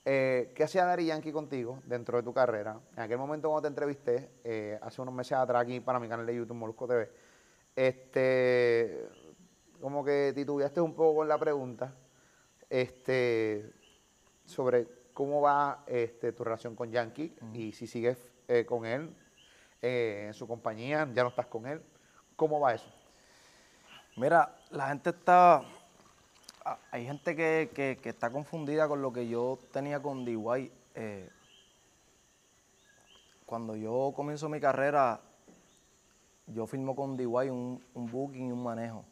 eh, 0.07 0.51
qué 0.53 0.63
hacía 0.63 0.85
Dari 0.85 1.07
Yankee 1.07 1.31
contigo 1.31 1.81
dentro 1.83 2.17
de 2.17 2.23
tu 2.23 2.31
carrera. 2.31 2.79
En 2.95 3.01
aquel 3.01 3.17
momento 3.17 3.49
cuando 3.49 3.63
te 3.63 3.69
entrevisté, 3.69 4.29
eh, 4.43 4.77
hace 4.79 5.01
unos 5.01 5.15
meses 5.15 5.33
atrás 5.33 5.63
aquí 5.63 5.79
para 5.79 5.99
mi 5.99 6.07
canal 6.07 6.27
de 6.27 6.35
YouTube, 6.35 6.55
Molusco 6.55 6.87
TV, 6.87 7.09
este, 7.75 9.09
como 9.81 10.05
que 10.05 10.31
titubeaste 10.35 10.79
un 10.79 10.93
poco 10.93 11.15
con 11.15 11.27
la 11.27 11.39
pregunta 11.39 11.95
este, 12.69 13.73
sobre 14.45 14.87
cómo 15.11 15.41
va 15.41 15.83
este, 15.87 16.33
tu 16.33 16.43
relación 16.43 16.75
con 16.75 16.91
Yankee 16.91 17.35
y 17.53 17.71
si 17.71 17.87
sigues 17.87 18.31
eh, 18.47 18.63
con 18.63 18.85
él 18.85 19.11
en 19.81 20.33
su 20.33 20.47
compañía, 20.47 21.07
ya 21.13 21.23
no 21.23 21.29
estás 21.29 21.45
con 21.47 21.65
él. 21.67 21.81
¿Cómo 22.35 22.59
va 22.59 22.73
eso? 22.73 22.91
Mira, 24.17 24.55
la 24.71 24.87
gente 24.87 25.09
está. 25.09 25.61
ah, 26.63 26.77
Hay 26.91 27.05
gente 27.05 27.35
que, 27.35 27.69
que- 28.01 28.09
está 28.09 28.29
confundida 28.31 28.87
con 28.87 29.01
lo 29.01 29.11
que 29.11 29.27
yo 29.27 29.59
tenía 29.73 30.01
con 30.01 30.23
DY. 30.23 30.71
Eh, 30.95 31.29
cuando 33.45 33.75
yo 33.75 34.13
comienzo 34.15 34.47
mi 34.47 34.59
carrera, 34.61 35.19
yo 36.47 36.65
firmo 36.65 36.95
con 36.95 37.17
DY 37.17 37.49
un, 37.49 37.83
un 37.93 38.05
booking 38.09 38.47
y 38.47 38.51
un 38.53 38.63
manejo. 38.63 39.03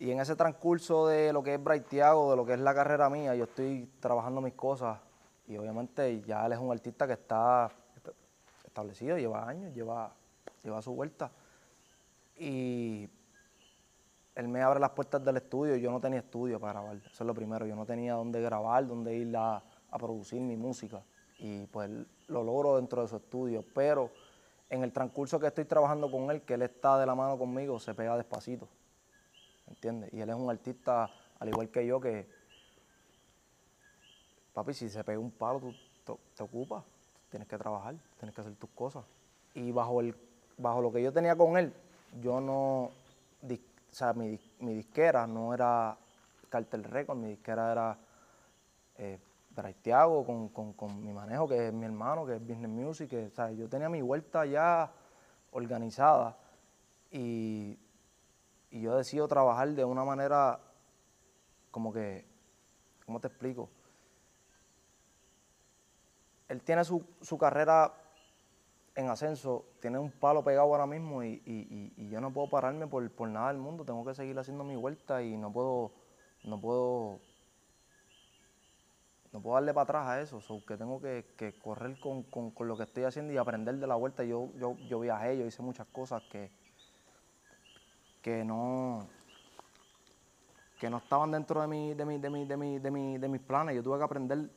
Y 0.00 0.10
en 0.10 0.20
ese 0.20 0.34
transcurso 0.36 1.06
de 1.06 1.32
lo 1.32 1.42
que 1.42 1.54
es 1.54 1.62
Braithiago, 1.62 2.30
de 2.32 2.36
lo 2.36 2.44
que 2.44 2.54
es 2.54 2.60
la 2.60 2.74
carrera 2.74 3.08
mía, 3.08 3.34
yo 3.34 3.44
estoy 3.44 3.88
trabajando 4.00 4.40
mis 4.40 4.54
cosas. 4.54 4.98
Y 5.46 5.56
obviamente 5.56 6.20
ya 6.22 6.44
él 6.46 6.52
es 6.52 6.58
un 6.58 6.70
artista 6.72 7.06
que 7.06 7.14
está 7.14 7.70
establecido, 8.66 9.16
lleva 9.18 9.48
años, 9.48 9.72
lleva, 9.72 10.12
lleva 10.62 10.82
su 10.82 10.92
vuelta. 10.94 11.30
Y 12.36 13.08
él 14.38 14.46
me 14.46 14.62
abre 14.62 14.78
las 14.78 14.90
puertas 14.90 15.24
del 15.24 15.36
estudio 15.36 15.74
y 15.74 15.80
yo 15.80 15.90
no 15.90 15.98
tenía 15.98 16.20
estudio 16.20 16.60
para 16.60 16.74
grabar. 16.74 16.96
Eso 16.98 17.24
es 17.24 17.26
lo 17.26 17.34
primero. 17.34 17.66
Yo 17.66 17.74
no 17.74 17.84
tenía 17.84 18.14
dónde 18.14 18.40
grabar, 18.40 18.86
dónde 18.86 19.16
ir 19.16 19.36
a, 19.36 19.60
producir 19.90 20.40
mi 20.40 20.56
música 20.56 21.02
y 21.40 21.66
pues 21.66 21.90
lo 22.28 22.44
logro 22.44 22.76
dentro 22.76 23.02
de 23.02 23.08
su 23.08 23.16
estudio, 23.16 23.64
pero 23.74 24.12
en 24.70 24.84
el 24.84 24.92
transcurso 24.92 25.40
que 25.40 25.48
estoy 25.48 25.64
trabajando 25.64 26.08
con 26.08 26.30
él, 26.30 26.42
que 26.42 26.54
él 26.54 26.62
está 26.62 27.00
de 27.00 27.06
la 27.06 27.16
mano 27.16 27.36
conmigo, 27.36 27.80
se 27.80 27.94
pega 27.94 28.16
despacito, 28.16 28.68
¿entiendes? 29.66 30.12
Y 30.12 30.20
él 30.20 30.28
es 30.28 30.36
un 30.36 30.48
artista, 30.48 31.10
al 31.40 31.48
igual 31.48 31.70
que 31.70 31.84
yo, 31.84 32.00
que, 32.00 32.28
papi, 34.52 34.72
si 34.72 34.88
se 34.88 35.02
pega 35.02 35.18
un 35.18 35.32
palo, 35.32 35.58
tú 35.58 35.72
te, 36.04 36.12
te 36.36 36.42
ocupas, 36.44 36.84
tienes 37.28 37.48
que 37.48 37.58
trabajar, 37.58 37.96
tienes 38.18 38.34
que 38.34 38.40
hacer 38.42 38.54
tus 38.54 38.70
cosas. 38.70 39.04
Y 39.54 39.72
bajo, 39.72 40.00
el, 40.00 40.14
bajo 40.58 40.80
lo 40.80 40.92
que 40.92 41.02
yo 41.02 41.12
tenía 41.12 41.34
con 41.34 41.56
él, 41.56 41.72
yo 42.20 42.40
no, 42.40 42.90
sea, 43.98 44.12
mi, 44.12 44.38
mi 44.60 44.74
disquera 44.74 45.26
no 45.26 45.52
era 45.52 45.96
Cartel 46.48 46.84
Record, 46.84 47.18
mi 47.18 47.30
disquera 47.30 47.72
era 47.72 47.98
eh, 48.96 49.20
con, 50.24 50.48
con, 50.50 50.72
con 50.74 51.02
mi 51.04 51.12
manejo, 51.12 51.48
que 51.48 51.66
es 51.68 51.72
mi 51.72 51.84
hermano, 51.84 52.24
que 52.24 52.36
es 52.36 52.40
Business 52.40 52.70
Music, 52.70 53.10
que, 53.10 53.26
o 53.26 53.30
sea, 53.30 53.50
yo 53.50 53.68
tenía 53.68 53.88
mi 53.88 54.02
vuelta 54.02 54.46
ya 54.46 54.92
organizada 55.50 56.36
y, 57.10 57.76
y 58.70 58.80
yo 58.80 58.96
decido 58.96 59.26
trabajar 59.26 59.70
de 59.70 59.84
una 59.84 60.04
manera 60.04 60.60
como 61.72 61.92
que, 61.92 62.24
¿cómo 63.04 63.18
te 63.18 63.26
explico? 63.26 63.68
Él 66.48 66.62
tiene 66.62 66.84
su, 66.84 67.04
su 67.20 67.36
carrera 67.36 67.92
en 68.98 69.08
ascenso, 69.08 69.64
tiene 69.80 69.96
un 70.00 70.10
palo 70.10 70.42
pegado 70.42 70.66
ahora 70.74 70.84
mismo 70.84 71.22
y, 71.22 71.40
y- 71.46 71.92
y- 71.96 72.08
yo 72.10 72.20
no 72.20 72.32
puedo 72.32 72.48
pararme 72.48 72.88
por, 72.88 73.08
por 73.12 73.28
nada 73.28 73.46
del 73.52 73.58
mundo, 73.58 73.84
tengo 73.84 74.04
que 74.04 74.12
seguir 74.12 74.36
haciendo 74.36 74.64
mi 74.64 74.74
vuelta 74.74 75.22
y 75.22 75.36
no 75.36 75.52
puedo, 75.52 75.92
no 76.42 76.60
puedo, 76.60 77.20
no 79.32 79.40
puedo 79.40 79.54
darle 79.54 79.72
para 79.72 79.84
atrás 79.84 80.06
a 80.08 80.20
eso, 80.20 80.40
so 80.40 80.60
que 80.66 80.76
tengo 80.76 81.00
que, 81.00 81.24
correr 81.62 81.96
con, 82.00 82.24
con- 82.24 82.50
con 82.50 82.66
lo 82.66 82.76
que 82.76 82.82
estoy 82.82 83.04
haciendo 83.04 83.32
y 83.32 83.36
aprender 83.36 83.76
de 83.76 83.86
la 83.86 83.94
vuelta. 83.94 84.24
Yo, 84.24 84.48
yo, 84.58 84.76
yo 84.88 84.98
viajé, 84.98 85.38
yo 85.38 85.46
hice 85.46 85.62
muchas 85.62 85.86
cosas 85.86 86.20
que, 86.24 86.50
que 88.20 88.44
no 88.44 89.06
que 90.80 90.90
no 90.90 90.96
estaban 90.98 91.30
dentro 91.30 91.60
de, 91.60 91.68
mi, 91.68 91.94
de, 91.94 92.04
mi, 92.04 92.18
de, 92.18 92.30
mi, 92.30 92.46
de, 92.80 92.90
mi- 92.90 93.18
de 93.18 93.28
mis 93.28 93.40
planes. 93.40 93.76
Yo 93.76 93.82
tuve 93.82 93.98
que 93.98 94.04
aprender 94.04 94.48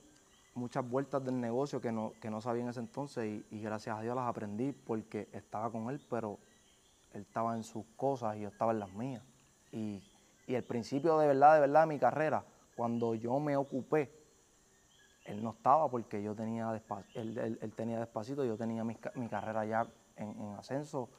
muchas 0.54 0.88
vueltas 0.88 1.24
del 1.24 1.40
negocio 1.40 1.82
que 1.82 1.92
no, 1.92 2.14
que 2.22 2.30
no 2.30 2.42
sabía 2.42 2.64
en 2.64 2.70
ese 2.70 2.80
entonces 2.80 3.44
y, 3.52 3.62
gracias 3.62 3.98
a 3.98 4.02
Dios 4.02 4.16
las 4.16 4.28
aprendí 4.28 4.72
porque 4.72 5.28
estaba 5.32 5.72
con 5.72 5.90
él, 5.90 6.02
pero 6.10 6.38
él 7.14 7.22
estaba 7.22 7.56
en 7.56 7.64
sus 7.64 7.86
cosas 7.96 8.38
y 8.38 8.42
yo 8.42 8.50
estaba 8.50 8.72
en 8.72 8.80
las 8.80 8.92
mías. 8.94 9.24
Y, 9.72 10.02
y 10.48 10.56
el 10.56 10.64
principio 10.64 11.18
de 11.18 11.28
verdad, 11.28 11.56
de 11.56 11.62
verdad 11.62 11.82
de 11.82 11.88
mi 11.88 12.00
carrera, 12.00 12.44
cuando 12.76 13.16
yo 13.16 13.40
me 13.40 13.56
ocupé, 13.56 14.12
él 15.26 15.44
no 15.44 15.52
estaba 15.52 15.90
porque 15.90 16.22
yo 16.22 16.36
tenía 16.36 16.68
despa- 16.72 17.04
él, 17.14 17.38
él- 17.38 17.74
tenía 17.74 18.00
despacito, 18.00 18.44
yo 18.44 18.58
tenía 18.58 18.84
mi, 18.84 18.98
mi 19.16 19.30
carrera 19.30 19.66
ya 19.66 19.88
en, 20.16 20.30
en 20.30 20.56
ascenso 20.56 21.10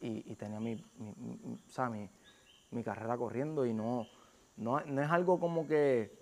y, 0.00 0.34
tenía 0.34 0.58
mi, 0.58 0.74
mi- 0.98 1.14
mi- 1.16 1.54
o 1.54 1.70
sea, 1.70 1.88
mi 1.88 2.82
carrera 2.82 3.16
corriendo 3.16 3.64
y 3.64 3.72
no, 3.72 4.08
no, 4.56 4.80
no 4.80 5.02
es 5.02 5.10
algo 5.10 5.38
como 5.38 5.66
que, 5.66 6.21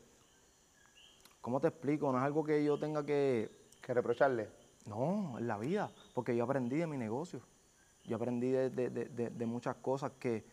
¿cómo 1.40 1.60
te 1.60 1.68
explico? 1.68 2.10
No 2.12 2.18
es 2.18 2.24
algo 2.24 2.44
que 2.44 2.62
yo 2.64 2.78
tenga 2.78 3.04
que, 3.04 3.50
Que 3.80 3.94
reprocharle. 3.94 4.48
no, 4.86 5.38
en 5.38 5.46
la 5.46 5.58
vida, 5.58 5.90
porque 6.14 6.36
yo 6.36 6.44
aprendí 6.44 6.76
de 6.76 6.86
mi 6.86 6.96
negocio. 6.96 7.40
Yo 8.04 8.16
aprendí 8.16 8.50
de, 8.50 8.70
de- 8.70 8.90
de- 9.30 9.46
muchas 9.46 9.76
cosas 9.76 10.12
que, 10.18 10.44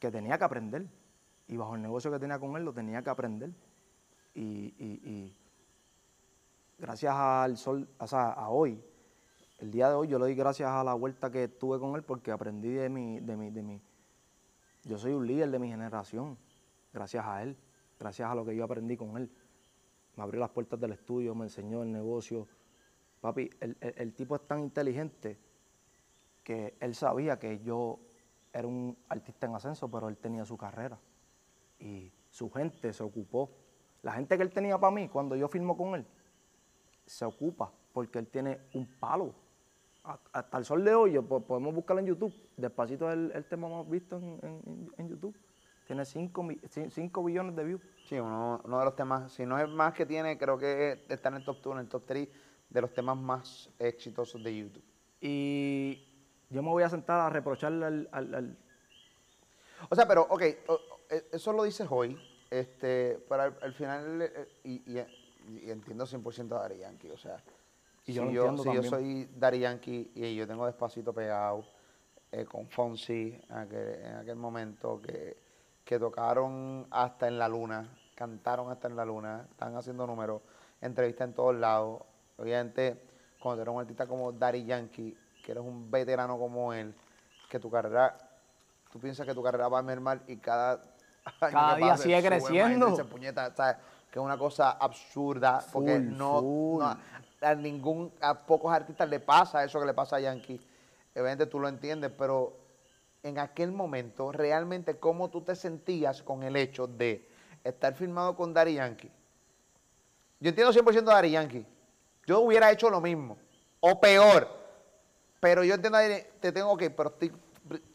que 0.00 0.10
tenía 0.10 0.38
que 0.38 0.44
aprender. 0.44 0.86
Y 1.48 1.56
bajo 1.56 1.74
el 1.74 1.82
negocio 1.82 2.10
que 2.10 2.18
tenía 2.18 2.38
con 2.38 2.56
él, 2.56 2.64
lo 2.64 2.72
tenía 2.72 3.02
que 3.02 3.10
aprender. 3.10 3.50
Y, 4.34 4.74
y- 4.78 5.00
y 5.04 5.36
gracias 6.78 7.14
al 7.14 7.56
sol, 7.56 7.88
o 7.98 8.06
sea, 8.06 8.32
a 8.32 8.48
hoy, 8.50 8.82
el 9.58 9.70
día 9.70 9.88
de 9.88 9.94
hoy, 9.94 10.08
yo 10.08 10.18
le 10.18 10.26
doy 10.26 10.34
gracias 10.34 10.68
a 10.70 10.84
la 10.84 10.94
vuelta 10.94 11.30
que 11.30 11.48
tuve 11.48 11.78
con 11.78 11.94
él 11.96 12.02
porque 12.02 12.30
aprendí 12.30 12.68
de 12.70 12.88
mi, 12.88 13.20
de 13.20 13.36
mi, 13.36 13.50
de 13.50 13.62
mi, 13.62 13.80
yo 14.84 14.98
soy 14.98 15.12
un 15.12 15.26
líder 15.26 15.50
de 15.50 15.58
mi 15.58 15.68
generación, 15.68 16.36
gracias 16.92 17.24
a 17.24 17.42
él, 17.42 17.56
gracias 17.98 18.30
a 18.30 18.34
lo 18.34 18.44
que 18.44 18.54
yo 18.54 18.64
aprendí 18.64 18.96
con 18.96 19.16
él. 19.16 19.30
Me 20.16 20.22
abrió 20.22 20.40
las 20.40 20.50
puertas 20.50 20.80
del 20.80 20.92
estudio, 20.92 21.34
me 21.34 21.44
enseñó 21.44 21.82
el 21.82 21.92
negocio. 21.92 22.46
Papi, 23.20 23.50
el, 23.60 23.76
el- 23.80 24.14
tipo 24.14 24.36
es 24.36 24.46
tan 24.46 24.60
inteligente 24.60 25.38
que 26.42 26.76
él 26.80 26.94
sabía 26.94 27.38
que 27.38 27.58
yo 27.60 27.98
era 28.52 28.66
un 28.66 28.96
artista 29.08 29.46
en 29.46 29.54
ascenso, 29.54 29.90
pero 29.90 30.08
él 30.08 30.16
tenía 30.16 30.44
su 30.44 30.56
carrera. 30.56 30.98
Y 31.78 32.12
su 32.30 32.50
gente 32.50 32.92
se 32.92 33.02
ocupó. 33.02 33.50
La 34.02 34.12
gente 34.12 34.36
que 34.36 34.42
él 34.42 34.50
tenía 34.52 34.78
para 34.78 34.94
mí, 34.94 35.08
cuando 35.08 35.36
yo 35.36 35.48
firmo 35.48 35.76
con 35.76 35.94
él, 35.94 36.06
se 37.04 37.24
ocupa 37.24 37.72
porque 37.92 38.18
él 38.18 38.28
tiene 38.28 38.60
un 38.74 38.86
palo. 38.98 39.34
Hasta 40.32 40.56
el 40.58 40.64
sol 40.64 40.84
de 40.84 40.94
hoy, 40.94 41.18
podemos 41.18 41.74
buscarlo 41.74 42.00
en 42.00 42.06
YouTube. 42.06 42.32
Despacito 42.56 43.08
es 43.10 43.14
el, 43.16 43.32
el 43.34 43.44
tema 43.46 43.68
más 43.68 43.88
visto 43.88 44.16
en- 44.18 44.88
en 44.96 45.08
YouTube. 45.08 45.36
Tiene 45.86 46.04
5 46.04 47.22
billones 47.24 47.54
de 47.54 47.64
views. 47.64 47.80
Sí, 48.08 48.18
uno, 48.18 48.60
uno 48.64 48.78
de 48.78 48.84
los 48.84 48.96
temas, 48.96 49.32
si 49.32 49.46
no 49.46 49.58
es 49.58 49.68
más 49.68 49.94
que 49.94 50.04
tiene, 50.06 50.36
creo 50.36 50.58
que 50.58 51.04
está 51.08 51.28
en 51.28 51.36
el 51.36 51.44
top 51.44 51.58
2, 51.62 51.72
en 51.74 51.78
el 51.80 51.88
top 51.88 52.02
3 52.06 52.28
de 52.68 52.80
los 52.80 52.92
temas 52.92 53.16
más 53.16 53.70
exitosos 53.78 54.42
de 54.42 54.56
YouTube. 54.56 54.84
Y 55.20 56.04
yo 56.50 56.62
me 56.62 56.70
voy 56.70 56.82
a 56.82 56.88
sentar 56.88 57.20
a 57.20 57.30
reprocharle 57.30 57.86
al, 57.86 58.08
al- 58.12 58.34
al- 58.34 58.58
O 59.88 59.94
sea, 59.94 60.06
pero, 60.08 60.22
ok, 60.28 60.42
e- 60.42 60.58
eso 61.32 61.52
lo 61.52 61.62
dices 61.62 61.86
hoy, 61.90 62.18
este, 62.50 63.24
pero 63.28 63.42
al, 63.42 63.58
al 63.62 63.72
final, 63.72 64.22
eh, 64.22 64.48
y, 64.64 64.98
y- 64.98 65.06
y 65.66 65.70
entiendo 65.70 66.04
100% 66.06 66.56
a 66.56 66.62
Daddy 66.62 66.78
Yankee, 66.78 67.10
o 67.10 67.16
sea, 67.16 67.36
Y 68.04 68.12
si, 68.12 68.34
yo 68.34 68.42
si 68.64 68.68
yo 68.74 68.82
soy 68.90 69.28
Daddy 69.36 69.58
Yankee 69.60 70.10
y 70.14 70.34
yo 70.34 70.46
tengo 70.46 70.66
Despacito 70.66 71.12
pegado 71.12 71.64
eh, 72.32 72.44
con 72.44 72.68
Fonsi 72.68 73.38
en 73.48 73.56
aquel, 73.56 73.94
en 74.02 74.14
aquel 74.16 74.36
momento 74.36 75.00
que, 75.00 75.45
que 75.86 75.98
tocaron 75.98 76.86
hasta 76.90 77.28
en 77.28 77.38
la 77.38 77.48
luna, 77.48 77.88
cantaron 78.16 78.70
hasta 78.70 78.88
en 78.88 78.96
la 78.96 79.04
luna, 79.04 79.46
están 79.50 79.74
haciendo 79.76 80.06
números, 80.06 80.42
entrevistas 80.80 81.28
en 81.28 81.34
todos 81.34 81.54
lados, 81.54 82.02
obviamente 82.36 83.00
cuando 83.40 83.62
eres 83.62 83.72
un 83.72 83.80
artista 83.80 84.06
como 84.06 84.32
Daddy 84.32 84.64
Yankee, 84.64 85.16
que 85.44 85.52
eres 85.52 85.62
un 85.64 85.88
veterano 85.90 86.36
como 86.38 86.72
él, 86.72 86.92
que 87.48 87.60
tu 87.60 87.70
carrera 87.70 88.18
tú 88.90 88.98
piensas 88.98 89.24
que 89.26 89.34
tu 89.34 89.42
carrera 89.42 89.68
va 89.68 89.78
a 89.78 89.82
mermar 89.82 90.22
y 90.26 90.36
cada 90.38 90.72
año 91.40 91.52
Cada 91.52 91.74
que 91.76 91.82
día 91.82 91.90
pase 91.92 92.02
sigue 92.04 92.22
creciendo. 92.26 92.86
dice, 92.90 93.04
puñeta, 93.04 93.54
¿sabes? 93.54 93.76
Que 94.10 94.18
es 94.18 94.24
una 94.24 94.36
cosa 94.38 94.70
absurda, 94.72 95.60
porque 95.72 96.00
no, 96.00 96.40
no- 96.80 96.96
a 97.42 97.54
ningún, 97.54 98.12
a 98.20 98.34
pocos 98.34 98.72
artistas 98.72 99.08
le 99.08 99.20
pasa 99.20 99.62
eso 99.62 99.78
que 99.78 99.86
le 99.86 99.94
pasa 99.94 100.16
a 100.16 100.20
Yankee. 100.20 100.60
Evidentemente 101.14 101.46
tú 101.46 101.60
lo 101.60 101.68
entiendes, 101.68 102.10
pero 102.16 102.52
en 103.22 103.38
aquel 103.38 103.72
momento, 103.72 104.32
realmente, 104.32 104.98
¿cómo 104.98 105.30
tú 105.30 105.42
te 105.42 105.56
sentías 105.56 106.22
con 106.22 106.42
el 106.42 106.56
hecho 106.56 106.86
de 106.86 107.28
estar 107.64 107.94
firmado 107.94 108.36
con 108.36 108.54
Daddy 108.54 108.74
Yankee? 108.74 109.10
Yo 110.40 110.50
entiendo 110.50 110.72
100% 110.72 111.08
a 111.08 111.14
Daddy 111.14 111.30
Yankee. 111.30 111.66
Yo 112.26 112.40
hubiera 112.40 112.70
hecho 112.70 112.90
lo 112.90 113.00
mismo, 113.00 113.38
o 113.80 114.00
peor. 114.00 114.48
Pero 115.40 115.64
yo 115.64 115.74
entiendo, 115.74 115.98
te 116.40 116.52
tengo 116.52 116.76
que, 116.76 116.90
pero 116.90 117.14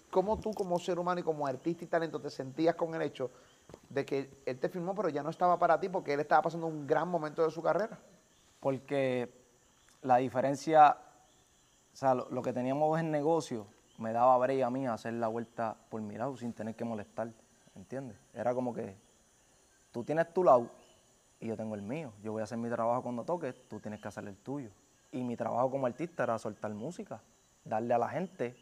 ¿cómo 0.10 0.40
tú 0.40 0.54
como 0.54 0.80
ser 0.80 1.00
humano 1.00 1.20
y 1.20 1.24
como 1.24 1.48
artista 1.48 1.84
y 1.84 1.88
talento 1.88 2.20
te 2.20 2.30
sentías 2.30 2.76
con 2.76 2.94
el 2.96 3.02
hecho 3.02 3.32
de 3.90 4.06
que 4.06 4.30
él 4.46 4.60
te 4.60 4.70
firmó, 4.70 4.94
pero 4.94 5.10
ya 5.10 5.24
no 5.24 5.30
estaba 5.30 5.58
para 5.58 5.80
ti 5.80 5.90
porque 5.90 6.14
él 6.14 6.20
estaba 6.20 6.42
pasando 6.42 6.68
un 6.68 6.86
gran 6.86 7.08
momento 7.08 7.44
de 7.44 7.52
su 7.52 7.62
carrera? 7.62 8.00
porque 8.62 9.34
la 10.04 10.18
diferencia, 10.18 10.96
o 11.94 11.98
sea, 11.98 12.16
lo, 12.16 12.30
lo 12.30 12.42
que 12.42 12.54
teníamos 12.54 12.98
en 12.98 13.12
negocio 13.12 13.68
me 14.02 14.12
daba 14.12 14.38
break 14.38 14.64
a 14.64 14.70
mí 14.70 14.88
hacer 14.88 15.14
la 15.14 15.28
vuelta 15.28 15.78
por 15.90 16.02
mi 16.02 16.18
lado 16.18 16.36
sin 16.36 16.54
tener 16.54 16.76
que 16.76 16.84
molestar, 16.84 17.32
¿entiendes? 17.76 18.18
Era 18.34 18.54
como 18.54 18.74
que 18.74 18.98
tú 19.92 20.04
tienes 20.04 20.34
tu 20.34 20.44
lado 20.44 20.70
y 21.40 21.48
yo 21.48 21.56
tengo 21.56 21.76
el 21.76 21.82
mío. 21.82 22.12
Yo 22.24 22.32
voy 22.32 22.42
a 22.42 22.44
hacer 22.44 22.58
mi 22.58 22.70
trabajo 22.70 23.04
cuando 23.04 23.24
toque, 23.24 23.54
tú 23.54 23.80
tienes 23.80 24.02
que 24.02 24.08
hacer 24.08 24.28
el 24.28 24.36
tuyo. 24.38 24.72
Y 25.12 25.24
mi 25.24 25.36
trabajo 25.36 25.70
como 25.70 25.86
artista 25.86 26.24
era 26.24 26.38
soltar 26.40 26.74
música, 26.74 27.22
darle 27.64 27.94
a 27.94 27.98
la 27.98 28.10
gente. 28.10 28.56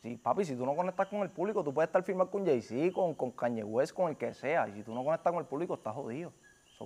Sí, 0.00 0.16
papi, 0.16 0.44
si 0.44 0.56
tú 0.56 0.66
no 0.66 0.74
conectas 0.74 1.08
con 1.08 1.20
el 1.20 1.30
público, 1.30 1.62
tú 1.62 1.72
puedes 1.72 1.88
estar 1.88 2.02
firmando 2.02 2.30
con 2.30 2.44
Jay-Z, 2.44 2.92
con, 2.92 3.14
con 3.14 3.30
Kanye 3.30 3.62
West, 3.62 3.94
con 3.94 4.08
el 4.08 4.16
que 4.16 4.34
sea. 4.34 4.68
Y 4.68 4.72
si 4.72 4.82
tú 4.82 4.94
no 4.94 5.04
conectas 5.04 5.32
con 5.32 5.40
el 5.40 5.46
público, 5.46 5.74
estás 5.74 5.94
jodido. 5.94 6.32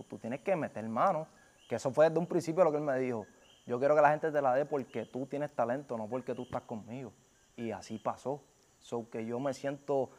Tú 0.08 0.18
tienes 0.18 0.40
que 0.40 0.54
meter 0.56 0.86
mano. 0.88 1.26
Que 1.68 1.76
eso 1.76 1.90
fue 1.90 2.08
desde 2.08 2.18
un 2.18 2.26
principio 2.26 2.62
lo 2.62 2.70
que 2.70 2.78
él 2.78 2.84
me 2.84 2.98
dijo. 2.98 3.26
Yo 3.66 3.78
quiero 3.78 3.96
que 3.96 4.02
la 4.02 4.10
gente 4.10 4.30
te 4.30 4.42
la 4.42 4.54
dé 4.54 4.64
porque 4.64 5.06
tú 5.06 5.26
tienes 5.26 5.52
talento, 5.52 5.96
no 5.96 6.06
porque 6.06 6.34
tú 6.34 6.42
estás 6.42 6.62
conmigo. 6.62 7.12
Y 7.56 7.70
así 7.70 7.98
pasó. 7.98 8.42
So, 8.80 9.08
que 9.10 9.26
yo 9.26 9.40
me 9.40 9.54
siento 9.54 10.10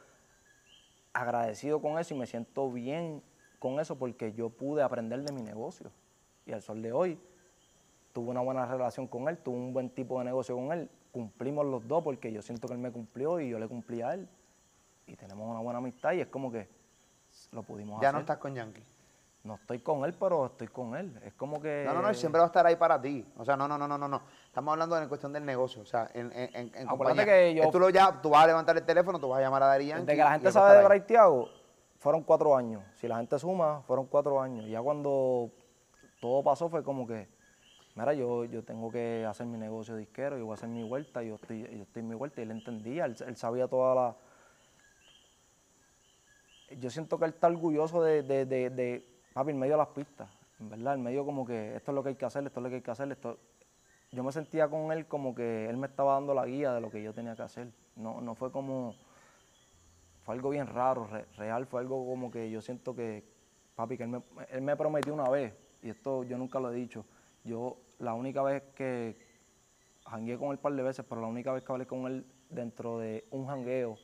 agradecido 1.13 1.81
con 1.81 1.97
eso 1.99 2.13
y 2.13 2.17
me 2.17 2.27
siento 2.27 2.71
bien 2.71 3.23
con 3.59 3.79
eso 3.79 3.97
porque 3.97 4.33
yo 4.33 4.49
pude 4.49 4.83
aprender 4.83 5.23
de 5.23 5.31
mi 5.33 5.41
negocio. 5.41 5.91
Y 6.45 6.51
al 6.51 6.61
sol 6.61 6.81
de 6.81 6.91
hoy 6.91 7.19
tuve 8.13 8.29
una 8.29 8.41
buena 8.41 8.65
relación 8.65 9.07
con 9.07 9.27
él, 9.29 9.38
tuve 9.38 9.55
un 9.57 9.73
buen 9.73 9.89
tipo 9.89 10.19
de 10.19 10.25
negocio 10.25 10.55
con 10.55 10.71
él. 10.71 10.89
Cumplimos 11.11 11.65
los 11.65 11.88
dos 11.88 12.03
porque 12.03 12.31
yo 12.31 12.41
siento 12.41 12.67
que 12.67 12.73
él 12.73 12.79
me 12.79 12.91
cumplió 12.91 13.39
y 13.39 13.49
yo 13.49 13.59
le 13.59 13.67
cumplí 13.67 14.01
a 14.01 14.13
él. 14.13 14.27
Y 15.07 15.15
tenemos 15.15 15.49
una 15.49 15.59
buena 15.59 15.79
amistad 15.79 16.13
y 16.13 16.21
es 16.21 16.27
como 16.27 16.51
que 16.51 16.67
lo 17.51 17.63
pudimos 17.63 18.01
Ya 18.01 18.09
hacer. 18.09 18.13
no 18.15 18.19
estás 18.21 18.38
con 18.38 18.53
Yankee. 18.53 18.83
No 19.43 19.55
estoy 19.55 19.79
con 19.79 20.03
él, 20.03 20.13
pero 20.13 20.47
estoy 20.47 20.67
con 20.67 20.95
él. 20.95 21.17
Es 21.23 21.33
como 21.33 21.61
que... 21.61 21.83
No, 21.85 21.93
no, 21.93 22.01
no, 22.01 22.09
él 22.09 22.15
siempre 22.15 22.39
va 22.39 22.45
a 22.45 22.47
estar 22.47 22.65
ahí 22.65 22.75
para 22.75 23.01
ti. 23.01 23.25
O 23.38 23.45
sea, 23.45 23.55
no, 23.55 23.65
no, 23.67 23.77
no, 23.77 23.88
no, 23.88 23.97
no, 23.97 24.07
no. 24.07 24.21
Estamos 24.45 24.73
hablando 24.73 24.97
en 25.01 25.07
cuestión 25.07 25.31
del 25.31 25.45
negocio. 25.45 25.83
O 25.83 25.85
sea, 25.85 26.09
en, 26.13 26.31
en, 26.33 26.49
en, 26.53 26.71
en 26.75 26.88
compañía. 26.88 27.23
que 27.23 27.53
yo- 27.55 27.69
tú, 27.71 27.79
lo 27.79 27.89
ya, 27.89 28.21
tú 28.21 28.29
vas 28.29 28.43
a 28.43 28.47
levantar 28.47 28.75
el 28.75 28.83
teléfono, 28.85 29.19
tú 29.19 29.29
vas 29.29 29.39
a 29.39 29.41
llamar 29.41 29.63
a 29.63 29.67
Dari 29.67 29.88
Yankee. 29.88 30.05
Desde 30.05 30.17
que 30.17 30.23
la 30.23 30.31
gente 30.31 30.51
sabe 30.51 30.77
de. 30.79 30.83
Bray 30.83 31.01
Thiago, 31.01 31.49
fueron 31.99 32.23
cuatro 32.23 32.57
años. 32.57 32.83
Si 32.95 33.07
la 33.07 33.17
gente 33.17 33.39
suma, 33.39 33.81
fueron 33.83 34.07
cuatro 34.07 34.41
años. 34.41 34.65
Ya 34.67 34.81
cuando 34.81 35.49
todo 36.19 36.43
pasó 36.43 36.67
fue 36.67 36.83
como 36.83 37.07
que, 37.07 37.29
mira, 37.95 38.13
yo, 38.13 38.43
yo 38.45 38.65
tengo 38.65 38.91
que 38.91 39.25
hacer 39.25 39.45
mi 39.45 39.57
negocio 39.57 39.95
disquero, 39.95 40.38
yo 40.38 40.43
voy 40.45 40.53
a 40.53 40.55
hacer 40.55 40.67
mi 40.67 40.83
vuelta, 40.83 41.23
yo 41.23 41.35
estoy, 41.35 41.61
yo 41.61 41.83
estoy 41.83 42.01
en 42.01 42.09
mi 42.09 42.15
vuelta. 42.15 42.41
Y 42.41 42.43
él 42.43 42.51
entendía, 42.51 43.05
él, 43.05 43.15
él 43.25 43.38
sabía 43.38 43.67
toda 43.69 43.95
la... 43.95 44.15
Yo 46.79 46.89
siento 46.89 47.17
que 47.17 47.23
él 47.25 47.31
está 47.31 47.47
orgulloso 47.47 48.03
de, 48.03 48.23
de, 48.23 48.45
de, 48.45 48.69
de, 48.69 49.16
papi, 49.38 49.51
en 49.51 49.59
medio 49.59 49.73
de 49.73 49.77
las 49.77 49.89
pistas. 49.89 50.27
En 50.59 50.67
verdad, 50.67 50.95
en 50.95 51.03
medio 51.03 51.23
como 51.23 51.45
que 51.45 51.75
esto 51.75 51.91
es 51.91 51.95
lo 51.95 52.01
que 52.01 52.09
hay 52.09 52.15
que 52.15 52.25
hacer, 52.25 52.43
esto 52.47 52.59
es 52.59 52.63
lo 52.63 52.69
que 52.69 52.75
hay 52.77 52.81
que 52.81 52.91
hacer, 52.91 53.11
esto... 53.11 53.38
Yo 54.11 54.23
me 54.23 54.31
sentía 54.31 54.67
con 54.67 54.91
él 54.91 55.05
como 55.05 55.35
que 55.35 55.69
él 55.69 55.77
me 55.77 55.85
estaba 55.85 56.13
dando 56.13 56.33
la 56.33 56.45
guía 56.45 56.73
de 56.73 56.81
lo 56.81 56.89
que 56.89 57.03
yo 57.03 57.13
tenía 57.13 57.35
que 57.35 57.43
hacer. 57.43 57.67
No, 57.97 58.19
no 58.21 58.33
fue 58.33 58.51
como 58.51 58.95
fue 60.23 60.33
algo 60.33 60.49
bien 60.49 60.65
raro, 60.65 61.05
re- 61.05 61.25
real, 61.38 61.67
fue 61.67 61.81
algo 61.81 62.03
como 62.05 62.31
que 62.31 62.49
yo 62.49 62.61
siento 62.61 62.95
que, 62.95 63.23
papi, 63.75 63.95
que 63.97 64.03
él 64.03 64.09
me, 64.09 64.23
él 64.49 64.61
me 64.61 64.75
prometió 64.75 65.13
una 65.13 65.29
vez, 65.29 65.53
y 65.83 65.89
esto 65.89 66.23
yo 66.23 66.38
nunca 66.38 66.59
lo 66.59 66.71
he 66.71 66.75
dicho, 66.75 67.05
yo 67.43 67.77
la 67.99 68.13
única 68.15 68.41
vez 68.41 68.63
que 68.73 69.15
jangueé 70.05 70.38
con 70.38 70.47
él 70.47 70.53
un 70.53 70.61
par 70.63 70.73
de 70.73 70.81
veces, 70.81 71.05
pero 71.07 71.21
la 71.21 71.27
única 71.27 71.51
vez 71.51 71.63
que 71.63 71.71
hablé 71.71 71.85
con 71.85 72.07
él 72.07 72.25
dentro 72.49 72.97
de 72.97 73.27
un 73.29 73.45
jangueo 73.45 73.99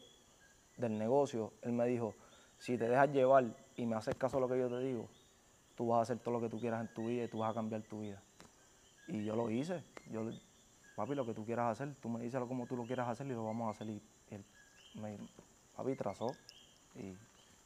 del 0.78 0.98
negocio, 0.98 1.54
él 1.64 1.72
me 1.72 1.88
dijo, 1.88 2.14
si 2.60 2.78
te 2.78 2.88
dejas 2.88 3.12
llevar 3.12 3.46
y 3.76 3.86
me 3.86 3.96
haces 3.96 4.16
caso 4.16 4.38
a 4.38 4.40
lo 4.40 4.48
que 4.48 4.60
yo 4.60 4.70
te 4.70 4.80
digo, 4.80 5.10
tú 5.76 5.88
vas 5.88 6.00
a 6.00 6.02
hacer 6.04 6.20
todo 6.20 6.34
lo 6.36 6.42
que 6.42 6.50
tú 6.50 6.60
quieras 6.60 6.82
en 6.82 6.94
tu 6.94 7.08
vida 7.08 7.24
y 7.24 7.28
tú 7.28 7.40
vas 7.40 7.52
a 7.52 7.54
cambiar 7.54 7.82
tu 7.84 8.02
vida. 8.02 8.22
Y 9.08 9.24
yo 9.24 9.36
lo 9.36 9.50
hice, 9.50 9.84
yo, 10.12 10.30
papi, 10.96 11.16
lo 11.16 11.26
que 11.26 11.34
tú 11.34 11.46
quieras 11.46 11.72
hacer, 11.72 11.96
tú 11.96 12.10
me 12.10 12.22
dices 12.22 12.42
como 12.48 12.66
tú 12.66 12.76
lo 12.76 12.86
quieras 12.86 13.08
hacer 13.08 13.28
y 13.28 13.32
lo 13.32 13.44
vamos 13.44 13.68
a 13.68 13.72
hacer. 13.72 13.90
Y 13.90 14.02
él 14.32 14.44
me, 14.96 15.18
papi, 15.76 15.96
trazó. 15.96 16.28
Y 16.96 17.14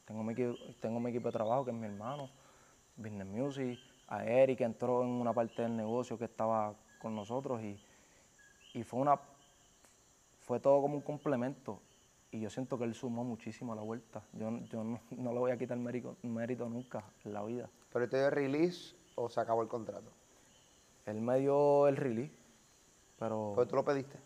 tengo 0.04 0.22
mi, 0.22 0.34
tengo 0.80 1.00
mi 1.00 1.10
equipo 1.10 1.28
de 1.28 1.32
trabajo, 1.32 1.64
que 1.64 1.70
es 1.70 1.76
mi 1.76 1.86
hermano, 1.86 2.30
Business 2.96 3.26
Music, 3.26 3.78
a 4.08 4.24
Eric, 4.24 4.58
que 4.58 4.64
entró 4.64 5.02
en 5.02 5.10
una 5.10 5.32
parte 5.32 5.62
del 5.62 5.76
negocio 5.76 6.18
que 6.18 6.24
estaba 6.24 6.74
con 6.98 7.14
nosotros 7.14 7.62
y, 7.62 7.78
y 8.74 8.82
fue 8.82 9.00
una 9.00 9.20
fue 10.48 10.60
todo 10.60 10.80
como 10.80 10.94
un 10.94 11.02
complemento. 11.02 11.78
Y 12.30 12.40
yo 12.40 12.48
siento 12.48 12.78
que 12.78 12.84
él 12.84 12.94
sumó 12.94 13.22
muchísimo 13.22 13.74
a 13.74 13.76
la 13.76 13.82
vuelta. 13.82 14.22
Yo, 14.32 14.50
yo 14.70 14.82
no, 14.82 14.98
no 15.10 15.32
le 15.32 15.38
voy 15.38 15.50
a 15.50 15.58
quitar 15.58 15.76
mérito 15.76 16.68
nunca 16.68 17.04
en 17.24 17.34
la 17.34 17.44
vida. 17.44 17.68
¿Pero 17.98 18.08
te 18.10 18.16
dio 18.16 18.30
release 18.30 18.94
o 19.16 19.28
se 19.28 19.40
acabó 19.40 19.60
el 19.60 19.66
contrato? 19.66 20.12
Él 21.04 21.20
me 21.20 21.40
dio 21.40 21.88
el 21.88 21.96
release, 21.96 22.32
pero 23.18 23.54
Porque 23.56 23.70
tú 23.70 23.74
lo 23.74 23.84
pediste. 23.84 24.16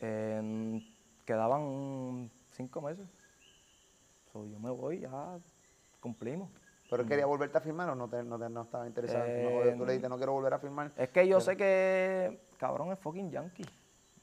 eh, 0.00 0.82
quedaban 1.24 2.28
cinco 2.50 2.80
meses. 2.82 3.06
So, 4.32 4.44
yo 4.44 4.58
me 4.58 4.70
voy, 4.70 4.98
ya 4.98 5.38
cumplimos. 6.00 6.50
¿Pero 6.90 7.04
él 7.04 7.08
quería 7.08 7.26
volverte 7.26 7.58
a 7.58 7.60
firmar 7.60 7.90
o 7.90 7.94
no, 7.94 8.08
te, 8.08 8.24
no, 8.24 8.36
te- 8.40 8.48
no 8.48 8.62
estaba 8.62 8.88
interesado? 8.88 9.24
Eh, 9.28 9.40
No, 9.70 9.76
tú 9.78 9.84
le 9.84 9.92
dijiste, 9.92 10.08
no 10.08 10.16
quiero 10.16 10.32
volver 10.32 10.54
a 10.54 10.58
firmar. 10.58 10.90
Es 10.96 11.10
que 11.10 11.28
yo 11.28 11.40
sé 11.40 11.56
que, 11.56 12.40
cabrón, 12.56 12.90
es 12.90 12.98
fucking 12.98 13.30
yankee. 13.30 13.66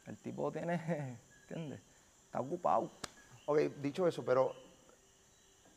El 0.07 0.17
tipo 0.17 0.51
tiene, 0.51 1.19
¿entiendes? 1.47 1.79
Está 2.25 2.41
ocupado. 2.41 2.91
Ok, 3.45 3.59
dicho 3.81 4.05
eso, 4.09 4.25
pero 4.25 4.64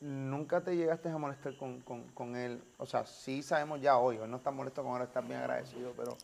nunca 0.01 0.61
te 0.63 0.77
llegaste 0.77 1.09
a 1.09 1.19
molestar 1.19 1.57
con, 1.57 1.81
con- 1.81 2.09
con 2.13 2.37
él. 2.37 2.63
O 2.79 2.87
sea, 2.87 3.05
sí 3.07 3.43
sabemos 3.43 3.81
ya 3.81 3.99
hoy, 3.99 4.19
hoy 4.19 4.29
no 4.29 4.37
estás 4.37 4.55
molesto 4.55 4.83
con 4.83 4.97
él, 5.01 5.07
estás 5.07 5.27
bien 5.27 5.41
agradecido, 5.41 5.93
pero 5.97 6.17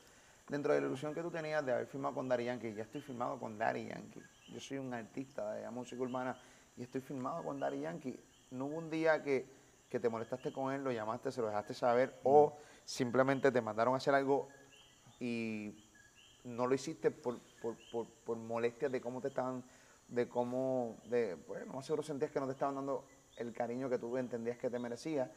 dentro 0.48 0.72
de 0.72 0.80
la 0.80 0.86
ilusión 0.86 1.14
que 1.14 1.22
tú 1.22 1.30
tenías 1.30 1.64
de 1.64 1.72
haber 1.72 1.86
firmado 1.86 2.14
con 2.14 2.28
Daddy 2.28 2.44
Yankee, 2.44 2.74
ya 2.74 2.82
estoy 2.82 3.00
firmado 3.00 3.38
con 3.38 3.58
Daddy 3.58 3.86
Yankee. 3.86 4.22
Yo 4.48 4.60
soy 4.60 4.78
un 4.78 4.92
artista 4.94 5.52
de 5.54 5.62
la 5.62 5.70
música 5.70 6.00
urbana 6.02 6.36
y 6.76 6.82
estoy 6.82 7.00
firmado 7.00 7.42
con 7.42 7.58
Daddy 7.58 7.80
Yankee. 7.80 8.18
No 8.50 8.66
hubo 8.66 8.76
un 8.78 8.90
día 8.90 9.22
que, 9.22 9.46
que 9.88 9.98
te 9.98 10.08
molestaste 10.08 10.52
con 10.52 10.72
él, 10.72 10.84
lo 10.84 10.92
llamaste, 10.92 11.32
se 11.32 11.40
lo 11.40 11.48
dejaste 11.48 11.74
saber, 11.74 12.14
o 12.22 12.56
simplemente 12.84 13.50
te 13.50 13.60
mandaron 13.60 13.94
a 13.94 13.96
hacer 13.96 14.14
algo 14.14 14.48
y 15.18 15.74
no 16.44 16.66
lo 16.66 16.74
hiciste 16.74 17.10
por, 17.10 17.38
por, 17.60 17.76
por, 17.90 18.06
por 18.06 18.36
molestias 18.36 18.92
de 18.92 19.00
cómo 19.00 19.20
te 19.20 19.28
estaban, 19.28 19.64
de 20.08 20.28
cómo, 20.28 20.98
de, 21.06 21.34
bueno, 21.46 21.72
más 21.74 21.86
seguro 21.86 22.02
sentías 22.02 22.30
que 22.30 22.40
no 22.40 22.46
te 22.46 22.52
estaban 22.52 22.74
dando 22.74 23.04
el 23.36 23.52
cariño 23.52 23.88
que 23.88 23.98
tú 23.98 24.16
entendías 24.16 24.58
que 24.58 24.70
te 24.70 24.78
merecía, 24.78 25.30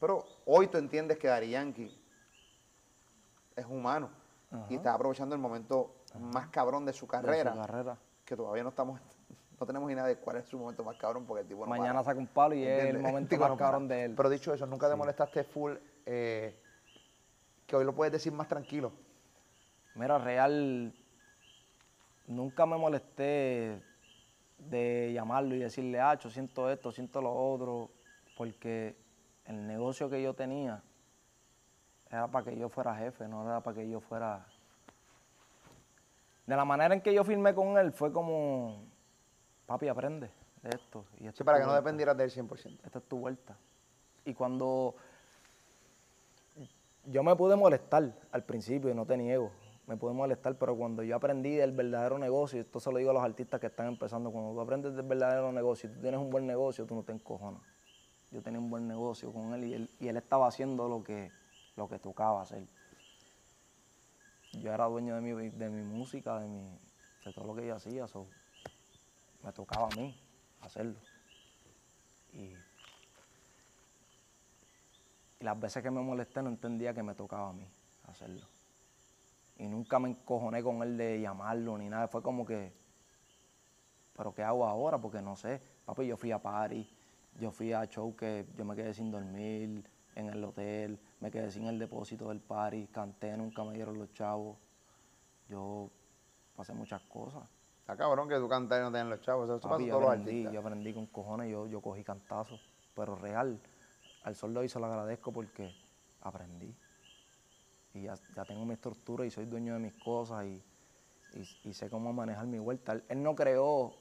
pero 0.00 0.24
hoy 0.44 0.66
tú 0.68 0.78
entiendes 0.78 1.18
que 1.18 1.28
Dari 1.28 1.50
Yankee 1.50 1.96
es 3.54 3.66
humano 3.66 4.10
Ajá. 4.50 4.66
y 4.68 4.76
está 4.76 4.94
aprovechando 4.94 5.34
el 5.34 5.40
momento 5.40 5.94
más 6.18 6.48
cabrón 6.48 6.84
de 6.84 6.92
su 6.92 7.06
carrera, 7.06 7.50
De 7.52 7.56
su 7.56 7.62
carrera. 7.66 7.98
que 8.24 8.36
todavía 8.36 8.62
no 8.62 8.70
estamos, 8.70 9.00
no 9.60 9.66
tenemos 9.66 9.90
idea 9.90 10.04
de 10.04 10.16
cuál 10.16 10.36
es 10.38 10.46
su 10.46 10.58
momento 10.58 10.82
más 10.84 10.96
cabrón 10.96 11.24
porque 11.26 11.42
el 11.42 11.48
tipo 11.48 11.60
no 11.64 11.70
Mañana 11.70 11.94
para. 11.94 12.04
saca 12.04 12.18
un 12.18 12.26
palo 12.26 12.54
y 12.54 12.64
es 12.64 12.84
el 12.86 12.98
momento 13.00 13.36
más 13.38 13.56
cabrón 13.56 13.86
de 13.88 14.04
él. 14.06 14.14
Pero 14.16 14.28
dicho 14.28 14.52
eso, 14.52 14.66
nunca 14.66 14.88
te 14.88 14.96
molestaste 14.96 15.44
full, 15.44 15.74
eh, 16.04 16.58
que 17.66 17.76
hoy 17.76 17.84
lo 17.84 17.94
puedes 17.94 18.12
decir 18.12 18.32
más 18.32 18.48
tranquilo. 18.48 18.92
Mira, 19.94 20.18
real, 20.18 20.94
nunca 22.26 22.66
me 22.66 22.76
molesté 22.76 23.82
de 24.58 25.12
llamarlo 25.12 25.54
y 25.54 25.60
decirle, 25.60 26.00
ah, 26.00 26.14
yo 26.14 26.30
siento 26.30 26.70
esto, 26.70 26.90
siento 26.90 27.20
lo 27.20 27.32
otro, 27.32 27.90
porque 28.36 28.96
el 29.44 29.66
negocio 29.66 30.10
que 30.10 30.22
yo 30.22 30.34
tenía 30.34 30.82
era 32.10 32.28
para 32.28 32.44
que 32.44 32.56
yo 32.56 32.68
fuera 32.68 32.94
jefe, 32.94 33.28
no 33.28 33.44
era 33.44 33.60
para 33.60 33.76
que 33.76 33.88
yo 33.88 34.00
fuera... 34.00 34.46
De 36.46 36.54
la 36.54 36.64
manera 36.64 36.94
en 36.94 37.00
que 37.00 37.12
yo 37.12 37.24
firmé 37.24 37.54
con 37.54 37.76
él 37.76 37.92
fue 37.92 38.12
como, 38.12 38.84
papi, 39.66 39.88
aprende 39.88 40.30
de 40.62 40.70
esto. 40.70 41.04
Y 41.18 41.26
esto 41.26 41.38
Sí, 41.38 41.44
para 41.44 41.58
que 41.58 41.66
no 41.66 41.74
dependieras 41.74 42.16
de 42.16 42.24
él 42.24 42.30
100%. 42.30 42.78
esta 42.84 42.98
es 42.98 43.04
tu 43.04 43.18
vuelta. 43.18 43.56
Y 44.24 44.32
cuando 44.32 44.94
yo 47.06 47.22
me 47.22 47.34
pude 47.36 47.56
molestar 47.56 48.12
al 48.30 48.44
principio, 48.44 48.90
y 48.90 48.94
no 48.94 49.06
te 49.06 49.16
niego, 49.16 49.50
me 49.86 49.96
pude 49.96 50.12
molestar, 50.12 50.56
pero 50.58 50.76
cuando 50.76 51.02
yo 51.04 51.14
aprendí 51.14 51.54
del 51.54 51.72
verdadero 51.72 52.18
negocio, 52.18 52.60
esto 52.60 52.80
se 52.80 52.90
lo 52.90 52.98
digo 52.98 53.10
a 53.10 53.14
los 53.14 53.22
artistas 53.22 53.60
que 53.60 53.68
están 53.68 53.86
empezando, 53.86 54.32
cuando 54.32 54.52
tú 54.52 54.60
aprendes 54.60 54.96
del 54.96 55.06
verdadero 55.06 55.52
negocio 55.52 55.88
y 55.88 55.92
tú 55.92 56.00
tienes 56.00 56.18
un 56.18 56.28
buen 56.28 56.46
negocio, 56.46 56.86
tú 56.86 56.96
no 56.96 57.04
te 57.04 57.12
encojonas. 57.12 57.62
Yo 58.32 58.42
tenía 58.42 58.58
un 58.58 58.68
buen 58.68 58.88
negocio 58.88 59.32
con 59.32 59.54
él 59.54 59.88
y 60.00 60.08
él, 60.08 60.16
estaba 60.16 60.48
haciendo 60.48 60.88
lo 60.88 61.04
que, 61.04 61.30
lo 61.76 61.88
que 61.88 62.00
tocaba 62.00 62.42
hacer. 62.42 62.64
Yo 64.54 64.72
era 64.72 64.86
dueño 64.86 65.14
de 65.14 65.20
mi, 65.20 65.50
de 65.50 65.70
mi 65.70 65.82
música, 65.82 66.40
de, 66.40 66.48
mi, 66.48 66.64
de 67.24 67.32
todo 67.32 67.46
lo 67.46 67.54
que 67.54 67.66
yo 67.66 67.76
hacía, 67.76 68.08
so, 68.08 68.26
me 69.44 69.52
tocaba 69.52 69.86
a 69.86 69.96
mí 69.96 70.12
hacerlo. 70.62 70.98
Y 72.32 72.56
las 75.38 75.60
veces 75.60 75.80
que 75.80 75.90
me 75.92 76.00
molesté 76.00 76.42
no 76.42 76.48
entendía 76.48 76.92
que 76.92 77.04
me 77.04 77.14
tocaba 77.14 77.50
a 77.50 77.52
mí 77.52 77.68
hacerlo. 78.08 78.55
Y 79.58 79.68
nunca 79.68 79.98
me 79.98 80.10
encojoné 80.10 80.62
con 80.62 80.82
él 80.82 80.96
de 80.96 81.20
llamarlo 81.20 81.78
ni 81.78 81.88
nada. 81.88 82.08
Fue 82.08 82.22
como 82.22 82.44
que, 82.44 82.72
¿pero 84.16 84.34
qué 84.34 84.42
hago 84.42 84.66
ahora? 84.66 84.98
Porque 84.98 85.22
no 85.22 85.36
sé. 85.36 85.60
Papi, 85.84 86.06
yo 86.06 86.16
fui 86.16 86.32
a 86.32 86.38
party, 86.42 86.88
yo 87.38 87.50
fui 87.50 87.72
a 87.72 87.86
show 87.86 88.14
que 88.16 88.46
yo 88.56 88.64
me 88.64 88.74
quedé 88.74 88.92
sin 88.92 89.10
dormir 89.10 89.88
en 90.14 90.28
el 90.28 90.42
hotel, 90.44 90.98
me 91.20 91.30
quedé 91.30 91.50
sin 91.50 91.66
el 91.66 91.78
depósito 91.78 92.28
del 92.28 92.40
party, 92.40 92.88
canté, 92.88 93.36
nunca 93.36 93.64
me 93.64 93.74
dieron 93.74 93.98
los 93.98 94.12
chavos. 94.12 94.58
Yo 95.48 95.90
pasé 96.54 96.74
muchas 96.74 97.02
cosas. 97.02 97.44
Está 97.80 97.96
cabrón 97.96 98.28
que 98.28 98.36
tú 98.36 98.48
cantas 98.48 98.80
y 98.80 98.82
no 98.82 98.90
tengas 98.90 99.08
los 99.08 99.20
chavos. 99.20 99.48
Eso 99.48 99.68
Papi, 99.68 99.86
yo 99.86 99.98
todos 99.98 100.08
aprendí, 100.08 100.42
yo 100.50 100.60
aprendí 100.60 100.92
con 100.92 101.06
cojones, 101.06 101.50
yo, 101.50 101.66
yo 101.66 101.80
cogí 101.80 102.02
cantazos, 102.02 102.60
pero 102.94 103.14
real, 103.14 103.60
al 104.24 104.34
sol 104.34 104.52
de 104.52 104.60
hoy 104.60 104.68
se 104.68 104.80
lo 104.80 104.86
agradezco 104.86 105.32
porque 105.32 105.72
aprendí. 106.20 106.74
Y 107.96 108.02
ya, 108.02 108.14
ya 108.34 108.44
tengo 108.44 108.64
mi 108.64 108.74
estructura 108.74 109.24
y 109.24 109.30
soy 109.30 109.46
dueño 109.46 109.74
de 109.74 109.80
mis 109.80 109.94
cosas 109.94 110.44
y, 110.44 110.62
y- 111.32 111.48
y 111.70 111.74
sé 111.74 111.88
cómo 111.90 112.12
manejar 112.12 112.46
mi 112.46 112.58
vuelta. 112.58 112.92
Él, 112.92 113.04
él 113.08 113.22
no 113.22 113.34
creó 113.34 113.96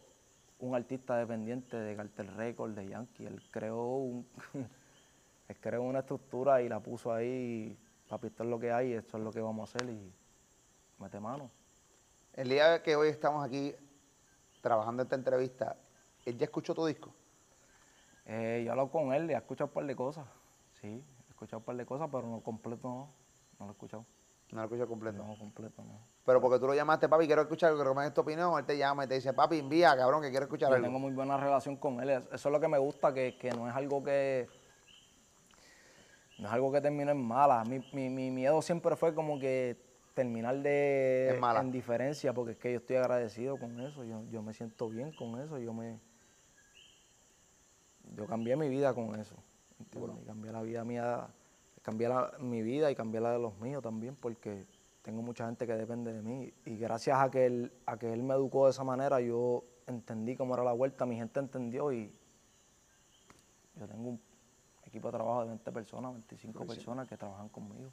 un 0.59 0.75
artista 0.75 1.17
dependiente 1.17 1.77
de 1.77 1.95
Cartel 1.95 2.27
Record, 2.35 2.71
de 2.73 2.87
Yankee, 2.89 3.25
él 3.25 3.41
creó 3.51 3.97
un, 3.97 4.27
él 5.49 5.57
creó 5.61 5.83
una 5.83 5.99
estructura 5.99 6.61
y 6.61 6.69
la 6.69 6.79
puso 6.81 7.13
ahí, 7.13 7.77
papi, 8.09 8.27
esto 8.27 8.43
es 8.43 8.49
lo 8.49 8.59
que 8.59 8.71
hay, 8.71 8.93
esto 8.93 9.17
es 9.17 9.23
lo 9.23 9.31
que 9.33 9.41
vamos 9.41 9.75
a 9.75 9.77
hacer 9.79 9.89
y 9.91 10.13
mete 10.99 11.19
mano. 11.19 11.51
El 12.33 12.49
día 12.49 12.83
que 12.83 12.95
hoy 12.95 13.09
estamos 13.09 13.45
aquí 13.45 13.73
trabajando 14.61 15.03
esta 15.03 15.15
entrevista, 15.15 15.77
¿él 16.25 16.37
ya 16.37 16.45
escuchó 16.45 16.75
tu 16.75 16.85
disco? 16.85 17.13
Eh, 18.25 18.63
yo 18.65 18.71
hablo 18.71 18.89
con 18.89 19.13
él 19.13 19.29
y 19.29 19.33
he 19.33 19.37
escuchado 19.37 19.67
un 19.67 19.73
par 19.73 19.85
de 19.85 19.95
cosas. 19.95 20.25
Sí, 20.81 20.87
he 21.27 21.29
escuchado 21.29 21.59
un 21.59 21.63
par 21.65 21.75
de 21.77 21.85
cosas, 21.85 22.09
pero 22.11 22.27
no 22.27 22.41
completo 22.41 22.87
no. 22.87 23.24
No 23.59 23.65
lo 23.65 23.71
he 23.71 23.73
escuchado. 23.73 24.05
No 24.51 24.57
lo 24.59 24.63
escuchó 24.65 24.87
completo. 24.87 25.23
No, 25.25 25.37
completo 25.37 25.83
no. 25.83 25.99
Pero 26.25 26.39
porque 26.41 26.59
tú 26.59 26.67
lo 26.67 26.73
llamaste, 26.75 27.07
papi, 27.09 27.25
quiero 27.27 27.41
escuchar 27.43 27.73
quiero 27.73 27.91
que 27.91 27.97
me 27.97 28.03
des 28.03 28.13
tu 28.13 28.21
opinión, 28.21 28.57
él 28.57 28.65
te 28.65 28.77
llama 28.77 29.05
y 29.05 29.07
te 29.07 29.15
dice, 29.15 29.33
papi, 29.33 29.59
envía, 29.59 29.95
cabrón, 29.95 30.21
que 30.21 30.29
quiero 30.29 30.45
escuchar 30.45 30.69
Yo 30.69 30.75
algo. 30.75 30.87
tengo 30.87 30.99
muy 30.99 31.11
buena 31.13 31.37
relación 31.37 31.75
con 31.77 31.99
él. 32.01 32.09
es- 32.09 32.25
Eso 32.31 32.49
es 32.49 32.53
lo 32.53 32.59
que 32.59 32.67
me 32.67 32.77
gusta, 32.77 33.13
que, 33.13 33.37
que 33.37 33.51
no 33.51 33.67
es 33.67 33.75
algo 33.75 34.03
que... 34.03 34.47
no 36.39 36.47
es 36.47 36.53
algo 36.53 36.71
que 36.71 36.81
termine 36.81 37.11
en 37.11 37.21
mala. 37.23 37.63
Mi, 37.65 37.79
mi, 37.93 38.09
mi 38.09 38.31
miedo 38.31 38.61
siempre 38.61 38.95
fue 38.95 39.13
como 39.15 39.39
que 39.39 39.77
terminar 40.13 40.55
de 40.61 41.29
En 41.35 41.39
mala. 41.39 41.59
en 41.59 41.71
diferencia, 41.71 42.33
porque 42.33 42.53
es 42.53 42.57
que 42.57 42.71
yo 42.71 42.77
estoy 42.79 42.95
agradecido 42.95 43.57
con 43.57 43.79
eso, 43.81 44.03
yo, 44.03 44.23
yo 44.31 44.41
me 44.41 44.53
siento 44.53 44.89
bien 44.89 45.11
con 45.11 45.39
eso, 45.41 45.57
yo 45.57 45.73
me 45.73 45.99
yo 48.15 48.25
cambié 48.27 48.55
mi 48.55 48.69
vida 48.69 48.93
con 48.93 49.19
eso. 49.19 49.35
Y 49.79 50.25
cambié 50.25 50.51
la 50.51 50.61
vida 50.61 50.83
mía, 50.85 51.27
cambié 51.85 52.09
la- 52.09 52.31
mi 52.39 52.63
vida 52.63 52.89
y 52.89 52.95
cambié 52.95 53.21
la 53.21 53.31
de 53.31 53.37
los 53.37 53.59
míos 53.59 53.83
también, 53.83 54.15
porque 54.15 54.65
tengo 55.03 55.21
mucha 55.21 55.45
gente 55.45 55.67
que 55.67 55.73
depende 55.75 56.11
de 56.11 56.21
mí. 56.23 56.51
Y 56.65 56.77
gracias 56.77 57.19
a 57.19 57.29
que 57.29 57.45
él, 57.45 57.71
a 57.85 57.95
que 57.97 58.11
él 58.11 58.23
me 58.23 58.33
educó 58.33 58.65
de 58.65 58.71
esa 58.71 58.83
manera, 58.83 59.21
yo 59.21 59.63
entendí 59.85 60.35
cómo 60.35 60.55
era 60.55 60.63
la 60.63 60.71
vuelta, 60.71 61.05
mi 61.05 61.15
gente 61.15 61.39
entendió 61.39 61.91
y 61.93 62.11
yo 63.75 63.87
tengo 63.87 64.09
un 64.09 64.21
equipo 64.83 65.09
de 65.09 65.17
trabajo 65.17 65.41
de 65.41 65.49
20 65.49 65.71
personas, 65.71 66.11
25 66.13 66.59
personas 66.75 67.07
que 67.07 67.17
trabajan 67.17 67.49
conmigo. 67.49 67.91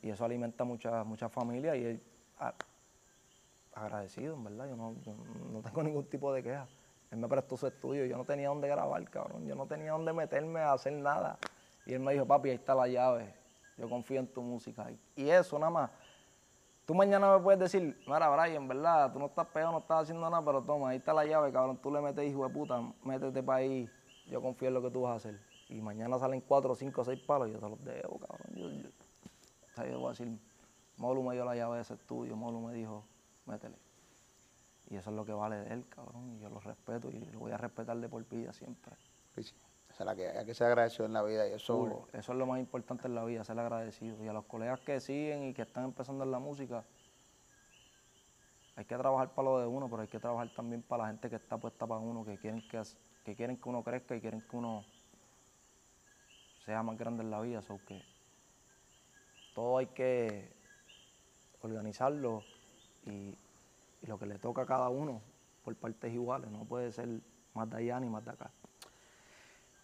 Y 0.00 0.10
eso 0.10 0.24
alimenta 0.24 0.62
muchas 0.62 1.04
muchas 1.04 1.32
familias 1.32 1.76
y 1.76 1.84
él, 1.84 2.02
a- 2.38 2.54
agradecido, 3.74 4.34
en 4.36 4.44
verdad. 4.44 4.68
Yo 4.68 4.76
no, 4.76 4.94
yo 5.02 5.14
no 5.52 5.60
tengo 5.60 5.82
ningún 5.82 6.04
tipo 6.04 6.32
de 6.32 6.42
queja. 6.44 6.68
Él 7.10 7.18
me 7.18 7.26
prestó 7.28 7.56
su 7.56 7.66
estudio, 7.66 8.06
yo 8.06 8.16
no 8.16 8.24
tenía 8.24 8.48
dónde 8.48 8.68
grabar, 8.68 9.02
cabrón. 9.10 9.44
Yo 9.46 9.56
no 9.56 9.66
tenía 9.66 9.90
dónde 9.92 10.12
meterme 10.12 10.60
a 10.60 10.72
hacer 10.72 10.92
nada. 10.92 11.36
Y 11.86 11.94
él 11.94 12.00
me 12.00 12.12
dijo, 12.12 12.26
papi, 12.26 12.50
ahí 12.50 12.54
está 12.56 12.74
la 12.74 12.86
llave. 12.88 13.34
Yo 13.76 13.88
confío 13.88 14.20
en 14.20 14.26
tu 14.26 14.42
música. 14.42 14.90
Y 15.16 15.28
eso 15.28 15.58
nada 15.58 15.70
más. 15.70 15.90
Tú 16.84 16.94
mañana 16.94 17.36
me 17.36 17.42
puedes 17.42 17.60
decir, 17.60 17.96
mira, 18.06 18.28
Brian, 18.28 18.66
¿verdad? 18.66 19.12
Tú 19.12 19.18
no 19.18 19.26
estás 19.26 19.46
pegado, 19.46 19.72
no 19.72 19.78
estás 19.78 20.02
haciendo 20.02 20.28
nada, 20.28 20.44
pero 20.44 20.62
toma, 20.62 20.90
ahí 20.90 20.98
está 20.98 21.12
la 21.12 21.24
llave, 21.24 21.52
cabrón. 21.52 21.78
Tú 21.80 21.90
le 21.92 22.00
metes, 22.00 22.28
hijo 22.28 22.46
de 22.46 22.52
puta, 22.52 22.80
métete 23.04 23.42
para 23.42 23.58
ahí. 23.60 23.88
Yo 24.26 24.40
confío 24.42 24.68
en 24.68 24.74
lo 24.74 24.82
que 24.82 24.90
tú 24.90 25.02
vas 25.02 25.12
a 25.12 25.16
hacer. 25.16 25.40
Y 25.68 25.80
mañana 25.80 26.18
salen 26.18 26.40
cuatro, 26.40 26.74
cinco, 26.74 27.04
seis 27.04 27.20
palos, 27.20 27.50
yo 27.50 27.58
te 27.58 27.68
los 27.68 27.82
debo, 27.84 28.18
cabrón. 28.18 28.48
Yo, 28.54 28.70
yo- 28.70 28.88
o 28.88 29.74
sea, 29.74 29.86
yo 29.88 29.98
voy 29.98 30.06
a 30.06 30.10
decir, 30.10 30.28
Molu 30.98 31.22
me 31.22 31.34
dio 31.34 31.44
la 31.44 31.54
llave 31.56 31.76
de 31.76 31.82
ese 31.82 31.94
estudio, 31.94 32.36
Molu 32.36 32.60
me 32.60 32.74
dijo, 32.74 33.04
métele. 33.46 33.76
Y 34.90 34.96
eso 34.96 35.10
es 35.10 35.16
lo 35.16 35.24
que 35.24 35.32
vale 35.32 35.56
de 35.56 35.72
él, 35.72 35.86
cabrón. 35.88 36.34
Y 36.36 36.40
yo 36.40 36.50
lo 36.50 36.60
respeto 36.60 37.10
y 37.10 37.20
lo 37.32 37.38
voy 37.38 37.52
a 37.52 37.56
respetar 37.56 37.96
de 37.96 38.08
por 38.08 38.28
vida 38.28 38.52
siempre. 38.52 38.92
Es 40.02 40.06
la 40.06 40.16
que 40.16 40.26
hay 40.26 40.44
que 40.44 40.52
ser 40.52 40.66
agradecido 40.66 41.06
en 41.06 41.12
la 41.12 41.22
vida 41.22 41.46
y 41.46 41.52
eso. 41.52 42.08
Eso 42.12 42.32
es 42.32 42.38
lo 42.38 42.44
más 42.44 42.58
importante 42.58 43.06
en 43.06 43.14
la 43.14 43.24
vida, 43.24 43.44
ser 43.44 43.56
agradecido. 43.56 44.22
Y 44.24 44.26
a 44.26 44.32
los 44.32 44.44
colegas 44.46 44.80
que 44.80 44.98
siguen 44.98 45.44
y 45.44 45.54
que 45.54 45.62
están 45.62 45.84
empezando 45.84 46.24
en 46.24 46.32
la 46.32 46.40
música, 46.40 46.84
hay 48.74 48.84
que 48.84 48.96
trabajar 48.96 49.32
para 49.32 49.48
lo 49.48 49.60
de 49.60 49.66
uno, 49.68 49.88
pero 49.88 50.02
hay 50.02 50.08
que 50.08 50.18
trabajar 50.18 50.52
también 50.56 50.82
para 50.82 51.04
la 51.04 51.10
gente 51.10 51.30
que 51.30 51.36
está 51.36 51.56
puesta 51.56 51.86
para 51.86 52.00
uno, 52.00 52.24
que 52.24 52.36
quieren 52.36 52.66
que, 52.68 52.82
que 53.24 53.36
quieren 53.36 53.56
que 53.58 53.68
uno 53.68 53.84
crezca 53.84 54.16
y 54.16 54.20
quieren 54.20 54.40
que 54.40 54.56
uno 54.56 54.84
sea 56.64 56.82
más 56.82 56.98
grande 56.98 57.22
en 57.22 57.30
la 57.30 57.40
vida. 57.40 57.60
Que 57.86 58.02
todo 59.54 59.78
hay 59.78 59.86
que 59.86 60.52
organizarlo 61.60 62.42
y, 63.06 63.38
y 64.00 64.06
lo 64.08 64.18
que 64.18 64.26
le 64.26 64.40
toca 64.40 64.62
a 64.62 64.66
cada 64.66 64.88
uno 64.88 65.22
por 65.64 65.76
partes 65.76 66.12
iguales. 66.12 66.50
No 66.50 66.64
puede 66.64 66.90
ser 66.90 67.08
más 67.54 67.70
de 67.70 67.76
allá 67.76 68.00
ni 68.00 68.08
más 68.08 68.24
de 68.24 68.32
acá. 68.32 68.50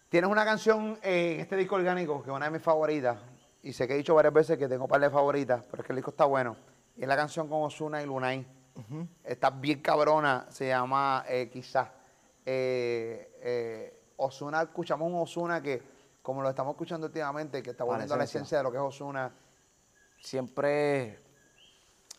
Tienes 0.09 0.31
una 0.31 0.43
canción 0.43 0.97
en 1.03 1.39
este 1.39 1.55
disco 1.55 1.75
orgánico 1.75 2.23
que 2.23 2.31
es 2.31 2.35
una 2.35 2.45
de 2.45 2.51
mis 2.51 2.63
favoritas. 2.63 3.19
Y 3.61 3.73
sé 3.73 3.87
que 3.87 3.93
he 3.93 3.97
dicho 3.97 4.15
varias 4.15 4.33
veces 4.33 4.57
que 4.57 4.67
tengo 4.67 4.85
un 4.85 4.89
par 4.89 5.01
de 5.01 5.09
favoritas, 5.11 5.63
pero 5.69 5.83
es 5.83 5.85
que 5.85 5.93
el 5.93 5.97
disco 5.97 6.09
está 6.09 6.25
bueno. 6.25 6.57
Y 6.97 7.03
es 7.03 7.07
la 7.07 7.15
canción 7.15 7.47
con 7.47 7.61
Osuna 7.61 8.01
y 8.01 8.07
Lunay. 8.07 8.45
Está 9.23 9.51
bien 9.51 9.81
cabrona, 9.81 10.47
se 10.49 10.69
llama 10.69 11.25
eh, 11.27 11.49
Quizás. 11.51 11.89
Eh, 12.43 13.37
eh, 13.41 14.01
Ozuna, 14.17 14.63
escuchamos 14.63 15.11
un 15.11 15.19
Osuna 15.19 15.61
que, 15.61 15.83
como 16.23 16.41
lo 16.41 16.49
estamos 16.49 16.71
escuchando 16.71 17.05
últimamente, 17.05 17.61
que 17.61 17.71
está 17.71 17.83
volviendo 17.83 18.15
a 18.15 18.17
la 18.17 18.23
esencia. 18.23 18.57
de 18.57 18.63
lo 18.63 18.71
que 18.71 18.77
es 18.77 18.83
Osuna. 18.83 19.31
siempre 20.19 21.19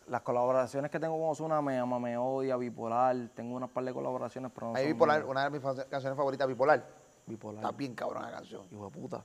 las 0.07 0.22
colaboraciones 0.22 0.91
que 0.91 1.01
tengo 1.01 1.18
con 1.18 1.30
Osuna 1.30 1.61
me 1.62 1.78
ama, 1.78 1.99
me 1.99 2.16
odia, 2.16 2.57
bipolar, 2.57 3.16
tengo 3.34 3.57
unas 3.57 3.70
par 3.70 3.84
de 3.84 3.93
colaboraciones, 3.93 4.53
pero 4.55 4.68
no 4.68 4.76
son 4.76 4.86
Bipolar, 4.86 5.24
una 5.24 5.49
de 5.49 5.51
mis 5.51 5.61
canciones 5.88 6.16
favoritas, 6.16 6.47
Bipolar. 6.47 6.84
Bipolar, 7.31 7.64
Está 7.64 7.76
bien 7.76 7.95
cabrona 7.95 8.31
la 8.31 8.37
canción. 8.39 8.66
hijo 8.70 8.85
de 8.85 8.91
puta. 8.91 9.24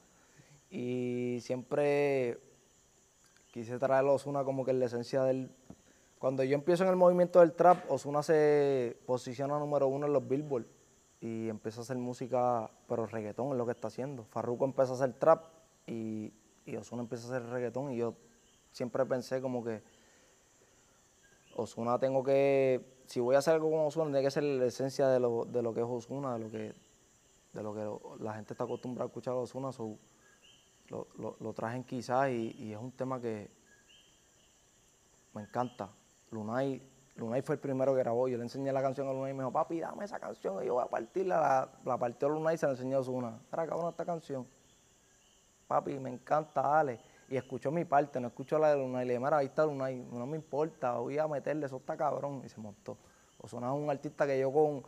Y 0.70 1.40
siempre 1.42 2.40
quise 3.52 3.78
traer 3.80 4.06
a 4.06 4.12
Osuna 4.12 4.44
como 4.44 4.66
que 4.66 4.72
en 4.72 4.80
la 4.80 4.86
esencia 4.86 5.24
del... 5.24 5.50
Cuando 6.20 6.44
yo 6.44 6.56
empiezo 6.56 6.84
en 6.84 6.90
el 6.90 6.96
movimiento 6.96 7.40
del 7.40 7.54
trap, 7.54 7.90
Osuna 7.90 8.24
se 8.24 8.98
posiciona 9.06 9.60
número 9.60 9.88
uno 9.88 10.08
en 10.08 10.14
los 10.14 10.28
Billboard 10.28 10.66
y 11.22 11.50
empieza 11.50 11.82
a 11.82 11.84
hacer 11.84 11.98
música, 11.98 12.70
pero 12.88 13.06
reggaetón 13.06 13.52
es 13.52 13.58
lo 13.58 13.66
que 13.66 13.72
está 13.72 13.90
haciendo. 13.90 14.26
Farruko 14.26 14.66
empieza 14.66 14.92
a 14.92 14.96
hacer 14.96 15.14
trap 15.14 15.46
y, 15.88 16.34
y 16.66 16.76
Osuna 16.76 17.04
empieza 17.04 17.28
a 17.28 17.38
hacer 17.38 17.50
reggaetón 17.50 17.92
y 17.92 17.98
yo 17.98 18.16
siempre 18.72 19.06
pensé 19.06 19.42
como 19.42 19.64
que 19.64 19.82
Osuna 21.56 21.98
tengo 22.00 22.24
que, 22.24 22.82
si 23.06 23.20
voy 23.20 23.36
a 23.36 23.40
hacer 23.40 23.54
algo 23.54 23.72
con 23.72 23.80
Osuna, 23.86 24.06
tiene 24.06 24.24
que 24.24 24.32
ser 24.32 24.44
la 24.44 24.66
esencia 24.66 25.08
de 25.08 25.20
lo, 25.20 25.46
de 25.46 25.62
lo 25.62 25.74
que 25.74 25.80
es 25.80 25.88
Osuna, 25.88 26.34
de 26.34 26.40
lo 26.40 26.52
que, 26.52 26.74
de 27.56 27.64
lo 27.64 27.74
que 27.74 28.24
la 28.24 28.34
gente 28.34 28.54
está 28.54 28.66
acostumbrada 28.66 29.06
a 29.06 29.08
escuchar 29.08 29.34
a 29.34 29.38
Osuna, 29.38 29.72
so, 29.72 29.98
lo, 30.90 31.08
lo, 31.18 31.38
lo 31.40 31.54
traje 31.54 31.78
en 31.78 31.84
quizás 31.86 32.30
y, 32.30 32.54
y 32.60 32.74
es 32.74 32.78
un 32.78 32.92
tema 32.92 33.20
que 33.20 33.50
me 35.34 35.42
encanta. 35.42 35.90
Lunay, 36.32 36.82
Lunay 37.16 37.42
fue 37.42 37.56
el 37.56 37.62
primero 37.62 37.94
que 37.94 38.00
grabó, 38.00 38.28
yo 38.28 38.38
le 38.38 38.44
enseñé 38.44 38.74
la 38.74 38.82
canción 38.82 39.08
a 39.08 39.14
Lunay 39.14 39.32
y 39.32 39.34
me 39.34 39.44
dijo, 39.44 39.52
papi, 39.52 39.80
dame 39.80 40.04
esa 40.04 40.20
canción, 40.20 40.62
y 40.62 40.68
yo 40.68 40.74
voy 40.74 40.84
a 40.84 40.88
partirla, 40.88 41.70
la, 41.86 41.98
partió 41.98 42.28
Lunay 42.28 42.56
y 42.56 42.58
se 42.58 42.66
la 42.66 42.74
enseñó 42.74 42.98
a 42.98 43.00
Osuna. 43.00 43.40
Era 43.52 43.66
cabrón 43.66 43.90
esta 43.90 44.06
canción. 44.06 44.46
Papi, 45.68 45.98
me 45.98 46.10
encanta, 46.10 46.62
dale. 46.62 47.00
Y 47.30 47.38
escuchó 47.38 47.72
mi 47.72 47.86
parte, 47.86 48.20
no 48.20 48.28
escuchó 48.28 48.60
la 48.60 48.72
de 48.72 48.78
Lunay. 48.78 49.06
Le 49.06 49.14
dije, 49.14 49.24
mira, 49.24 49.38
ahí 49.38 49.48
está 49.48 49.66
Lunay, 49.66 50.06
no 50.12 50.28
me 50.28 50.36
importa, 50.36 50.98
voy 50.98 51.18
a 51.18 51.28
meterle, 51.28 51.66
eso 51.66 51.78
está 51.78 51.96
cabrón. 51.96 52.42
Y 52.46 52.50
se 52.50 52.60
montó. 52.60 52.98
Osuna 53.38 53.68
es 53.68 53.82
un 53.82 53.90
artista 53.90 54.28
que 54.28 54.40
yo 54.40 54.52
con 54.52 54.84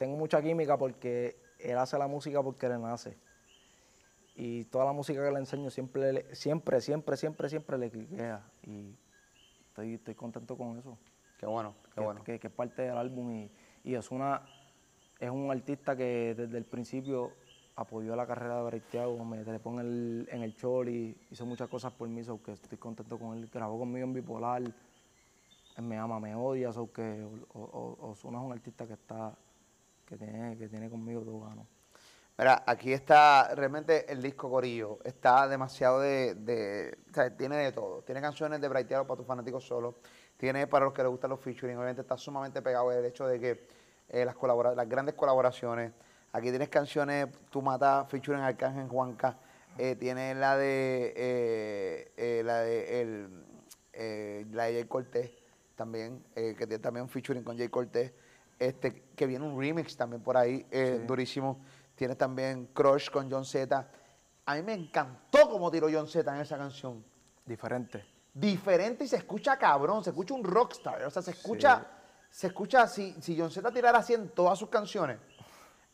tengo 0.00 0.16
mucha 0.16 0.40
química 0.40 0.78
porque 0.78 1.36
él 1.58 1.76
hace 1.76 1.98
la 1.98 2.06
música 2.06 2.42
porque 2.42 2.66
le 2.70 2.78
nace. 2.78 3.18
Y 4.34 4.64
toda 4.64 4.86
la 4.86 4.92
música 4.92 5.22
que 5.22 5.30
le 5.30 5.38
enseño 5.38 5.68
siempre, 5.68 6.34
siempre, 6.34 6.80
siempre, 6.80 7.18
siempre, 7.18 7.48
siempre 7.50 7.76
le 7.76 7.90
cliquea. 7.90 8.42
Y 8.62 8.96
estoy, 9.68 9.94
estoy 9.96 10.14
contento 10.14 10.56
con 10.56 10.78
eso. 10.78 10.96
Qué 11.38 11.44
bueno, 11.44 11.74
qué 11.84 11.90
que, 11.96 12.00
bueno. 12.00 12.24
que- 12.24 12.38
que 12.40 12.46
es 12.46 12.52
parte 12.52 12.80
del 12.80 12.96
álbum. 12.96 13.30
Y, 13.30 13.50
y 13.84 13.94
Ozuna 13.94 14.40
es 15.18 15.28
un 15.28 15.50
artista 15.50 15.94
que 15.94 16.34
desde 16.34 16.56
el 16.56 16.64
principio 16.64 17.32
apoyó 17.76 18.16
la 18.16 18.26
carrera 18.26 18.56
de 18.56 18.62
Breiteago, 18.62 19.22
me 19.22 19.44
trepó 19.44 19.70
en 19.74 19.80
el, 19.80 20.28
en 20.32 20.42
el 20.42 20.56
Choli, 20.56 21.14
hizo 21.30 21.44
muchas 21.44 21.68
cosas 21.68 21.92
por 21.92 22.08
mí, 22.08 22.24
so 22.24 22.42
que 22.42 22.52
estoy 22.52 22.78
contento 22.78 23.18
con 23.18 23.36
él. 23.36 23.50
Grabó 23.52 23.78
conmigo 23.78 24.06
en 24.06 24.14
Bipolar, 24.14 24.62
él 24.62 25.82
me 25.82 25.98
ama, 25.98 26.18
me 26.18 26.34
odia, 26.34 26.72
so 26.72 26.90
que 26.90 27.22
O- 27.22 27.58
O- 27.58 27.96
O- 28.00 28.10
Ozuna 28.12 28.38
es 28.38 28.44
un 28.46 28.52
artista 28.52 28.86
que 28.86 28.94
está, 28.94 29.36
que 30.10 30.16
tiene, 30.16 30.58
que 30.58 30.68
tiene 30.68 30.90
conmigo 30.90 31.22
todo 31.22 31.40
gano. 31.40 31.66
Mira, 32.36 32.64
aquí 32.66 32.92
está 32.92 33.54
realmente 33.54 34.10
el 34.12 34.20
disco 34.20 34.50
Corillo. 34.50 34.98
Está 35.04 35.46
demasiado 35.46 36.00
de. 36.00 36.96
o 37.10 37.14
sea, 37.14 37.36
tiene 37.36 37.56
de 37.56 37.72
todo. 37.72 38.02
Tiene 38.02 38.20
canciones 38.20 38.60
de 38.60 38.68
Braiteado 38.68 39.06
para 39.06 39.18
tus 39.18 39.26
fanáticos 39.26 39.64
solo. 39.64 39.96
Tiene 40.36 40.66
para 40.66 40.86
los 40.86 40.94
que 40.94 41.02
les 41.02 41.10
gustan 41.10 41.30
los 41.30 41.40
featuring. 41.40 41.76
Obviamente 41.76 42.00
está 42.02 42.16
sumamente 42.16 42.60
pegado 42.62 42.90
el 42.92 43.04
hecho 43.04 43.26
de 43.26 43.38
que 43.38 43.66
eh, 44.08 44.24
las, 44.24 44.34
colabora- 44.34 44.74
las 44.74 44.88
grandes 44.88 45.14
colaboraciones. 45.14 45.92
Aquí 46.32 46.48
tienes 46.50 46.68
canciones, 46.70 47.28
Tu 47.50 47.60
Mata, 47.60 48.06
featuring 48.08 48.40
Arcángel 48.42 48.88
Juanca. 48.88 49.36
Eh, 49.78 49.94
tienes 49.96 50.36
la 50.36 50.56
de. 50.56 51.12
eh, 52.16 52.42
la 52.44 52.60
de. 52.60 53.00
El, 53.02 53.44
la 54.52 54.64
de 54.64 54.72
Jay 54.72 54.84
Cortés 54.84 55.30
también. 55.76 56.24
que 56.34 56.54
tiene 56.54 56.78
también 56.78 57.02
un 57.04 57.10
featuring 57.10 57.44
con 57.44 57.56
Jay 57.58 57.68
Cortés. 57.68 58.12
Este, 58.60 59.06
que 59.16 59.26
viene 59.26 59.46
un 59.46 59.58
remix 59.58 59.96
también 59.96 60.22
por 60.22 60.36
ahí, 60.36 60.66
eh, 60.70 61.02
durísimo. 61.06 61.62
Tienes 61.94 62.18
también 62.18 62.66
Crush 62.74 63.08
con 63.10 63.30
John 63.30 63.46
Z. 63.46 63.90
A 64.44 64.54
mí 64.54 64.62
me 64.62 64.74
encantó 64.74 65.48
cómo 65.48 65.70
tiró 65.70 65.88
John 65.90 66.06
Z 66.06 66.30
en 66.34 66.42
esa 66.42 66.58
canción. 66.58 67.02
Diferente. 67.46 68.04
Diferente 68.34 69.04
y 69.04 69.08
se 69.08 69.16
escucha 69.16 69.56
cabrón, 69.56 70.04
se 70.04 70.10
escucha 70.10 70.34
un 70.34 70.44
rockstar. 70.44 71.02
O 71.04 71.10
sea, 71.10 71.22
se 71.22 71.30
escucha, 71.30 71.86
se 72.30 72.48
escucha, 72.48 72.86
si, 72.86 73.16
si 73.22 73.38
John 73.38 73.50
Z 73.50 73.72
tirara 73.72 73.98
así 73.98 74.12
en 74.12 74.28
todas 74.28 74.58
sus 74.58 74.68
canciones, 74.68 75.18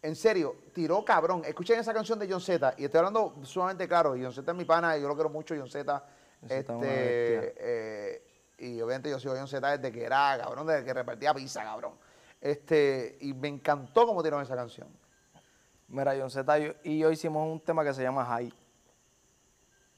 en 0.02 0.16
serio, 0.16 0.56
tiró 0.74 1.04
cabrón. 1.04 1.42
Escuchen 1.44 1.78
esa 1.78 1.94
canción 1.94 2.18
de 2.18 2.28
John 2.28 2.40
Z 2.40 2.74
y 2.78 2.84
estoy 2.84 2.98
hablando 2.98 3.36
sumamente 3.44 3.86
claro. 3.86 4.16
John 4.20 4.32
Z 4.32 4.50
es 4.50 4.58
mi 4.58 4.64
pana 4.64 4.98
y 4.98 5.02
yo 5.02 5.06
lo 5.06 5.14
quiero 5.14 5.30
mucho, 5.30 5.54
John 5.56 5.70
Z. 5.70 6.04
Este, 6.48 7.54
eh, 7.58 8.54
y 8.58 8.80
obviamente 8.80 9.08
yo 9.08 9.20
sigo 9.20 9.34
John 9.36 9.46
Z 9.46 9.78
desde 9.78 9.92
que 9.92 10.04
era 10.04 10.36
cabrón, 10.36 10.66
desde 10.66 10.84
que 10.84 10.92
repartía 10.92 11.32
pizza, 11.32 11.62
cabrón. 11.62 11.92
Este, 12.40 13.16
y 13.20 13.32
me 13.34 13.48
encantó 13.48 14.06
cómo 14.06 14.22
tiró 14.22 14.40
esa 14.40 14.54
canción. 14.54 14.88
Mira, 15.88 16.14
John 16.18 16.30
Z 16.30 16.58
y 16.84 16.98
yo- 16.98 17.10
hicimos 17.10 17.50
un 17.50 17.60
tema 17.60 17.84
que 17.84 17.94
se 17.94 18.02
llama 18.02 18.24
High. 18.24 18.52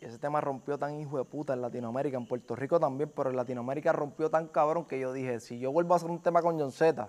Y 0.00 0.04
ese 0.04 0.18
tema 0.18 0.40
rompió 0.40 0.78
tan 0.78 1.00
hijo 1.00 1.18
de 1.18 1.24
puta 1.24 1.54
en 1.54 1.60
Latinoamérica, 1.62 2.16
en 2.16 2.26
Puerto 2.26 2.54
Rico 2.54 2.78
también, 2.78 3.10
pero 3.14 3.30
en 3.30 3.36
Latinoamérica 3.36 3.92
rompió 3.92 4.30
tan 4.30 4.46
cabrón 4.48 4.84
que 4.84 5.00
yo 5.00 5.12
dije, 5.12 5.40
si 5.40 5.58
yo 5.58 5.72
vuelvo 5.72 5.94
a 5.94 5.96
hacer 5.96 6.08
un 6.10 6.20
tema 6.22 6.40
con 6.40 6.58
John 6.58 6.70
Z, 6.70 7.08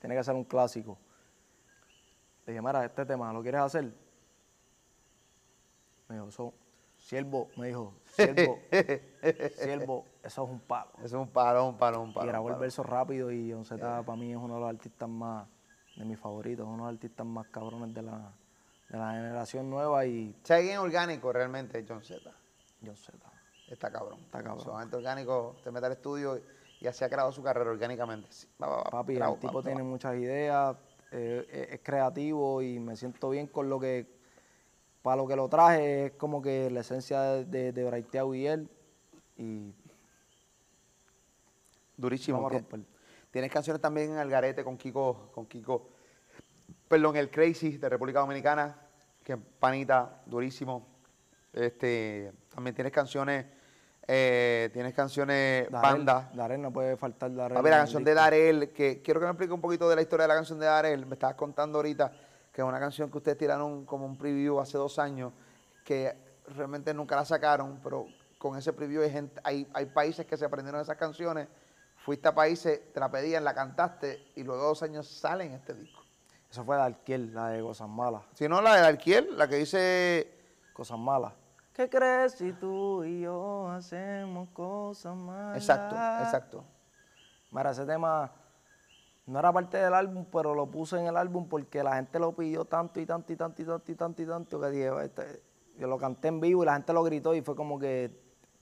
tiene 0.00 0.16
que 0.16 0.24
ser 0.24 0.34
un 0.34 0.44
clásico. 0.44 0.98
Le 2.46 2.52
dije, 2.52 2.62
mira, 2.62 2.84
este 2.84 3.06
tema, 3.06 3.32
¿lo 3.32 3.42
quieres 3.42 3.60
hacer? 3.60 3.92
Me 6.08 6.16
dijo, 6.16 6.28
eso, 6.28 6.54
siervo, 7.00 7.48
me 7.56 7.68
dijo, 7.68 7.94
siervo, 8.06 8.58
siervo, 9.56 10.04
eso 10.22 10.44
es 10.44 10.50
un 10.50 10.60
palo. 10.60 10.90
Eso 10.98 11.06
es 11.06 11.12
un 11.14 11.28
palo, 11.28 11.66
un 11.68 11.76
palo, 11.76 12.00
un 12.02 12.10
Y 12.10 12.12
palo. 12.14 12.26
grabó 12.28 12.46
un 12.46 12.52
el 12.54 12.58
verso 12.58 12.82
rápido 12.82 13.30
y 13.30 13.50
John 13.52 13.64
Z 13.64 14.02
para 14.02 14.16
mí 14.16 14.30
es 14.30 14.36
uno 14.36 14.54
de 14.54 14.60
los 14.60 14.68
artistas 14.70 15.08
más, 15.08 15.46
de 15.96 16.04
mis 16.04 16.18
favoritos, 16.18 16.66
uno 16.66 16.86
de 16.86 16.92
los 16.92 16.98
artistas 16.98 17.26
más 17.26 17.46
cabrones 17.48 17.94
de 17.94 18.02
la, 18.02 18.32
de 18.88 18.98
la 18.98 19.12
generación 19.12 19.68
nueva 19.70 20.04
y 20.06 20.34
Si 20.44 20.52
alguien 20.52 20.78
orgánico 20.78 21.32
realmente 21.32 21.78
es 21.78 21.84
John 21.88 22.02
Z. 22.02 22.30
John 22.84 22.96
Z. 22.96 23.18
Está 23.68 23.90
cabrón. 23.90 24.18
Está 24.20 24.42
cabrón. 24.42 24.64
Solamente 24.64 24.96
orgánico, 24.96 25.56
te 25.62 25.70
mete 25.70 25.86
al 25.86 25.92
estudio 25.92 26.40
y 26.80 26.86
así 26.86 27.04
ha 27.04 27.08
creado 27.08 27.30
su 27.32 27.42
carrera 27.42 27.70
orgánicamente. 27.70 28.26
Sí, 28.30 28.48
va, 28.60 28.66
va, 28.68 28.76
va, 28.78 28.90
Papi, 28.90 29.16
el 29.16 29.38
tipo 29.38 29.62
tiene 29.62 29.82
muchas 29.82 30.16
ideas, 30.16 30.76
eh, 31.12 31.46
es, 31.50 31.74
es 31.74 31.80
creativo 31.82 32.62
y 32.62 32.78
me 32.80 32.96
siento 32.96 33.30
bien 33.30 33.46
con 33.46 33.68
lo 33.68 33.78
que, 33.78 34.19
para 35.02 35.16
lo 35.16 35.26
que 35.26 35.36
lo 35.36 35.48
traje, 35.48 36.06
es 36.06 36.12
como 36.12 36.42
que 36.42 36.70
la 36.70 36.80
esencia 36.80 37.20
de, 37.22 37.44
de, 37.44 37.72
de 37.72 37.84
Braiteau 37.84 38.34
y 38.34 38.46
él. 38.46 38.68
Y 39.36 39.72
Durísimo. 41.96 42.38
vamos 42.38 42.52
a 42.52 42.58
romper. 42.58 42.80
Tienes 43.30 43.50
canciones 43.50 43.80
también 43.80 44.10
en 44.10 44.18
Algarete 44.18 44.64
con 44.64 44.76
Kiko, 44.76 45.30
con 45.32 45.46
Kiko, 45.46 45.88
perdón, 46.88 47.16
el 47.16 47.30
Crazy 47.30 47.78
de 47.78 47.88
República 47.88 48.20
Dominicana, 48.20 48.76
que 49.22 49.34
es 49.34 49.38
panita, 49.58 50.22
durísimo. 50.26 50.86
Este, 51.52 52.32
también 52.52 52.74
tienes 52.74 52.92
canciones, 52.92 53.46
eh, 54.06 54.70
tienes 54.72 54.94
canciones 54.94 55.70
Darel, 55.70 55.92
banda. 55.92 56.30
Darel, 56.34 56.60
no 56.60 56.72
puede 56.72 56.96
faltar 56.96 57.32
Darel. 57.32 57.56
A 57.56 57.62
ver, 57.62 57.70
la 57.70 57.78
canción 57.78 58.02
de. 58.02 58.14
Darel, 58.14 58.72
que 58.72 59.00
quiero 59.02 59.20
que 59.20 59.26
me 59.26 59.32
explique 59.32 59.52
un 59.52 59.60
poquito 59.60 59.88
de 59.88 59.96
la 59.96 60.02
historia 60.02 60.24
de 60.24 60.28
la 60.28 60.34
canción 60.34 60.58
de 60.58 60.66
Darel. 60.66 61.06
Me 61.06 61.14
estabas 61.14 61.36
contando 61.36 61.78
ahorita 61.78 62.12
que 62.52 62.62
es 62.62 62.66
una 62.66 62.80
canción 62.80 63.10
que 63.10 63.18
ustedes 63.18 63.38
tiraron 63.38 63.84
como 63.84 64.06
un 64.06 64.16
preview 64.16 64.58
hace 64.60 64.78
dos 64.78 64.98
años, 64.98 65.32
que 65.84 66.16
realmente 66.48 66.92
nunca 66.94 67.16
la 67.16 67.24
sacaron, 67.24 67.80
pero 67.82 68.06
con 68.38 68.56
ese 68.56 68.72
preview 68.72 69.02
hay, 69.02 69.10
gente, 69.10 69.40
hay, 69.44 69.68
hay 69.72 69.86
países 69.86 70.26
que 70.26 70.36
se 70.36 70.44
aprendieron 70.44 70.80
esas 70.80 70.96
canciones. 70.96 71.48
Fuiste 71.96 72.28
a 72.28 72.34
países, 72.34 72.92
te 72.92 73.00
la 73.00 73.10
pedían, 73.10 73.44
la 73.44 73.54
cantaste 73.54 74.32
y 74.34 74.42
luego 74.42 74.62
de 74.62 74.68
dos 74.68 74.82
años 74.82 75.06
sale 75.06 75.44
en 75.44 75.52
este 75.52 75.74
disco. 75.74 76.02
Eso 76.50 76.64
fue 76.64 76.76
de 76.76 76.82
Alquiel, 76.82 77.34
la 77.34 77.48
de 77.48 77.62
Cosas 77.62 77.88
Malas. 77.88 78.22
Si 78.34 78.48
no, 78.48 78.60
la 78.60 78.74
de 78.76 78.86
Alquiel, 78.86 79.36
la 79.36 79.46
que 79.46 79.56
dice. 79.56 80.36
Cosas 80.72 80.98
Malas. 80.98 81.32
¿Qué 81.74 81.88
crees 81.88 82.32
si 82.32 82.52
tú 82.52 83.04
y 83.04 83.20
yo 83.20 83.68
hacemos 83.68 84.48
cosas 84.50 85.16
malas? 85.16 85.56
Exacto, 85.56 85.94
exacto. 85.94 86.64
Mira, 87.52 87.70
ese 87.70 87.86
tema 87.86 88.30
no 89.30 89.38
era 89.38 89.52
parte 89.52 89.78
del 89.78 89.94
álbum, 89.94 90.26
pero 90.30 90.54
lo 90.54 90.66
puse 90.66 90.98
en 90.98 91.06
el 91.06 91.16
álbum 91.16 91.48
porque 91.48 91.82
la 91.82 91.94
gente 91.94 92.18
lo 92.18 92.32
pidió 92.34 92.64
tanto 92.64 93.00
y 93.00 93.06
tanto 93.06 93.32
y 93.32 93.36
tanto 93.36 93.62
y 93.62 93.64
tanto 93.64 93.92
y 93.92 93.94
tanto 93.94 94.22
y 94.22 94.26
tanto 94.26 94.60
que 94.60 94.70
dije, 94.70 94.90
este, 95.04 95.42
yo 95.78 95.86
lo 95.86 95.98
canté 95.98 96.28
en 96.28 96.40
vivo 96.40 96.62
y 96.62 96.66
la 96.66 96.74
gente 96.74 96.92
lo 96.92 97.04
gritó 97.04 97.34
y 97.34 97.40
fue 97.40 97.54
como 97.54 97.78
que 97.78 98.10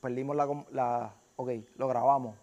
perdimos 0.00 0.36
la, 0.36 0.46
la 0.72 1.14
ok, 1.36 1.50
lo 1.76 1.88
grabamos. 1.88 2.36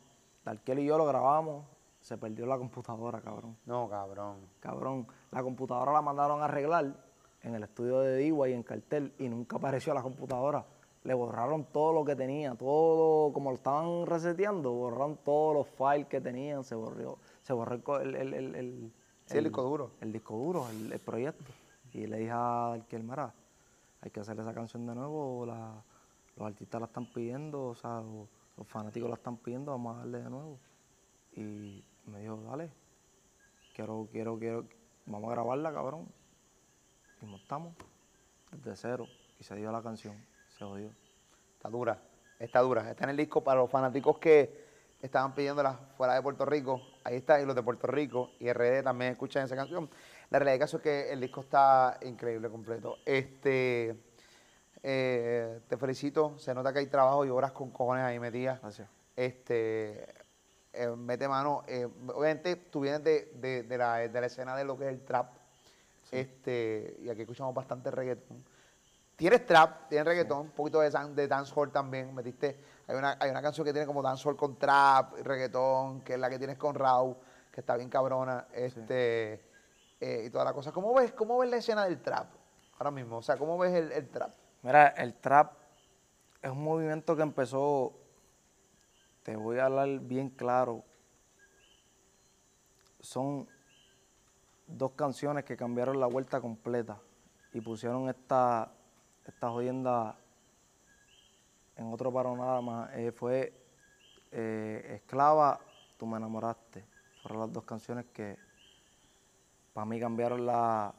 Darkel 0.44 0.80
y 0.80 0.86
yo 0.86 0.98
lo 0.98 1.06
grabamos, 1.06 1.66
se 2.02 2.18
perdió 2.18 2.46
la 2.46 2.58
computadora, 2.58 3.22
cabrón. 3.22 3.58
No, 3.66 3.90
cabrón. 3.90 4.38
Cabrón, 4.60 5.08
la 5.32 5.44
computadora 5.44 5.92
la 5.92 6.02
mandaron 6.02 6.42
a 6.42 6.46
arreglar 6.46 6.96
en 7.42 7.56
el 7.56 7.64
estudio 7.64 8.00
de 8.00 8.18
Diwa 8.18 8.50
y 8.50 8.54
en 8.54 8.64
cartel 8.64 9.14
y 9.20 9.30
nunca 9.30 9.58
apareció 9.58 9.94
la 9.94 10.02
computadora. 10.02 10.66
Le 11.04 11.14
borraron 11.14 11.66
todo 11.66 11.94
lo 11.94 12.04
que 12.04 12.16
tenía, 12.16 12.56
todo, 12.56 13.32
como 13.32 13.52
lo 13.52 13.58
estaban 13.58 14.08
reseteando, 14.08 14.72
borraron 14.72 15.18
todos 15.18 15.56
los 15.56 15.68
files 15.68 16.08
que 16.08 16.20
tenían, 16.20 16.64
se 16.64 16.74
borró, 16.74 17.20
se 17.46 17.54
borró 17.54 18.00
el, 18.00 18.16
el, 18.16 18.34
el, 18.34 18.56
el- 18.56 18.94
Sí, 19.28 19.40
disco 19.40 19.64
duro. 19.64 19.92
El 20.02 20.12
disco 20.12 20.36
duro, 20.36 20.68
el, 20.70 21.00
proyecto. 21.00 21.52
Y 21.94 22.06
le 22.06 22.18
dije 22.18 22.32
a 22.34 22.80
que 22.88 23.00
mira, 23.00 23.34
hay 24.02 24.12
que 24.12 24.20
hacer 24.20 24.40
esa 24.40 24.54
canción 24.54 24.86
de 24.86 24.94
nuevo, 24.96 25.46
la- 25.46 25.82
los 26.36 26.48
artistas 26.48 26.82
la 26.82 26.88
están 26.88 27.06
pidiendo, 27.12 27.68
o 27.68 27.76
sea, 27.76 28.02
los, 28.02 28.28
los 28.58 28.68
fanáticos 28.68 29.10
la 29.10 29.16
están 29.16 29.38
pidiendo, 29.38 29.72
vamos 29.72 29.96
a 29.96 30.00
darle 30.00 30.22
de 30.24 30.30
nuevo. 30.30 30.60
Y 31.36 31.84
me 32.08 32.20
dijo, 32.20 32.38
dale, 32.50 32.70
quiero, 33.76 34.08
quiero, 34.12 34.38
quiero, 34.38 34.66
vamos 35.06 35.30
a 35.30 35.34
grabarla, 35.34 35.74
cabrón. 35.74 36.08
Y 37.22 37.26
montamos 37.26 37.74
desde 38.52 38.76
cero 38.76 39.08
y 39.40 39.44
se 39.44 39.56
dio 39.56 39.72
la 39.72 39.82
canción, 39.82 40.16
se 40.58 40.66
jodió. 40.66 40.92
Está 41.58 41.70
dura, 41.70 42.00
está 42.40 42.60
dura. 42.62 42.90
Está 42.92 43.06
en 43.06 43.12
el 43.12 43.18
disco 43.18 43.44
para 43.44 43.60
los 43.62 43.70
fanáticos 43.72 44.18
que 44.20 44.65
estaban 45.06 45.34
pidiéndola 45.34 45.74
fuera 45.98 46.14
de 46.16 46.22
Puerto 46.22 46.46
Rico. 46.46 46.82
Ahí 47.04 47.18
está, 47.18 47.40
y 47.42 47.46
los 47.46 47.56
de 47.56 47.64
Puerto 47.64 47.88
Rico 47.88 48.32
y 48.40 48.52
RD 48.52 48.84
también 48.84 49.12
escuchan 49.12 49.46
esa 49.46 49.56
canción. 49.56 49.90
La 50.30 50.40
realidad 50.40 50.54
del 50.54 50.60
caso 50.60 50.78
es 50.78 50.84
que 50.84 51.12
el 51.12 51.22
disco 51.22 51.42
está 51.42 51.98
increíble 52.04 52.50
completo. 52.50 52.98
Este, 53.06 53.96
eh, 54.84 55.60
te 55.68 55.78
felicito, 55.78 56.38
se 56.38 56.54
nota 56.54 56.74
que 56.74 56.80
hay 56.80 56.88
trabajo 56.88 57.26
y 57.26 57.30
horas 57.30 57.52
con 57.52 57.72
cojones 57.72 58.04
ahí 58.04 58.20
metidas. 58.20 58.60
Gracias. 58.62 58.90
Este, 59.16 60.04
eh, 60.74 60.88
mete 60.98 61.28
mano. 61.28 61.64
eh, 61.68 61.88
obviamente 62.08 62.56
tú 62.56 62.82
vienes 62.82 63.04
de, 63.04 63.32
de- 63.36 63.64
de 63.64 63.78
la, 63.78 63.98
de 64.00 64.22
la 64.22 64.28
escena 64.28 64.56
de 64.58 64.66
lo 64.66 64.78
que 64.78 64.86
es 64.86 64.90
el 64.92 65.02
trap. 65.06 65.28
Este, 66.12 66.98
y 67.02 67.10
aquí 67.10 67.22
escuchamos 67.22 67.54
bastante 67.54 67.92
reggaetón. 67.92 68.44
Tienes 69.16 69.46
trap, 69.46 69.88
tienes 69.88 70.06
reggaetón, 70.06 70.40
un 70.40 70.52
poquito 70.52 70.82
de, 70.82 70.90
de 70.90 71.28
dancehall 71.28 71.72
también. 71.72 72.14
Metiste, 72.14 72.60
hay 72.88 72.96
una, 72.96 73.18
hay 73.20 73.30
una 73.30 73.42
canción 73.42 73.66
que 73.66 73.72
tiene 73.72 73.88
como 73.88 74.02
dancehall 74.02 74.36
con 74.36 74.58
trap, 74.58 75.14
reggaetón, 75.24 76.02
que 76.02 76.14
es 76.14 76.20
la 76.20 76.30
que 76.30 76.38
tienes 76.38 76.58
con 76.58 76.76
Raúl, 76.76 77.16
que 77.52 77.62
está 77.62 77.78
bien 77.78 77.90
cabrona. 77.90 78.48
Este, 78.54 79.42
eh, 80.02 80.26
y 80.26 80.30
toda 80.30 80.44
la 80.44 80.54
cosa. 80.54 80.72
¿Cómo 80.72 80.94
ves, 80.94 81.14
¿Cómo 81.14 81.38
ves 81.38 81.50
la 81.50 81.58
escena 81.58 81.86
del 81.86 82.02
trap 82.02 82.28
ahora 82.78 82.92
mismo? 82.92 83.18
O 83.18 83.22
sea, 83.22 83.38
¿cómo 83.38 83.58
ves 83.58 83.74
el, 83.74 83.92
el 83.94 84.10
trap? 84.10 84.34
Mira, 84.62 84.88
el 84.90 85.14
trap 85.16 85.54
es 86.42 86.52
un 86.52 86.64
movimiento 86.64 87.16
que 87.16 87.22
empezó, 87.22 87.94
te 89.24 89.36
voy 89.36 89.60
a 89.60 89.66
hablar 89.66 89.88
bien 90.02 90.30
claro, 90.30 90.84
son 93.00 93.48
dos 94.68 94.92
canciones 94.92 95.44
que 95.46 95.56
cambiaron 95.56 96.00
la 96.00 96.08
vuelta 96.08 96.42
completa 96.42 97.00
y 97.54 97.62
pusieron 97.62 98.10
esta, 98.10 98.72
esta 99.26 99.50
jodienda 99.50 100.18
en 101.76 101.92
otro 101.92 102.12
panorama. 102.12 102.90
Eh, 102.94 103.12
fue 103.12 103.54
eh, 104.32 104.96
Esclava, 104.96 105.60
Tú 105.98 106.06
me 106.06 106.18
enamoraste. 106.18 106.86
Fueron 107.22 107.40
las 107.40 107.54
dos 107.54 107.64
canciones 107.64 108.06
que 108.14 108.38
para 109.74 109.86
mí 109.86 110.00
cambiaron 110.00 110.46
la, 110.46 110.94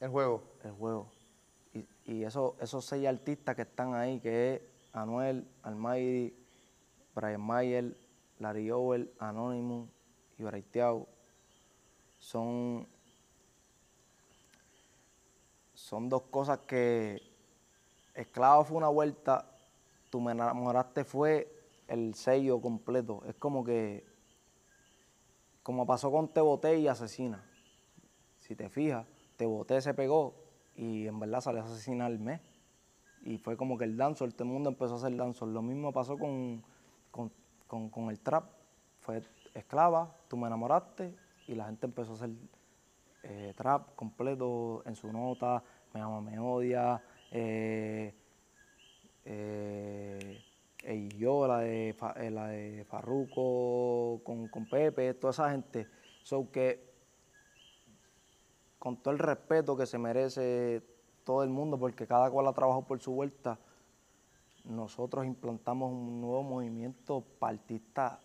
El 0.00 0.10
juego. 0.10 0.42
el 0.62 0.72
juego. 0.72 1.10
Y, 1.74 1.86
y 2.04 2.24
eso, 2.24 2.56
esos 2.60 2.84
seis 2.84 3.06
artistas 3.06 3.56
que 3.56 3.62
están 3.62 3.94
ahí, 3.94 4.20
que 4.20 4.54
es 4.54 4.62
Anuel, 4.92 5.46
Almighty, 5.62 6.34
Brian 7.14 7.40
Mayer, 7.40 7.96
Larry 8.38 8.70
Over, 8.70 9.12
Anonymous 9.18 9.88
y 10.38 10.42
Braiteau, 10.44 11.06
son, 12.18 12.86
son 15.74 16.08
dos 16.08 16.22
cosas 16.22 16.60
que 16.60 17.27
Esclavo 18.20 18.64
fue 18.64 18.76
una 18.78 18.88
vuelta, 18.88 19.44
Tú 20.10 20.20
me 20.20 20.32
enamoraste 20.32 21.04
fue 21.04 21.52
el 21.86 22.14
sello 22.14 22.60
completo. 22.62 23.22
Es 23.26 23.34
como 23.36 23.62
que, 23.62 24.06
como 25.62 25.86
pasó 25.86 26.10
con 26.10 26.28
Te 26.28 26.40
Boté 26.40 26.78
y 26.78 26.88
Asesina 26.88 27.44
si 28.38 28.56
te 28.56 28.70
fijas, 28.70 29.06
te 29.36 29.44
boté, 29.44 29.80
se 29.82 29.92
pegó 29.92 30.34
y 30.74 31.06
en 31.06 31.20
verdad 31.20 31.42
salió 31.42 31.60
a 31.62 31.66
asesinar 31.66 32.06
al 32.06 32.18
mes. 32.18 32.40
Y 33.22 33.36
fue 33.36 33.56
como 33.58 33.76
que 33.76 33.84
el 33.84 33.96
dancehall, 33.96 34.32
todo 34.34 34.44
el 34.44 34.54
mundo 34.54 34.70
empezó 34.70 34.94
a 34.94 34.96
hacer 34.96 35.14
dancehall. 35.16 35.52
Lo 35.52 35.60
mismo 35.60 35.92
pasó 35.92 36.16
con, 36.16 36.62
con, 37.10 37.30
con- 37.66 37.90
con 37.90 38.08
el 38.08 38.20
trap. 38.20 38.44
Fue 39.00 39.22
esclava, 39.54 40.16
tú 40.28 40.38
me 40.38 40.46
enamoraste 40.46 41.14
y 41.46 41.54
la 41.54 41.66
gente 41.66 41.86
empezó 41.86 42.12
a 42.12 42.14
hacer 42.14 42.30
eh, 43.24 43.52
trap 43.56 43.94
completo 43.96 44.82
en 44.86 44.96
su 44.96 45.12
nota, 45.12 45.62
me 45.92 46.00
ama, 46.00 46.20
me 46.22 46.38
odia, 46.38 47.02
eh, 47.30 48.14
eh, 49.24 50.40
y 50.88 51.08
yo, 51.18 51.46
la 51.46 51.58
de, 51.58 51.90
eh, 52.16 52.30
la 52.30 52.48
de 52.48 52.84
Farruko 52.84 54.20
con, 54.24 54.48
con 54.48 54.66
Pepe, 54.66 55.14
toda 55.14 55.32
esa 55.32 55.50
gente. 55.50 55.86
So 56.22 56.50
que 56.50 56.88
con 58.78 58.96
todo 58.96 59.12
el 59.12 59.18
respeto 59.18 59.76
que 59.76 59.86
se 59.86 59.98
merece 59.98 60.82
todo 61.24 61.42
el 61.42 61.50
mundo, 61.50 61.78
porque 61.78 62.06
cada 62.06 62.30
cual 62.30 62.46
ha 62.46 62.52
trabajado 62.52 62.86
por 62.86 63.00
su 63.00 63.12
vuelta, 63.12 63.58
nosotros 64.64 65.26
implantamos 65.26 65.92
un 65.92 66.20
nuevo 66.20 66.42
movimiento 66.42 67.22
para 67.38 67.54
artistas, 67.54 68.18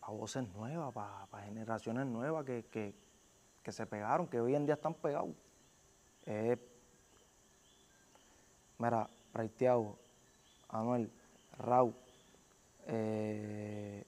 para 0.00 0.12
voces 0.12 0.48
nuevas, 0.54 0.92
para, 0.92 1.26
generaciones 1.44 2.06
nuevas 2.06 2.44
que, 2.44 2.64
que- 2.66 2.94
que 3.62 3.72
se 3.72 3.84
pegaron, 3.86 4.28
que 4.28 4.40
hoy 4.40 4.54
en 4.54 4.64
día 4.64 4.74
están 4.74 4.94
pegados. 4.94 5.30
Mira, 8.78 9.08
Praiteado, 9.32 9.98
Anuel, 10.68 11.10
Raúl, 11.58 11.94
eh, 12.86 14.04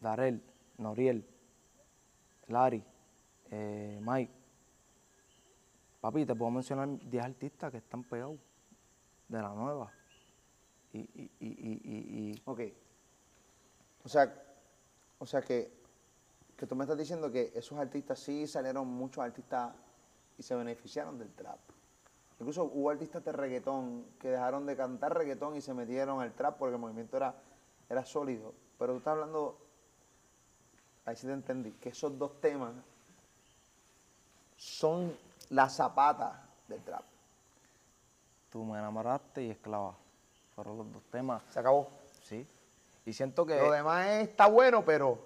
Darel, 0.00 0.42
Noriel, 0.78 1.24
Larry, 2.48 2.82
eh, 3.50 3.98
Mike. 4.02 4.32
papi, 6.00 6.24
te 6.26 6.34
puedo 6.34 6.50
mencionar 6.50 6.88
10 7.10 7.24
artistas 7.24 7.70
que 7.72 7.78
están 7.78 8.04
pegados 8.04 8.38
de 9.28 9.42
la 9.42 9.48
nueva. 9.54 9.90
Y, 10.92 10.98
y, 11.00 11.30
y, 11.40 11.48
y- 11.48 12.30
y- 12.32 12.42
Ok. 12.44 12.60
O 14.04 14.08
sea, 14.08 14.32
o 15.18 15.26
sea 15.26 15.40
que, 15.42 15.72
que 16.56 16.66
tú 16.66 16.76
me 16.76 16.84
estás 16.84 16.96
diciendo 16.96 17.30
que 17.32 17.50
esos 17.56 17.76
artistas 17.78 18.20
sí 18.20 18.46
salieron 18.46 18.86
muchos 18.86 19.24
artistas 19.24 19.74
y 20.38 20.42
se 20.42 20.54
beneficiaron 20.54 21.18
del 21.18 21.32
trap. 21.34 21.58
Incluso 22.38 22.64
hubo 22.64 22.90
artistas 22.90 23.24
de 23.24 23.32
reggaetón 23.32 24.04
que 24.20 24.28
dejaron 24.28 24.66
de 24.66 24.76
cantar 24.76 25.16
reggaetón 25.16 25.56
y 25.56 25.62
se 25.62 25.72
metieron 25.72 26.20
al 26.20 26.32
trap 26.32 26.58
porque 26.58 26.74
el 26.74 26.80
movimiento 26.80 27.16
era, 27.16 27.34
era 27.88 28.04
sólido. 28.04 28.52
Pero 28.78 28.92
tú 28.92 28.98
estás 28.98 29.12
hablando, 29.12 29.58
ahí 31.06 31.16
sí 31.16 31.26
te 31.26 31.32
entendí, 31.32 31.72
que 31.72 31.88
esos 31.88 32.18
dos 32.18 32.40
temas 32.40 32.74
son 34.56 35.16
la 35.50 35.68
zapata 35.68 36.46
del 36.68 36.82
trap. 36.82 37.02
tú 38.50 38.64
me 38.64 38.78
enamoraste 38.78 39.42
y 39.44 39.50
esclava. 39.50 39.94
Fueron 40.54 40.78
los 40.78 40.92
dos 40.92 41.02
temas, 41.10 41.42
Se 41.50 41.60
acabó. 41.60 41.88
sí. 42.22 42.46
Y 43.04 43.12
siento 43.12 43.46
que. 43.46 43.56
Lo 43.56 43.70
demás 43.70 44.08
está 44.08 44.48
bueno, 44.48 44.84
pero 44.84 45.18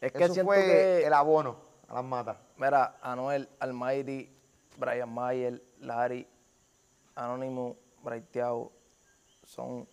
es 0.00 0.12
que 0.12 0.24
eso 0.24 0.34
siento 0.34 0.48
fue 0.52 0.58
que. 0.58 1.06
el 1.06 1.14
abono 1.14 1.63
a 1.88 1.94
las 1.94 2.04
matas. 2.04 2.36
Mira, 2.56 2.98
Anuel, 3.02 3.48
Almighty, 3.60 4.30
Brian 4.76 5.12
Mayer, 5.12 5.62
Larry, 5.80 6.26
Anónimo, 7.14 7.76
Braithiago, 8.02 8.72
son 9.44 9.86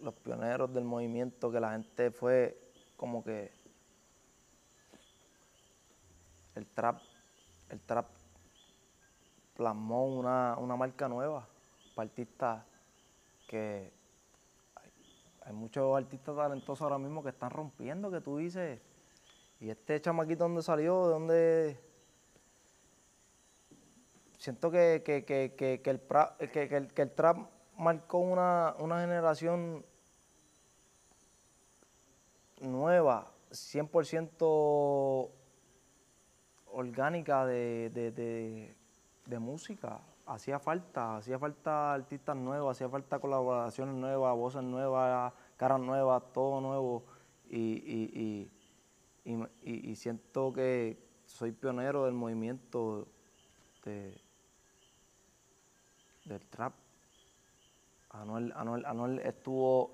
los 0.00 0.14
pioneros 0.14 0.72
del 0.72 0.84
movimiento 0.84 1.50
que 1.50 1.60
la 1.60 1.72
gente 1.72 2.10
fue 2.10 2.58
como 2.96 3.22
que 3.22 3.52
el 6.54 6.66
trap, 6.66 7.00
el 7.68 7.80
trap 7.80 8.06
plasmó 9.54 10.06
una, 10.06 10.56
una 10.58 10.76
marca 10.76 11.08
nueva 11.08 11.46
para 11.94 12.08
artistas 12.08 12.64
que 13.48 13.92
hay, 14.74 14.90
hay 15.44 15.52
muchos 15.52 15.96
artistas 15.96 16.36
talentosos 16.36 16.82
ahora 16.82 16.98
mismo 16.98 17.22
que 17.22 17.30
están 17.30 17.50
rompiendo, 17.50 18.10
que 18.10 18.20
tú 18.20 18.38
dices, 18.38 18.80
y 19.60 19.70
este 19.70 20.00
chamaquito 20.00 20.44
dónde 20.44 20.62
salió, 20.62 21.06
de 21.06 21.12
dónde 21.12 21.80
siento 24.38 24.70
que, 24.70 25.02
que, 25.04 25.24
que, 25.24 25.80
que, 25.82 25.90
el, 25.90 26.06
pra- 26.06 26.34
el, 26.38 26.92
el 26.94 27.10
trap 27.10 27.38
marcó 27.76 28.18
una, 28.18 28.74
una 28.78 29.00
generación 29.00 29.84
nueva, 32.60 33.30
100% 33.50 35.30
orgánica 36.72 37.46
de, 37.46 37.90
de, 37.90 38.10
de, 39.26 39.38
música. 39.38 40.00
Hacía 40.26 40.58
falta, 40.58 41.18
hacía 41.18 41.38
falta 41.38 41.94
artistas 41.94 42.36
nuevos, 42.36 42.76
hacía 42.76 42.88
falta 42.88 43.18
colaboraciones 43.18 43.94
nuevas, 43.94 44.36
voces 44.36 44.62
nuevas, 44.62 45.32
caras 45.56 45.80
nuevas, 45.80 46.22
todo 46.32 46.60
nuevo. 46.60 47.04
Y, 47.48 48.50
y, 49.26 49.94
siento 49.96 50.52
que 50.52 50.96
soy 51.24 51.50
pionero 51.50 52.04
del 52.04 52.14
movimiento 52.14 53.08
de, 53.84 54.16
del 56.24 56.40
trap. 56.46 56.72
Anuel, 58.10 58.52
Anuel, 58.54 58.84
Anuel 58.86 59.18
estuvo, 59.18 59.90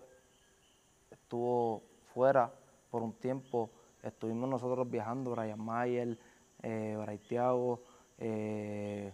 estuvo 1.10 1.82
fuera 2.12 2.52
por 2.90 3.02
un 3.02 3.14
tiempo. 3.14 3.70
Estuvimos 4.02 4.50
nosotros 4.50 4.88
viajando, 4.90 5.30
Brian 5.30 5.60
Mayer, 5.60 6.18
eh, 6.62 6.96
Braithiago, 7.00 7.82
eh, 8.18 9.12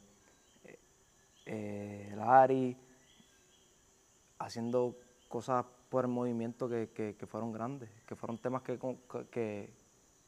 eh, 0.64 0.78
eh, 1.46 2.76
haciendo 4.40 4.96
cosas 5.28 5.64
por 5.88 6.04
el 6.04 6.10
movimiento 6.10 6.68
que, 6.68 6.90
que- 6.90 7.26
fueron 7.26 7.52
grandes, 7.52 7.88
que 8.06 8.16
fueron 8.16 8.38
temas 8.38 8.62
que 8.62 9.77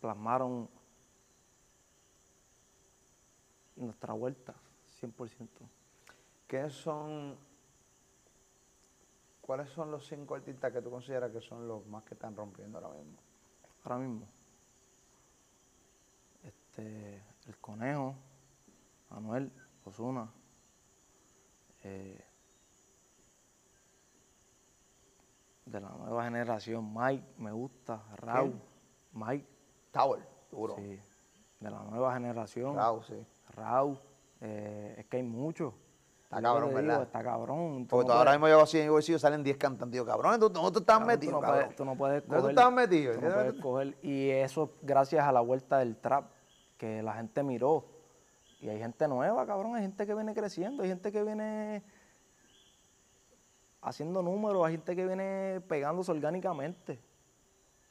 plasmaron 0.00 0.68
nuestra 3.76 4.12
vuelta, 4.14 4.54
100%. 5.00 5.48
¿Qué 6.46 6.68
son, 6.70 7.36
cuáles 9.40 9.70
son 9.70 9.90
los 9.90 10.06
cinco 10.06 10.34
artistas 10.34 10.72
que 10.72 10.82
tú 10.82 10.90
consideras 10.90 11.30
que 11.30 11.40
son 11.40 11.68
los 11.68 11.86
más 11.86 12.04
que 12.04 12.14
están 12.14 12.34
rompiendo 12.34 12.78
ahora 12.78 12.94
mismo? 12.98 13.18
ahora 13.84 13.98
mismo. 13.98 14.26
Este, 16.42 17.22
el 17.46 17.56
conejo, 17.58 18.14
Manuel, 19.10 19.52
Osuna, 19.84 20.30
eh, 21.82 22.24
de 25.66 25.80
la 25.80 25.90
nueva 25.90 26.24
generación, 26.24 26.92
Mike, 26.92 27.34
me 27.38 27.52
gusta, 27.52 28.02
Raúl, 28.16 28.60
Mike, 29.12 29.46
Tower, 29.92 30.20
duro. 30.50 30.74
sí, 30.76 31.00
de 31.60 31.70
la 31.70 31.80
nueva 31.82 32.12
generación, 32.14 32.76
Raúl, 32.76 33.04
sí. 33.04 33.26
Raúl, 33.54 33.98
eh, 34.40 34.94
es 34.98 35.06
que 35.06 35.16
hay 35.18 35.22
muchos. 35.22 35.74
Está 36.24 36.40
cabrón, 36.40 36.68
digo, 36.68 36.80
¿verdad? 36.80 37.02
Está 37.02 37.24
cabrón. 37.24 37.82
tú 37.86 37.88
Porque 37.88 38.06
no 38.06 38.12
tú 38.12 38.18
ahora 38.18 38.30
mismo 38.32 38.46
llevo 38.46 38.60
así 38.62 38.78
en 38.78 38.84
mi 38.84 38.90
bolsillo, 38.90 39.18
salen 39.18 39.42
10 39.42 39.56
cantando. 39.56 39.92
Digo, 39.92 40.06
cabrón, 40.06 40.38
¿tú, 40.38 40.48
¿dónde 40.48 40.70
tú 40.70 40.78
estás 40.78 40.98
Cabrón, 40.98 41.06
metido, 41.08 41.32
tú 41.32 41.36
no, 41.36 41.40
cabrón? 41.40 41.60
puedes, 41.64 41.76
tú 41.76 41.84
no 41.84 41.96
puedes 41.96 42.22
¿Dónde 42.22 42.36
tú 42.36 42.42
coger- 42.42 42.50
estabas 42.50 42.72
metido? 42.72 43.14
tú 43.14 43.20
no 43.20 43.34
puedes 43.34 43.54
coger- 43.54 43.96
y 44.02 44.30
eso 44.30 44.70
gracias 44.82 45.26
a 45.26 45.32
la 45.32 45.40
vuelta 45.40 45.78
del 45.78 45.96
trap, 45.96 46.30
que 46.78 47.02
la 47.02 47.14
gente 47.14 47.42
miró. 47.42 47.84
Y 48.60 48.68
hay 48.68 48.78
gente 48.78 49.08
nueva, 49.08 49.44
cabrón, 49.44 49.74
hay 49.74 49.82
gente 49.82 50.06
que 50.06 50.14
viene 50.14 50.32
creciendo, 50.34 50.82
hay 50.84 50.90
gente 50.90 51.10
que 51.10 51.22
viene 51.24 51.82
haciendo 53.82 54.22
números, 54.22 54.64
hay 54.66 54.72
gente 54.74 54.94
que 54.94 55.06
viene 55.06 55.60
pegándose 55.66 56.12
orgánicamente. 56.12 57.00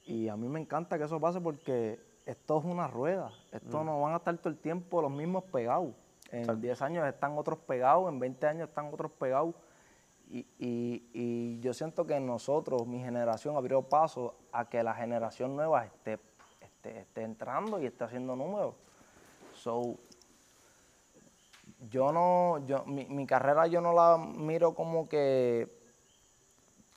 Y 0.09 0.27
a 0.27 0.35
mí 0.35 0.47
me 0.47 0.59
encanta 0.59 0.97
que 0.97 1.03
eso 1.03 1.19
pase 1.19 1.39
porque 1.39 1.99
esto 2.25 2.59
es 2.59 2.65
una 2.65 2.87
rueda. 2.87 3.31
Esto 3.51 3.83
no 3.83 4.01
van 4.01 4.13
a 4.13 4.17
estar 4.17 4.35
todo 4.37 4.49
el 4.49 4.57
tiempo 4.57 5.01
los 5.01 5.11
mismos 5.11 5.43
pegados. 5.45 5.93
En 6.31 6.61
10 6.61 6.81
años 6.81 7.07
están 7.07 7.37
otros 7.37 7.59
pegados, 7.59 8.07
en 8.11 8.19
20 8.19 8.47
años 8.47 8.69
están 8.69 8.91
otros 8.93 9.11
pegados. 9.11 9.55
Y, 10.31 10.45
y- 10.59 11.09
y 11.13 11.59
yo 11.59 11.73
siento 11.73 12.05
que 12.05 12.19
nosotros, 12.19 12.85
mi 12.85 12.99
generación, 12.99 13.55
abrió 13.55 13.81
paso 13.81 14.35
a 14.51 14.69
que 14.69 14.83
la 14.83 14.93
generación 14.93 15.55
nueva 15.55 15.85
esté, 15.85 16.19
esté, 16.61 16.99
esté 16.99 17.23
entrando 17.23 17.79
y 17.81 17.85
esté 17.87 18.03
haciendo 18.03 18.35
números. 18.35 18.75
So, 19.55 19.95
yo 21.89 22.11
no, 22.11 22.65
yo, 22.67 22.83
mi, 22.85 23.05
mi 23.05 23.25
carrera 23.25 23.65
yo 23.67 23.81
no 23.81 23.93
la 23.93 24.17
miro 24.17 24.73
como 24.75 25.07
que, 25.09 25.67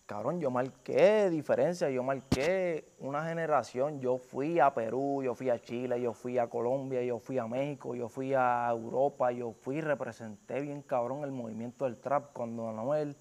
cabrón, 0.07 0.41
yo 0.41 0.51
marqué 0.51 1.31
diferencia, 1.31 1.89
yo 1.91 2.03
marqué 2.03 2.93
una 2.99 3.25
generación, 3.25 4.01
yo 4.01 4.19
fui 4.19 4.61
a 4.61 4.75
Perú, 4.75 5.23
yo 5.23 5.35
fui 5.35 5.51
a 5.51 5.59
Chile, 5.61 6.01
yo 6.01 6.13
fui 6.13 6.39
a 6.39 6.49
Colombia, 6.49 7.03
yo 7.03 7.19
fui 7.19 7.39
a 7.39 7.47
México, 7.47 7.95
yo 7.95 8.09
fui 8.09 8.35
a 8.35 8.69
Europa, 8.71 9.33
yo 9.33 9.53
fui, 9.53 9.81
representé 9.81 10.61
bien 10.61 10.83
cabrón 10.83 11.25
el 11.25 11.33
movimiento 11.33 11.85
del 11.85 11.99
trap 11.99 12.33
cuando 12.33 12.69
Anuel 12.69 13.17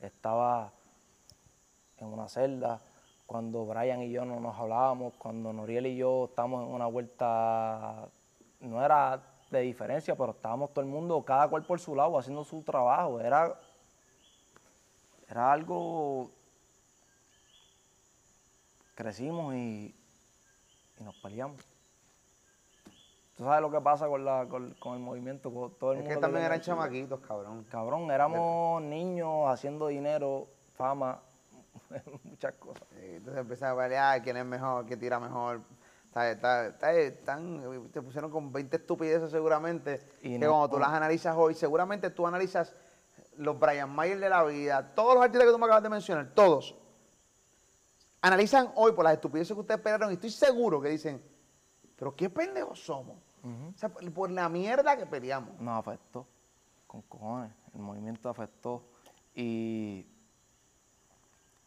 estaba 0.00 0.72
en 1.98 2.06
una 2.08 2.28
celda, 2.28 2.82
cuando 3.26 3.64
Brian 3.64 4.02
y 4.02 4.10
yo 4.10 4.24
no 4.24 4.40
nos 4.40 4.58
hablábamos, 4.58 5.14
cuando 5.14 5.52
Noriel 5.52 5.86
y 5.86 5.96
yo 5.96 6.26
estábamos 6.26 6.66
en 6.66 6.74
una 6.74 6.86
vuelta, 6.86 8.08
no 8.60 8.84
era 8.84 9.22
de 9.50 9.60
diferencia, 9.60 10.14
pero 10.16 10.32
estábamos 10.32 10.72
todo 10.72 10.84
el 10.84 10.90
mundo, 10.90 11.22
cada 11.24 11.48
cual 11.48 11.64
por 11.64 11.80
su 11.80 11.94
lado, 11.94 12.18
haciendo 12.18 12.44
su 12.44 12.62
trabajo. 12.62 13.20
Era, 13.20 13.58
era 15.28 15.52
algo, 15.52 16.30
crecimos 18.94 19.54
y, 19.54 19.94
y 20.98 21.04
nos 21.04 21.14
peleamos. 21.16 21.60
Tú 23.36 23.42
sabes 23.44 23.60
lo 23.62 23.70
que 23.70 23.80
pasa 23.80 24.06
con, 24.06 24.24
la, 24.24 24.46
con, 24.48 24.74
con 24.74 24.94
el 24.94 25.00
movimiento, 25.00 25.52
con 25.52 25.72
todo 25.74 25.92
el 25.92 25.98
Es 25.98 26.04
mundo. 26.04 26.14
que 26.14 26.20
también 26.20 26.44
eran 26.44 26.60
chamaquitos, 26.60 27.18
cabrón. 27.20 27.64
Cabrón, 27.68 28.10
éramos 28.12 28.80
niños 28.82 29.48
haciendo 29.48 29.88
dinero, 29.88 30.46
fama, 30.76 31.20
muchas 32.22 32.54
cosas. 32.54 32.84
Entonces 32.96 33.40
empiezan 33.40 33.72
a 33.72 33.76
pelear 33.82 34.22
quién 34.22 34.36
es 34.36 34.44
mejor, 34.44 34.86
quién 34.86 35.00
tira 35.00 35.18
mejor. 35.18 35.62
Está- 36.06 36.30
está- 36.30 36.66
está- 36.68 36.92
están- 36.92 37.90
te 37.92 38.00
pusieron 38.00 38.30
con 38.30 38.52
20 38.52 38.76
estupideces 38.76 39.32
seguramente, 39.32 40.00
Y 40.22 40.34
que 40.34 40.38
no- 40.38 40.50
cuando 40.50 40.68
tú 40.68 40.78
las 40.78 40.90
analizas 40.90 41.34
hoy, 41.36 41.54
seguramente 41.54 42.10
tú 42.10 42.24
analizas 42.28 42.72
los 43.36 43.58
Brian 43.58 43.90
Mayer 43.90 44.18
de 44.18 44.28
la 44.28 44.44
vida, 44.44 44.94
todos 44.94 45.14
los 45.14 45.24
artistas 45.24 45.46
que 45.46 45.52
tú 45.52 45.58
me 45.58 45.66
acabas 45.66 45.82
de 45.82 45.88
mencionar, 45.88 46.32
todos, 46.34 46.76
analizan 48.20 48.70
hoy 48.74 48.92
por 48.92 49.04
las 49.04 49.14
estupideces 49.14 49.54
que 49.54 49.60
ustedes 49.60 49.80
pelearon 49.80 50.10
y 50.10 50.14
estoy 50.14 50.30
seguro 50.30 50.80
que 50.80 50.88
dicen, 50.88 51.22
pero 51.96 52.14
qué 52.14 52.30
pendejos 52.30 52.84
somos. 52.84 53.16
O 53.44 53.76
sea, 53.76 53.90
por, 53.90 54.30
la 54.30 54.48
mierda 54.48 54.96
que 54.96 55.04
peleamos. 55.04 55.60
Nos 55.60 55.78
afectó, 55.78 56.26
con 56.86 57.02
cojones, 57.02 57.52
el 57.74 57.80
movimiento 57.80 58.30
afectó. 58.30 58.82
Y 59.34 60.06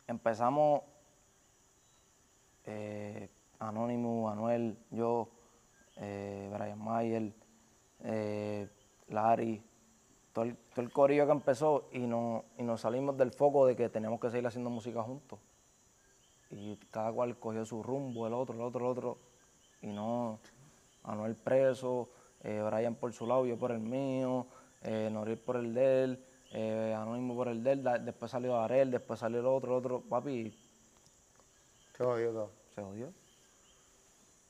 empezamos, 0.07 0.81
eh, 2.65 3.29
Anónimo, 3.59 4.23
Manuel, 4.23 4.75
yo, 4.89 5.29
eh, 5.97 6.49
Brian 6.51 6.83
Mayer, 6.83 7.33
eh, 7.99 8.67
Larry, 9.09 9.63
todo 10.37 10.45
el, 10.45 10.55
todo 10.55 10.85
el 10.85 10.91
corillo 10.91 11.25
que 11.25 11.31
empezó 11.31 11.89
y, 11.91 11.97
no, 11.97 12.45
y 12.59 12.61
nos 12.61 12.81
salimos 12.81 13.17
del 13.17 13.31
foco 13.31 13.65
de 13.65 13.75
que 13.75 13.89
teníamos 13.89 14.19
que 14.19 14.29
seguir 14.29 14.45
haciendo 14.45 14.69
música 14.69 15.01
juntos. 15.01 15.39
Y 16.51 16.77
cada 16.91 17.11
cual 17.11 17.39
cogió 17.39 17.65
su 17.65 17.81
rumbo, 17.81 18.27
el 18.27 18.35
otro, 18.35 18.53
el 18.53 18.61
otro, 18.61 18.85
el 18.85 18.91
otro. 18.91 19.17
Y 19.81 19.87
no, 19.87 20.37
Anuel 21.05 21.33
preso, 21.33 22.09
eh, 22.43 22.61
Brian 22.61 22.93
por 22.93 23.11
su 23.13 23.25
lado, 23.25 23.47
yo 23.47 23.57
por 23.57 23.71
el 23.71 23.79
mío, 23.79 24.45
eh, 24.83 25.09
Noril 25.11 25.39
por 25.39 25.55
el 25.55 25.73
de 25.73 26.03
él, 26.03 26.25
eh, 26.51 26.95
Anónimo 26.95 27.35
por 27.35 27.47
el 27.47 27.63
de 27.63 27.71
él, 27.71 27.83
después 28.05 28.29
salió 28.29 28.59
Arel, 28.59 28.91
después 28.91 29.19
salió 29.19 29.39
el 29.39 29.47
otro, 29.47 29.71
el 29.71 29.77
otro, 29.79 30.01
papi, 30.01 30.55
Qué 31.97 32.03
jodido 32.03 32.31
todo. 32.31 32.51
se 32.75 32.83
jodió. 32.83 33.07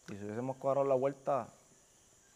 Y 0.10 0.18
si 0.18 0.26
hubiésemos 0.26 0.58
cobrado 0.58 0.86
la 0.86 0.96
vuelta, 0.96 1.48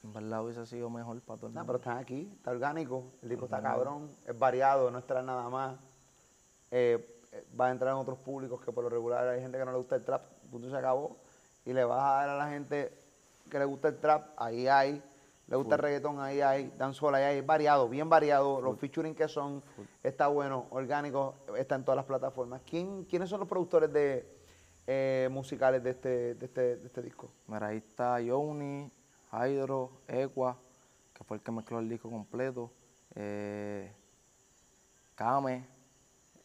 en 0.04 0.14
verdad 0.14 0.44
hubiese 0.44 0.66
sido 0.66 0.90
mejor 0.90 1.20
para 1.22 1.38
todo 1.38 1.48
el 1.48 1.54
No, 1.54 1.62
mundo. 1.62 1.74
pero 1.74 1.78
están 1.80 1.98
aquí, 1.98 2.32
está 2.38 2.52
orgánico, 2.52 3.04
el 3.22 3.30
disco 3.30 3.46
está 3.46 3.62
cabrón, 3.62 4.10
es 4.28 4.38
variado, 4.38 4.90
no 4.92 5.00
es 5.00 5.06
traer 5.06 5.26
nada 5.26 5.48
más. 5.50 5.76
Eh, 6.72 7.20
eh, 7.32 7.46
va 7.60 7.68
a 7.68 7.72
entrar 7.72 7.92
en 7.92 7.98
otros 7.98 8.18
públicos 8.20 8.62
que 8.62 8.72
por 8.72 8.84
lo 8.84 8.90
regular 8.90 9.28
hay 9.28 9.42
gente 9.42 9.58
que 9.58 9.66
no 9.66 9.72
le 9.72 9.78
gusta 9.78 9.96
el 9.96 10.04
trap, 10.04 10.24
punto 10.50 10.70
se 10.70 10.76
acabó. 10.78 11.18
Y 11.66 11.74
le 11.74 11.84
vas 11.84 12.00
a 12.02 12.14
dar 12.26 12.30
a 12.30 12.38
la 12.38 12.50
gente 12.50 12.92
que 13.50 13.60
le 13.60 13.66
gusta 13.66 13.90
el 13.90 13.98
trap, 14.00 14.30
ahí 14.38 14.68
hay. 14.68 15.04
Le 15.48 15.56
gusta 15.58 15.76
el 15.76 15.82
reggaetón, 15.82 16.20
ahí 16.20 16.42
hay. 16.42 16.74
Dancehall, 16.78 17.14
ahí 17.16 17.24
hay. 17.24 17.38
Es 17.40 17.46
variado, 17.46 17.88
bien 17.90 18.10
variado. 18.10 18.62
Los 18.62 18.80
featuring 18.80 19.14
que 19.14 19.28
son, 19.28 19.62
está 20.02 20.28
bueno, 20.28 20.66
orgánico, 20.72 21.36
está 21.58 21.76
en 21.76 21.84
todas 21.84 21.98
las 21.98 22.06
plataformas. 22.06 22.62
¿Quién, 22.66 23.04
¿Quiénes 23.06 23.30
son 23.30 23.42
los 23.42 23.50
productores 23.50 23.92
de 23.92 24.26
eh, 24.88 25.28
musicales 25.30 25.84
de 25.84 25.90
este, 25.92 26.36
de, 26.36 26.46
este, 26.46 26.78
de 26.78 26.88
este 26.88 27.02
disco? 27.02 27.30
Mira, 27.48 27.68
ahí 27.68 27.78
está 27.78 28.20
Yoni, 28.22 28.90
Hydro, 29.32 29.92
Equa, 30.08 30.58
que 31.14 31.24
fue 31.24 31.38
el 31.38 31.44
que 31.44 31.52
mezcló 31.52 31.80
el 31.80 31.88
disco 31.90 32.10
completo, 32.10 32.72
eh, 33.16 33.92
Kame, 35.16 35.66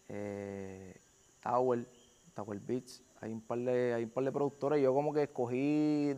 eh, 0.09 0.95
Tower, 1.43 1.89
Tower 2.35 2.61
Beats. 2.61 3.03
Hay 3.21 3.33
un, 3.33 3.41
par 3.41 3.59
de, 3.59 3.95
hay 3.95 4.05
un 4.05 4.11
par 4.11 4.25
de 4.25 4.33
productores. 4.33 4.83
Yo 4.83 4.93
como 4.95 5.13
que 5.13 5.25
escogí, 5.25 6.15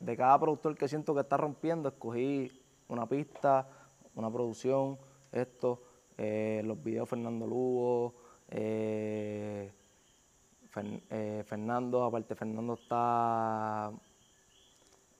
de 0.00 0.16
cada 0.16 0.38
productor 0.40 0.76
que 0.76 0.88
siento 0.88 1.14
que 1.14 1.20
está 1.20 1.36
rompiendo, 1.36 1.88
escogí 1.88 2.50
una 2.88 3.06
pista, 3.06 3.68
una 4.14 4.30
producción, 4.30 4.98
esto, 5.30 5.82
eh, 6.16 6.62
los 6.64 6.82
videos 6.82 7.08
Fernando 7.08 7.46
Lugo, 7.46 8.14
eh, 8.48 9.70
Fer- 10.72 11.44
Fernando, 11.44 12.02
aparte 12.02 12.34
Fernando 12.34 12.74
está 12.74 13.92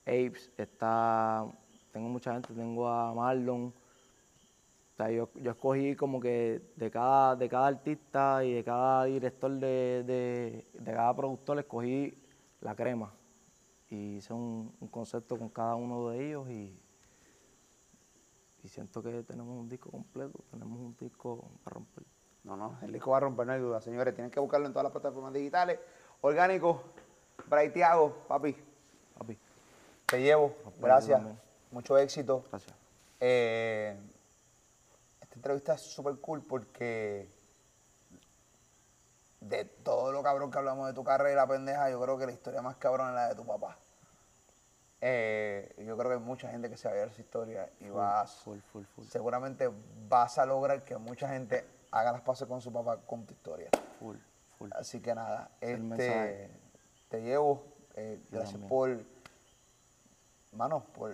Apes, 0.09 0.51
está, 0.57 1.45
tengo 1.91 2.09
mucha 2.09 2.33
gente, 2.33 2.53
tengo 2.53 2.87
a 2.87 3.13
Marlon. 3.13 3.67
O 3.67 4.95
sea, 4.97 5.11
yo, 5.11 5.29
yo 5.35 5.51
escogí 5.51 5.95
como 5.95 6.19
que 6.19 6.61
de 6.75 6.91
cada, 6.91 7.35
de 7.35 7.47
cada 7.47 7.67
artista 7.67 8.43
y 8.43 8.53
de 8.53 8.63
cada 8.63 9.05
director 9.05 9.51
de, 9.51 10.03
de, 10.05 10.65
de 10.73 10.93
cada 10.93 11.15
productor, 11.15 11.59
escogí 11.59 12.13
la 12.61 12.75
crema. 12.75 13.13
Y 13.89 14.17
hice 14.17 14.33
un, 14.33 14.73
concepto 14.91 15.37
con 15.37 15.49
cada 15.49 15.75
uno 15.75 16.09
de 16.09 16.27
ellos 16.27 16.49
y, 16.49 16.77
y 18.63 18.67
siento 18.67 19.01
que 19.01 19.23
tenemos 19.23 19.57
un 19.57 19.69
disco 19.69 19.89
completo, 19.89 20.43
tenemos 20.51 20.79
un 20.79 20.95
disco 20.97 21.49
para 21.63 21.75
romper. 21.75 22.03
No, 22.43 22.57
no, 22.57 22.77
el 22.81 22.91
disco 22.91 23.11
va 23.11 23.17
a 23.17 23.19
romper, 23.21 23.45
no 23.47 23.53
hay 23.53 23.59
duda, 23.59 23.81
señores. 23.81 24.13
Tienen 24.15 24.31
que 24.31 24.39
buscarlo 24.39 24.65
en 24.67 24.73
todas 24.73 24.83
las 24.83 24.91
plataformas 24.91 25.33
digitales. 25.33 25.79
Orgánico, 26.21 26.83
Braithiago, 27.47 28.15
Papi, 28.27 28.55
te 30.09 30.21
llevo. 30.21 30.53
Gracias. 30.79 31.21
Mucho 31.71 31.97
éxito. 31.97 32.43
gracias. 32.49 32.75
Eh, 33.19 33.97
esta 35.21 35.35
entrevista 35.35 35.73
es 35.73 35.81
súper 35.81 36.15
cool 36.19 36.41
porque 36.41 37.29
de 39.41 39.65
todo 39.65 40.11
lo 40.11 40.21
cabrón 40.23 40.51
que 40.51 40.57
hablamos 40.57 40.87
de 40.87 40.93
tu 40.93 41.03
carrera, 41.03 41.47
pendeja, 41.47 41.89
yo 41.89 42.01
creo 42.01 42.17
que 42.17 42.25
la 42.25 42.31
historia 42.31 42.61
más 42.61 42.75
cabrón 42.77 43.09
es 43.09 43.15
la 43.15 43.29
de 43.29 43.35
tu 43.35 43.45
papá. 43.45 43.77
Eh, 45.01 45.73
yo 45.77 45.95
creo 45.97 46.09
que 46.09 46.17
hay 46.17 46.21
mucha 46.21 46.49
gente 46.49 46.69
que 46.69 46.75
se 46.75 46.87
va 46.89 46.93
a 46.93 46.97
ver 46.97 47.07
esa 47.07 47.21
historia 47.21 47.69
y 47.79 47.89
vas, 47.89 48.35
Full, 48.43 48.59
full, 48.59 48.83
full, 48.83 49.05
seguramente 49.05 49.69
vas 50.09 50.37
a 50.37 50.45
lograr 50.45 50.83
que 50.83 50.97
mucha 50.97 51.29
gente 51.29 51.65
haga 51.91 52.11
las 52.11 52.21
paces 52.21 52.47
con 52.47 52.59
su 52.59 52.71
papá 52.73 52.97
con 53.05 53.25
tu 53.25 53.33
historia. 53.33 53.69
full, 53.99 54.17
full. 54.57 54.69
Así 54.73 54.99
que 54.99 55.15
nada, 55.15 55.51
este, 55.61 56.49
te 57.07 57.21
llevo. 57.21 57.63
eh, 57.95 58.19
gracias 58.29 58.61
por, 58.67 58.99
mano, 60.51 60.83
por, 60.93 61.13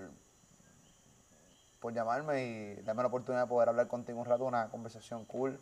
por 1.80 1.94
llamarme 1.94 2.44
y 2.44 2.76
darme 2.82 3.04
la 3.04 3.08
oportunidad 3.08 3.44
de 3.44 3.50
poder 3.50 3.70
hablar 3.70 3.88
contigo 3.88 4.20
un 4.20 4.26
rato, 4.26 4.46
una 4.46 4.70
conversación 4.70 5.26
cool. 5.26 5.60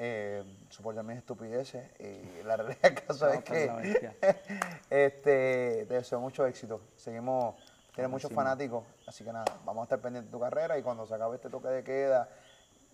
Eh, 0.00 0.44
soportar 0.68 1.02
mis 1.02 1.18
estupideces 1.18 1.90
y 1.98 2.42
la 2.44 2.56
realidad 2.56 2.82
del 2.82 2.94
caso 2.94 3.26
No, 3.26 3.32
es 3.32 3.42
que 3.42 4.16
este, 4.90 5.86
te 5.86 5.94
deseo 5.94 6.20
mucho 6.20 6.46
éxito. 6.46 6.80
Seguimos, 6.96 7.56
tienes 7.92 8.08
muchos 8.08 8.32
fanáticos, 8.32 8.84
así 9.08 9.24
que 9.24 9.32
nada, 9.32 9.46
vamos 9.64 9.82
a 9.82 9.84
estar 9.84 10.00
pendientes 10.00 10.30
de 10.30 10.38
tu 10.38 10.40
carrera 10.40 10.78
y 10.78 10.82
cuando 10.84 11.04
se 11.04 11.14
acabe 11.14 11.34
este 11.34 11.50
toque 11.50 11.66
de 11.66 11.82
queda 11.82 12.28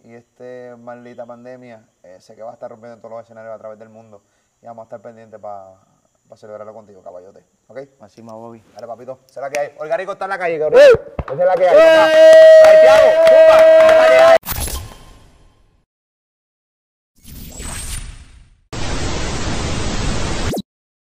y 0.03 0.15
este 0.15 0.75
maldita 0.79 1.27
pandemia, 1.27 1.87
eh, 2.03 2.21
sé 2.21 2.35
que 2.35 2.43
va 2.43 2.53
a 2.53 2.55
estar 2.55 2.71
rompiendo 2.71 2.95
en 2.95 3.01
todos 3.01 3.13
los 3.13 3.23
escenarios 3.23 3.55
a 3.55 3.59
través 3.59 3.79
del 3.79 3.91
mundo 3.91 4.23
y 4.63 4.67
vamos 4.67 4.85
a 4.85 4.85
estar 4.85 5.03
pendientes 5.03 5.39
para 5.39 5.77
celebrarlo 6.37 6.75
contigo, 6.75 7.03
caballote. 7.03 7.45
¿Ok? 7.69 7.79
Más, 8.01 8.15
Bobby. 8.17 8.63
Dale, 8.75 8.87
papito. 8.87 9.21
Esa 9.29 9.41
es 9.41 9.43
la 9.43 9.51
que 9.51 9.59
hay. 9.61 9.75
Orgánico 9.79 10.13
está 10.13 10.25
en 10.25 10.31
la 10.31 10.39
calle, 10.39 10.59
cabrón. 10.59 10.81
Esa 10.81 11.33
es 11.33 11.39
la 11.39 11.55
que 11.55 11.69
hay. 11.69 11.77
papá. 11.77 12.11